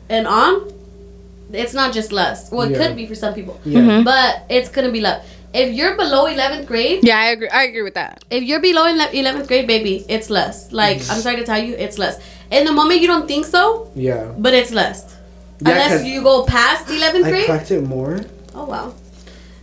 and 0.09 0.27
on, 0.27 0.71
it's 1.51 1.73
not 1.73 1.93
just 1.93 2.11
lust. 2.11 2.51
Well, 2.53 2.67
it 2.67 2.71
Yeah. 2.71 2.77
could 2.87 2.95
be 2.95 3.05
for 3.07 3.15
some 3.15 3.33
people. 3.33 3.59
yeah 3.65 3.79
Mhm. 3.81 4.03
But 4.05 4.43
it's 4.49 4.69
gonna 4.69 4.91
be 4.91 5.01
love. 5.01 5.21
If 5.51 5.73
you're 5.73 5.95
below 5.95 6.27
11th 6.27 6.67
grade, 6.67 6.99
yeah, 7.01 7.17
I 7.19 7.27
agree. 7.35 7.49
I 7.49 7.63
agree 7.63 7.81
with 7.81 7.95
that. 7.95 8.23
if 8.29 8.43
you're 8.43 8.59
below 8.59 8.85
11th 8.85 9.47
grade, 9.47 9.65
baby, 9.65 10.05
it's 10.07 10.29
lust. 10.29 10.71
Like. 10.73 10.97
I'm 11.09 11.21
sorry 11.25 11.37
to 11.37 11.43
tell 11.51 11.57
you, 11.67 11.73
it's 11.75 11.97
lust. 11.97 12.19
In 12.51 12.65
the 12.65 12.71
moment, 12.71 13.01
you 13.01 13.07
don't 13.07 13.27
think 13.27 13.45
so, 13.45 13.87
yeah 13.95 14.25
but 14.37 14.53
it's 14.53 14.71
lust. 14.71 15.07
Yeah, 15.61 15.73
'cause 15.87 15.91
Unless 16.01 16.05
you 16.07 16.21
go 16.23 16.43
past 16.45 16.87
11th 16.87 17.11
grade? 17.11 17.25
i 17.25 17.29
grade. 17.31 17.45
cracked 17.45 17.71
it 17.71 17.83
more 17.83 18.21
Oh 18.55 18.65
wow. 18.65 18.93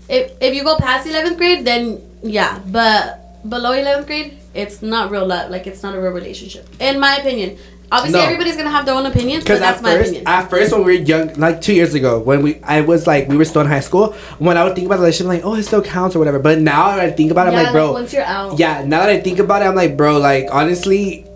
If 0.09 0.33
if 0.41 0.55
you 0.55 0.63
go 0.63 0.77
past 0.77 1.07
eleventh 1.09 1.37
grade, 1.37 1.65
then 1.65 2.01
yeah. 2.23 2.59
But 2.67 3.49
below 3.49 3.73
eleventh 3.73 4.07
grade, 4.07 4.39
it's 4.55 4.81
not 4.83 5.11
real 5.11 5.27
love. 5.27 5.51
Like 5.51 5.67
it's 5.67 5.83
not 5.83 5.95
a 5.97 6.01
real 6.01 6.13
relationship, 6.13 6.69
in 6.79 7.01
my 7.01 7.17
opinion. 7.17 7.57
Obviously, 7.91 8.19
No. 8.21 8.25
everybody's 8.27 8.57
gonna 8.57 8.71
have 8.71 8.85
their 8.87 8.95
own 8.95 9.07
opinions, 9.07 9.43
but 9.45 9.55
Because 9.55 9.61
that's 9.61 9.79
at 9.79 9.83
my 9.85 9.95
first, 9.97 10.11
opinion. 10.11 10.27
at 10.29 10.51
first 10.51 10.73
when 10.73 10.85
we 10.85 10.97
were 10.99 11.03
young, 11.05 11.35
like 11.35 11.61
two 11.61 11.73
years 11.73 11.95
ago, 11.95 12.19
when 12.19 12.43
we, 12.43 12.59
I 12.65 12.81
was 12.81 13.07
like, 13.07 13.29
we 13.29 13.37
were 13.37 13.45
still 13.45 13.61
in 13.63 13.69
high 13.69 13.81
school. 13.81 14.15
When 14.41 14.57
I 14.57 14.65
would 14.65 14.75
think 14.75 14.87
about 14.87 14.97
the 14.97 15.03
relationship, 15.03 15.31
I'm 15.31 15.37
like, 15.37 15.45
oh, 15.47 15.55
it 15.55 15.63
still 15.65 15.83
counts 15.83 16.17
or 16.17 16.19
whatever. 16.19 16.41
But 16.41 16.59
now 16.59 16.89
when 16.97 17.01
I 17.01 17.11
think 17.13 17.31
about 17.31 17.47
it, 17.47 17.53
yeah, 17.53 17.59
I'm 17.59 17.65
like, 17.67 17.73
bro, 17.73 17.93
once 17.93 18.13
you're 18.13 18.25
out, 18.25 18.59
yeah. 18.59 18.83
Now 18.85 19.01
that 19.01 19.11
I 19.11 19.21
think 19.21 19.39
about 19.39 19.63
it, 19.63 19.67
I'm 19.67 19.77
like, 19.77 19.97
bro, 19.97 20.19
like 20.19 20.49
honestly, 20.51 21.27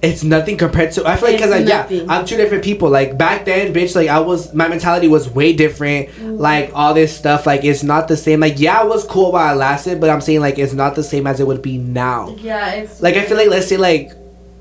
it's 0.00 0.22
nothing 0.22 0.56
compared 0.56 0.92
to. 0.92 1.06
I 1.06 1.16
feel 1.16 1.28
like 1.28 1.38
because 1.38 1.50
like, 1.50 1.66
yeah. 1.66 2.04
I'm 2.08 2.24
two 2.24 2.36
different 2.36 2.62
people. 2.62 2.88
Like 2.88 3.18
back 3.18 3.44
then, 3.44 3.74
bitch, 3.74 3.96
like 3.96 4.08
I 4.08 4.20
was, 4.20 4.54
my 4.54 4.68
mentality 4.68 5.08
was 5.08 5.28
way 5.28 5.52
different. 5.52 6.08
Mm-hmm. 6.10 6.36
Like 6.36 6.70
all 6.74 6.94
this 6.94 7.16
stuff, 7.16 7.46
like 7.46 7.64
it's 7.64 7.82
not 7.82 8.06
the 8.06 8.16
same. 8.16 8.40
Like 8.40 8.60
yeah, 8.60 8.82
it 8.82 8.88
was 8.88 9.04
cool 9.04 9.32
while 9.32 9.52
it 9.52 9.58
lasted, 9.58 10.00
but 10.00 10.10
I'm 10.10 10.20
saying 10.20 10.40
like 10.40 10.58
it's 10.58 10.72
not 10.72 10.94
the 10.94 11.02
same 11.02 11.26
as 11.26 11.40
it 11.40 11.46
would 11.46 11.62
be 11.62 11.78
now. 11.78 12.28
yeah, 12.38 12.70
it's 12.74 13.00
Like 13.00 13.16
I 13.16 13.24
feel 13.24 13.36
like 13.36 13.48
let's 13.48 13.66
say 13.66 13.76
like 13.76 14.12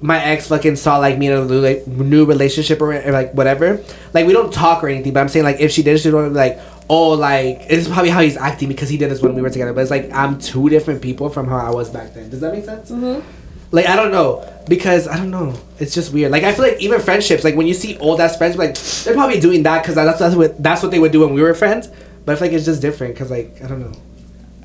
my 0.01 0.23
ex 0.23 0.47
fucking 0.47 0.75
saw 0.75 0.97
like 0.97 1.17
me 1.17 1.27
in 1.27 1.33
a 1.33 1.45
new, 1.45 1.59
like, 1.59 1.87
new 1.87 2.25
relationship 2.25 2.81
or, 2.81 2.93
or 2.93 3.11
like 3.11 3.33
whatever. 3.33 3.83
Like 4.13 4.25
we 4.25 4.33
don't 4.33 4.51
talk 4.51 4.83
or 4.83 4.89
anything, 4.89 5.13
but 5.13 5.19
I'm 5.19 5.29
saying 5.29 5.45
like 5.45 5.59
if 5.59 5.71
she 5.71 5.83
did, 5.83 5.99
she'd 5.99 6.11
be 6.11 6.17
like, 6.17 6.59
oh, 6.89 7.11
like 7.11 7.61
it's 7.69 7.87
probably 7.87 8.09
how 8.09 8.21
he's 8.21 8.37
acting 8.37 8.69
because 8.69 8.89
he 8.89 8.97
did 8.97 9.11
this 9.11 9.21
when 9.21 9.35
we 9.35 9.43
were 9.43 9.51
together. 9.51 9.73
But 9.73 9.81
it's 9.81 9.91
like 9.91 10.11
I'm 10.11 10.39
two 10.39 10.67
different 10.69 11.03
people 11.03 11.29
from 11.29 11.47
how 11.47 11.57
I 11.57 11.69
was 11.69 11.91
back 11.91 12.15
then. 12.15 12.31
Does 12.31 12.41
that 12.41 12.53
make 12.53 12.65
sense? 12.65 12.89
Mhm. 12.89 13.23
Like 13.71 13.87
I 13.87 13.95
don't 13.95 14.11
know 14.11 14.56
because 14.67 15.07
I 15.07 15.17
don't 15.17 15.31
know. 15.31 15.53
It's 15.79 15.93
just 15.93 16.13
weird. 16.13 16.31
Like 16.31 16.43
I 16.43 16.53
feel 16.53 16.65
like 16.65 16.81
even 16.81 16.99
friendships, 17.01 17.43
like 17.43 17.55
when 17.55 17.67
you 17.67 17.73
see 17.73 17.97
old 17.97 18.19
ass 18.21 18.37
friends, 18.37 18.57
like 18.57 18.75
they're 18.75 19.13
probably 19.13 19.39
doing 19.39 19.63
that 19.63 19.81
because 19.81 19.95
that's 19.95 20.19
that's 20.19 20.35
what 20.35 20.61
that's 20.61 20.81
what 20.81 20.91
they 20.91 20.99
would 20.99 21.11
do 21.11 21.21
when 21.21 21.33
we 21.33 21.41
were 21.41 21.53
friends. 21.53 21.89
But 22.25 22.33
I 22.33 22.35
feel 22.35 22.47
like 22.47 22.55
it's 22.55 22.65
just 22.65 22.81
different 22.81 23.13
because 23.13 23.31
like 23.31 23.61
I 23.63 23.67
don't 23.67 23.79
know. 23.79 23.97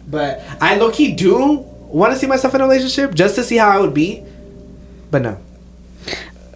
But 0.07 0.43
I 0.61 0.77
low 0.77 0.91
key 0.91 1.15
do 1.15 1.65
want 1.89 2.13
to 2.13 2.19
see 2.19 2.27
myself 2.27 2.55
in 2.55 2.61
a 2.61 2.65
relationship 2.65 3.15
just 3.15 3.35
to 3.37 3.45
see 3.45 3.57
how 3.57 3.71
I 3.71 3.79
would 3.79 3.95
be. 3.95 4.25
But 5.11 5.23
no. 5.23 5.39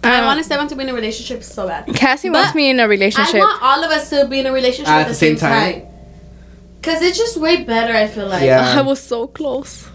I 0.03 0.19
Um, 0.19 0.25
want 0.25 0.37
to 0.39 0.43
step 0.43 0.59
into 0.61 0.75
being 0.75 0.89
in 0.89 0.93
a 0.93 0.97
relationship 0.97 1.43
so 1.43 1.67
bad. 1.67 1.85
Cassie 1.95 2.29
wants 2.29 2.55
me 2.55 2.69
in 2.69 2.79
a 2.79 2.87
relationship. 2.87 3.35
I 3.35 3.39
want 3.39 3.61
all 3.61 3.83
of 3.83 3.91
us 3.91 4.09
to 4.11 4.27
be 4.27 4.39
in 4.39 4.45
a 4.45 4.53
relationship 4.53 4.93
at, 4.93 5.07
the, 5.07 5.13
same, 5.13 5.35
time. 5.35 5.83
Cause 6.81 7.01
it's 7.01 7.17
just 7.17 7.37
way 7.37 7.63
better. 7.63 7.93
I 7.93 8.07
feel 8.07 8.27
like. 8.27 8.43
Yeah. 8.43 8.77
I 8.77 8.81
was 8.81 8.99
so 9.01 9.27
close. 9.27 9.87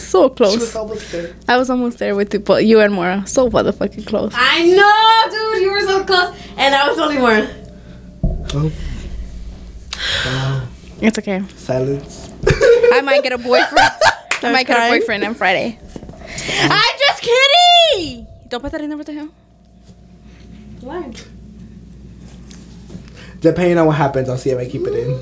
So 0.00 0.28
close. 0.28 0.74
almost 0.74 1.12
there. 1.12 1.34
I 1.48 1.56
was 1.56 1.70
almost 1.70 1.98
there 1.98 2.14
with 2.14 2.32
you, 2.32 2.40
but 2.40 2.64
you 2.64 2.80
and 2.80 2.92
Mora. 2.92 3.26
So 3.26 3.48
motherfucking 3.50 4.06
close. 4.06 4.32
I 4.34 4.64
know, 4.64 5.30
dude. 5.30 5.62
You 5.62 5.70
were 5.72 5.80
so 5.80 6.04
close, 6.04 6.34
and 6.56 6.74
I 6.74 6.88
was 6.88 6.98
only 6.98 7.18
one. 7.18 7.48
Oh. 8.52 8.72
Wow. 10.26 10.66
It's 11.00 11.18
okay. 11.18 11.42
Silence. 11.56 12.30
I 12.92 13.00
might 13.02 13.22
get 13.22 13.32
a 13.32 13.38
boyfriend. 13.38 13.90
I 14.42 14.52
might 14.52 14.66
get 14.66 14.76
a 14.76 14.90
boyfriend 14.90 15.24
on 15.24 15.34
Friday. 15.34 15.78
I'm 16.62 16.98
just 16.98 17.22
kidding. 17.22 18.26
Don't 18.48 18.60
put 18.60 18.72
that 18.72 18.80
in 18.80 18.88
there 18.90 18.98
with 18.98 19.08
him. 19.08 19.32
Why? 20.80 21.12
Depending 23.40 23.78
on 23.78 23.86
what 23.86 23.96
happens, 23.96 24.28
I'll 24.28 24.38
see 24.38 24.50
if 24.50 24.58
I 24.58 24.68
keep 24.68 24.82
it 24.86 24.94
in. 24.94 25.12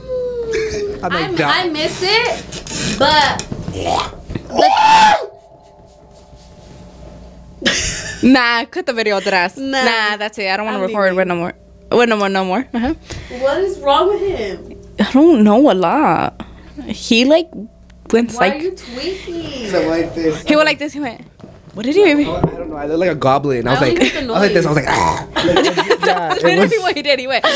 I'm 1.05 1.12
oh 1.12 1.16
I, 1.16 1.29
like, 1.29 1.41
I 1.41 1.68
miss 1.68 2.01
it, 2.03 2.99
but 2.99 3.47
Nah, 8.23 8.65
cut 8.65 8.87
the 8.87 8.93
video 8.93 9.21
atrás. 9.21 9.57
Nah. 9.57 9.85
Nah, 9.85 10.17
that's 10.17 10.39
it. 10.39 10.51
I 10.51 10.57
don't 10.57 10.67
want 10.67 10.79
to 10.79 10.87
record 10.87 11.15
with 11.15 11.29
no 11.29 11.37
more. 11.37 11.55
With 11.93 12.09
no 12.09 12.17
more, 12.17 12.29
no 12.29 12.45
more. 12.45 12.67
Uh-huh. 12.75 12.95
what 13.39 13.59
is 13.63 13.79
wrong 13.79 14.09
with 14.09 14.21
him? 14.21 14.75
I 14.99 15.11
don't 15.13 15.45
know 15.45 15.71
a 15.71 15.75
lot. 15.75 16.43
He 16.87 17.25
like 17.25 17.49
went 18.11 18.33
Why 18.35 18.49
are 18.49 18.55
like 18.55 18.63
you 18.63 18.75
tweaking? 18.75 19.75
I'm 19.75 19.87
like 19.87 20.15
this. 20.15 20.43
he 20.43 20.57
went 20.57 20.67
like 20.67 20.79
this. 20.79 20.93
He 20.93 21.01
went. 21.01 21.23
What 21.75 21.85
did 21.87 21.95
he? 21.95 22.05
I 22.05 22.14
don't 22.14 22.71
know. 22.71 22.77
I 22.77 22.87
look 22.87 22.99
like 22.99 23.11
a 23.11 23.14
goblin. 23.14 23.69
I 23.69 23.73
was 23.73 23.81
like, 23.81 23.93
only 23.93 24.19
I 24.19 24.21
was 24.21 24.29
like 24.29 24.53
this. 24.53 24.66
I 24.66 24.69
was 24.71 24.77
like, 24.77 24.89
ah. 24.89 25.29
yeah, 25.37 26.35
it 26.35 26.43
Literally 26.43 26.59
was, 26.61 26.79
what 26.83 26.97
he 26.97 27.03
did. 27.03 27.19
He 27.21 27.27
went. 27.27 27.45
yeah, 27.45 27.51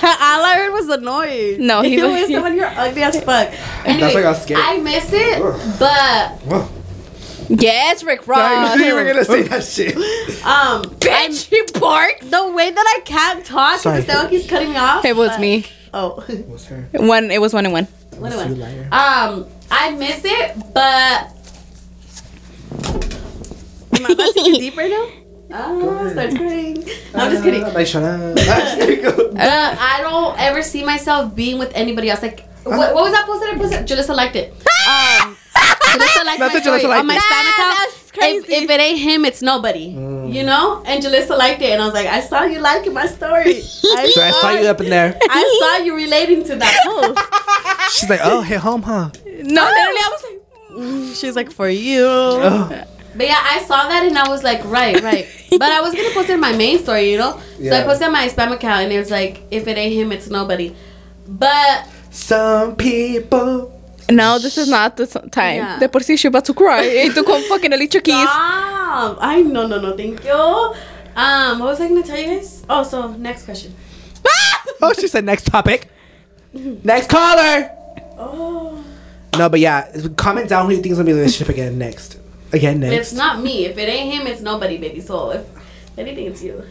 all 0.02 0.44
I 0.44 0.54
heard 0.56 0.72
was 0.72 0.86
the 0.88 0.96
noise. 0.98 1.58
No, 1.58 1.82
he 1.82 1.90
he 1.96 2.02
was- 2.02 2.22
was 2.22 2.30
someone 2.30 2.56
you're 2.56 2.66
ugly 2.66 3.02
as 3.02 3.22
fuck. 3.22 3.52
Anyway, 3.86 4.12
why 4.14 4.20
I 4.20 4.22
got 4.22 4.36
scared. 4.36 4.60
I 4.62 4.78
miss 4.78 5.10
it, 5.12 5.40
but 5.78 6.30
Whoa. 6.48 6.68
Yes, 7.48 8.02
Rick 8.02 8.26
I 8.28 8.30
Ross. 8.30 8.76
knew 8.78 8.84
you 8.86 8.94
were 8.94 9.04
gonna 9.04 9.24
say 9.24 9.42
that 9.42 9.62
shit. 9.64 9.94
um, 10.44 10.82
Bitch, 11.00 11.44
he 11.50 11.78
barked. 11.78 12.30
the 12.30 12.50
way 12.52 12.70
that 12.70 12.94
I 12.96 13.00
can't 13.04 13.44
talk 13.44 13.80
Sorry. 13.80 14.00
because 14.00 14.08
Esteban 14.14 14.30
keeps 14.30 14.48
cutting 14.48 14.70
me 14.70 14.76
off. 14.76 15.04
It 15.04 15.14
was 15.16 15.30
but- 15.30 15.40
me. 15.40 15.66
Oh, 15.94 16.24
it 16.28 16.48
was 16.48 16.64
her? 16.66 16.88
One. 16.94 17.30
It 17.30 17.40
was 17.40 17.52
one 17.52 17.66
and 17.66 17.72
one. 17.74 17.84
One 18.16 18.32
and 18.32 18.58
one. 18.58 18.82
Um, 18.92 19.46
I 19.70 19.90
miss 19.90 20.22
it, 20.24 20.56
but. 20.72 21.28
Am 23.94 24.06
I 24.06 24.12
about 24.12 24.34
to 24.34 24.42
get 24.42 24.58
deep 24.58 24.76
right 24.76 24.90
now? 24.90 25.08
Oh, 25.54 26.08
start 26.12 26.30
crying. 26.34 26.78
I'm 27.14 27.30
just 27.30 27.44
kidding. 27.44 27.62
Like, 27.62 27.86
shut 27.86 28.02
up. 28.02 28.34
There 28.36 28.90
you 28.90 29.02
go. 29.02 29.30
Uh, 29.36 29.76
I 29.78 29.98
don't 30.00 30.38
ever 30.40 30.62
see 30.62 30.82
myself 30.84 31.34
being 31.34 31.58
with 31.58 31.70
anybody 31.74 32.08
else. 32.10 32.22
Like, 32.22 32.48
what, 32.64 32.94
what 32.94 33.02
was 33.04 33.12
that 33.12 33.26
post 33.26 33.40
that 33.42 33.54
I 33.54 33.58
posted? 33.58 33.86
Julysa 33.86 34.16
liked 34.16 34.36
it. 34.36 34.52
Um, 34.52 35.36
Julysa 35.54 36.24
liked 36.24 36.40
Not 36.40 36.52
my 36.54 36.60
story 36.60 36.82
liked 36.84 37.00
on 37.00 37.06
my 37.06 37.16
it. 37.16 37.20
Stan 37.20 37.44
Nah, 37.44 37.50
account. 37.50 37.88
If, 38.14 38.48
if 38.50 38.70
it 38.70 38.80
ain't 38.80 38.98
him, 39.00 39.24
it's 39.24 39.42
nobody. 39.42 39.92
Mm. 39.94 40.32
You 40.32 40.44
know? 40.44 40.82
And 40.86 41.02
Julysa 41.02 41.36
liked 41.36 41.60
it, 41.60 41.70
and 41.72 41.82
I 41.82 41.84
was 41.84 41.94
like, 41.94 42.06
I 42.06 42.20
saw 42.20 42.44
you 42.44 42.60
liking 42.60 42.92
my 42.94 43.06
story. 43.06 43.56
I 43.56 44.10
So 44.14 44.22
I 44.22 44.30
saw 44.40 44.50
you 44.52 44.68
up 44.68 44.80
in 44.80 44.88
there. 44.90 45.18
I 45.28 45.58
saw 45.60 45.84
you 45.84 45.94
relating 45.94 46.44
to 46.44 46.56
that 46.56 46.80
post. 46.84 47.98
She's 47.98 48.08
like, 48.08 48.20
oh, 48.22 48.40
hit 48.40 48.60
home, 48.60 48.82
huh? 48.82 49.10
No, 49.26 49.64
literally, 49.64 49.74
I 49.74 50.10
was 50.12 50.22
like. 50.24 50.38
She's 51.16 51.36
like, 51.36 51.50
for 51.50 51.68
you. 51.68 52.04
Oh. 52.06 52.84
But 53.14 53.26
yeah, 53.26 53.40
I 53.42 53.62
saw 53.62 53.88
that 53.88 54.04
and 54.04 54.16
I 54.16 54.28
was 54.28 54.42
like, 54.42 54.64
right, 54.64 55.00
right. 55.02 55.26
but 55.50 55.70
I 55.70 55.80
was 55.80 55.94
gonna 55.94 56.10
post 56.14 56.30
it 56.30 56.34
in 56.34 56.40
my 56.40 56.56
main 56.56 56.78
story, 56.78 57.10
you 57.10 57.18
know. 57.18 57.40
Yeah. 57.58 57.72
So 57.72 57.80
I 57.80 57.82
posted 57.84 58.10
my 58.10 58.28
spam 58.28 58.52
account 58.52 58.84
and 58.84 58.92
it 58.92 58.98
was 58.98 59.10
like, 59.10 59.42
if 59.50 59.66
it 59.66 59.76
ain't 59.76 59.94
him, 59.94 60.12
it's 60.12 60.28
nobody. 60.28 60.74
But 61.26 61.86
Some 62.12 62.76
people. 62.76 63.72
No, 64.10 64.38
this 64.38 64.58
is 64.58 64.68
not 64.68 64.98
the 64.98 65.06
time. 65.06 65.56
Yeah. 65.56 65.78
De 65.78 65.88
por 65.88 66.02
sí, 66.02 66.18
she 66.18 66.28
about 66.28 66.44
to 66.44 66.52
cry. 66.54 66.82
Y 66.82 67.10
tú 67.14 67.24
con 67.24 67.42
fucking 67.44 67.72
Alicia 67.72 68.02
Keys. 68.02 68.28
Stop. 68.28 69.16
I 69.20 69.40
no 69.40 69.66
no 69.66 69.80
no 69.80 69.96
thank 69.96 70.22
you. 70.22 70.74
Um, 71.16 71.58
what 71.58 71.68
was 71.68 71.80
I 71.80 71.88
gonna 71.88 72.02
tell 72.02 72.18
you 72.18 72.26
guys? 72.26 72.64
Oh, 72.68 72.82
so 72.82 73.12
next 73.12 73.46
question. 73.46 73.74
oh, 74.82 74.92
she 74.92 75.08
said 75.08 75.24
next 75.24 75.46
topic. 75.46 75.88
Next 76.52 77.08
caller. 77.08 77.70
Oh. 78.18 78.84
No, 79.38 79.48
but 79.48 79.60
yeah, 79.60 79.90
comment 80.16 80.50
down 80.50 80.66
who 80.66 80.72
you 80.72 80.82
think 80.82 80.92
is 80.92 80.98
gonna 80.98 81.06
be 81.06 81.12
in 81.12 81.16
the 81.16 81.22
relationship 81.22 81.48
again 81.48 81.78
next. 81.78 82.18
Again 82.52 82.80
next. 82.80 82.94
It's 82.94 83.12
not 83.12 83.40
me. 83.42 83.64
If 83.66 83.78
it 83.78 83.88
ain't 83.88 84.12
him, 84.14 84.26
it's 84.26 84.40
nobody, 84.42 84.76
baby. 84.78 85.00
So 85.00 85.30
if 85.30 85.46
anything, 85.96 86.26
it's 86.26 86.42
you. 86.42 86.62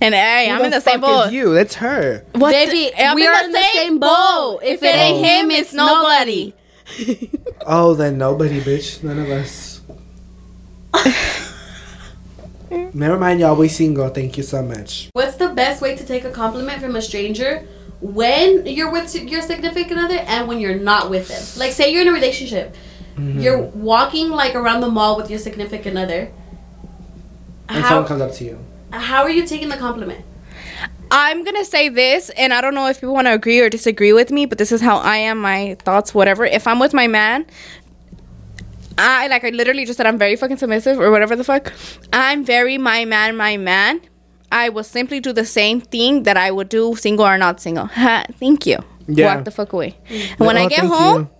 And 0.00 0.14
hey, 0.14 0.50
I'm 0.50 0.58
Who 0.58 0.64
in 0.66 0.70
the 0.70 0.80
fuck 0.82 0.92
same 0.94 1.00
boat. 1.00 1.26
Is 1.28 1.32
you. 1.32 1.54
That's 1.54 1.74
her. 1.76 2.24
What 2.32 2.50
Baby, 2.52 2.90
the- 2.94 3.02
I'm 3.04 3.14
we 3.14 3.22
in 3.26 3.28
are 3.32 3.38
the 3.38 3.44
in 3.46 3.52
the 3.52 3.58
same 3.62 3.72
same 3.74 3.98
boat. 4.00 4.58
boat. 4.60 4.60
If 4.62 4.74
If 4.78 4.82
it 4.82 4.86
it 4.86 4.94
ain't 4.98 5.16
ain't 5.16 5.26
him, 5.26 5.44
him, 5.46 5.50
it's 5.52 5.68
it's 5.68 5.74
nobody. 5.74 6.52
Oh, 7.66 7.94
then 7.94 8.18
nobody, 8.18 8.60
bitch. 8.60 9.02
None 9.02 9.18
of 9.18 9.30
us. 9.30 9.80
Never 12.92 13.18
mind, 13.18 13.40
y'all. 13.40 13.56
We 13.56 13.68
single. 13.68 14.08
Thank 14.10 14.36
you 14.36 14.42
so 14.42 14.62
much. 14.62 15.08
What's 15.12 15.36
the 15.36 15.48
best 15.48 15.80
way 15.80 15.96
to 15.96 16.04
take 16.04 16.24
a 16.24 16.30
compliment 16.30 16.82
from 16.82 16.96
a 16.96 17.02
stranger 17.02 17.66
when 18.00 18.66
you're 18.66 18.90
with 18.90 19.14
your 19.14 19.40
significant 19.42 19.98
other 20.00 20.16
and 20.18 20.48
when 20.48 20.58
you're 20.60 20.74
not 20.78 21.08
with 21.08 21.28
them? 21.28 21.42
Like, 21.58 21.72
say 21.72 21.90
you're 21.92 22.02
in 22.02 22.08
a 22.08 22.12
relationship, 22.12 22.74
Mm-hmm. 23.16 23.40
you're 23.40 23.60
walking 23.60 24.30
like 24.30 24.54
around 24.56 24.80
the 24.80 24.88
mall 24.88 25.16
with 25.16 25.30
your 25.30 25.38
significant 25.38 25.96
other. 25.96 26.32
And 27.68 27.82
How 27.82 27.88
someone 27.90 28.06
comes 28.08 28.20
up 28.20 28.32
to 28.32 28.44
you. 28.44 28.58
how 28.90 29.22
are 29.22 29.30
you 29.30 29.46
taking 29.46 29.68
the 29.68 29.76
compliment? 29.76 30.24
I'm 31.10 31.44
gonna 31.44 31.64
say 31.64 31.88
this, 31.88 32.30
and 32.30 32.52
I 32.52 32.60
don't 32.60 32.74
know 32.74 32.88
if 32.88 33.00
people 33.00 33.14
want 33.14 33.26
to 33.28 33.32
agree 33.34 33.60
or 33.60 33.70
disagree 33.70 34.12
with 34.12 34.30
me, 34.32 34.46
but 34.46 34.58
this 34.58 34.72
is 34.72 34.80
how 34.80 34.96
I 34.98 35.18
am. 35.18 35.38
My 35.38 35.76
thoughts, 35.80 36.12
whatever. 36.12 36.44
If 36.44 36.66
I'm 36.66 36.80
with 36.80 36.92
my 36.92 37.06
man, 37.06 37.46
I 38.98 39.28
like 39.28 39.44
I 39.44 39.50
literally 39.50 39.84
just 39.84 39.96
said 39.96 40.06
I'm 40.06 40.18
very 40.18 40.36
fucking 40.36 40.56
submissive 40.56 40.98
or 40.98 41.10
whatever 41.10 41.36
the 41.36 41.44
fuck. 41.44 41.72
I'm 42.12 42.44
very 42.44 42.78
my 42.78 43.04
man, 43.04 43.36
my 43.36 43.56
man. 43.56 44.00
I 44.52 44.68
will 44.68 44.84
simply 44.84 45.20
do 45.20 45.32
the 45.32 45.44
same 45.44 45.80
thing 45.80 46.22
that 46.24 46.36
I 46.36 46.50
would 46.50 46.68
do 46.68 46.94
single 46.96 47.26
or 47.26 47.36
not 47.38 47.60
single. 47.60 47.86
Ha, 47.86 48.24
thank 48.38 48.66
you. 48.66 48.78
Yeah. 49.06 49.34
Walk 49.36 49.44
the 49.44 49.50
fuck 49.50 49.72
away. 49.72 49.96
And 50.08 50.40
when 50.46 50.56
I 50.56 50.64
Oh, 50.64 50.68
get 50.68 50.84
home, 50.84 51.20
you. 51.22 51.30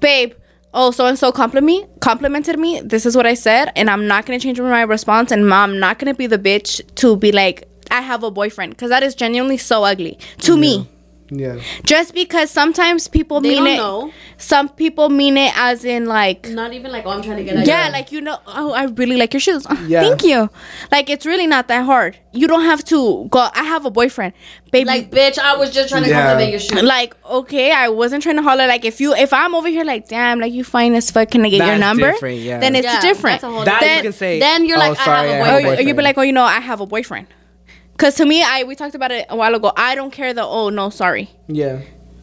babe 0.00 0.32
oh 0.74 0.90
so 0.90 1.06
and 1.06 1.18
so 1.18 1.32
compliment 1.32 1.66
me 1.66 1.86
complimented 2.00 2.58
me 2.58 2.80
this 2.80 3.06
is 3.06 3.16
what 3.16 3.26
i 3.26 3.34
said 3.34 3.70
and 3.76 3.88
i'm 3.90 4.06
not 4.06 4.26
gonna 4.26 4.38
change 4.38 4.60
my 4.60 4.82
response 4.82 5.30
and 5.30 5.52
i'm 5.52 5.78
not 5.78 5.98
gonna 5.98 6.14
be 6.14 6.26
the 6.26 6.38
bitch 6.38 6.80
to 6.94 7.16
be 7.16 7.32
like 7.32 7.68
i 7.90 8.00
have 8.00 8.22
a 8.22 8.30
boyfriend 8.30 8.72
because 8.72 8.90
that 8.90 9.02
is 9.02 9.14
genuinely 9.14 9.56
so 9.56 9.84
ugly 9.84 10.18
to 10.38 10.56
me 10.56 10.88
Yeah. 11.30 11.60
just 11.84 12.14
because 12.14 12.50
sometimes 12.50 13.06
people 13.08 13.40
They 13.40 13.50
mean 13.60 13.64
don't 13.64 13.74
it 13.74 13.76
know. 13.76 14.12
some 14.38 14.68
people 14.68 15.08
mean 15.10 15.36
it 15.36 15.52
as 15.56 15.84
in 15.84 16.06
like 16.06 16.48
Not 16.48 16.72
even 16.72 16.90
like, 16.90 17.04
oh, 17.06 17.10
I'm 17.10 17.22
trying 17.22 17.36
to 17.38 17.44
get 17.44 17.56
at 17.56 17.66
yeah, 17.66 17.86
you. 17.86 17.92
like 17.92 18.12
you 18.12 18.20
know, 18.20 18.38
oh, 18.46 18.72
I 18.72 18.84
really 18.84 19.16
like 19.16 19.32
your 19.34 19.40
shoes. 19.40 19.66
Yeah. 19.88 20.02
Thank 20.02 20.24
you. 20.24 20.48
Like 20.90 21.10
it's 21.10 21.26
really 21.26 21.46
not 21.46 21.68
that 21.68 21.84
hard. 21.84 22.18
You 22.32 22.46
don't 22.46 22.64
have 22.64 22.84
to 22.86 23.26
go. 23.30 23.48
I 23.54 23.64
have 23.64 23.84
a 23.84 23.90
boyfriend, 23.90 24.32
baby. 24.70 24.84
Like, 24.86 25.10
bitch, 25.10 25.38
I 25.38 25.56
was 25.56 25.72
just 25.72 25.88
trying 25.88 26.04
to 26.04 26.08
Yeah. 26.10 26.22
compliment 26.22 26.50
your 26.50 26.60
shoes. 26.60 26.82
like 26.82 27.14
okay 27.26 27.72
i 27.72 27.88
wasn't 27.88 28.22
trying 28.22 28.36
to 28.36 28.42
holler 28.42 28.66
like 28.66 28.84
if 28.86 29.00
you 29.02 29.12
if 29.14 29.32
i'm 29.34 29.54
over 29.54 29.68
here 29.68 29.84
like 29.84 30.08
damn 30.08 30.40
like 30.40 30.52
you 30.52 30.64
fine 30.64 30.94
as 30.94 31.10
fuck 31.10 31.30
can 31.30 31.44
i 31.44 31.48
get 31.50 31.58
your 31.58 31.66
That's 31.66 31.80
number 31.80 32.10
different, 32.12 32.38
yeah. 32.38 32.58
then 32.58 32.74
it's 32.74 32.84
Yeah, 32.86 33.00
different 33.00 33.42
that's 33.42 33.44
a 33.44 33.50
whole 33.54 33.64
That 33.64 33.80
Then- 33.80 33.96
you 33.98 34.02
can 34.04 34.12
say. 34.12 34.38
then 34.40 34.64
you're 34.66 34.78
"Oh, 34.78 34.80
like, 34.88 34.98
I 34.98 35.04
sorry, 35.04 35.28
have 35.28 35.36
a 35.36 35.40
or, 35.40 35.52
boyfriend. 35.60 35.78
or 35.78 35.82
you'd 35.82 35.96
be 35.96 36.02
like 36.02 36.16
oh 36.18 36.22
you 36.22 36.32
know 36.32 36.44
i 36.44 36.60
have 36.60 36.80
a 36.80 36.86
boyfriend 36.86 37.26
because 37.98 38.14
to 38.14 38.24
me 38.24 38.42
i 38.42 38.62
we 38.64 38.74
talked 38.74 38.94
about 38.94 39.10
it 39.10 39.26
a 39.28 39.36
while 39.36 39.54
ago 39.54 39.72
i 39.76 39.94
don't 39.94 40.12
care 40.12 40.32
the 40.32 40.42
oh 40.42 40.68
no 40.70 40.88
sorry 40.90 41.28
Yeah. 41.48 41.80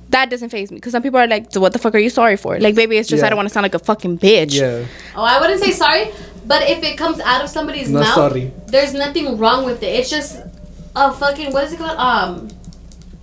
that 0.09 0.29
doesn't 0.29 0.49
phase 0.49 0.71
me 0.71 0.77
because 0.77 0.93
some 0.93 1.03
people 1.03 1.19
are 1.19 1.27
like 1.27 1.51
so 1.51 1.59
what 1.59 1.73
the 1.73 1.79
fuck 1.79 1.93
are 1.95 1.99
you 1.99 2.09
sorry 2.09 2.37
for 2.37 2.57
like 2.59 2.75
baby 2.75 2.97
it's 2.97 3.09
just 3.09 3.21
Yeah. 3.21 3.27
i 3.27 3.29
don't 3.29 3.37
want 3.37 3.49
to 3.49 3.53
sound 3.53 3.63
like 3.63 3.75
a 3.75 3.79
fucking 3.79 4.17
bitch 4.19 4.53
Yeah. 4.59 4.85
Oh, 5.15 5.23
I 5.23 5.39
wouldn't 5.39 5.61
say 5.61 5.71
sorry, 5.71 6.11
but 6.45 6.69
if 6.69 6.83
it 6.83 6.97
comes 6.97 7.19
out 7.19 7.43
of 7.43 7.49
somebody's 7.49 7.89
No, 7.89 7.99
mouth, 8.01 8.13
sorry. 8.15 8.51
there's 8.67 8.93
nothing 8.93 9.37
wrong 9.37 9.65
with 9.65 9.81
it. 9.83 9.87
It's 9.99 10.09
just 10.09 10.39
a 10.95 11.11
fucking 11.13 11.51
what 11.53 11.63
is 11.65 11.73
it 11.73 11.79
called? 11.79 11.97
Um, 11.97 12.49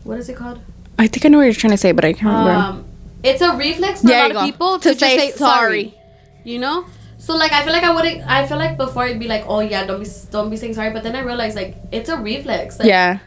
what 0.05 0.19
is 0.19 0.29
it 0.29 0.37
called? 0.37 0.61
i 0.99 1.07
think 1.07 1.25
i 1.25 1.29
know 1.29 1.39
what 1.39 1.45
you're 1.45 1.55
trying 1.55 1.71
to 1.79 1.83
say 1.87 1.93
but 1.93 2.05
i 2.05 2.13
can't 2.13 2.27
remember 2.37 2.51
Um, 2.51 2.85
it's 3.25 3.41
a 3.41 3.57
reflex 3.57 4.01
for 4.03 4.09
There 4.09 4.27
a 4.31 4.35
lot 4.35 4.37
of 4.37 4.51
people 4.51 4.79
To 4.81 4.93
to, 4.93 4.99
say 4.99 5.17
just 5.17 5.25
say 5.25 5.39
sorry. 5.39 5.85
sorry. 5.85 5.99
You 6.45 6.59
know. 6.59 6.85
So 7.33 7.39
like 7.39 7.53
I 7.53 7.65
feel 7.65 7.73
like 7.73 7.83
I 7.83 7.95
wouldn't. 7.95 8.23
I 8.29 8.47
feel 8.47 8.59
like 8.59 8.77
before 8.77 9.07
it'd 9.07 9.19
be 9.19 9.29
like, 9.29 9.45
oh 9.47 9.61
yeah, 9.61 9.87
don't 9.87 10.03
be 10.03 10.09
don't 10.31 10.51
be 10.51 10.57
saying 10.57 10.75
sorry. 10.75 10.91
But 10.93 11.03
then 11.03 11.17
I 11.17 11.21
realized 11.21 11.57
like 11.57 11.77
it's 11.91 12.09
a 12.09 12.17
reflex. 12.17 12.79
Like, 12.79 12.89
yeah 12.89 13.21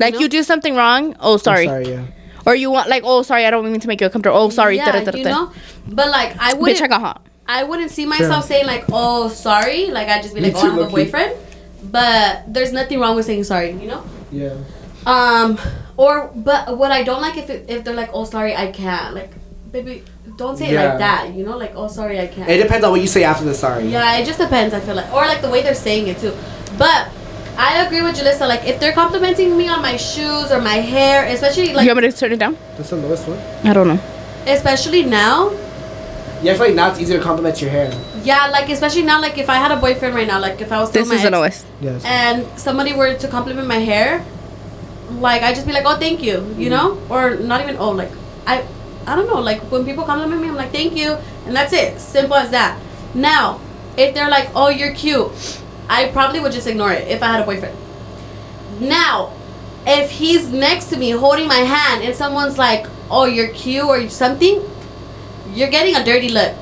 like 0.00 0.14
know? 0.14 0.20
you 0.20 0.28
do 0.28 0.42
something 0.42 0.74
wrong 0.74 1.14
oh 1.20 1.36
sorry. 1.36 1.68
I'm 1.68 1.84
sorry, 1.84 1.88
yeah. 1.88 2.06
or 2.46 2.54
you 2.54 2.70
want 2.70 2.88
like 2.88 3.02
oh 3.04 3.22
sorry 3.22 3.44
i 3.44 3.50
don't 3.50 3.70
mean 3.70 3.80
to 3.80 3.88
make 3.88 4.00
you 4.00 4.06
uncomfortable 4.06 4.38
oh 4.38 4.50
sorry 4.50 4.76
Yeah, 4.76 4.90
da, 4.90 5.04
da, 5.04 5.10
da, 5.12 5.18
you 5.18 5.24
know. 5.24 5.52
But 5.86 6.08
like 6.08 6.36
I 6.38 6.54
wouldn't. 6.54 6.78
bitch 6.78 6.82
i 6.82 6.88
got 6.88 7.00
hot 7.00 7.26
I 7.46 7.64
wouldn't 7.64 7.90
see 7.90 8.06
myself 8.06 8.44
saying 8.44 8.64
like, 8.64 8.84
"Oh, 8.92 9.28
sorry." 9.28 9.90
Like 9.90 10.06
I'd 10.06 10.22
just 10.22 10.36
be 10.36 10.40
Me 10.40 10.52
like, 10.52 10.62
"Oh, 10.62 10.68
I 10.68 10.70
have 10.70 10.78
a 10.78 10.88
boyfriend." 10.88 11.36
But 11.82 12.44
there's 12.46 12.72
nothing 12.72 13.00
wrong 13.00 13.16
with 13.16 13.26
saying 13.26 13.42
sorry, 13.42 13.72
you 13.72 13.88
know. 13.88 14.04
Yeah. 14.30 14.54
Um, 15.04 15.58
or 15.96 16.30
but 16.32 16.78
what 16.78 16.92
I 16.92 17.02
don't 17.02 17.20
like 17.20 17.36
if 17.38 17.50
it, 17.50 17.68
if 17.68 17.82
they're 17.82 17.96
like, 17.96 18.10
"Oh, 18.12 18.22
sorry, 18.22 18.54
I 18.54 18.70
can't." 18.70 19.16
Like, 19.16 19.32
baby, 19.72 20.02
don't 20.36 20.56
say 20.56 20.70
it 20.70 20.74
like 20.74 20.98
that. 20.98 21.34
You 21.34 21.44
know, 21.44 21.56
like, 21.56 21.72
"Oh, 21.74 21.88
sorry, 21.88 22.18
I 22.20 22.26
can't." 22.26 22.48
It 22.48 22.62
depends 22.62 22.84
on 22.84 22.92
what 22.92 23.00
you 23.00 23.06
say 23.06 23.24
after 23.24 23.44
the 23.44 23.54
sorry. 23.54 23.86
yeah, 23.86 24.18
it 24.18 24.26
just 24.26 24.38
depends. 24.38 24.74
I 24.74 24.80
feel 24.80 24.94
like, 24.94 25.12
or 25.12 25.26
like 25.26 25.42
the 25.42 25.50
way 25.50 25.62
they're 25.62 25.74
saying 25.74 26.08
it 26.08 26.18
too. 26.18 26.32
But 26.78 27.08
I 27.56 27.84
agree 27.84 28.02
with 28.02 28.16
Julysa. 28.16 28.48
Like, 28.48 28.64
if 28.64 28.80
they're 28.80 28.92
complimenting 28.92 29.56
me 29.56 29.68
on 29.68 29.82
my 29.82 29.96
shoes 29.96 30.50
or 30.50 30.60
my 30.60 30.76
hair, 30.76 31.26
especially 31.26 31.74
like, 31.74 31.84
you 31.84 31.90
want 31.90 32.04
me 32.04 32.10
to 32.10 32.16
turn 32.16 32.32
it 32.32 32.38
down 32.38 32.56
That's 32.76 32.90
the 32.90 32.96
lowest 32.96 33.28
one. 33.28 33.38
i 33.64 33.72
don't 33.72 33.88
know 33.88 34.00
especially 34.46 35.02
now, 35.04 35.50
Yeah, 36.42 36.52
I 36.52 36.56
feel 36.56 36.66
like 36.66 36.74
now 36.74 36.90
it's 36.90 37.00
easier 37.00 37.18
to 37.18 37.24
compliment 37.24 37.60
your 37.60 37.70
hair. 37.70 37.92
yeah, 38.24 38.46
like 38.46 38.68
especially 38.70 39.02
now, 39.02 39.20
like 39.20 39.36
if 39.36 39.50
I 39.50 39.56
had 39.56 39.70
a 39.70 39.76
boyfriend 39.76 40.14
right 40.14 40.26
now, 40.26 40.40
like 40.40 40.60
if 40.60 40.72
I 40.72 40.80
was 40.80 40.88
still 40.88 41.02
this 41.02 41.08
my 41.08 41.16
is 41.16 41.22
the 41.22 41.30
lowest 41.30 41.66
Yes. 41.80 42.04
and 42.04 42.46
somebody 42.58 42.94
were 42.94 43.14
to 43.14 43.28
compliment 43.28 43.68
my 43.68 43.76
hair, 43.78 44.24
like 45.18 45.42
I 45.42 45.52
just 45.52 45.66
be 45.66 45.72
like, 45.72 45.84
oh, 45.84 45.98
thank 45.98 46.22
you, 46.22 46.32
you 46.56 46.70
mm-hmm. 46.70 46.70
know, 46.70 46.98
or 47.10 47.36
not 47.36 47.60
even 47.60 47.76
oh, 47.76 47.90
like 47.90 48.10
I, 48.46 48.64
I 49.06 49.16
don't 49.16 49.26
know, 49.26 49.40
like 49.40 49.60
when 49.70 49.84
people 49.84 50.04
compliment 50.04 50.40
me, 50.42 50.48
I'm 50.48 50.56
like, 50.56 50.72
thank 50.72 50.94
you, 50.94 51.16
and 51.46 51.56
that's 51.56 51.72
it, 51.72 52.00
simple 52.00 52.36
as 52.36 52.50
that. 52.50 52.78
Now, 53.14 53.60
if 53.96 54.14
they're 54.14 54.30
like, 54.30 54.50
oh, 54.54 54.68
you're 54.68 54.94
cute, 54.94 55.30
I 55.88 56.08
probably 56.08 56.40
would 56.40 56.52
just 56.52 56.66
ignore 56.66 56.92
it 56.92 57.08
if 57.08 57.22
I 57.22 57.26
had 57.28 57.40
a 57.40 57.44
boyfriend. 57.44 57.76
Now, 58.80 59.32
if 59.86 60.10
he's 60.10 60.50
next 60.52 60.86
to 60.90 60.96
me 60.96 61.10
holding 61.10 61.48
my 61.48 61.56
hand 61.56 62.02
and 62.02 62.14
someone's 62.14 62.58
like, 62.58 62.86
oh, 63.10 63.24
you're 63.24 63.48
cute 63.48 63.84
or 63.84 64.08
something, 64.08 64.62
you're 65.52 65.70
getting 65.70 65.96
a 65.96 66.04
dirty 66.04 66.28
look 66.28 66.54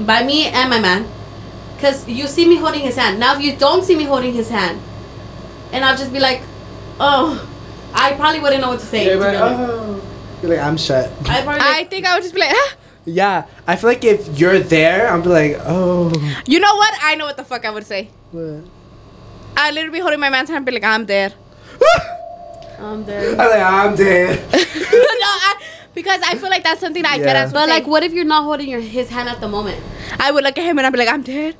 by 0.00 0.22
me 0.22 0.46
and 0.46 0.68
my 0.68 0.80
man. 0.80 1.06
Because 1.76 2.06
you 2.06 2.26
see 2.26 2.46
me 2.46 2.56
holding 2.56 2.82
his 2.82 2.96
hand. 2.96 3.18
Now, 3.18 3.36
if 3.36 3.42
you 3.42 3.56
don't 3.56 3.82
see 3.82 3.96
me 3.96 4.04
holding 4.04 4.34
his 4.34 4.50
hand, 4.50 4.82
and 5.72 5.82
I'll 5.84 5.96
just 5.96 6.12
be 6.12 6.20
like, 6.20 6.42
oh, 6.98 7.48
I 7.94 8.12
probably 8.12 8.40
wouldn't 8.40 8.60
know 8.60 8.68
what 8.68 8.80
to 8.80 8.86
say. 8.86 9.06
You're 9.06 9.18
to 9.18 10.00
like, 10.42 10.42
be. 10.42 10.46
You're 10.48 10.56
like, 10.56 10.66
I'm 10.66 10.76
shut. 10.76 11.10
I 11.28 11.42
probably 11.42 11.60
i 11.62 11.84
think 11.84 12.06
i 12.06 12.14
would 12.14 12.22
just 12.22 12.34
be 12.34 12.40
like 12.40 12.52
ah. 12.52 12.76
Yeah, 13.06 13.46
I 13.66 13.76
feel 13.76 13.88
like 13.88 14.04
if 14.04 14.38
you're 14.38 14.58
there, 14.58 15.08
I'm 15.08 15.22
be 15.22 15.30
like, 15.30 15.56
oh. 15.60 16.12
you 16.46 16.60
know 16.60 16.74
what 16.76 16.94
i 17.02 17.14
know 17.14 17.24
what 17.24 17.36
the 17.36 17.44
fuck 17.44 17.64
i 17.64 17.70
would 17.70 17.86
say 17.86 18.10
What? 18.30 18.62
i 19.56 19.70
literally 19.70 19.98
be 19.98 20.00
holding 20.00 20.20
my 20.20 20.28
man's 20.28 20.48
hand 20.50 20.58
and 20.58 20.66
be 20.66 20.72
like 20.72 20.84
i'm 20.84 21.06
dead 21.06 21.34
um, 22.78 23.04
there. 23.04 23.30
I'm 23.32 23.36
like, 23.36 23.62
I'm 23.62 23.94
dead. 23.96 24.38
no, 24.52 24.58
I, 24.62 25.62
because 25.94 26.20
I 26.22 26.34
feel 26.36 26.50
like 26.50 26.62
that's 26.62 26.80
something 26.80 27.02
that 27.02 27.12
I 27.12 27.16
Yeah. 27.16 27.24
get 27.24 27.36
as 27.36 27.52
But 27.52 27.68
like, 27.68 27.86
what 27.86 28.02
if 28.02 28.12
you're 28.12 28.24
not 28.24 28.44
holding 28.44 28.68
your 28.68 28.80
his 28.80 29.08
hand 29.10 29.28
at 29.28 29.40
the 29.40 29.48
moment? 29.48 29.82
I 30.18 30.30
would 30.30 30.44
look 30.44 30.56
at 30.58 30.64
him 30.64 30.78
and 30.78 30.86
I'd 30.86 30.92
be 30.92 30.98
like, 30.98 31.08
I'm 31.08 31.22
dead. 31.22 31.56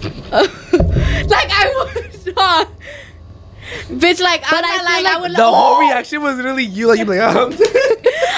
like 0.30 1.50
I 1.50 1.72
would 1.94 2.36
not. 2.36 2.68
Bitch, 3.88 4.20
like 4.20 4.42
I'm 4.44 4.50
But 4.50 4.60
not 4.62 4.70
I 4.70 4.76
feel 4.76 5.04
like, 5.04 5.06
I 5.16 5.20
would 5.20 5.30
The 5.36 5.44
whole 5.44 5.80
reaction 5.80 6.22
was 6.22 6.38
really 6.38 6.64
you. 6.64 6.88
Like, 6.88 6.98
you're 6.98 7.06
like, 7.06 7.20
um. 7.20 7.52
I'm. 7.52 7.58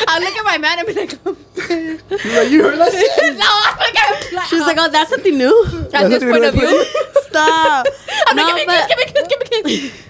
I'll 0.08 0.20
look 0.20 0.34
at 0.36 0.44
my 0.44 0.58
man 0.58 0.78
and 0.78 0.86
be 0.88 0.94
like, 0.94 1.12
um. 1.26 1.36
I'm. 1.70 1.70
You're 1.78 2.42
like, 2.42 2.50
you 2.50 2.62
heard 2.64 2.78
that 2.78 2.92
shit? 2.92 3.38
no, 3.38 3.46
I'm 3.46 3.78
like, 3.78 3.96
I'm 3.98 4.34
like, 4.34 4.46
She 4.48 4.54
was 4.56 4.62
um. 4.62 4.68
like, 4.68 4.76
"Oh, 4.80 4.90
that's 4.90 5.10
something 5.10 5.36
new." 5.36 5.88
at 5.92 6.08
this 6.08 6.22
point 6.24 6.44
of 6.44 6.54
view. 6.54 6.84
Stop. 7.22 7.86
I'm 8.28 8.36
No, 8.36 8.42
like, 8.44 8.56
give 8.56 8.66
me 8.68 8.74
a 8.74 8.76
kiss, 8.76 8.86
give 8.88 8.98
me 8.98 9.04
a 9.04 9.06
kiss, 9.12 9.28
give 9.28 9.40
me 9.40 9.46
a 9.46 9.90
kiss. 9.90 10.06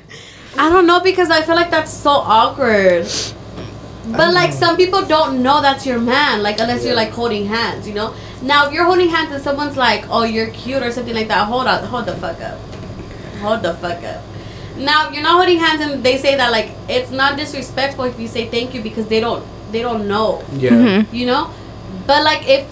I 0.59 0.69
don't 0.71 0.87
know 0.87 1.01
because 1.01 1.31
I 1.31 1.43
feel 1.43 1.55
like 1.55 1.71
that's 1.71 1.93
so 1.93 2.11
awkward. 2.11 3.07
But 4.07 4.35
like 4.35 4.53
some 4.53 4.77
people 4.77 5.05
don't 5.07 5.43
know 5.43 5.61
that's 5.63 5.87
your 5.87 5.99
man, 6.01 6.43
like 6.43 6.59
unless 6.59 6.85
you're 6.85 6.97
like 6.97 7.11
holding 7.11 7.47
hands, 7.47 7.87
you 7.87 7.95
know. 7.95 8.15
Now 8.43 8.67
if 8.67 8.73
you're 8.73 8.85
holding 8.85 9.09
hands 9.09 9.31
and 9.33 9.43
someone's 9.43 9.77
like, 9.77 10.05
"Oh, 10.11 10.25
you're 10.25 10.49
cute" 10.51 10.83
or 10.83 10.91
something 10.91 11.15
like 11.15 11.29
that, 11.29 11.47
hold 11.47 11.67
on, 11.69 11.85
hold 11.85 12.07
the 12.07 12.17
fuck 12.17 12.41
up, 12.41 12.59
hold 13.41 13.63
the 13.63 13.75
fuck 13.75 14.03
up. 14.03 14.23
Now 14.81 15.11
you're 15.11 15.23
not 15.23 15.37
holding 15.37 15.59
hands 15.59 15.81
and 15.83 16.03
they 16.03 16.17
say 16.17 16.37
that 16.37 16.51
like 16.51 16.71
it's 16.89 17.11
not 17.11 17.37
disrespectful 17.37 18.05
if 18.05 18.19
you 18.19 18.27
say 18.29 18.49
thank 18.49 18.75
you 18.75 18.83
because 18.83 19.07
they 19.09 19.21
don't 19.21 19.45
they 19.73 19.83
don't 19.83 20.09
know, 20.09 20.43
Yeah. 20.57 20.71
Mhm. 20.71 21.07
you 21.13 21.27
know. 21.27 21.51
But 22.07 22.25
like 22.25 22.49
if 22.49 22.67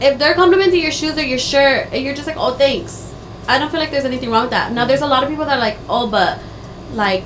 if 0.00 0.18
they're 0.18 0.34
complimenting 0.34 0.80
your 0.82 0.90
shoes 0.90 1.16
or 1.16 1.22
your 1.22 1.38
shirt 1.38 1.88
and 1.92 2.02
you're 2.04 2.14
just 2.14 2.26
like, 2.26 2.36
"Oh, 2.36 2.54
thanks," 2.54 3.12
I 3.46 3.58
don't 3.58 3.70
feel 3.70 3.78
like 3.80 3.90
there's 3.92 4.04
anything 4.04 4.30
wrong 4.30 4.42
with 4.42 4.50
that. 4.50 4.72
Now 4.72 4.84
there's 4.86 5.02
a 5.02 5.06
lot 5.06 5.22
of 5.22 5.28
people 5.28 5.44
that 5.44 5.56
are 5.58 5.60
like, 5.60 5.78
"Oh, 5.88 6.06
but 6.08 6.38
like." 6.94 7.24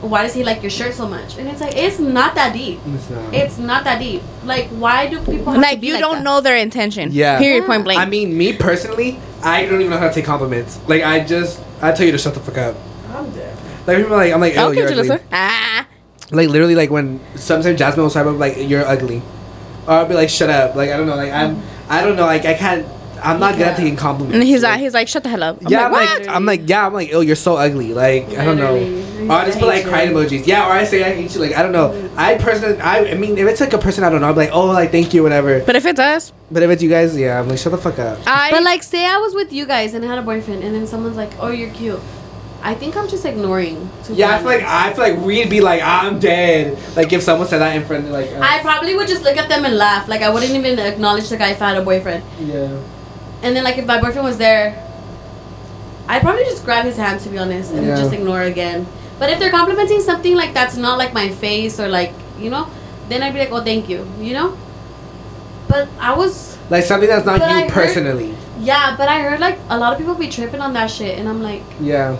Why 0.00 0.22
does 0.22 0.32
he 0.32 0.42
like 0.44 0.62
your 0.62 0.70
shirt 0.70 0.94
so 0.94 1.06
much? 1.06 1.36
And 1.36 1.46
it's 1.46 1.60
like 1.60 1.76
it's 1.76 1.98
not 1.98 2.34
that 2.34 2.54
deep. 2.54 2.80
It's 2.94 3.10
not. 3.10 3.34
It's 3.34 3.58
not 3.58 3.84
that 3.84 3.98
deep. 4.00 4.22
Like, 4.46 4.68
why 4.70 5.08
do 5.08 5.18
people 5.18 5.52
have 5.52 5.56
to 5.56 5.60
Like 5.60 5.78
be 5.82 5.88
you 5.88 5.92
like 5.92 6.00
don't 6.00 6.14
that? 6.16 6.22
know 6.24 6.40
their 6.40 6.56
intention. 6.56 7.10
Yeah. 7.12 7.38
Period. 7.38 7.60
Yeah. 7.64 7.66
Point 7.66 7.84
blank. 7.84 8.00
I 8.00 8.06
mean, 8.06 8.34
me 8.34 8.54
personally, 8.54 9.18
I 9.44 9.66
don't 9.66 9.78
even 9.80 9.90
know 9.90 9.98
how 9.98 10.08
to 10.08 10.14
take 10.14 10.24
compliments. 10.24 10.78
Like, 10.88 11.02
I 11.02 11.20
just, 11.20 11.60
I 11.82 11.92
tell 11.92 12.06
you 12.06 12.12
to 12.12 12.18
shut 12.18 12.32
the 12.32 12.40
fuck 12.40 12.56
up. 12.56 12.76
I'm 13.10 13.30
dead. 13.32 13.56
Like, 13.86 13.96
people 13.98 14.14
are 14.14 14.16
like, 14.16 14.32
I'm 14.32 14.40
like, 14.40 14.56
oh, 14.56 14.68
okay, 14.68 14.80
you're 14.80 14.88
ugly. 14.88 15.08
Julysa. 15.08 15.22
Ah. 15.32 15.86
Like 16.32 16.48
literally, 16.48 16.76
like 16.76 16.90
when 16.90 17.20
sometimes 17.34 17.78
Jasmine 17.78 18.04
will 18.04 18.10
type 18.10 18.26
up 18.26 18.38
like 18.38 18.56
you're 18.56 18.86
ugly, 18.86 19.20
or 19.86 19.94
I'll 19.94 20.06
be 20.06 20.14
like 20.14 20.28
shut 20.28 20.48
up. 20.48 20.76
Like 20.76 20.90
I 20.90 20.96
don't 20.96 21.06
know. 21.06 21.16
Like 21.16 21.32
I'm 21.32 21.60
I 21.88 22.04
don't 22.04 22.16
know. 22.16 22.26
Like 22.26 22.44
I 22.44 22.54
can't. 22.54 22.86
I'm 23.22 23.38
not 23.38 23.56
good 23.56 23.66
at 23.66 23.76
taking 23.76 23.96
compliments. 23.96 24.34
And 24.34 24.44
he's 24.44 24.62
like, 24.62 24.72
like, 24.72 24.80
he's 24.80 24.94
like, 24.94 25.08
shut 25.08 25.24
the 25.24 25.28
hell 25.28 25.42
up. 25.42 25.60
I'm 25.60 25.70
yeah, 25.70 25.86
I'm 25.86 25.92
like, 25.92 26.20
like. 26.20 26.28
I'm 26.28 26.46
like, 26.46 26.62
yeah, 26.64 26.86
I'm 26.86 26.94
like, 26.94 27.10
oh, 27.12 27.20
you're 27.20 27.36
so 27.36 27.56
ugly. 27.56 27.92
Like, 27.92 28.28
I 28.30 28.46
don't 28.46 28.56
know. 28.56 28.76
Or 29.26 29.32
I 29.32 29.44
just 29.44 29.58
put 29.58 29.68
like 29.68 29.84
crying 29.84 30.12
emojis. 30.12 30.46
Yeah, 30.46 30.66
or 30.66 30.72
I 30.72 30.84
say 30.84 31.04
I 31.04 31.14
hate 31.14 31.34
you. 31.34 31.40
Like, 31.40 31.54
I 31.54 31.62
don't 31.62 31.72
know. 31.72 32.10
I 32.16 32.38
personally, 32.38 32.80
I, 32.80 33.10
I 33.10 33.14
mean, 33.14 33.36
if 33.36 33.46
it's 33.46 33.60
like 33.60 33.74
a 33.74 33.78
person 33.78 34.04
I 34.04 34.08
don't 34.08 34.22
know, 34.22 34.30
I'm 34.30 34.36
like, 34.36 34.50
oh, 34.52 34.66
like, 34.66 34.90
thank 34.90 35.12
you, 35.12 35.22
whatever. 35.22 35.62
But 35.64 35.76
if 35.76 35.84
it's 35.84 36.00
us, 36.00 36.32
But 36.50 36.62
if 36.62 36.70
it's 36.70 36.82
you 36.82 36.88
guys, 36.88 37.14
yeah, 37.14 37.38
I'm 37.38 37.48
like, 37.48 37.58
shut 37.58 37.72
the 37.72 37.78
fuck 37.78 37.98
up. 37.98 38.20
I. 38.26 38.50
But 38.52 38.62
like, 38.62 38.82
say 38.82 39.04
I 39.04 39.18
was 39.18 39.34
with 39.34 39.52
you 39.52 39.66
guys 39.66 39.92
and 39.92 40.02
I 40.02 40.08
had 40.08 40.18
a 40.18 40.22
boyfriend, 40.22 40.64
and 40.64 40.74
then 40.74 40.86
someone's 40.86 41.16
like, 41.16 41.32
"Oh, 41.38 41.50
you're 41.50 41.70
cute." 41.74 42.00
I 42.62 42.74
think 42.74 42.96
I'm 42.96 43.08
just 43.08 43.24
ignoring. 43.24 43.88
Yeah, 44.10 44.34
I 44.34 44.38
feel 44.38 44.46
like. 44.48 44.62
I 44.62 44.92
feel 44.92 45.04
like 45.08 45.18
we'd 45.24 45.48
be 45.48 45.60
like, 45.60 45.80
I'm 45.82 46.18
dead. 46.18 46.78
Like 46.96 47.12
if 47.12 47.22
someone 47.22 47.48
said 47.48 47.58
that 47.60 47.74
in 47.76 47.84
front 47.84 48.04
of 48.04 48.10
like, 48.10 48.30
I 48.34 48.60
probably 48.60 48.94
would 48.96 49.08
just 49.08 49.22
look 49.22 49.36
at 49.38 49.48
them 49.48 49.64
and 49.64 49.76
laugh. 49.78 50.08
Like 50.08 50.20
I 50.22 50.28
wouldn't 50.30 50.52
even 50.52 50.78
acknowledge 50.78 51.28
the 51.30 51.36
guy 51.38 51.50
if 51.50 51.62
I 51.62 51.70
had 51.70 51.78
a 51.78 51.84
boyfriend. 51.84 52.22
yeah, 52.40 52.68
And 53.42 53.56
then 53.56 53.64
like 53.64 53.78
if 53.78 53.86
my 53.86 53.98
boyfriend 54.00 54.24
was 54.26 54.36
there, 54.36 54.86
I'd 56.06 56.22
probably 56.22 56.44
just 56.44 56.64
grab 56.64 56.84
his 56.84 56.96
hand 56.96 57.20
to 57.20 57.28
be 57.28 57.38
honest 57.38 57.72
and 57.72 57.86
Yeah. 57.86 57.96
just 57.96 58.12
ignore 58.12 58.42
again. 58.42 58.86
But 59.18 59.30
if 59.30 59.38
they're 59.38 59.50
complimenting 59.50 60.00
something 60.00 60.34
like 60.34 60.52
that's 60.54 60.76
not 60.76 60.98
like 60.98 61.14
my 61.14 61.28
face 61.30 61.78
or 61.80 61.88
like 61.88 62.12
you 62.38 62.50
know, 62.50 62.68
then 63.08 63.22
I'd 63.22 63.32
be 63.32 63.38
like, 63.38 63.52
oh 63.52 63.62
thank 63.64 63.88
you, 63.88 64.06
you 64.20 64.34
know. 64.34 64.56
But 65.68 65.88
I 65.98 66.14
was 66.14 66.58
like 66.68 66.84
something 66.84 67.08
that's 67.08 67.24
not 67.24 67.38
But 67.38 67.48
I 67.50 67.54
you 67.54 67.60
heard- 67.64 67.72
personally. 67.72 68.34
yeah, 68.58 68.96
but 68.96 69.08
I 69.08 69.20
heard 69.22 69.40
like 69.40 69.58
a 69.70 69.78
lot 69.78 69.92
of 69.92 69.98
people 69.98 70.14
be 70.14 70.28
tripping 70.28 70.60
on 70.60 70.72
that 70.74 70.90
shit, 70.90 71.18
and 71.18 71.28
I'm 71.28 71.42
like, 71.42 71.62
Yeah, 71.80 72.16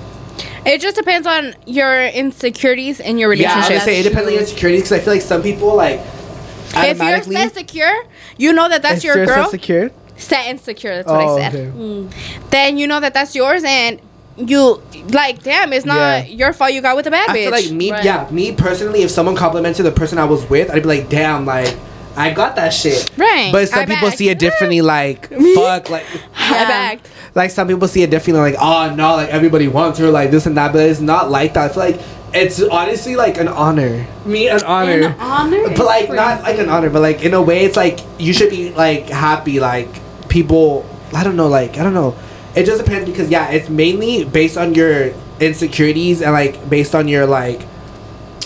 it 0.66 0.80
just 0.80 0.96
depends 0.96 1.26
on 1.26 1.54
your 1.66 2.06
insecurities 2.06 3.00
in 3.00 3.18
your 3.18 3.28
relationship. 3.28 3.56
yeah. 3.56 3.64
I 3.64 3.68
relationship. 3.68 3.86
would 3.86 3.94
say 3.94 4.00
it 4.00 4.02
depends 4.04 4.26
on 4.26 4.32
your 4.32 4.40
insecurities 4.42 4.82
because 4.82 4.92
I 4.92 5.00
feel 5.00 5.12
like 5.14 5.22
some 5.22 5.42
people 5.42 5.74
like 5.76 6.00
if 6.00 6.74
you're 6.74 6.84
automatically. 6.92 7.34
set 7.36 7.54
secure, 7.54 8.04
you 8.36 8.52
know 8.52 8.68
that 8.68 8.82
that's 8.82 9.02
your 9.02 9.16
you're 9.16 9.26
girl. 9.26 9.48
Secure. 9.50 9.90
set 10.16 10.46
and 10.46 10.60
secure. 10.60 10.94
That's 10.96 11.08
what 11.08 11.20
Oh, 11.20 11.36
I 11.38 11.40
said. 11.50 11.54
okay. 11.54 11.70
mm, 11.76 12.50
Then 12.50 12.78
you 12.78 12.86
know 12.86 13.00
that 13.00 13.12
that's 13.14 13.34
yours, 13.34 13.62
and 13.66 14.00
you 14.36 14.80
like, 15.10 15.42
damn, 15.42 15.72
it's 15.72 15.84
not 15.84 15.96
Yeah. 15.96 16.24
your 16.26 16.52
fault. 16.52 16.72
You 16.72 16.80
got 16.80 16.94
with 16.96 17.06
a 17.06 17.10
bad 17.10 17.28
I 17.30 17.36
bitch. 17.36 17.42
feel 17.42 17.50
like 17.50 17.70
me, 17.72 17.90
Right. 17.90 18.04
yeah, 18.04 18.26
me 18.30 18.52
personally, 18.52 19.02
if 19.02 19.10
someone 19.10 19.34
complimented 19.36 19.84
the 19.84 19.90
person 19.90 20.18
I 20.18 20.24
was 20.24 20.48
with, 20.48 20.70
I'd 20.70 20.82
be 20.82 20.88
like, 20.88 21.08
damn, 21.08 21.44
like, 21.44 21.74
I 22.16 22.30
got 22.32 22.56
that 22.56 22.70
shit. 22.70 23.10
Right. 23.16 23.50
But 23.52 23.68
some 23.68 23.80
I 23.80 23.86
people 23.86 24.08
bagged. 24.08 24.18
see 24.18 24.28
it 24.28 24.38
differently, 24.38 24.80
like, 24.96 25.28
fuck, 25.54 25.90
like, 25.90 26.04
I 26.36 26.50
Yeah. 26.52 26.68
bagged. 26.68 27.08
like 27.34 27.50
some 27.50 27.68
people 27.68 27.86
see 27.88 28.02
it 28.02 28.10
differently, 28.10 28.40
like, 28.52 28.60
oh 28.60 28.94
no, 28.94 29.14
like 29.16 29.28
everybody 29.30 29.68
wants 29.68 29.98
her, 29.98 30.10
like 30.10 30.30
this 30.30 30.46
and 30.46 30.56
that, 30.56 30.72
but 30.72 30.82
it's 30.88 31.00
not 31.00 31.30
like 31.30 31.54
that. 31.54 31.70
I 31.70 31.74
feel 31.74 31.82
like 31.84 32.00
it's 32.34 32.62
honestly 32.62 33.16
like 33.16 33.38
an 33.38 33.48
honor. 33.48 34.06
Me, 34.24 34.48
an 34.48 34.62
honor. 34.64 34.92
An 35.08 35.14
honor 35.20 35.68
But 35.68 35.78
like, 35.86 36.08
not 36.12 36.42
like 36.42 36.58
an 36.58 36.68
honor, 36.68 36.90
but 36.90 37.00
like, 37.02 37.22
in 37.22 37.34
a 37.34 37.42
way, 37.42 37.64
it's 37.64 37.76
like, 37.76 38.00
you 38.18 38.32
should 38.32 38.50
be, 38.50 38.70
like, 38.72 39.08
happy, 39.08 39.58
like, 39.60 39.88
people, 40.28 40.84
I 41.14 41.24
don't 41.24 41.36
know, 41.36 41.48
like, 41.48 41.78
I 41.78 41.82
don't 41.84 41.94
know. 41.94 42.16
It 42.54 42.66
just 42.66 42.84
depends 42.84 43.08
because, 43.08 43.30
yeah, 43.30 43.50
it's 43.50 43.68
mainly 43.68 44.24
based 44.24 44.56
on 44.56 44.74
your 44.74 45.12
insecurities 45.40 46.22
and, 46.22 46.32
like, 46.32 46.68
based 46.68 46.94
on 46.94 47.06
your, 47.08 47.26
like, 47.26 47.62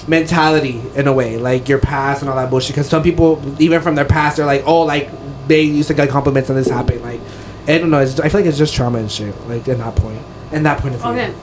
mentality 0.09 0.82
in 0.94 1.07
a 1.07 1.12
way, 1.12 1.36
like 1.38 1.68
your 1.68 1.78
past 1.78 2.20
and 2.22 2.30
all 2.30 2.36
that 2.36 2.50
bullshit. 2.50 2.74
Because 2.74 2.88
some 2.88 3.02
people, 3.02 3.40
even 3.61 3.80
from 3.82 3.94
their 3.94 4.05
past, 4.05 4.36
they're 4.36 4.46
like, 4.46 4.62
oh, 4.66 4.82
like 4.82 5.11
they 5.48 5.62
used 5.62 5.88
to 5.88 5.94
get 5.94 6.09
compliments 6.09 6.48
and 6.50 6.59
this 6.59 6.68
happened. 6.68 7.02
Like, 7.02 7.20
I 7.66 7.78
don't 7.78 7.90
know. 7.90 8.00
It's, 8.00 8.18
I 8.20 8.28
feel 8.28 8.40
like 8.40 8.48
it's 8.48 8.59
just 8.59 8.74
trauma 8.74 8.98
and 8.98 9.11
shit. 9.11 9.34
Like 9.48 9.66
in 9.68 9.78
that 9.78 9.96
point, 9.96 10.20
in 10.52 10.62
that 10.64 10.80
point 10.80 10.94
of 10.94 11.00
view. 11.00 11.11
okay. 11.11 11.34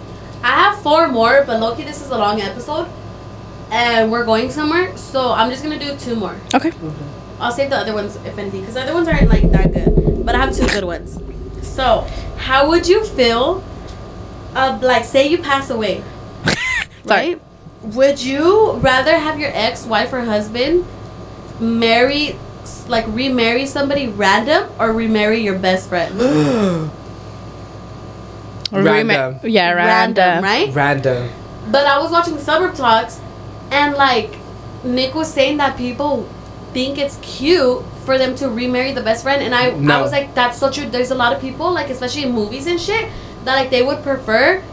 I 0.44 0.48
have 0.56 0.82
four 0.82 1.08
more, 1.08 1.44
but 1.46 1.60
Loki, 1.60 1.84
this 1.84 2.02
is 2.02 2.10
a 2.10 2.18
long 2.18 2.42
episode, 2.42 2.88
and 3.70 4.12
we're 4.12 4.26
going 4.26 4.50
somewhere, 4.50 4.96
so 4.98 5.32
I'm 5.32 5.52
just 5.52 5.62
gonna 5.64 5.78
do 5.78 5.96
two 5.98 6.16
more. 6.16 6.36
Okay. 6.54 6.72
I'll 7.40 7.52
save 7.52 7.70
the 7.70 7.78
other 7.78 7.94
ones 7.94 8.16
if 8.18 8.38
anything, 8.40 8.62
because 8.62 8.74
the 8.74 8.82
other 8.82 8.94
ones 8.96 9.08
aren't 9.08 9.30
like 9.30 9.52
that 9.52 9.72
good. 9.72 10.26
But 10.26 10.34
I 10.36 10.40
have 10.40 10.56
two 10.56 10.66
good 10.68 10.84
ones. 10.84 11.20
So, 11.62 12.08
how 12.38 12.68
would 12.70 12.88
you 12.88 13.04
feel? 13.06 13.64
Uh, 14.56 14.80
like, 14.82 15.06
say 15.06 15.28
you 15.28 15.38
pass 15.38 15.70
away, 15.70 16.04
Sorry. 17.06 17.36
right? 17.36 17.42
Would 17.84 18.22
you 18.22 18.74
rather 18.74 19.18
have 19.18 19.40
your 19.40 19.52
ex-wife 19.54 20.14
or 20.14 20.22
husband 20.22 20.86
marry, 21.60 22.38
like, 22.88 23.06
remarry 23.08 23.66
somebody 23.66 24.08
random, 24.08 24.70
or 24.80 24.92
remarry 24.94 25.40
your 25.40 25.58
best 25.58 25.90
friend? 25.90 26.92
Random. 28.72 29.40
yeah, 29.44 29.72
random. 29.72 30.44
right? 30.44 30.74
Random. 30.74 31.30
But 31.70 31.86
I 31.86 32.00
was 32.00 32.10
watching 32.10 32.38
Suburb 32.40 32.74
Talks, 32.74 33.20
and 33.70 33.96
like 33.96 34.36
Nick 34.84 35.14
was 35.14 35.32
saying 35.32 35.58
that 35.58 35.78
people 35.78 36.28
think 36.74 36.98
it's 36.98 37.18
cute 37.22 37.84
for 38.06 38.18
them 38.18 38.34
to 38.36 38.50
remarry 38.50 38.94
the 38.94 39.02
best 39.02 39.24
friend, 39.24 39.42
and 39.42 39.54
I 39.54 39.72
No. 39.72 39.98
I 39.98 40.02
was 40.02 40.12
like, 40.12 40.34
that's 40.34 40.58
so 40.58 40.72
true. 40.72 40.90
There's 40.90 41.12
a 41.12 41.16
lot 41.16 41.34
of 41.34 41.42
people, 41.42 41.72
like 41.72 41.90
especially 41.90 42.24
in 42.24 42.32
movies 42.32 42.66
and 42.66 42.80
shit, 42.80 43.10
that 43.44 43.56
like 43.56 43.70
they 43.70 43.84
would 43.84 44.04
prefer 44.04 44.64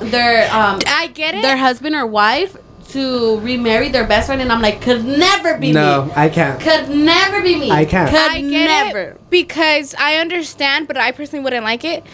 their 0.00 0.44
um 0.54 0.78
I 0.86 1.08
get 1.08 1.34
it. 1.34 1.42
their 1.42 1.56
husband 1.56 1.94
or 1.94 2.06
wife 2.06 2.56
to 2.88 3.38
remarry 3.40 3.88
their 3.88 4.04
best 4.04 4.26
friend, 4.26 4.42
and 4.42 4.50
I'm 4.50 4.60
like, 4.60 4.80
could 4.82 5.04
never 5.04 5.56
be 5.58 5.70
No, 5.70 6.06
me. 6.06 6.08
No, 6.08 6.12
I 6.16 6.28
can't. 6.28 6.60
Could 6.60 6.88
never 6.90 7.40
be 7.40 7.54
me. 7.54 7.70
I 7.70 7.84
can't. 7.84 8.10
Could 8.10 8.18
I 8.18 8.40
get 8.40 8.66
never. 8.66 8.98
it 9.12 9.30
because 9.30 9.94
I 9.96 10.16
understand, 10.16 10.88
but 10.88 10.96
I 10.96 11.12
personally 11.12 11.44
wouldn't 11.44 11.62
like 11.64 11.84
it. 11.84 12.04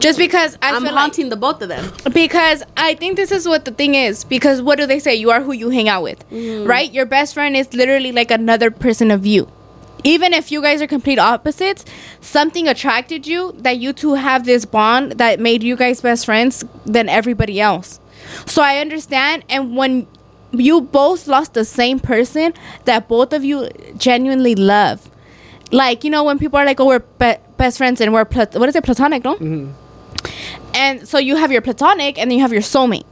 Just 0.00 0.18
because 0.18 0.58
I 0.60 0.72
I'm 0.72 0.82
feel 0.82 0.92
haunting 0.96 1.28
the 1.28 1.36
both 1.36 1.62
of 1.62 1.68
them. 1.68 1.92
because 2.12 2.64
I 2.76 2.94
think 2.96 3.14
this 3.16 3.30
is 3.30 3.46
what 3.46 3.64
the 3.64 3.70
thing 3.70 3.94
is. 3.94 4.24
Because 4.24 4.60
what 4.60 4.76
do 4.78 4.86
they 4.86 4.98
say? 4.98 5.14
You 5.14 5.30
are 5.30 5.40
who 5.40 5.52
you 5.52 5.70
hang 5.70 5.88
out 5.88 6.02
with, 6.02 6.24
right? 6.66 6.92
Your 6.92 7.06
best 7.06 7.34
friend 7.34 7.56
is 7.56 7.72
literally 7.72 8.10
like 8.10 8.32
another 8.32 8.72
person 8.72 9.12
of 9.12 9.24
you. 9.24 9.48
Even 10.04 10.34
if 10.34 10.52
you 10.52 10.60
guys 10.60 10.82
are 10.82 10.86
complete 10.86 11.18
opposites, 11.18 11.84
something 12.20 12.68
attracted 12.68 13.26
you 13.26 13.52
that 13.58 13.78
you 13.78 13.92
two 13.92 14.14
have 14.14 14.44
this 14.44 14.66
bond 14.66 15.12
that 15.12 15.40
made 15.40 15.62
you 15.62 15.76
guys 15.76 16.02
best 16.02 16.26
friends 16.26 16.62
than 16.84 17.08
everybody 17.08 17.58
else. 17.60 18.00
So 18.46 18.62
I 18.62 18.78
understand, 18.78 19.44
and 19.48 19.76
when 19.76 20.06
you 20.52 20.82
both 20.82 21.26
lost 21.26 21.54
the 21.54 21.64
same 21.64 21.98
person 21.98 22.52
that 22.84 23.08
both 23.08 23.32
of 23.32 23.44
you 23.44 23.68
genuinely 23.96 24.54
love, 24.54 25.10
like 25.72 26.04
you 26.04 26.10
know 26.10 26.22
when 26.22 26.38
people 26.38 26.58
are 26.58 26.66
like, 26.66 26.78
"Oh, 26.80 26.86
we're 26.86 27.00
be- 27.00 27.36
best 27.56 27.78
friends 27.78 28.00
and 28.00 28.12
we're 28.12 28.24
plat- 28.24 28.54
what 28.54 28.68
is 28.68 28.76
it, 28.76 28.84
platonic?" 28.84 29.24
No, 29.24 29.34
mm-hmm. 29.36 29.72
and 30.74 31.08
so 31.08 31.18
you 31.18 31.36
have 31.36 31.50
your 31.50 31.62
platonic, 31.62 32.18
and 32.18 32.30
then 32.30 32.36
you 32.38 32.42
have 32.42 32.52
your 32.52 32.62
soulmate. 32.62 33.04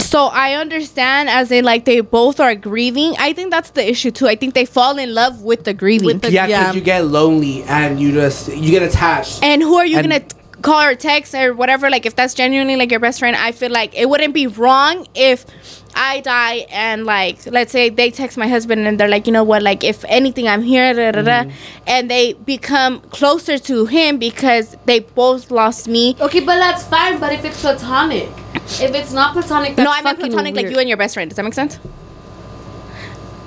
So 0.00 0.26
I 0.26 0.54
understand 0.54 1.28
as 1.30 1.50
in 1.50 1.64
like 1.64 1.84
they 1.84 2.00
both 2.00 2.40
are 2.40 2.54
grieving. 2.54 3.14
I 3.18 3.32
think 3.32 3.50
that's 3.50 3.70
the 3.70 3.88
issue 3.88 4.10
too. 4.10 4.28
I 4.28 4.36
think 4.36 4.54
they 4.54 4.64
fall 4.66 4.98
in 4.98 5.14
love 5.14 5.42
with 5.42 5.64
the 5.64 5.72
grieving. 5.74 6.06
With 6.06 6.22
the- 6.22 6.32
Yeah, 6.32 6.46
because 6.46 6.66
Yeah. 6.66 6.72
you 6.72 6.80
get 6.80 7.06
lonely 7.06 7.62
and 7.64 7.98
you 8.00 8.12
just 8.12 8.48
you 8.54 8.70
get 8.70 8.82
attached. 8.82 9.42
And 9.42 9.62
who 9.62 9.76
are 9.76 9.86
you 9.86 9.98
And- 9.98 10.08
gonna 10.08 10.20
t- 10.20 10.36
call 10.62 10.82
or 10.82 10.94
text 10.94 11.34
or 11.34 11.54
whatever? 11.54 11.88
Like 11.88 12.04
if 12.04 12.14
that's 12.14 12.34
genuinely 12.34 12.76
like 12.76 12.90
your 12.90 13.00
best 13.00 13.18
friend, 13.20 13.34
I 13.36 13.52
feel 13.52 13.70
like 13.70 13.94
it 13.96 14.08
wouldn't 14.08 14.34
be 14.34 14.46
wrong 14.46 15.06
if 15.14 15.46
I 15.94 16.20
die 16.20 16.66
and 16.70 17.04
like 17.04 17.38
let's 17.50 17.72
say 17.72 17.88
they 17.88 18.10
text 18.10 18.36
my 18.38 18.46
husband 18.46 18.86
and 18.86 19.00
they're 19.00 19.08
like, 19.08 19.26
you 19.26 19.32
know 19.32 19.42
what, 19.42 19.62
like 19.62 19.82
if 19.82 20.04
anything, 20.08 20.46
I'm 20.46 20.62
here, 20.62 20.92
da, 20.94 21.10
da, 21.12 21.22
da, 21.22 21.30
mm-hmm. 21.44 21.50
and 21.86 22.08
they 22.10 22.34
become 22.34 23.00
closer 23.10 23.58
to 23.58 23.86
him 23.86 24.18
because 24.18 24.76
they 24.84 25.00
both 25.00 25.50
lost 25.50 25.88
me. 25.88 26.16
Okay, 26.20 26.40
but 26.40 26.58
that's 26.58 26.84
fine. 26.84 27.18
But 27.18 27.32
if 27.32 27.44
it's 27.44 27.60
platonic, 27.60 28.28
if 28.80 28.94
it's 28.94 29.12
not 29.12 29.32
platonic, 29.32 29.76
that's 29.76 29.84
no, 29.86 29.90
I 29.90 30.02
meant 30.02 30.18
fucking 30.18 30.32
platonic, 30.32 30.54
like 30.54 30.70
you 30.70 30.78
and 30.78 30.88
your 30.88 30.98
best 30.98 31.14
friend. 31.14 31.30
Does 31.30 31.36
that 31.36 31.42
make 31.44 31.54
sense? 31.54 31.78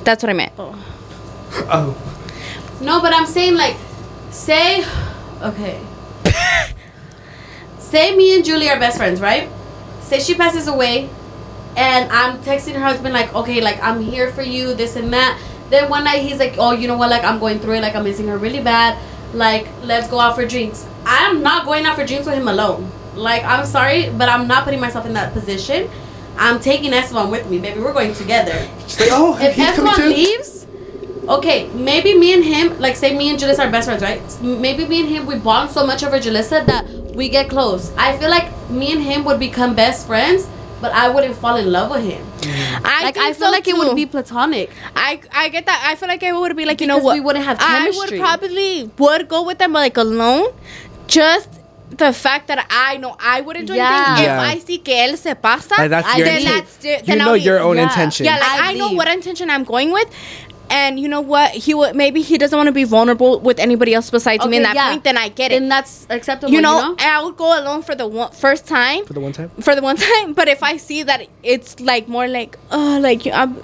That's 0.04 0.22
what 0.22 0.30
I 0.30 0.34
meant. 0.34 0.54
oh, 0.58 0.76
oh. 1.70 2.10
No, 2.82 3.02
but 3.02 3.14
I'm 3.14 3.26
saying 3.26 3.56
like, 3.56 3.78
say, 4.32 4.84
okay. 5.42 5.82
say 7.80 8.16
me 8.16 8.36
and 8.36 8.44
Julie 8.44 8.70
are 8.70 8.80
best 8.80 8.98
friends, 8.98 9.22
right? 9.22 9.50
Say 10.02 10.20
she 10.20 10.36
passes 10.36 10.68
away, 10.68 11.10
and 11.78 12.12
I'm 12.12 12.40
texting 12.40 12.74
her 12.74 12.82
husband 12.82 13.14
like, 13.14 13.34
okay, 13.34 13.62
like 13.62 13.82
I'm 13.82 14.02
here 14.02 14.32
for 14.32 14.42
you, 14.42 14.74
this 14.74 14.96
and 14.96 15.14
that. 15.14 15.40
Then 15.70 15.90
one 15.90 16.04
night 16.04 16.22
he's 16.22 16.40
like, 16.40 16.56
oh, 16.58 16.72
you 16.72 16.88
know 16.88 16.98
what? 16.98 17.10
Like 17.10 17.24
I'm 17.24 17.40
going 17.40 17.60
through 17.60 17.76
it. 17.76 17.82
Like 17.82 17.96
I'm 17.96 18.04
missing 18.04 18.28
her 18.28 18.38
really 18.38 18.62
bad. 18.62 18.98
Like 19.34 19.68
let's 19.84 20.10
go 20.10 20.20
out 20.20 20.36
for 20.36 20.46
drinks. 20.46 20.86
I'm 21.06 21.42
not 21.42 21.66
going 21.66 21.86
out 21.86 21.96
for 21.96 22.06
drinks 22.06 22.26
with 22.26 22.36
him 22.36 22.48
alone. 22.48 22.92
Like 23.16 23.44
I'm 23.44 23.66
sorry, 23.66 24.10
but 24.10 24.30
I'm 24.30 24.48
not 24.48 24.64
putting 24.64 24.80
myself 24.80 25.06
in 25.06 25.14
that 25.14 25.34
position. 25.34 25.90
I'm 26.38 26.60
taking 26.60 26.94
Esteban 26.94 27.30
with 27.30 27.50
me, 27.50 27.60
baby. 27.60 27.80
We're 27.80 27.94
going 27.94 28.14
together 28.14 28.54
like 29.00 29.10
oh, 29.12 29.38
if 29.40 29.56
he's 29.56 29.72
coming 29.72 29.92
Esteban 29.92 30.10
leaves, 30.10 30.66
okay, 31.30 31.68
maybe 31.70 32.18
me 32.18 32.34
and 32.34 32.44
him, 32.44 32.80
like 32.80 32.96
say 32.96 33.16
me 33.16 33.30
and 33.30 33.40
Julysa 33.40 33.68
are 33.68 33.72
best 33.72 33.88
friends, 33.88 34.02
right? 34.02 34.22
Maybe 34.42 34.86
me 34.86 35.02
and 35.02 35.10
him 35.10 35.26
we 35.26 35.36
bond 35.36 35.70
so 35.70 35.86
much 35.86 36.04
over 36.04 36.18
Julysa 36.18 36.66
that 36.66 36.90
we 37.16 37.30
get 37.30 37.50
close. 37.50 37.94
I 37.98 38.18
feel 38.18 38.30
like 38.30 38.50
me 38.70 38.92
and 38.94 39.02
him 39.02 39.24
would 39.26 39.40
become 39.40 39.76
best 39.76 40.08
friends, 40.08 40.48
but 40.82 40.92
I 40.92 41.10
wouldn't 41.10 41.36
fall 41.36 41.56
in 41.56 41.72
love 41.72 41.92
with 41.92 42.04
him. 42.04 42.26
Mm-hmm. 42.26 42.86
I 42.86 43.04
like 43.04 43.14
think 43.14 43.26
I 43.26 43.34
feel 43.34 43.48
so, 43.48 43.52
like 43.52 43.68
it 43.68 43.78
would 43.78 43.96
be 43.96 44.06
platonic. 44.06 44.72
I 44.96 45.22
I 45.32 45.50
get 45.50 45.66
that. 45.68 45.84
I 45.86 45.96
feel 45.96 46.10
like 46.10 46.24
it 46.24 46.36
would 46.36 46.56
be 46.56 46.66
like 46.66 46.82
you 46.82 46.88
know 46.88 46.98
what 46.98 47.14
we 47.14 47.22
wouldn't 47.22 47.46
have 47.46 47.60
Chemistry. 47.60 48.20
I 48.20 48.22
would 48.22 48.40
probably 48.40 48.92
would 48.98 49.30
go 49.30 49.44
with 49.44 49.60
them 49.60 49.74
like 49.74 49.98
alone, 49.98 50.54
just 51.08 51.50
the 51.98 52.14
fact 52.14 52.48
that 52.48 52.66
I 52.70 52.98
know 52.98 53.16
I 53.20 53.42
wouldn't 53.42 53.68
do 53.68 53.74
Yeah. 53.76 53.90
anything. 54.08 54.24
Yeah. 54.26 54.42
If 54.52 54.56
I 54.56 54.60
see 54.66 54.78
que 54.80 54.94
él 54.96 55.18
se 55.18 55.36
pasa, 55.36 55.76
Like, 55.78 55.90
that's 55.90 56.08
I- 56.08 56.18
your 56.18 56.28
then 56.28 56.38
intent. 56.42 56.56
that's 56.66 56.78
di- 56.78 56.90
You 56.90 57.02
then 57.06 57.18
know 57.20 57.30
I'll 57.30 57.38
your 57.38 57.56
leave. 57.58 57.66
own 57.66 57.78
Yeah. 57.78 57.84
intention. 57.84 58.26
Yeah, 58.26 58.38
like 58.38 58.62
I 58.62 58.70
I, 58.72 58.74
know 58.74 58.92
what 58.92 59.08
intention 59.08 59.50
I'm 59.50 59.64
going 59.64 59.92
with. 59.92 60.08
And 60.70 61.00
you 61.00 61.08
know 61.08 61.22
what? 61.22 61.52
He 61.52 61.74
would 61.76 61.96
maybe 61.96 62.22
he 62.24 62.38
doesn't 62.40 62.58
want 62.58 62.66
to 62.68 62.72
be 62.72 62.84
vulnerable 62.84 63.40
with 63.40 63.60
anybody 63.60 63.94
else 63.94 64.10
besides 64.10 64.44
me 64.48 64.58
in 64.58 64.64
that 64.64 64.74
yeah. 64.76 64.90
point. 64.90 65.04
Then 65.04 65.18
I 65.18 65.28
get 65.30 65.50
Then 65.52 65.66
it. 65.66 65.70
that's 65.70 66.08
acceptable. 66.10 66.52
You 66.52 66.62
know, 66.62 66.96
I 67.00 67.22
would 67.24 67.36
go 67.38 67.60
alone 67.60 67.84
for 67.84 67.94
the 67.94 68.08
one, 68.08 68.32
first 68.32 68.66
time, 68.66 69.06
For 69.06 69.14
the 69.14 69.20
one 69.20 69.34
time. 69.34 69.52
for 69.62 69.76
the 69.76 69.82
one 69.84 69.98
time. 70.08 70.34
But 70.34 70.48
if 70.48 70.64
I 70.64 70.78
see 70.78 71.04
that 71.04 71.28
it's 71.44 71.80
like 71.80 72.08
more 72.08 72.28
like, 72.28 72.58
oh, 72.72 72.98
like 73.00 73.28
I'm, 73.28 73.58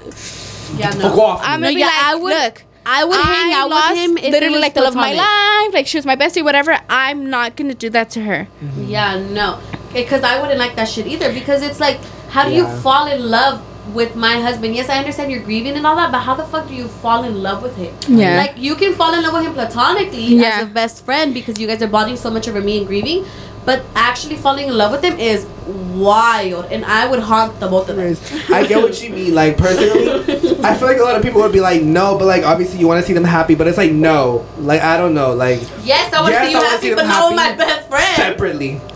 Yeah, 0.77 0.91
no. 0.91 1.09
I'm 1.41 1.61
gonna 1.61 1.73
be 1.73 1.79
yeah, 1.79 1.87
like, 1.87 2.03
I 2.11 2.15
would- 2.15 2.33
look. 2.43 2.63
I 2.91 3.03
would 3.03 3.21
hang 3.21 3.53
out 3.53 3.69
with 3.69 3.97
him 3.97 4.17
if 4.17 4.23
it 4.25 4.31
literally 4.31 4.55
was 4.55 4.61
like 4.63 4.73
the 4.73 4.81
love 4.81 4.93
of 4.93 4.95
my 4.95 5.13
life. 5.13 5.73
Like 5.73 5.85
she 5.85 5.97
was 5.97 6.05
my 6.07 6.15
bestie, 6.15 6.43
whatever. 6.43 6.77
I'm 6.89 7.29
not 7.29 7.55
gonna 7.55 7.75
do 7.75 7.89
that 7.91 8.09
to 8.11 8.21
her. 8.21 8.47
Mm-hmm. 8.63 8.85
Yeah, 8.85 9.19
no. 9.39 9.59
Because 9.93 10.23
I 10.23 10.41
wouldn't 10.41 10.59
like 10.59 10.75
that 10.75 10.87
shit 10.87 11.05
either. 11.07 11.31
Because 11.31 11.61
it's 11.61 11.79
like, 11.79 11.99
how 12.29 12.45
do 12.45 12.51
Yeah. 12.51 12.57
you 12.75 12.81
fall 12.81 13.05
in 13.07 13.29
love 13.29 13.61
with 13.93 14.15
my 14.15 14.39
husband? 14.39 14.75
Yes, 14.75 14.89
I 14.89 14.97
understand 14.97 15.31
you're 15.31 15.41
grieving 15.43 15.75
and 15.75 15.85
all 15.85 15.95
that, 15.95 16.11
but 16.11 16.19
how 16.19 16.33
the 16.35 16.45
fuck 16.45 16.67
do 16.67 16.75
you 16.75 16.87
fall 16.87 17.23
in 17.23 17.41
love 17.43 17.61
with 17.63 17.75
him? 17.75 17.93
Yeah. 18.07 18.37
Like, 18.37 18.53
you 18.57 18.75
can 18.75 18.93
fall 18.93 19.13
in 19.15 19.21
love 19.23 19.33
with 19.33 19.43
him 19.45 19.53
platonically 19.53 20.25
Yeah. 20.41 20.59
as 20.59 20.63
a 20.63 20.65
best 20.67 21.03
friend 21.05 21.33
because 21.33 21.59
you 21.59 21.65
guys 21.67 21.81
are 21.81 21.87
bonding 21.87 22.15
so 22.17 22.29
much 22.29 22.47
over 22.47 22.61
me 22.61 22.77
and 22.79 22.87
grieving. 22.87 23.25
But 23.65 23.83
actually 23.95 24.35
falling 24.37 24.67
in 24.67 24.75
love 24.77 24.91
with 24.91 25.03
him 25.03 25.19
is 25.19 25.45
wild. 25.67 26.65
And 26.71 26.83
I 26.85 27.05
would 27.09 27.19
haunt 27.19 27.59
the 27.59 27.67
both 27.67 27.89
of 27.89 27.97
them. 27.97 28.15
I 28.53 28.65
get 28.65 28.81
what 28.81 29.01
you 29.03 29.11
mean. 29.11 29.35
Like 29.35 29.57
personally, 29.57 30.09
I 30.63 30.75
feel 30.75 30.87
like 30.87 30.97
a 30.97 31.03
lot 31.03 31.15
of 31.15 31.21
people 31.21 31.41
would 31.41 31.51
be 31.51 31.59
like, 31.59 31.81
no, 31.83 32.17
but 32.17 32.25
like 32.25 32.43
obviously 32.43 32.79
you 32.79 32.87
want 32.87 33.01
to 33.01 33.05
see 33.07 33.13
them 33.13 33.23
happy, 33.23 33.55
but 33.55 33.67
it's 33.67 33.77
like 33.77 33.91
no, 33.91 34.45
like 34.59 34.81
I 34.81 34.97
don't 34.97 35.13
know, 35.13 35.33
like 35.33 35.61
Yes, 35.83 36.11
I 36.13 36.21
want 36.21 36.33
to 36.33 36.39
Yes, 36.39 36.45
see 36.47 36.51
you 36.53 36.59
happy, 36.59 36.81
see 36.81 36.89
but 36.95 36.97
them 37.01 37.07
not 37.07 37.29
with 37.29 37.35
my 37.35 37.55
best 37.55 37.89
friend. 37.89 38.15
separately. 38.15 38.79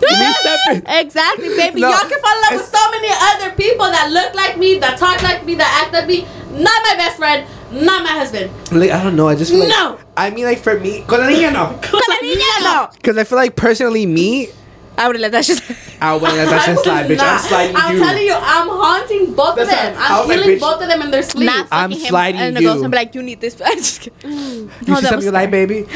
Separate? 0.43 0.83
Exactly, 0.87 1.49
baby. 1.49 1.81
No, 1.81 1.89
Y'all 1.89 1.99
can 2.09 2.19
fall 2.19 2.35
in 2.35 2.41
love 2.41 2.53
with 2.53 2.65
so 2.65 2.91
many 2.91 3.09
other 3.11 3.55
people 3.55 3.85
that 3.85 4.11
look 4.11 4.33
like 4.33 4.57
me, 4.57 4.77
that 4.79 4.97
talk 4.97 5.21
like 5.23 5.45
me, 5.45 5.55
that 5.55 5.83
act 5.83 5.93
like 5.93 6.07
me. 6.07 6.25
Not 6.53 6.81
my 6.87 6.93
best 6.97 7.17
friend, 7.17 7.47
not 7.71 8.03
my 8.03 8.11
husband. 8.11 8.51
Like 8.71 8.91
I 8.91 9.03
don't 9.03 9.15
know. 9.15 9.27
I 9.27 9.35
just 9.35 9.51
feel 9.51 9.61
like 9.61 9.69
No. 9.69 9.97
I 10.15 10.29
mean, 10.29 10.45
like 10.45 10.59
for 10.59 10.79
me, 10.79 11.01
con 11.07 11.19
la 11.19 11.27
niña 11.27 11.51
no, 11.51 11.65
Con 11.81 12.01
la 12.07 12.17
niña 12.21 12.63
no. 12.63 12.89
because 12.95 13.17
I 13.17 13.23
feel 13.23 13.37
like 13.37 13.55
personally 13.55 14.05
me, 14.05 14.49
I 14.97 15.07
would 15.07 15.19
let 15.19 15.31
that 15.31 15.43
shit. 15.45 15.59
I 15.99 16.13
wouldn't 16.13 16.37
let 16.37 16.49
that 16.49 16.61
I 16.69 16.75
shit 16.75 16.83
slide, 16.83 17.05
bitch. 17.07 17.11
I'm 17.13 17.17
not. 17.17 17.41
sliding 17.41 17.75
I'm 17.75 17.95
you. 17.97 18.03
telling 18.03 18.23
you, 18.23 18.33
I'm 18.35 18.67
haunting 18.69 19.33
both 19.33 19.57
of 19.57 19.67
them. 19.67 19.93
what- 19.95 20.01
I 20.01 20.21
I'm 20.21 20.27
was 20.27 20.37
like, 20.37 20.43
killing 20.45 20.59
both 20.59 20.81
of 20.83 20.87
them 20.87 21.01
in 21.01 21.09
their 21.11 21.23
sleep. 21.23 21.45
Not 21.47 21.67
I'm 21.71 21.89
fucking 21.89 22.03
him 22.05 22.09
sliding 22.09 22.41
and 22.41 22.55
the 22.55 22.61
you. 22.61 22.67
girls 22.67 22.81
and 22.83 22.91
be 22.91 22.97
like, 22.97 23.15
you 23.15 23.23
need 23.23 23.41
this. 23.41 23.59
I'm 23.65 23.77
just 23.77 24.01
kidding. 24.01 24.19
Mm. 24.29 24.69
you 24.87 24.93
No, 24.93 24.95
see 24.99 25.05
something 25.07 25.25
you 25.25 25.31
like, 25.31 25.49
baby? 25.49 25.87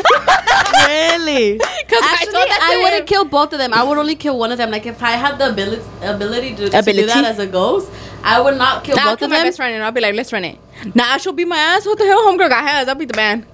really? 0.88 1.54
Because 1.58 2.02
I 2.04 2.14
Actually, 2.14 2.34
told 2.34 2.48
that 2.50 2.60
I, 2.70 2.74
to 2.76 2.84
wouldn't 2.84 3.02
him. 3.02 3.06
kill 3.06 3.26
both 3.26 3.54
of 3.54 3.60
them. 3.60 3.74
I 3.74 3.84
would 3.84 3.98
only 3.98 4.16
kill 4.16 4.38
one 4.40 4.52
of 4.52 4.58
them. 4.58 4.72
Like 4.72 4.86
if 4.86 5.02
I 5.04 5.12
had 5.12 5.38
the 5.38 5.50
ability 5.50 5.84
ability 6.02 6.56
to, 6.56 6.70
to 6.70 6.82
do 6.82 7.06
that 7.06 7.26
as 7.26 7.40
a 7.40 7.48
ghost, 7.48 7.92
I 8.24 8.42
would 8.42 8.58
not 8.58 8.84
kill 8.84 8.96
Nah, 8.96 9.04
I'll 9.04 9.10
both 9.12 9.20
kill 9.20 9.26
of 9.28 9.32
my 9.32 9.38
them. 9.38 9.48
best 9.48 9.58
friend 9.58 9.74
and 9.76 9.84
I'll 9.84 9.92
be 9.92 10.02
like, 10.02 10.16
let's 10.16 10.34
run 10.34 10.44
it. 10.46 10.58
Nah, 10.96 11.04
I 11.14 11.18
should 11.18 11.36
beat 11.36 11.48
my 11.48 11.58
ass. 11.58 11.86
What 11.86 11.98
the 11.98 12.06
hell? 12.06 12.26
Homegirl 12.28 12.50
got 12.50 12.68
hands. 12.68 12.90
I'll 12.90 12.96
beat 12.96 13.10
the 13.12 13.16
man. 13.16 13.46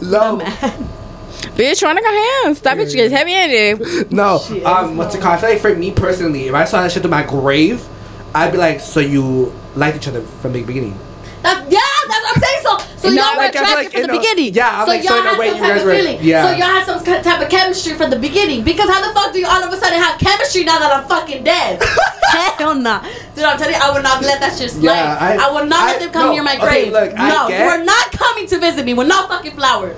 No, 0.00 0.38
Bitch, 1.56 1.82
Rhonda 1.82 2.00
got 2.00 2.44
hands. 2.44 2.60
That 2.62 2.76
bitch 2.78 2.92
gets 2.94 3.12
heavy 3.12 3.32
handed. 3.32 4.10
no. 4.12 4.38
She 4.46 4.64
Um, 4.64 4.92
is 4.92 4.96
what's 4.96 5.14
it 5.14 5.18
no. 5.18 5.24
called? 5.24 5.36
I 5.36 5.40
feel 5.40 5.50
like 5.50 5.60
for 5.60 5.74
me 5.74 5.90
personally, 5.92 6.48
if 6.48 6.54
I 6.54 6.64
saw 6.64 6.82
that 6.82 6.92
shit 6.92 7.02
to 7.02 7.08
my 7.08 7.22
grave, 7.22 7.86
I'd 8.34 8.52
be 8.52 8.58
like, 8.58 8.80
so 8.80 9.00
you 9.00 9.52
liked 9.76 9.96
each 9.96 10.08
other 10.08 10.20
from 10.22 10.52
the 10.52 10.62
beginning? 10.62 10.98
That, 11.42 11.70
yeah, 11.70 11.78
that's 12.08 12.24
what 12.24 12.36
I'm 12.36 12.42
saying. 12.42 12.62
So, 12.98 13.08
y'all 13.08 13.30
were 13.32 13.36
like, 13.38 13.54
attracted 13.54 13.74
like, 13.76 13.92
from 13.92 14.02
the 14.02 14.06
know, 14.08 14.18
beginning. 14.18 14.54
yeah, 14.54 14.80
I'm 14.80 14.86
so 14.86 14.92
like, 14.92 15.04
y'all 15.04 15.16
so 15.18 15.22
had 15.22 15.38
way 15.38 15.50
some 15.50 15.58
type 15.60 15.78
of 15.78 15.84
were- 15.86 15.94
feeling. 15.94 16.18
yeah. 16.20 16.42
So 16.44 16.50
y'all 16.56 16.66
had 16.66 16.84
some 16.84 17.04
type 17.22 17.40
of 17.40 17.48
chemistry 17.48 17.94
from 17.94 18.10
the 18.10 18.18
beginning. 18.18 18.64
Because 18.64 18.88
how 18.90 19.06
the 19.06 19.14
fuck 19.14 19.32
do 19.32 19.38
you 19.38 19.46
all 19.46 19.62
of 19.62 19.72
a 19.72 19.76
sudden 19.76 19.98
have 19.98 20.18
chemistry 20.18 20.64
now 20.64 20.78
that 20.80 20.90
I'm 20.92 21.06
fucking 21.08 21.44
dead? 21.44 21.80
Hell 22.58 22.74
nah. 22.74 23.00
Dude, 23.34 23.44
I'm 23.44 23.56
telling 23.56 23.74
you, 23.74 23.80
I 23.80 23.92
would 23.92 24.02
not 24.02 24.20
let 24.22 24.40
that 24.40 24.58
shit 24.58 24.70
slide. 24.72 24.82
Yeah, 24.82 25.16
I- 25.20 25.48
I, 25.48 25.52
would 25.52 25.68
not 25.68 25.80
I- 25.80 25.86
let 25.92 26.00
them 26.00 26.10
come 26.12 26.26
no, 26.26 26.32
near 26.32 26.42
my 26.42 26.56
okay, 26.56 26.90
grave. 26.90 26.92
look, 26.92 27.14
no, 27.14 27.46
get- 27.48 27.66
are 27.68 27.84
not 27.84 28.10
coming 28.12 28.46
to 28.48 28.58
visit 28.58 28.84
me 28.84 28.94
We're 28.94 29.04
not 29.06 29.28
fucking 29.28 29.52
flowers. 29.52 29.96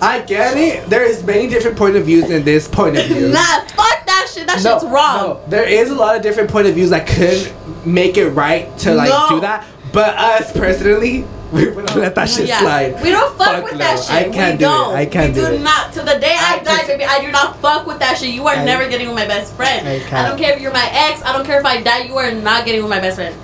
I 0.00 0.20
get 0.26 0.56
it. 0.56 0.90
There 0.90 1.04
is 1.04 1.22
many 1.22 1.46
different 1.46 1.76
point 1.78 1.94
of 1.96 2.06
views 2.06 2.28
in 2.30 2.44
this 2.44 2.66
point 2.66 2.96
of 2.96 3.06
view. 3.06 3.28
Nah, 3.34 3.60
fuck 3.66 4.04
that 4.06 4.28
shit. 4.32 4.46
That 4.48 4.62
No, 4.64 4.72
shit's 4.80 4.84
wrong. 4.84 5.16
no, 5.18 5.40
there 5.48 5.68
is 5.68 5.90
a 5.90 5.94
lot 5.94 6.16
of 6.16 6.22
different 6.22 6.50
point 6.50 6.66
of 6.66 6.74
views 6.74 6.90
that 6.90 7.06
could 7.06 7.52
make 7.86 8.16
it 8.16 8.30
right 8.30 8.76
to 8.78 8.94
like 8.94 9.10
No. 9.10 9.26
do 9.36 9.40
that. 9.42 9.64
But 9.94 10.16
us 10.18 10.52
personally, 10.52 11.24
we 11.52 11.70
wouldn't 11.74 11.94
let 11.94 12.14
that 12.16 12.28
shit 12.28 12.48
Yeah. 12.48 12.58
slide. 12.58 13.00
We 13.00 13.10
don't 13.10 13.38
fuck, 13.38 13.46
Fuck 13.46 13.64
with 13.64 13.72
no. 13.74 13.78
that 13.78 14.00
shit. 14.02 14.10
I 14.10 14.24
can't 14.28 14.58
we 14.58 14.64
do 14.64 14.64
it. 14.64 14.68
don't. 14.68 14.94
I 14.96 15.06
can't 15.06 15.34
we 15.34 15.40
do 15.40 15.46
do 15.46 15.52
it. 15.54 15.60
not. 15.62 15.92
To 15.92 16.00
the 16.00 16.18
day 16.18 16.34
I, 16.36 16.58
I 16.60 16.64
die, 16.64 16.76
just- 16.78 16.86
baby, 16.88 17.04
I 17.04 17.20
do 17.24 17.30
not 17.30 17.56
fuck 17.60 17.86
with 17.86 18.00
that 18.00 18.18
shit. 18.18 18.30
You 18.30 18.46
are 18.48 18.56
I- 18.56 18.64
never 18.64 18.88
getting 18.88 19.06
with 19.06 19.16
my 19.16 19.26
best 19.26 19.54
friend. 19.54 19.86
I 19.86 19.96
I, 19.96 19.98
can't. 20.00 20.28
don't 20.28 20.38
care 20.38 20.52
if 20.56 20.60
you're 20.60 20.72
my 20.72 20.88
ex. 20.92 21.22
I 21.22 21.32
don't 21.32 21.46
care 21.46 21.60
if 21.60 21.64
I 21.66 21.80
die. 21.80 22.00
You 22.10 22.16
are 22.18 22.32
not 22.32 22.66
getting 22.66 22.82
with 22.82 22.90
my 22.90 22.98
best 23.00 23.16
friend. 23.16 23.34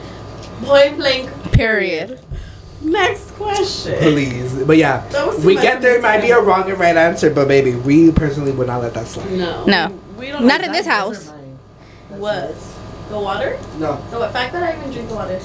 Point 0.65 0.97
blank. 0.97 1.31
Period. 1.53 2.19
Next 2.83 3.31
question. 3.33 3.99
Please, 3.99 4.55
but 4.65 4.77
yeah, 4.79 5.07
That 5.09 5.27
was 5.27 5.37
too 5.41 5.47
we 5.47 5.55
get 5.55 5.83
there 5.83 5.97
me 5.97 6.03
might 6.03 6.23
be 6.23 6.31
a 6.31 6.41
wrong 6.41 6.69
and 6.71 6.81
right 6.81 6.97
answer, 6.97 7.29
but 7.31 7.47
baby, 7.47 7.75
we 7.77 8.11
personally 8.11 8.53
would 8.53 8.67
not 8.67 8.81
let 8.81 8.95
that 8.95 9.07
slide. 9.07 9.31
No. 9.33 9.65
No. 9.67 10.01
We 10.17 10.29
don't. 10.29 10.47
Not 10.47 10.63
in 10.65 10.73
this 10.73 10.87
house. 10.87 11.31
Was. 12.11 12.75
The 13.11 13.19
water? 13.21 13.59
No, 13.79 14.01
The 14.11 14.29
fact 14.31 14.53
that 14.55 14.63
I 14.63 14.79
even 14.79 14.91
drink 14.93 15.09
the 15.09 15.15
water. 15.15 15.39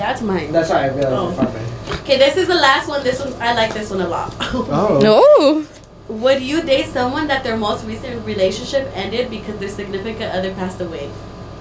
That's 0.00 0.22
mine. 0.22 0.50
that's 0.52 0.70
right. 0.70 0.90
I 0.90 0.94
realized 0.96 1.38
Oh. 1.38 1.42
I 1.42 1.44
found 1.44 1.56
it. 1.56 2.00
Okay, 2.00 2.16
this 2.18 2.36
is 2.36 2.48
the 2.48 2.54
last 2.56 2.88
one. 2.88 3.04
This 3.04 3.20
one 3.20 3.34
I 3.40 3.52
like 3.54 3.74
this 3.74 3.90
one 3.90 4.00
a 4.00 4.08
lot. 4.08 4.34
Oh. 4.40 4.98
No. 5.02 5.20
Oh. 5.40 5.66
Would 6.10 6.42
you 6.42 6.60
date 6.62 6.86
someone 6.86 7.28
that 7.28 7.44
their 7.44 7.56
most 7.56 7.84
recent 7.86 8.26
relationship 8.26 8.90
ended 8.96 9.30
because 9.30 9.60
their 9.60 9.68
significant 9.68 10.34
other 10.34 10.52
passed 10.54 10.80
away? 10.80 11.08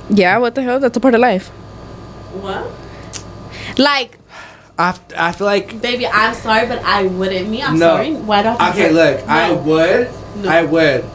Yeah, 0.10 0.40
what 0.40 0.56
the 0.56 0.64
hell? 0.64 0.80
That's 0.80 0.98
a 0.98 1.00
part 1.00 1.14
of 1.14 1.22
life. 1.22 1.50
What? 2.42 2.66
Like, 3.78 4.18
I, 4.78 4.90
f- 4.90 5.04
I 5.16 5.32
feel 5.34 5.46
like 5.46 5.80
Baby, 5.82 6.08
I'm 6.08 6.34
sorry, 6.34 6.66
but 6.68 6.80
I 6.84 7.04
wouldn't. 7.06 7.48
Me, 7.50 7.62
I'm 7.62 7.78
No. 7.78 7.94
sorry. 7.94 8.14
Why 8.16 8.42
don't 8.42 8.60
I 8.60 8.72
okay. 8.72 8.90
Look, 8.92 9.22
I 9.28 9.52
would, 9.52 10.10
No. 10.42 10.50
I 10.50 10.64
would, 10.64 11.06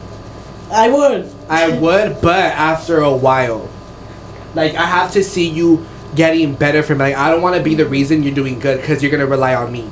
I 0.71 0.89
would. 0.89 1.29
I 1.49 1.77
would, 1.77 2.21
but 2.21 2.39
after 2.55 2.99
a 2.99 3.11
while, 3.13 3.67
like 4.55 4.75
I 4.75 4.85
have 4.85 5.11
to 5.11 5.23
see 5.23 5.49
you 5.49 5.85
getting 6.15 6.55
better 6.55 6.81
from 6.81 6.99
like 6.99 7.15
I 7.15 7.29
don't 7.29 7.41
want 7.41 7.55
to 7.55 7.63
be 7.63 7.75
the 7.75 7.85
reason 7.85 8.23
you're 8.23 8.35
doing 8.35 8.59
good 8.59 8.81
because 8.81 9.01
you're 9.03 9.11
gonna 9.11 9.25
rely 9.25 9.55
on 9.55 9.71
me. 9.71 9.89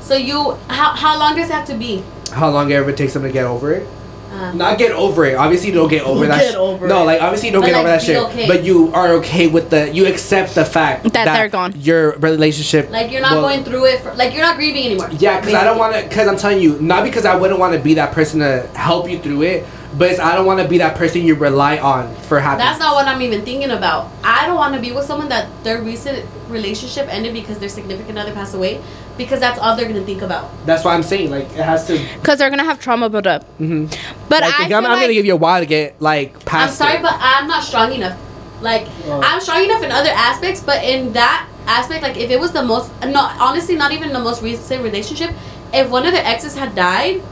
So 0.00 0.14
you, 0.14 0.52
how 0.68 0.94
how 0.94 1.18
long 1.18 1.36
does 1.36 1.50
it 1.50 1.52
have 1.52 1.66
to 1.66 1.74
be? 1.76 2.04
How 2.32 2.50
long 2.50 2.70
ever 2.72 2.82
it 2.84 2.88
ever 2.88 2.96
takes 2.96 3.14
them 3.14 3.22
to 3.22 3.32
get 3.32 3.44
over 3.44 3.72
it? 3.72 3.88
Uh, 4.30 4.52
Not 4.52 4.76
get 4.76 4.92
over 4.92 5.24
it. 5.24 5.34
Obviously, 5.34 5.68
you 5.68 5.74
don't 5.74 5.88
get 5.88 6.02
over 6.02 6.26
that. 6.26 6.38
Get 6.38 6.52
sh- 6.52 6.56
over 6.56 6.86
no, 6.86 7.04
like 7.04 7.22
obviously, 7.22 7.48
you 7.48 7.52
don't 7.52 7.62
But, 7.62 7.68
get 7.68 7.76
over 7.76 7.88
that 7.88 8.02
shit. 8.02 8.16
okay. 8.16 8.46
But 8.46 8.64
you 8.64 8.92
are 8.92 9.12
okay 9.14 9.46
with 9.46 9.70
the. 9.70 9.92
You 9.92 10.06
accept 10.06 10.54
the 10.54 10.64
fact 10.64 11.04
That 11.12 11.24
they're 11.24 11.48
gone. 11.48 11.72
Your 11.76 12.12
relationship. 12.18 12.90
like 12.90 13.10
you're 13.10 13.22
not 13.22 13.32
well, 13.32 13.42
going 13.42 13.64
through 13.64 13.86
it. 13.86 14.00
For, 14.02 14.12
like 14.14 14.34
you're 14.34 14.42
not 14.42 14.56
grieving 14.56 14.84
anymore. 14.84 15.08
Yeah, 15.12 15.40
because 15.40 15.54
I 15.54 15.64
don't 15.64 15.78
want 15.78 15.94
to. 15.94 16.02
Because 16.02 16.28
I'm 16.28 16.36
telling 16.36 16.60
you, 16.60 16.78
not 16.80 17.04
because 17.04 17.24
I 17.24 17.34
wouldn't 17.36 17.58
want 17.58 17.74
to 17.74 17.80
be 17.80 17.94
that 17.94 18.12
person 18.12 18.40
to 18.40 18.66
help 18.74 19.08
you 19.08 19.18
through 19.18 19.42
it, 19.42 19.66
but 19.96 20.10
it's 20.10 20.20
I 20.20 20.34
don't 20.34 20.46
want 20.46 20.60
to 20.60 20.68
be 20.68 20.78
that 20.78 20.96
person 20.96 21.22
you 21.22 21.34
rely 21.34 21.78
on 21.78 22.14
for 22.28 22.38
happiness. 22.40 22.66
That's 22.66 22.80
not 22.80 22.94
what 22.94 23.06
I'm 23.06 23.22
even 23.22 23.44
thinking 23.44 23.70
about. 23.70 24.10
I 24.22 24.46
don't 24.46 24.56
want 24.56 24.74
to 24.74 24.80
be 24.80 24.92
with 24.92 25.04
someone 25.04 25.28
that 25.30 25.48
their 25.64 25.80
recent 25.82 26.26
relationship 26.48 27.08
ended 27.12 27.32
because 27.32 27.58
their 27.58 27.68
significant 27.68 28.18
other 28.18 28.32
passed 28.32 28.54
away, 28.54 28.82
because 29.16 29.40
that's 29.40 29.58
all 29.58 29.76
they're 29.76 29.88
gonna 29.88 30.02
think 30.04 30.22
about. 30.22 30.50
That's 30.66 30.84
why 30.84 30.94
I'm 30.94 31.02
saying 31.02 31.30
like 31.30 31.44
it 31.44 31.64
has 31.64 31.86
to. 31.86 31.98
because 32.20 32.38
they're 32.38 32.50
going 32.50 32.58
to 32.58 32.64
have 32.64 32.78
trauma 32.80 33.08
built 33.08 33.26
up. 33.26 33.42
Mm-hmm. 33.58 33.86
But 34.28 34.42
like, 34.42 34.60
I 34.60 34.64
I'm, 34.66 34.72
I'm 34.74 34.82
like, 34.84 35.00
gonna 35.02 35.14
give 35.14 35.26
you 35.26 35.34
a 35.34 35.36
while 35.36 35.60
to 35.60 35.66
get 35.66 36.00
like 36.00 36.34
I'm 36.52 36.70
sorry, 36.70 36.98
it. 36.98 37.02
but 37.02 37.14
I'm 37.18 37.46
not 37.48 37.62
strong 37.64 37.92
enough. 37.92 38.18
Like 38.60 38.86
Oh. 39.06 39.20
I'm 39.22 39.40
strong 39.40 39.64
enough 39.64 39.82
in 39.82 39.90
other 39.92 40.10
aspects, 40.10 40.62
but 40.62 40.82
in 40.84 41.12
that 41.14 41.48
aspect, 41.66 42.02
like 42.02 42.16
if 42.16 42.30
it 42.30 42.38
was 42.40 42.52
the 42.52 42.62
most, 42.62 42.90
no, 43.04 43.20
honestly, 43.40 43.76
not 43.76 43.92
even 43.92 44.12
the 44.12 44.20
most 44.20 44.42
recent 44.42 44.82
relationship. 44.82 45.30
If 45.74 45.90
one 45.90 46.06
of 46.06 46.12
their 46.12 46.24
exes 46.24 46.54
had 46.54 46.74
died, 46.74 47.22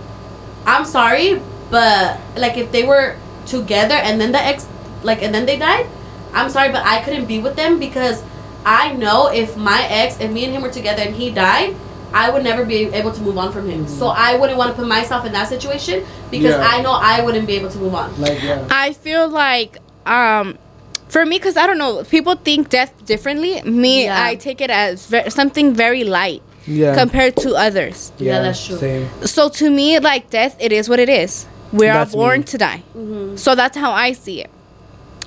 I'm 0.66 0.84
sorry, 0.84 1.40
but 1.70 2.18
like 2.36 2.56
if 2.56 2.70
they 2.72 2.82
were 2.84 3.16
together 3.46 3.94
and 3.94 4.20
then 4.20 4.32
the 4.32 4.38
ex, 4.42 4.66
like 5.02 5.22
and 5.22 5.34
then 5.34 5.46
they 5.46 5.58
died, 5.58 5.86
I'm 6.32 6.50
sorry, 6.50 6.70
but 6.72 6.84
I 6.84 7.02
couldn't 7.02 7.26
be 7.26 7.38
with 7.40 7.56
them 7.56 7.78
because 7.78 8.22
I 8.66 8.92
know 8.94 9.28
if 9.28 9.56
my 9.56 9.86
ex, 9.90 10.18
if 10.20 10.30
me 10.30 10.44
and 10.44 10.52
him 10.54 10.62
were 10.62 10.70
together 10.70 11.02
and 11.02 11.14
he 11.14 11.30
died. 11.30 11.76
I 12.16 12.30
would 12.30 12.44
never 12.44 12.64
be 12.64 12.84
able 12.94 13.10
to 13.10 13.20
move 13.22 13.36
on 13.38 13.50
from 13.50 13.68
him. 13.68 13.88
So 13.88 14.06
I 14.06 14.36
wouldn't 14.36 14.56
want 14.56 14.70
to 14.70 14.76
put 14.76 14.86
myself 14.86 15.26
in 15.26 15.32
that 15.32 15.48
situation 15.48 16.06
because 16.30 16.54
Yeah. 16.54 16.62
I 16.64 16.80
know 16.80 16.92
I 16.92 17.20
wouldn't 17.22 17.44
be 17.44 17.54
able 17.56 17.70
to 17.70 17.78
move 17.78 17.92
on. 17.92 18.14
like 18.20 18.40
yeah. 18.40 18.62
I 18.70 18.92
feel 18.92 19.28
like, 19.28 19.78
um, 20.06 20.56
for 21.08 21.26
me, 21.26 21.38
because 21.38 21.56
I 21.56 21.66
don't 21.66 21.76
know, 21.76 22.04
people 22.04 22.36
think 22.36 22.68
death 22.68 22.92
differently. 23.04 23.60
Me, 23.62 24.04
Yeah. 24.04 24.22
I 24.22 24.36
take 24.36 24.60
it 24.60 24.70
as 24.70 25.06
ve- 25.06 25.28
something 25.28 25.74
very 25.74 26.04
light 26.04 26.40
Yeah. 26.68 26.94
compared 26.94 27.34
to 27.38 27.56
others. 27.56 28.12
Yeah, 28.18 28.42
that's 28.42 28.64
true. 28.64 28.78
Same. 28.78 29.08
So 29.24 29.48
to 29.48 29.68
me, 29.68 29.98
like 29.98 30.30
death, 30.30 30.54
it 30.60 30.70
is 30.70 30.88
what 30.88 31.00
it 31.00 31.08
is. 31.08 31.46
We 31.78 31.88
are 31.88 31.94
That's 31.94 32.12
born 32.14 32.40
me. 32.40 32.44
to 32.46 32.58
die. 32.58 32.82
Mm-hmm. 32.96 33.36
So 33.36 33.54
that's 33.54 33.76
how 33.76 33.90
I 33.92 34.12
see 34.12 34.40
it. 34.40 34.50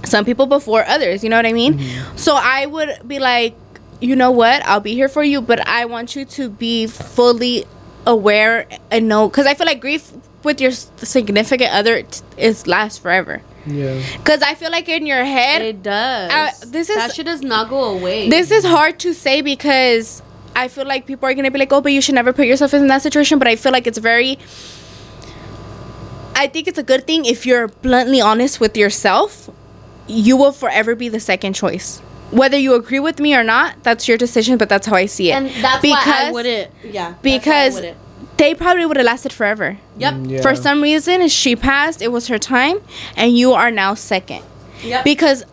Some 0.06 0.26
people 0.26 0.46
before 0.46 0.86
others, 0.86 1.24
you 1.24 1.30
know 1.30 1.36
what 1.38 1.46
I 1.46 1.54
mean? 1.54 1.76
Mm-hmm. 1.80 2.18
So 2.18 2.36
I 2.36 2.66
would 2.66 3.02
be 3.08 3.20
like, 3.20 3.56
you 4.00 4.16
know 4.16 4.32
what? 4.32 4.64
I'll 4.66 4.80
be 4.80 4.94
here 4.94 5.10
for 5.10 5.24
you, 5.24 5.42
but 5.42 5.68
I 5.68 5.86
want 5.86 6.16
you 6.16 6.24
to 6.26 6.50
be 6.50 6.88
fully 6.88 7.66
aware 8.06 8.68
and 8.92 9.08
know 9.10 9.28
because 9.28 9.46
I 9.48 9.54
feel 9.56 9.66
like 9.66 9.82
grief 9.82 10.12
with 10.44 10.62
your 10.62 10.72
significant 10.72 11.72
other 11.74 12.04
t- 12.04 12.22
is 12.38 12.68
lasts 12.68 13.00
forever. 13.00 13.42
Yeah. 13.66 14.02
Because 14.18 14.42
I 14.44 14.54
feel 14.54 14.72
like 14.72 14.88
in 14.88 15.06
your 15.06 15.26
head, 15.26 15.62
It 15.62 15.84
does. 15.84 16.32
Uh, 16.32 16.52
this 16.68 16.90
is- 16.90 16.96
that 16.96 17.14
shit 17.14 17.26
does 17.26 17.42
not 17.42 17.68
go 17.70 17.84
away. 17.98 18.30
this 18.30 18.52
is 18.52 18.64
hard 18.64 19.00
to 19.00 19.14
say 19.14 19.42
because 19.42 20.22
I 20.56 20.70
feel 20.70 20.86
like 20.86 21.06
people 21.06 21.28
are 21.28 21.34
gonna 21.34 21.52
be 21.52 21.60
like, 21.60 21.74
oh, 21.74 21.82
but 21.82 21.92
you 21.92 22.02
should 22.02 22.16
never 22.16 22.32
put 22.34 22.46
yourself 22.48 22.74
in 22.74 22.88
that 22.88 23.02
situation. 23.02 23.40
But 23.40 23.48
I 23.48 23.56
feel 23.58 23.72
like 23.74 23.88
it's 23.88 23.98
very. 23.98 24.40
I 26.38 26.48
think 26.48 26.68
it's 26.68 26.78
a 26.78 26.84
good 26.84 27.06
thing 27.08 27.26
if 27.26 27.46
you're 27.46 27.68
bluntly 27.68 28.22
honest 28.22 28.60
with 28.60 28.78
yourself. 28.78 29.50
You 30.08 30.38
will 30.38 30.52
forever 30.54 30.96
be 30.96 31.10
the 31.10 31.20
second 31.20 31.54
choice. 31.54 32.00
Whether 32.32 32.58
you 32.58 32.76
agree 32.76 33.00
with 33.00 33.20
me 33.20 33.36
or 33.36 33.44
not, 33.44 33.84
that's 33.84 34.08
your 34.08 34.18
decision. 34.18 34.58
But 34.58 34.70
that's 34.70 34.86
how 34.88 34.96
I 34.96 35.06
see 35.08 35.32
it. 35.32 35.36
and 35.36 35.48
that's 35.64 35.84
why 35.84 36.02
I 36.06 36.32
wouldn't. 36.32 36.72
Yeah. 36.84 37.12
that's 37.12 37.24
why 37.24 37.30
I 37.30 37.38
because 37.40 37.74
wouldn't. 37.76 37.98
they 38.38 38.54
probably 38.54 38.86
would 38.86 38.98
have 38.98 39.06
lasted 39.06 39.34
forever. 39.34 39.78
Yep. 39.98 40.14
Mm, 40.14 40.30
yeah. 40.30 40.42
For 40.42 40.56
some 40.56 40.82
reason, 40.82 41.28
she 41.28 41.56
passed. 41.56 42.02
It 42.02 42.10
was 42.12 42.28
her 42.28 42.38
time, 42.40 42.80
and 43.16 43.38
you 43.38 43.54
are 43.54 43.72
now 43.72 43.94
second. 43.96 44.44
Yep. 44.84 45.04
Because 45.04 45.44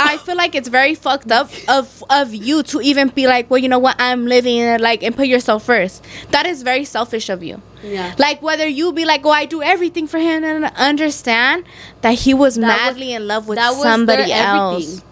I 0.00 0.16
feel 0.16 0.36
like 0.36 0.54
it's 0.54 0.68
very 0.68 0.94
fucked 0.94 1.30
up 1.30 1.50
of 1.68 2.02
of 2.10 2.34
you 2.34 2.62
to 2.64 2.80
even 2.80 3.08
be 3.08 3.26
like, 3.26 3.50
well, 3.50 3.58
you 3.58 3.68
know 3.68 3.78
what, 3.78 3.96
I'm 3.98 4.26
living 4.26 4.56
it, 4.58 4.80
like, 4.80 5.02
and 5.02 5.14
put 5.14 5.26
yourself 5.26 5.64
first. 5.64 6.04
That 6.30 6.46
is 6.46 6.62
very 6.62 6.84
selfish 6.84 7.28
of 7.28 7.42
you. 7.42 7.60
yeah. 7.82 8.14
Like 8.18 8.40
whether 8.42 8.66
you 8.66 8.92
be 8.92 9.04
like, 9.04 9.24
oh, 9.24 9.30
I 9.30 9.44
do 9.46 9.62
everything 9.62 10.06
for 10.06 10.18
him, 10.18 10.44
and 10.44 10.64
understand 10.76 11.64
that 12.00 12.14
he 12.14 12.34
was 12.34 12.56
That 12.56 12.66
was- 12.68 12.76
madly 12.96 13.12
in 13.12 13.26
love 13.26 13.46
with 13.48 13.56
that 13.58 13.70
was 13.72 13.82
somebody 13.82 14.24
their 14.26 14.46
else. 14.46 14.84
everything. 14.84 15.06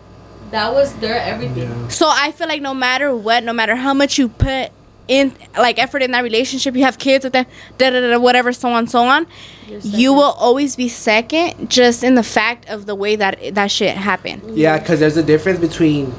That 0.50 0.72
was 0.72 0.94
their 0.94 1.20
everything. 1.20 1.68
Yeah. 1.68 1.88
So 1.88 2.08
I 2.08 2.32
feel 2.32 2.48
like 2.48 2.62
no 2.62 2.72
matter 2.72 3.14
what, 3.14 3.44
no 3.44 3.52
matter 3.52 3.76
how 3.76 3.92
much 3.92 4.16
you 4.18 4.28
put 4.28 4.70
in 5.08 5.34
like 5.56 5.78
effort 5.78 6.02
in 6.02 6.10
that 6.12 6.22
relationship, 6.22 6.76
you 6.76 6.82
have 6.84 6.98
kids 6.98 7.24
with 7.24 7.32
them, 7.32 7.46
da 7.78 7.90
da 7.90 8.00
da, 8.00 8.10
da 8.10 8.18
whatever, 8.18 8.52
so 8.52 8.68
on, 8.68 8.86
so 8.86 9.00
on. 9.04 9.26
You're 9.66 9.78
You 9.78 9.80
second. 9.82 10.16
will 10.16 10.32
always 10.38 10.76
be 10.76 10.88
second, 10.88 11.70
just 11.70 12.04
in 12.04 12.14
the 12.14 12.22
fact 12.22 12.68
of 12.68 12.86
the 12.86 12.94
way 12.94 13.16
that 13.16 13.54
that 13.54 13.70
shit 13.70 13.96
happened. 13.96 14.56
Yeah, 14.56 14.78
because 14.78 15.00
there's 15.00 15.16
a 15.16 15.22
difference 15.22 15.58
between 15.60 16.12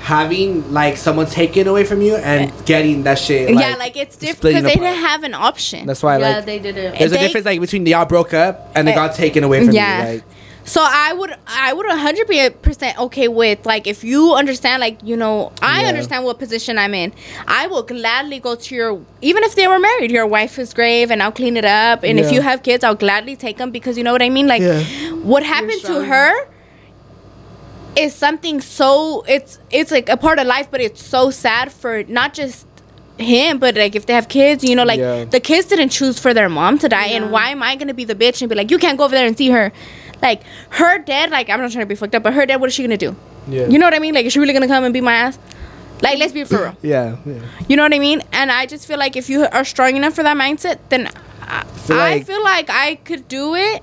having 0.00 0.72
like 0.72 0.96
someone 0.96 1.26
taken 1.26 1.66
away 1.66 1.84
from 1.84 2.00
you 2.00 2.16
and 2.16 2.52
getting 2.64 3.02
that 3.02 3.18
shit. 3.18 3.50
yeah, 3.50 3.74
like 3.78 3.96
it's 3.96 4.16
different 4.16 4.42
because 4.42 4.62
they 4.62 4.72
apart. 4.74 4.84
didn't 4.86 5.04
have 5.04 5.22
an 5.24 5.34
option. 5.34 5.86
That's 5.86 6.02
why 6.02 6.18
yeah, 6.18 6.36
like 6.36 6.46
they 6.46 6.58
did 6.58 6.76
it. 6.76 6.98
there's 6.98 7.12
a 7.12 7.18
difference 7.18 7.44
like 7.46 7.60
between 7.60 7.84
y'all 7.86 8.04
broke 8.06 8.32
up 8.32 8.70
and 8.74 8.86
they 8.86 8.92
Eh, 8.92 8.94
got 8.94 9.14
taken 9.14 9.44
away 9.44 9.64
from 9.64 9.74
yeah. 9.74 10.06
you. 10.12 10.14
Like 10.14 10.24
So 10.68 10.82
I 10.84 11.12
would 11.14 11.34
I 11.46 11.72
would 11.72 11.86
hundred 11.86 12.26
percent 12.62 12.98
okay 12.98 13.26
with 13.26 13.64
like 13.64 13.86
if 13.86 14.04
you 14.04 14.34
understand 14.34 14.80
like 14.80 14.98
you 15.02 15.16
know 15.16 15.50
I 15.62 15.82
Yeah. 15.82 15.88
understand 15.88 16.24
what 16.26 16.38
position 16.38 16.76
I'm 16.78 16.94
in. 16.94 17.12
I 17.46 17.66
will 17.68 17.82
gladly 17.82 18.38
go 18.38 18.54
to 18.54 18.74
your 18.74 19.00
even 19.22 19.44
if 19.44 19.54
they 19.54 19.66
were 19.66 19.78
married. 19.78 20.10
Your 20.10 20.26
wife 20.26 20.58
is 20.58 20.74
grave 20.74 21.10
and 21.10 21.22
I'll 21.22 21.32
clean 21.32 21.56
it 21.56 21.64
up. 21.64 22.04
And 22.04 22.20
if 22.20 22.30
you 22.30 22.42
have 22.42 22.62
kids, 22.62 22.84
I'll 22.84 22.94
gladly 23.06 23.34
take 23.34 23.56
them 23.56 23.70
because 23.70 23.96
you 23.96 24.04
know 24.04 24.12
what 24.12 24.22
I 24.22 24.28
mean. 24.28 24.46
Like 24.46 24.60
Yeah. 24.62 24.82
what 25.32 25.42
happened 25.42 25.82
to 25.82 26.04
her 26.04 26.32
is 27.96 28.14
something 28.14 28.60
so 28.60 29.24
it's 29.26 29.58
it's 29.70 29.90
like 29.90 30.08
a 30.10 30.16
part 30.16 30.38
of 30.38 30.46
life, 30.46 30.68
but 30.70 30.80
it's 30.80 31.02
so 31.02 31.30
sad 31.30 31.72
for 31.72 32.02
not 32.04 32.34
just 32.34 32.66
him, 33.18 33.58
but 33.58 33.74
like 33.74 33.96
if 33.96 34.06
they 34.06 34.12
have 34.12 34.28
kids, 34.28 34.62
you 34.62 34.76
know, 34.76 34.84
like 34.84 35.00
Yeah. 35.00 35.24
the 35.24 35.40
kids 35.40 35.66
didn't 35.66 35.88
choose 35.88 36.18
for 36.20 36.32
their 36.34 36.48
mom 36.48 36.78
to 36.78 36.88
die, 36.88 37.06
Yeah. 37.06 37.16
and 37.16 37.32
why 37.32 37.48
am 37.50 37.62
I 37.62 37.74
gonna 37.74 37.94
be 37.94 38.04
the 38.04 38.14
bitch 38.14 38.40
and 38.42 38.48
be 38.48 38.54
like, 38.54 38.70
you 38.70 38.78
can't 38.78 38.96
go 38.98 39.04
over 39.04 39.14
there 39.16 39.26
and 39.26 39.36
see 39.36 39.50
her? 39.50 39.72
Like 40.22 40.42
her 40.70 40.98
dad, 40.98 41.30
like 41.30 41.48
I'm 41.50 41.60
not 41.60 41.70
trying 41.70 41.82
to 41.82 41.86
be 41.86 41.94
fucked 41.94 42.14
up, 42.14 42.22
but 42.22 42.34
her 42.34 42.44
dad, 42.46 42.56
what 42.60 42.68
is 42.68 42.74
she 42.74 42.82
gonna 42.82 42.96
do? 42.96 43.14
yeah, 43.48 43.66
You 43.66 43.78
know 43.78 43.86
what 43.86 43.94
I 43.94 43.98
mean? 43.98 44.14
Like 44.14 44.26
is 44.26 44.32
she 44.32 44.40
really 44.40 44.52
gonna 44.52 44.66
come 44.68 44.84
and 44.84 44.92
beat 44.92 45.02
my 45.02 45.14
ass? 45.14 45.38
Like 46.02 46.18
let's 46.18 46.32
be 46.32 46.44
for 46.44 46.58
real. 46.62 46.76
yeah, 46.82 47.16
yeah. 47.26 47.40
You 47.68 47.76
know 47.76 47.82
what 47.82 47.94
I 47.94 47.98
mean? 47.98 48.22
And 48.32 48.50
I 48.52 48.66
just 48.66 48.86
feel 48.86 48.98
like 48.98 49.16
if 49.16 49.28
you 49.28 49.44
are 49.46 49.64
strong 49.64 49.96
enough 49.96 50.14
for 50.14 50.22
that 50.22 50.36
mindset, 50.36 50.78
then 50.90 51.08
I, 51.42 51.64
Feel 51.64 51.96
I 51.98 52.10
like- 52.16 52.26
feel 52.26 52.42
like 52.44 52.68
I 52.70 52.96
could 52.96 53.26
do 53.28 53.54
it. 53.54 53.82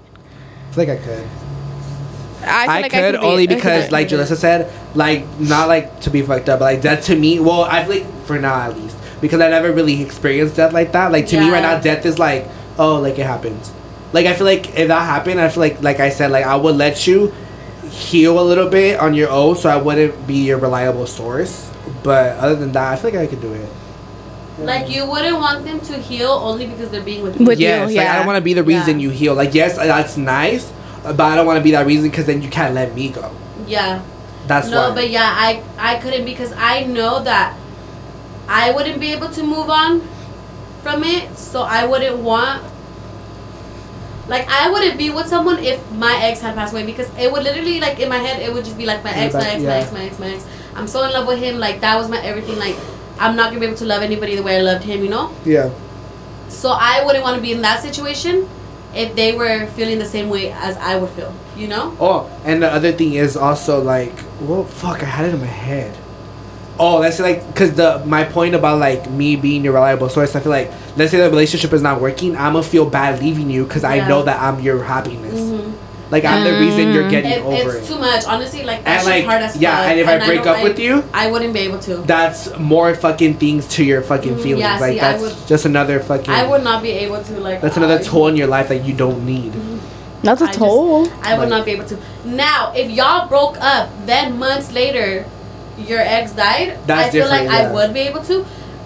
I 0.69 0.73
feel 0.73 0.85
like 0.87 0.99
I 0.99 1.03
could. 1.03 1.27
I, 2.47 2.65
feel 2.65 2.71
I 2.71 2.81
like 2.81 2.91
could 2.91 3.11
be- 3.13 3.17
only 3.25 3.43
I 3.43 3.47
could 3.47 3.55
because, 3.55 3.83
do 3.83 3.87
it. 3.87 3.91
like 3.91 4.07
Julysa 4.09 4.35
said, 4.35 4.71
like 4.95 5.25
not 5.39 5.67
like 5.67 6.01
to 6.01 6.09
be 6.11 6.21
fucked 6.21 6.47
up, 6.49 6.59
but 6.59 6.65
like 6.65 6.81
death 6.81 7.05
to 7.05 7.15
me. 7.15 7.39
Well, 7.39 7.61
I 7.63 7.83
feel 7.85 8.03
like 8.03 8.23
for 8.25 8.37
now 8.39 8.55
at 8.61 8.77
least 8.77 8.95
because 9.21 9.41
I 9.41 9.49
never 9.49 9.71
really 9.71 10.01
experienced 10.01 10.55
death 10.57 10.73
like 10.73 10.91
that. 10.91 11.11
Like 11.11 11.27
to 11.27 11.39
me 11.39 11.49
right 11.49 11.63
now, 11.63 11.79
death 11.79 12.05
is 12.05 12.19
like 12.19 12.45
oh, 12.77 12.99
like 12.99 13.17
it 13.17 13.25
happens. 13.25 13.71
Like 14.15 14.25
I 14.31 14.33
feel 14.33 14.47
like 14.47 14.79
if 14.79 14.87
that 14.87 15.03
happened, 15.03 15.41
I 15.41 15.49
feel 15.51 15.59
like 15.59 15.81
like 15.83 15.99
I 15.99 16.07
said, 16.07 16.31
like 16.31 16.45
I 16.45 16.55
would 16.55 16.75
let 16.79 17.05
you 17.05 17.33
heal 17.91 18.39
a 18.39 18.45
little 18.51 18.69
bit 18.69 18.99
on 18.99 19.13
your 19.13 19.29
own, 19.29 19.55
so 19.59 19.67
I 19.69 19.75
wouldn't 19.75 20.15
be 20.25 20.47
your 20.47 20.57
reliable 20.57 21.05
source. 21.05 21.69
But 22.01 22.37
other 22.39 22.55
than 22.55 22.71
that, 22.71 22.93
I 22.93 22.95
feel 22.95 23.11
like 23.11 23.19
I 23.19 23.27
could 23.27 23.41
do 23.41 23.51
it. 23.51 23.67
Like 24.57 24.87
you 24.89 25.05
wouldn't 25.05 25.35
want 25.35 25.65
them 25.65 25.81
to 25.91 25.97
heal 25.99 26.31
only 26.31 26.65
because 26.65 26.89
they're 26.89 27.03
being 27.03 27.23
with 27.23 27.35
you. 27.39 27.45
With- 27.45 27.59
you, 27.59 27.67
yes, 27.67 27.91
like 27.93 28.07
I 28.07 28.15
don't 28.15 28.25
want 28.25 28.37
to 28.39 28.47
be 28.51 28.53
the 28.55 28.63
reason 28.63 28.99
Yeah. 28.99 29.03
you 29.03 29.09
heal. 29.11 29.33
Like 29.35 29.53
yes, 29.53 29.75
that's 29.75 30.15
nice, 30.15 30.71
but 31.03 31.19
I 31.19 31.35
don't 31.35 31.45
want 31.45 31.57
to 31.59 31.63
be 31.63 31.71
that 31.71 31.85
reason 31.85 32.09
because 32.09 32.25
then 32.25 32.41
you 32.41 32.49
can't 32.49 32.73
let 32.73 32.95
me 32.95 33.09
go. 33.09 33.35
yeah. 33.67 34.01
That's 34.47 34.69
no, 34.69 34.89
why. 34.89 34.95
but 34.95 35.09
yeah, 35.09 35.27
I 35.27 35.61
I 35.77 35.97
couldn't 35.99 36.23
because 36.23 36.53
I 36.55 36.85
know 36.85 37.19
that 37.23 37.57
I 38.47 38.71
wouldn't 38.71 38.99
be 39.01 39.11
able 39.11 39.29
to 39.29 39.43
move 39.43 39.69
on 39.69 40.07
from 40.83 41.03
it. 41.03 41.35
So 41.35 41.63
I 41.63 41.83
wouldn't 41.85 42.17
want 42.21 42.63
like 44.27 44.47
I 44.49 44.69
wouldn't 44.71 44.97
be 44.97 45.09
with 45.09 45.27
someone 45.27 45.59
if 45.59 45.79
my 45.91 46.17
ex 46.21 46.41
had 46.41 46.55
passed 46.55 46.73
away 46.73 46.85
because 46.85 47.09
it 47.17 47.31
would 47.31 47.43
literally 47.43 47.79
like 47.79 47.99
in 47.99 48.09
my 48.09 48.17
head 48.17 48.41
it 48.41 48.51
would 48.51 48.65
just 48.65 48.77
be 48.77 48.85
like 48.85 49.03
my 49.03 49.11
ex, 49.11 49.33
my 49.33 49.47
ex, 49.47 49.61
yeah. 49.61 49.69
my 49.69 49.75
ex, 49.75 49.91
my 49.91 50.03
ex, 50.03 50.19
my 50.19 50.29
ex. 50.33 50.47
I'm 50.75 50.87
so 50.87 51.03
in 51.03 51.13
love 51.13 51.27
with 51.27 51.39
him. 51.39 51.59
Like 51.59 51.81
that 51.81 51.95
was 51.97 52.09
my 52.09 52.19
everything. 52.23 52.57
Like 52.57 52.75
I'm 53.19 53.35
not 53.35 53.49
gonna 53.49 53.59
be 53.59 53.67
able 53.67 53.77
to 53.77 53.85
love 53.85 54.01
anybody 54.01 54.35
the 54.35 54.43
way 54.43 54.57
I 54.57 54.61
loved 54.61 54.83
him. 54.83 55.03
You 55.03 55.09
know. 55.09 55.33
yeah. 55.45 55.71
So 56.49 56.69
I 56.71 57.03
wouldn't 57.03 57.23
want 57.23 57.35
to 57.35 57.41
be 57.41 57.51
in 57.51 57.61
that 57.61 57.81
situation 57.81 58.47
if 58.93 59.15
they 59.15 59.35
were 59.35 59.67
feeling 59.67 59.99
the 59.99 60.05
same 60.05 60.29
way 60.29 60.51
as 60.51 60.77
I 60.77 60.95
would 60.95 61.09
feel. 61.11 61.33
You 61.55 61.67
know. 61.67 61.95
Oh, 61.99 62.41
and 62.43 62.63
the 62.63 62.71
other 62.71 62.91
thing 62.91 63.13
is 63.13 63.37
also 63.37 63.81
like, 63.81 64.13
well, 64.41 64.63
fuck, 64.63 65.03
I 65.03 65.05
had 65.05 65.25
it 65.25 65.33
in 65.33 65.39
my 65.39 65.47
head. 65.47 65.97
Oh, 66.77 66.97
let's 66.97 67.19
like, 67.19 67.55
cause 67.55 67.73
the 67.73 68.03
my 68.05 68.25
point 68.25 68.55
about 68.55 68.79
like 68.79 69.09
me 69.09 69.35
being 69.35 69.63
your 69.63 69.73
reliable 69.73 70.09
source, 70.09 70.35
I 70.35 70.41
feel 70.41 70.51
like 70.51 70.71
let's 70.97 71.11
say 71.11 71.17
the 71.19 71.29
relationship 71.29 71.73
is 71.73 71.81
not 71.81 71.99
working, 72.01 72.35
I'm 72.37 72.53
gonna 72.53 72.63
feel 72.63 72.85
bad 72.85 73.19
leaving 73.21 73.49
you, 73.49 73.65
cause 73.65 73.83
I 73.83 74.07
know 74.07 74.23
that 74.23 74.41
I'm 74.41 74.59
your 74.61 74.83
happiness. 74.83 75.39
Mhm. 75.39 75.71
Like 76.11 76.23
I'm 76.23 76.43
the 76.43 76.51
reason 76.59 76.93
you're 76.93 77.09
getting 77.09 77.31
It, 77.31 77.41
over 77.43 77.75
it's 77.77 77.89
it. 77.89 77.93
too 77.93 77.99
much, 77.99 78.23
honestly. 78.25 78.63
Like 78.63 78.83
that 78.85 78.99
And, 78.99 79.07
like, 79.07 79.25
hard 79.25 79.41
as 79.41 79.55
yeah, 79.57 79.75
fuck. 79.77 79.87
and 79.89 79.99
if 79.99 80.07
I 80.07 80.23
break 80.25 80.45
know 80.45 80.51
up 80.53 80.63
with 80.63 80.77
you- 80.79 81.03
I 81.13 81.31
wouldn't 81.31 81.51
be 81.53 81.61
able 81.61 81.79
to. 81.79 81.95
That's 82.05 82.49
more 82.59 82.93
fucking 82.93 83.33
things 83.35 83.65
to 83.75 83.83
your 83.83 84.01
fucking 84.03 84.35
Mm, 84.35 84.43
feelings. 84.43 84.59
yeah, 84.61 84.77
like 84.79 84.93
see, 84.93 84.99
I 84.99 85.11
that's 85.11 85.21
would- 85.23 85.47
just 85.47 85.65
another 85.65 85.99
fucking. 85.99 86.29
I 86.33 86.45
would 86.45 86.63
not 86.63 86.83
be 86.83 86.91
able 86.91 87.21
to 87.23 87.33
like. 87.39 87.59
That's 87.61 87.75
another 87.77 87.95
I- 87.95 88.03
toll 88.03 88.27
in 88.27 88.37
your 88.37 88.47
life 88.47 88.69
that 88.69 88.85
you 88.85 88.93
don't 88.93 89.25
need. 89.25 89.51
That's 90.23 90.41
a 90.41 90.45
just- 90.47 90.59
toll. 90.59 91.07
I 91.23 91.33
would 91.33 91.49
Like- 91.49 91.49
not 91.49 91.65
be 91.65 91.71
able 91.71 91.85
to. 91.85 91.97
Now, 92.23 92.71
if 92.75 92.89
y'all 92.91 93.27
broke 93.27 93.57
up, 93.59 93.89
then 94.05 94.37
months 94.39 94.71
later, 94.71 95.25
your 95.77 95.99
ex 95.99 96.31
died. 96.31 96.77
That's 96.85 97.07
I 97.07 97.09
feel 97.09 97.27
like 97.27 97.43
yeah. 97.49 97.69
I 97.69 97.71
would 97.73 97.93
be 97.95 98.01
able 98.01 98.21
to. 98.21 98.45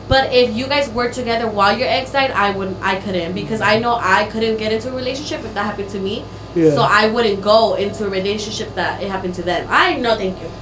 But 0.09 0.33
if 0.33 0.55
you 0.55 0.65
guys 0.67 0.89
were 0.89 1.09
together 1.09 1.47
while 1.47 1.77
your 1.77 1.87
ex 1.87 2.11
died, 2.11 2.31
I 2.31 2.49
wouldn't. 2.49 2.81
I 2.81 2.99
couldn't 2.99 3.33
because 3.33 3.61
I 3.61 3.77
know 3.77 3.93
I 4.01 4.25
couldn't 4.25 4.57
get 4.57 4.73
into 4.73 4.89
a 4.91 4.95
relationship 4.95 5.45
if 5.45 5.53
that 5.53 5.63
happened 5.63 5.89
to 5.91 5.99
me. 5.99 6.25
Yeah. 6.55 6.71
So 6.71 6.81
I 6.81 7.07
wouldn't 7.07 7.41
go 7.43 7.75
into 7.75 8.07
a 8.07 8.09
relationship 8.09 8.73
that 8.73 9.03
it 9.03 9.09
happened 9.09 9.35
to 9.35 9.43
them. 9.43 9.67
I 9.69 9.97
no, 9.97 10.15
thank 10.17 10.41
you. 10.41 10.49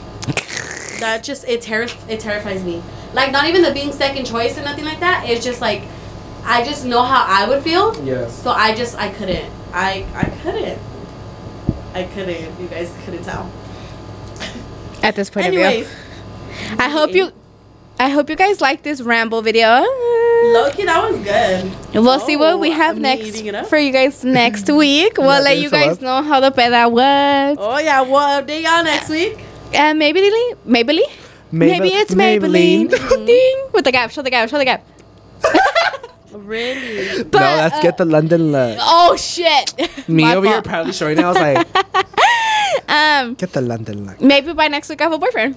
That 0.99 1.23
just 1.23 1.47
it 1.47 1.61
terri- 1.61 1.95
it 2.09 2.19
terrifies 2.19 2.63
me. 2.63 2.81
Like 3.13 3.31
not 3.31 3.45
even 3.47 3.61
the 3.61 3.71
being 3.71 3.91
second 3.91 4.25
choice 4.25 4.57
or 4.57 4.63
nothing 4.63 4.83
like 4.83 4.99
that. 4.99 5.29
It's 5.29 5.45
just 5.45 5.61
like 5.61 5.83
I 6.43 6.63
just 6.65 6.85
know 6.85 7.03
how 7.03 7.23
I 7.25 7.47
would 7.47 7.63
feel. 7.63 7.95
Yeah. 8.03 8.27
So 8.27 8.49
I 8.49 8.75
just 8.75 8.97
I 8.97 9.09
couldn't. 9.09 9.49
I 9.73 10.05
I 10.15 10.25
couldn't. 10.41 10.79
I 11.93 12.03
couldn't. 12.03 12.59
You 12.59 12.67
guys 12.67 12.93
couldn't 13.05 13.23
tell. 13.23 13.49
At 15.03 15.15
this 15.15 15.29
point 15.29 15.47
of 15.47 15.53
Anyways, 15.53 15.87
view, 15.87 16.75
I 16.79 16.89
hope 16.89 17.11
you, 17.11 17.31
I 17.99 18.09
hope 18.09 18.29
you 18.29 18.35
guys 18.35 18.61
like 18.61 18.83
this 18.83 19.01
ramble 19.01 19.41
video. 19.41 19.67
Loki, 20.53 20.85
that 20.85 21.01
was 21.09 21.17
good. 21.23 21.95
We'll 22.03 22.19
see 22.19 22.37
what 22.37 22.59
we 22.59 22.69
Oh, 22.69 22.73
have 22.73 22.95
I'm 22.97 23.01
next 23.01 23.25
eating 23.25 23.47
it 23.47 23.55
up. 23.55 23.65
for 23.67 23.77
you 23.77 23.91
guys 23.91 24.23
next 24.23 24.69
week. 24.83 25.17
We'll 25.17 25.41
let 25.41 25.57
you 25.57 25.69
guys 25.71 25.99
lot. 25.99 26.01
know 26.01 26.21
how 26.29 26.39
the 26.39 26.51
peda 26.51 26.91
was. 26.91 27.57
Oh 27.59 27.79
yeah, 27.79 28.01
we'll 28.01 28.19
update 28.21 28.61
y'all 28.63 28.83
next 28.83 29.09
week. 29.09 29.39
And 29.73 29.97
maybe, 29.97 30.21
Maybelline? 30.67 31.09
Maybe 31.51 31.89
it's 31.89 32.13
Maybelline. 32.13 32.89
Ding! 33.25 33.67
With 33.73 33.85
the 33.85 33.91
gap, 33.91 34.11
show 34.11 34.21
the 34.21 34.29
gap, 34.29 34.47
show 34.49 34.57
the 34.57 34.65
gap. 34.65 34.85
Really? 36.33 37.23
But, 37.23 37.39
no, 37.39 37.45
let's 37.57 37.75
uh, 37.75 37.81
get 37.81 37.97
the 37.97 38.05
London 38.05 38.51
look. 38.51 38.77
Oh 38.79 39.17
shit! 39.17 39.73
Me 40.07 40.23
My 40.23 40.35
over 40.35 40.45
here 40.45 40.55
fault. 40.57 40.65
proudly 40.65 40.93
showing 40.93 41.17
it. 41.17 41.23
I 41.23 41.27
was 41.27 41.35
like, 41.37 41.67
Um, 42.87 43.33
get 43.33 43.51
the 43.53 43.59
London 43.61 44.05
look. 44.05 44.21
maybe 44.21 44.53
by 44.53 44.67
next 44.67 44.87
week 44.87 45.01
I 45.01 45.05
have 45.05 45.13
a 45.13 45.17
boyfriend. 45.17 45.55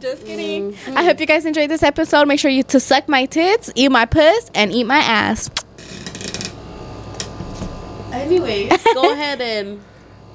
Just 0.00 0.24
kidding. 0.24 0.74
I 0.96 1.04
hope 1.04 1.20
you 1.20 1.26
guys 1.26 1.44
enjoyed 1.44 1.68
this 1.68 1.82
episode. 1.82 2.26
Make 2.26 2.40
sure 2.40 2.50
you 2.50 2.62
to 2.64 2.80
suck 2.80 3.06
my 3.08 3.26
tits, 3.26 3.70
eat 3.74 3.90
my 3.90 4.06
puss, 4.06 4.50
and 4.54 4.72
eat 4.72 4.84
my 4.84 4.98
ass. 4.98 5.50
Anyways, 8.12 8.70
go 8.94 9.12
ahead 9.12 9.40
and 9.40 9.80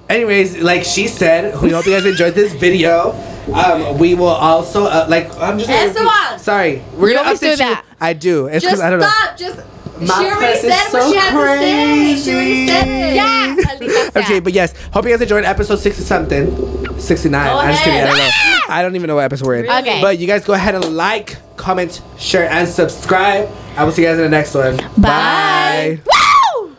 Anyways, 0.08 0.60
like 0.60 0.84
she 0.84 1.08
said, 1.08 1.60
we 1.62 1.72
hope 1.72 1.86
you 1.86 1.92
guys 1.94 2.06
enjoyed 2.06 2.36
this 2.36 2.54
video. 2.54 3.12
Um, 3.52 3.98
we 3.98 4.14
will 4.14 4.28
also 4.28 4.86
uh, 4.86 5.08
like 5.10 5.36
I'm 5.38 5.58
just. 5.58 5.96
gonna 5.96 6.38
Sorry, 6.40 6.84
we're 6.94 7.10
You 7.10 7.16
gonna 7.16 7.26
always 7.26 7.40
do 7.40 7.48
update 7.48 7.52
you. 7.52 7.58
that. 7.58 7.86
I 8.00 8.14
do. 8.14 8.46
It's 8.46 8.64
Just 8.64 8.76
because 8.76 8.82
I 8.82 8.90
don't 8.92 9.00
know. 9.00 9.08
stop. 9.10 9.38
Just. 9.38 9.60
My 10.00 10.06
she 10.06 10.12
already 10.14 10.36
press 10.38 10.64
is 10.64 10.72
what 10.72 11.04
so 11.04 11.12
she 11.12 11.18
had 11.18 11.32
to 11.32 11.38
say. 11.58 12.16
She 12.18 12.32
already 12.34 12.68
said 12.68 12.88
it. 12.88 13.16
Yeah. 13.16 14.22
Okay, 14.24 14.40
but 14.40 14.54
yes, 14.54 14.74
hope 14.92 15.06
you 15.06 15.12
guys 15.12 15.22
enjoyed 15.22 15.46
episode 15.46 15.78
sixty 15.78 16.04
something, 16.04 17.00
sixty 17.00 17.30
nine. 17.30 17.50
I'm 17.50 17.72
just 17.72 17.84
kidding. 17.84 18.02
I 18.02 18.06
don't 18.06 18.18
ahead. 18.18 18.60
know. 18.70 18.74
I 18.74 18.82
don't 18.82 18.96
even 18.96 19.08
know 19.08 19.16
what 19.16 19.24
episode 19.26 19.48
we're 19.48 19.64
in. 19.64 19.70
Okay. 19.70 20.02
But 20.02 20.18
you 20.20 20.28
guys 20.28 20.44
go 20.44 20.54
ahead 20.54 20.76
and 20.76 20.96
like, 20.96 21.38
comment, 21.56 22.02
share, 22.18 22.50
and 22.50 22.68
subscribe. 22.68 23.50
I 23.78 23.84
will 23.84 23.92
see 23.92 24.02
you 24.02 24.08
guys 24.10 24.18
in 24.18 24.24
the 24.24 24.30
next 24.30 24.54
one. 24.54 24.78
Bye. 24.98 26.00
Woo! 26.06 26.76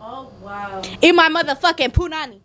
Oh 0.00 0.30
wow. 0.42 0.82
In 1.00 1.14
my 1.14 1.28
motherfucking 1.28 1.92
punani. 1.92 2.40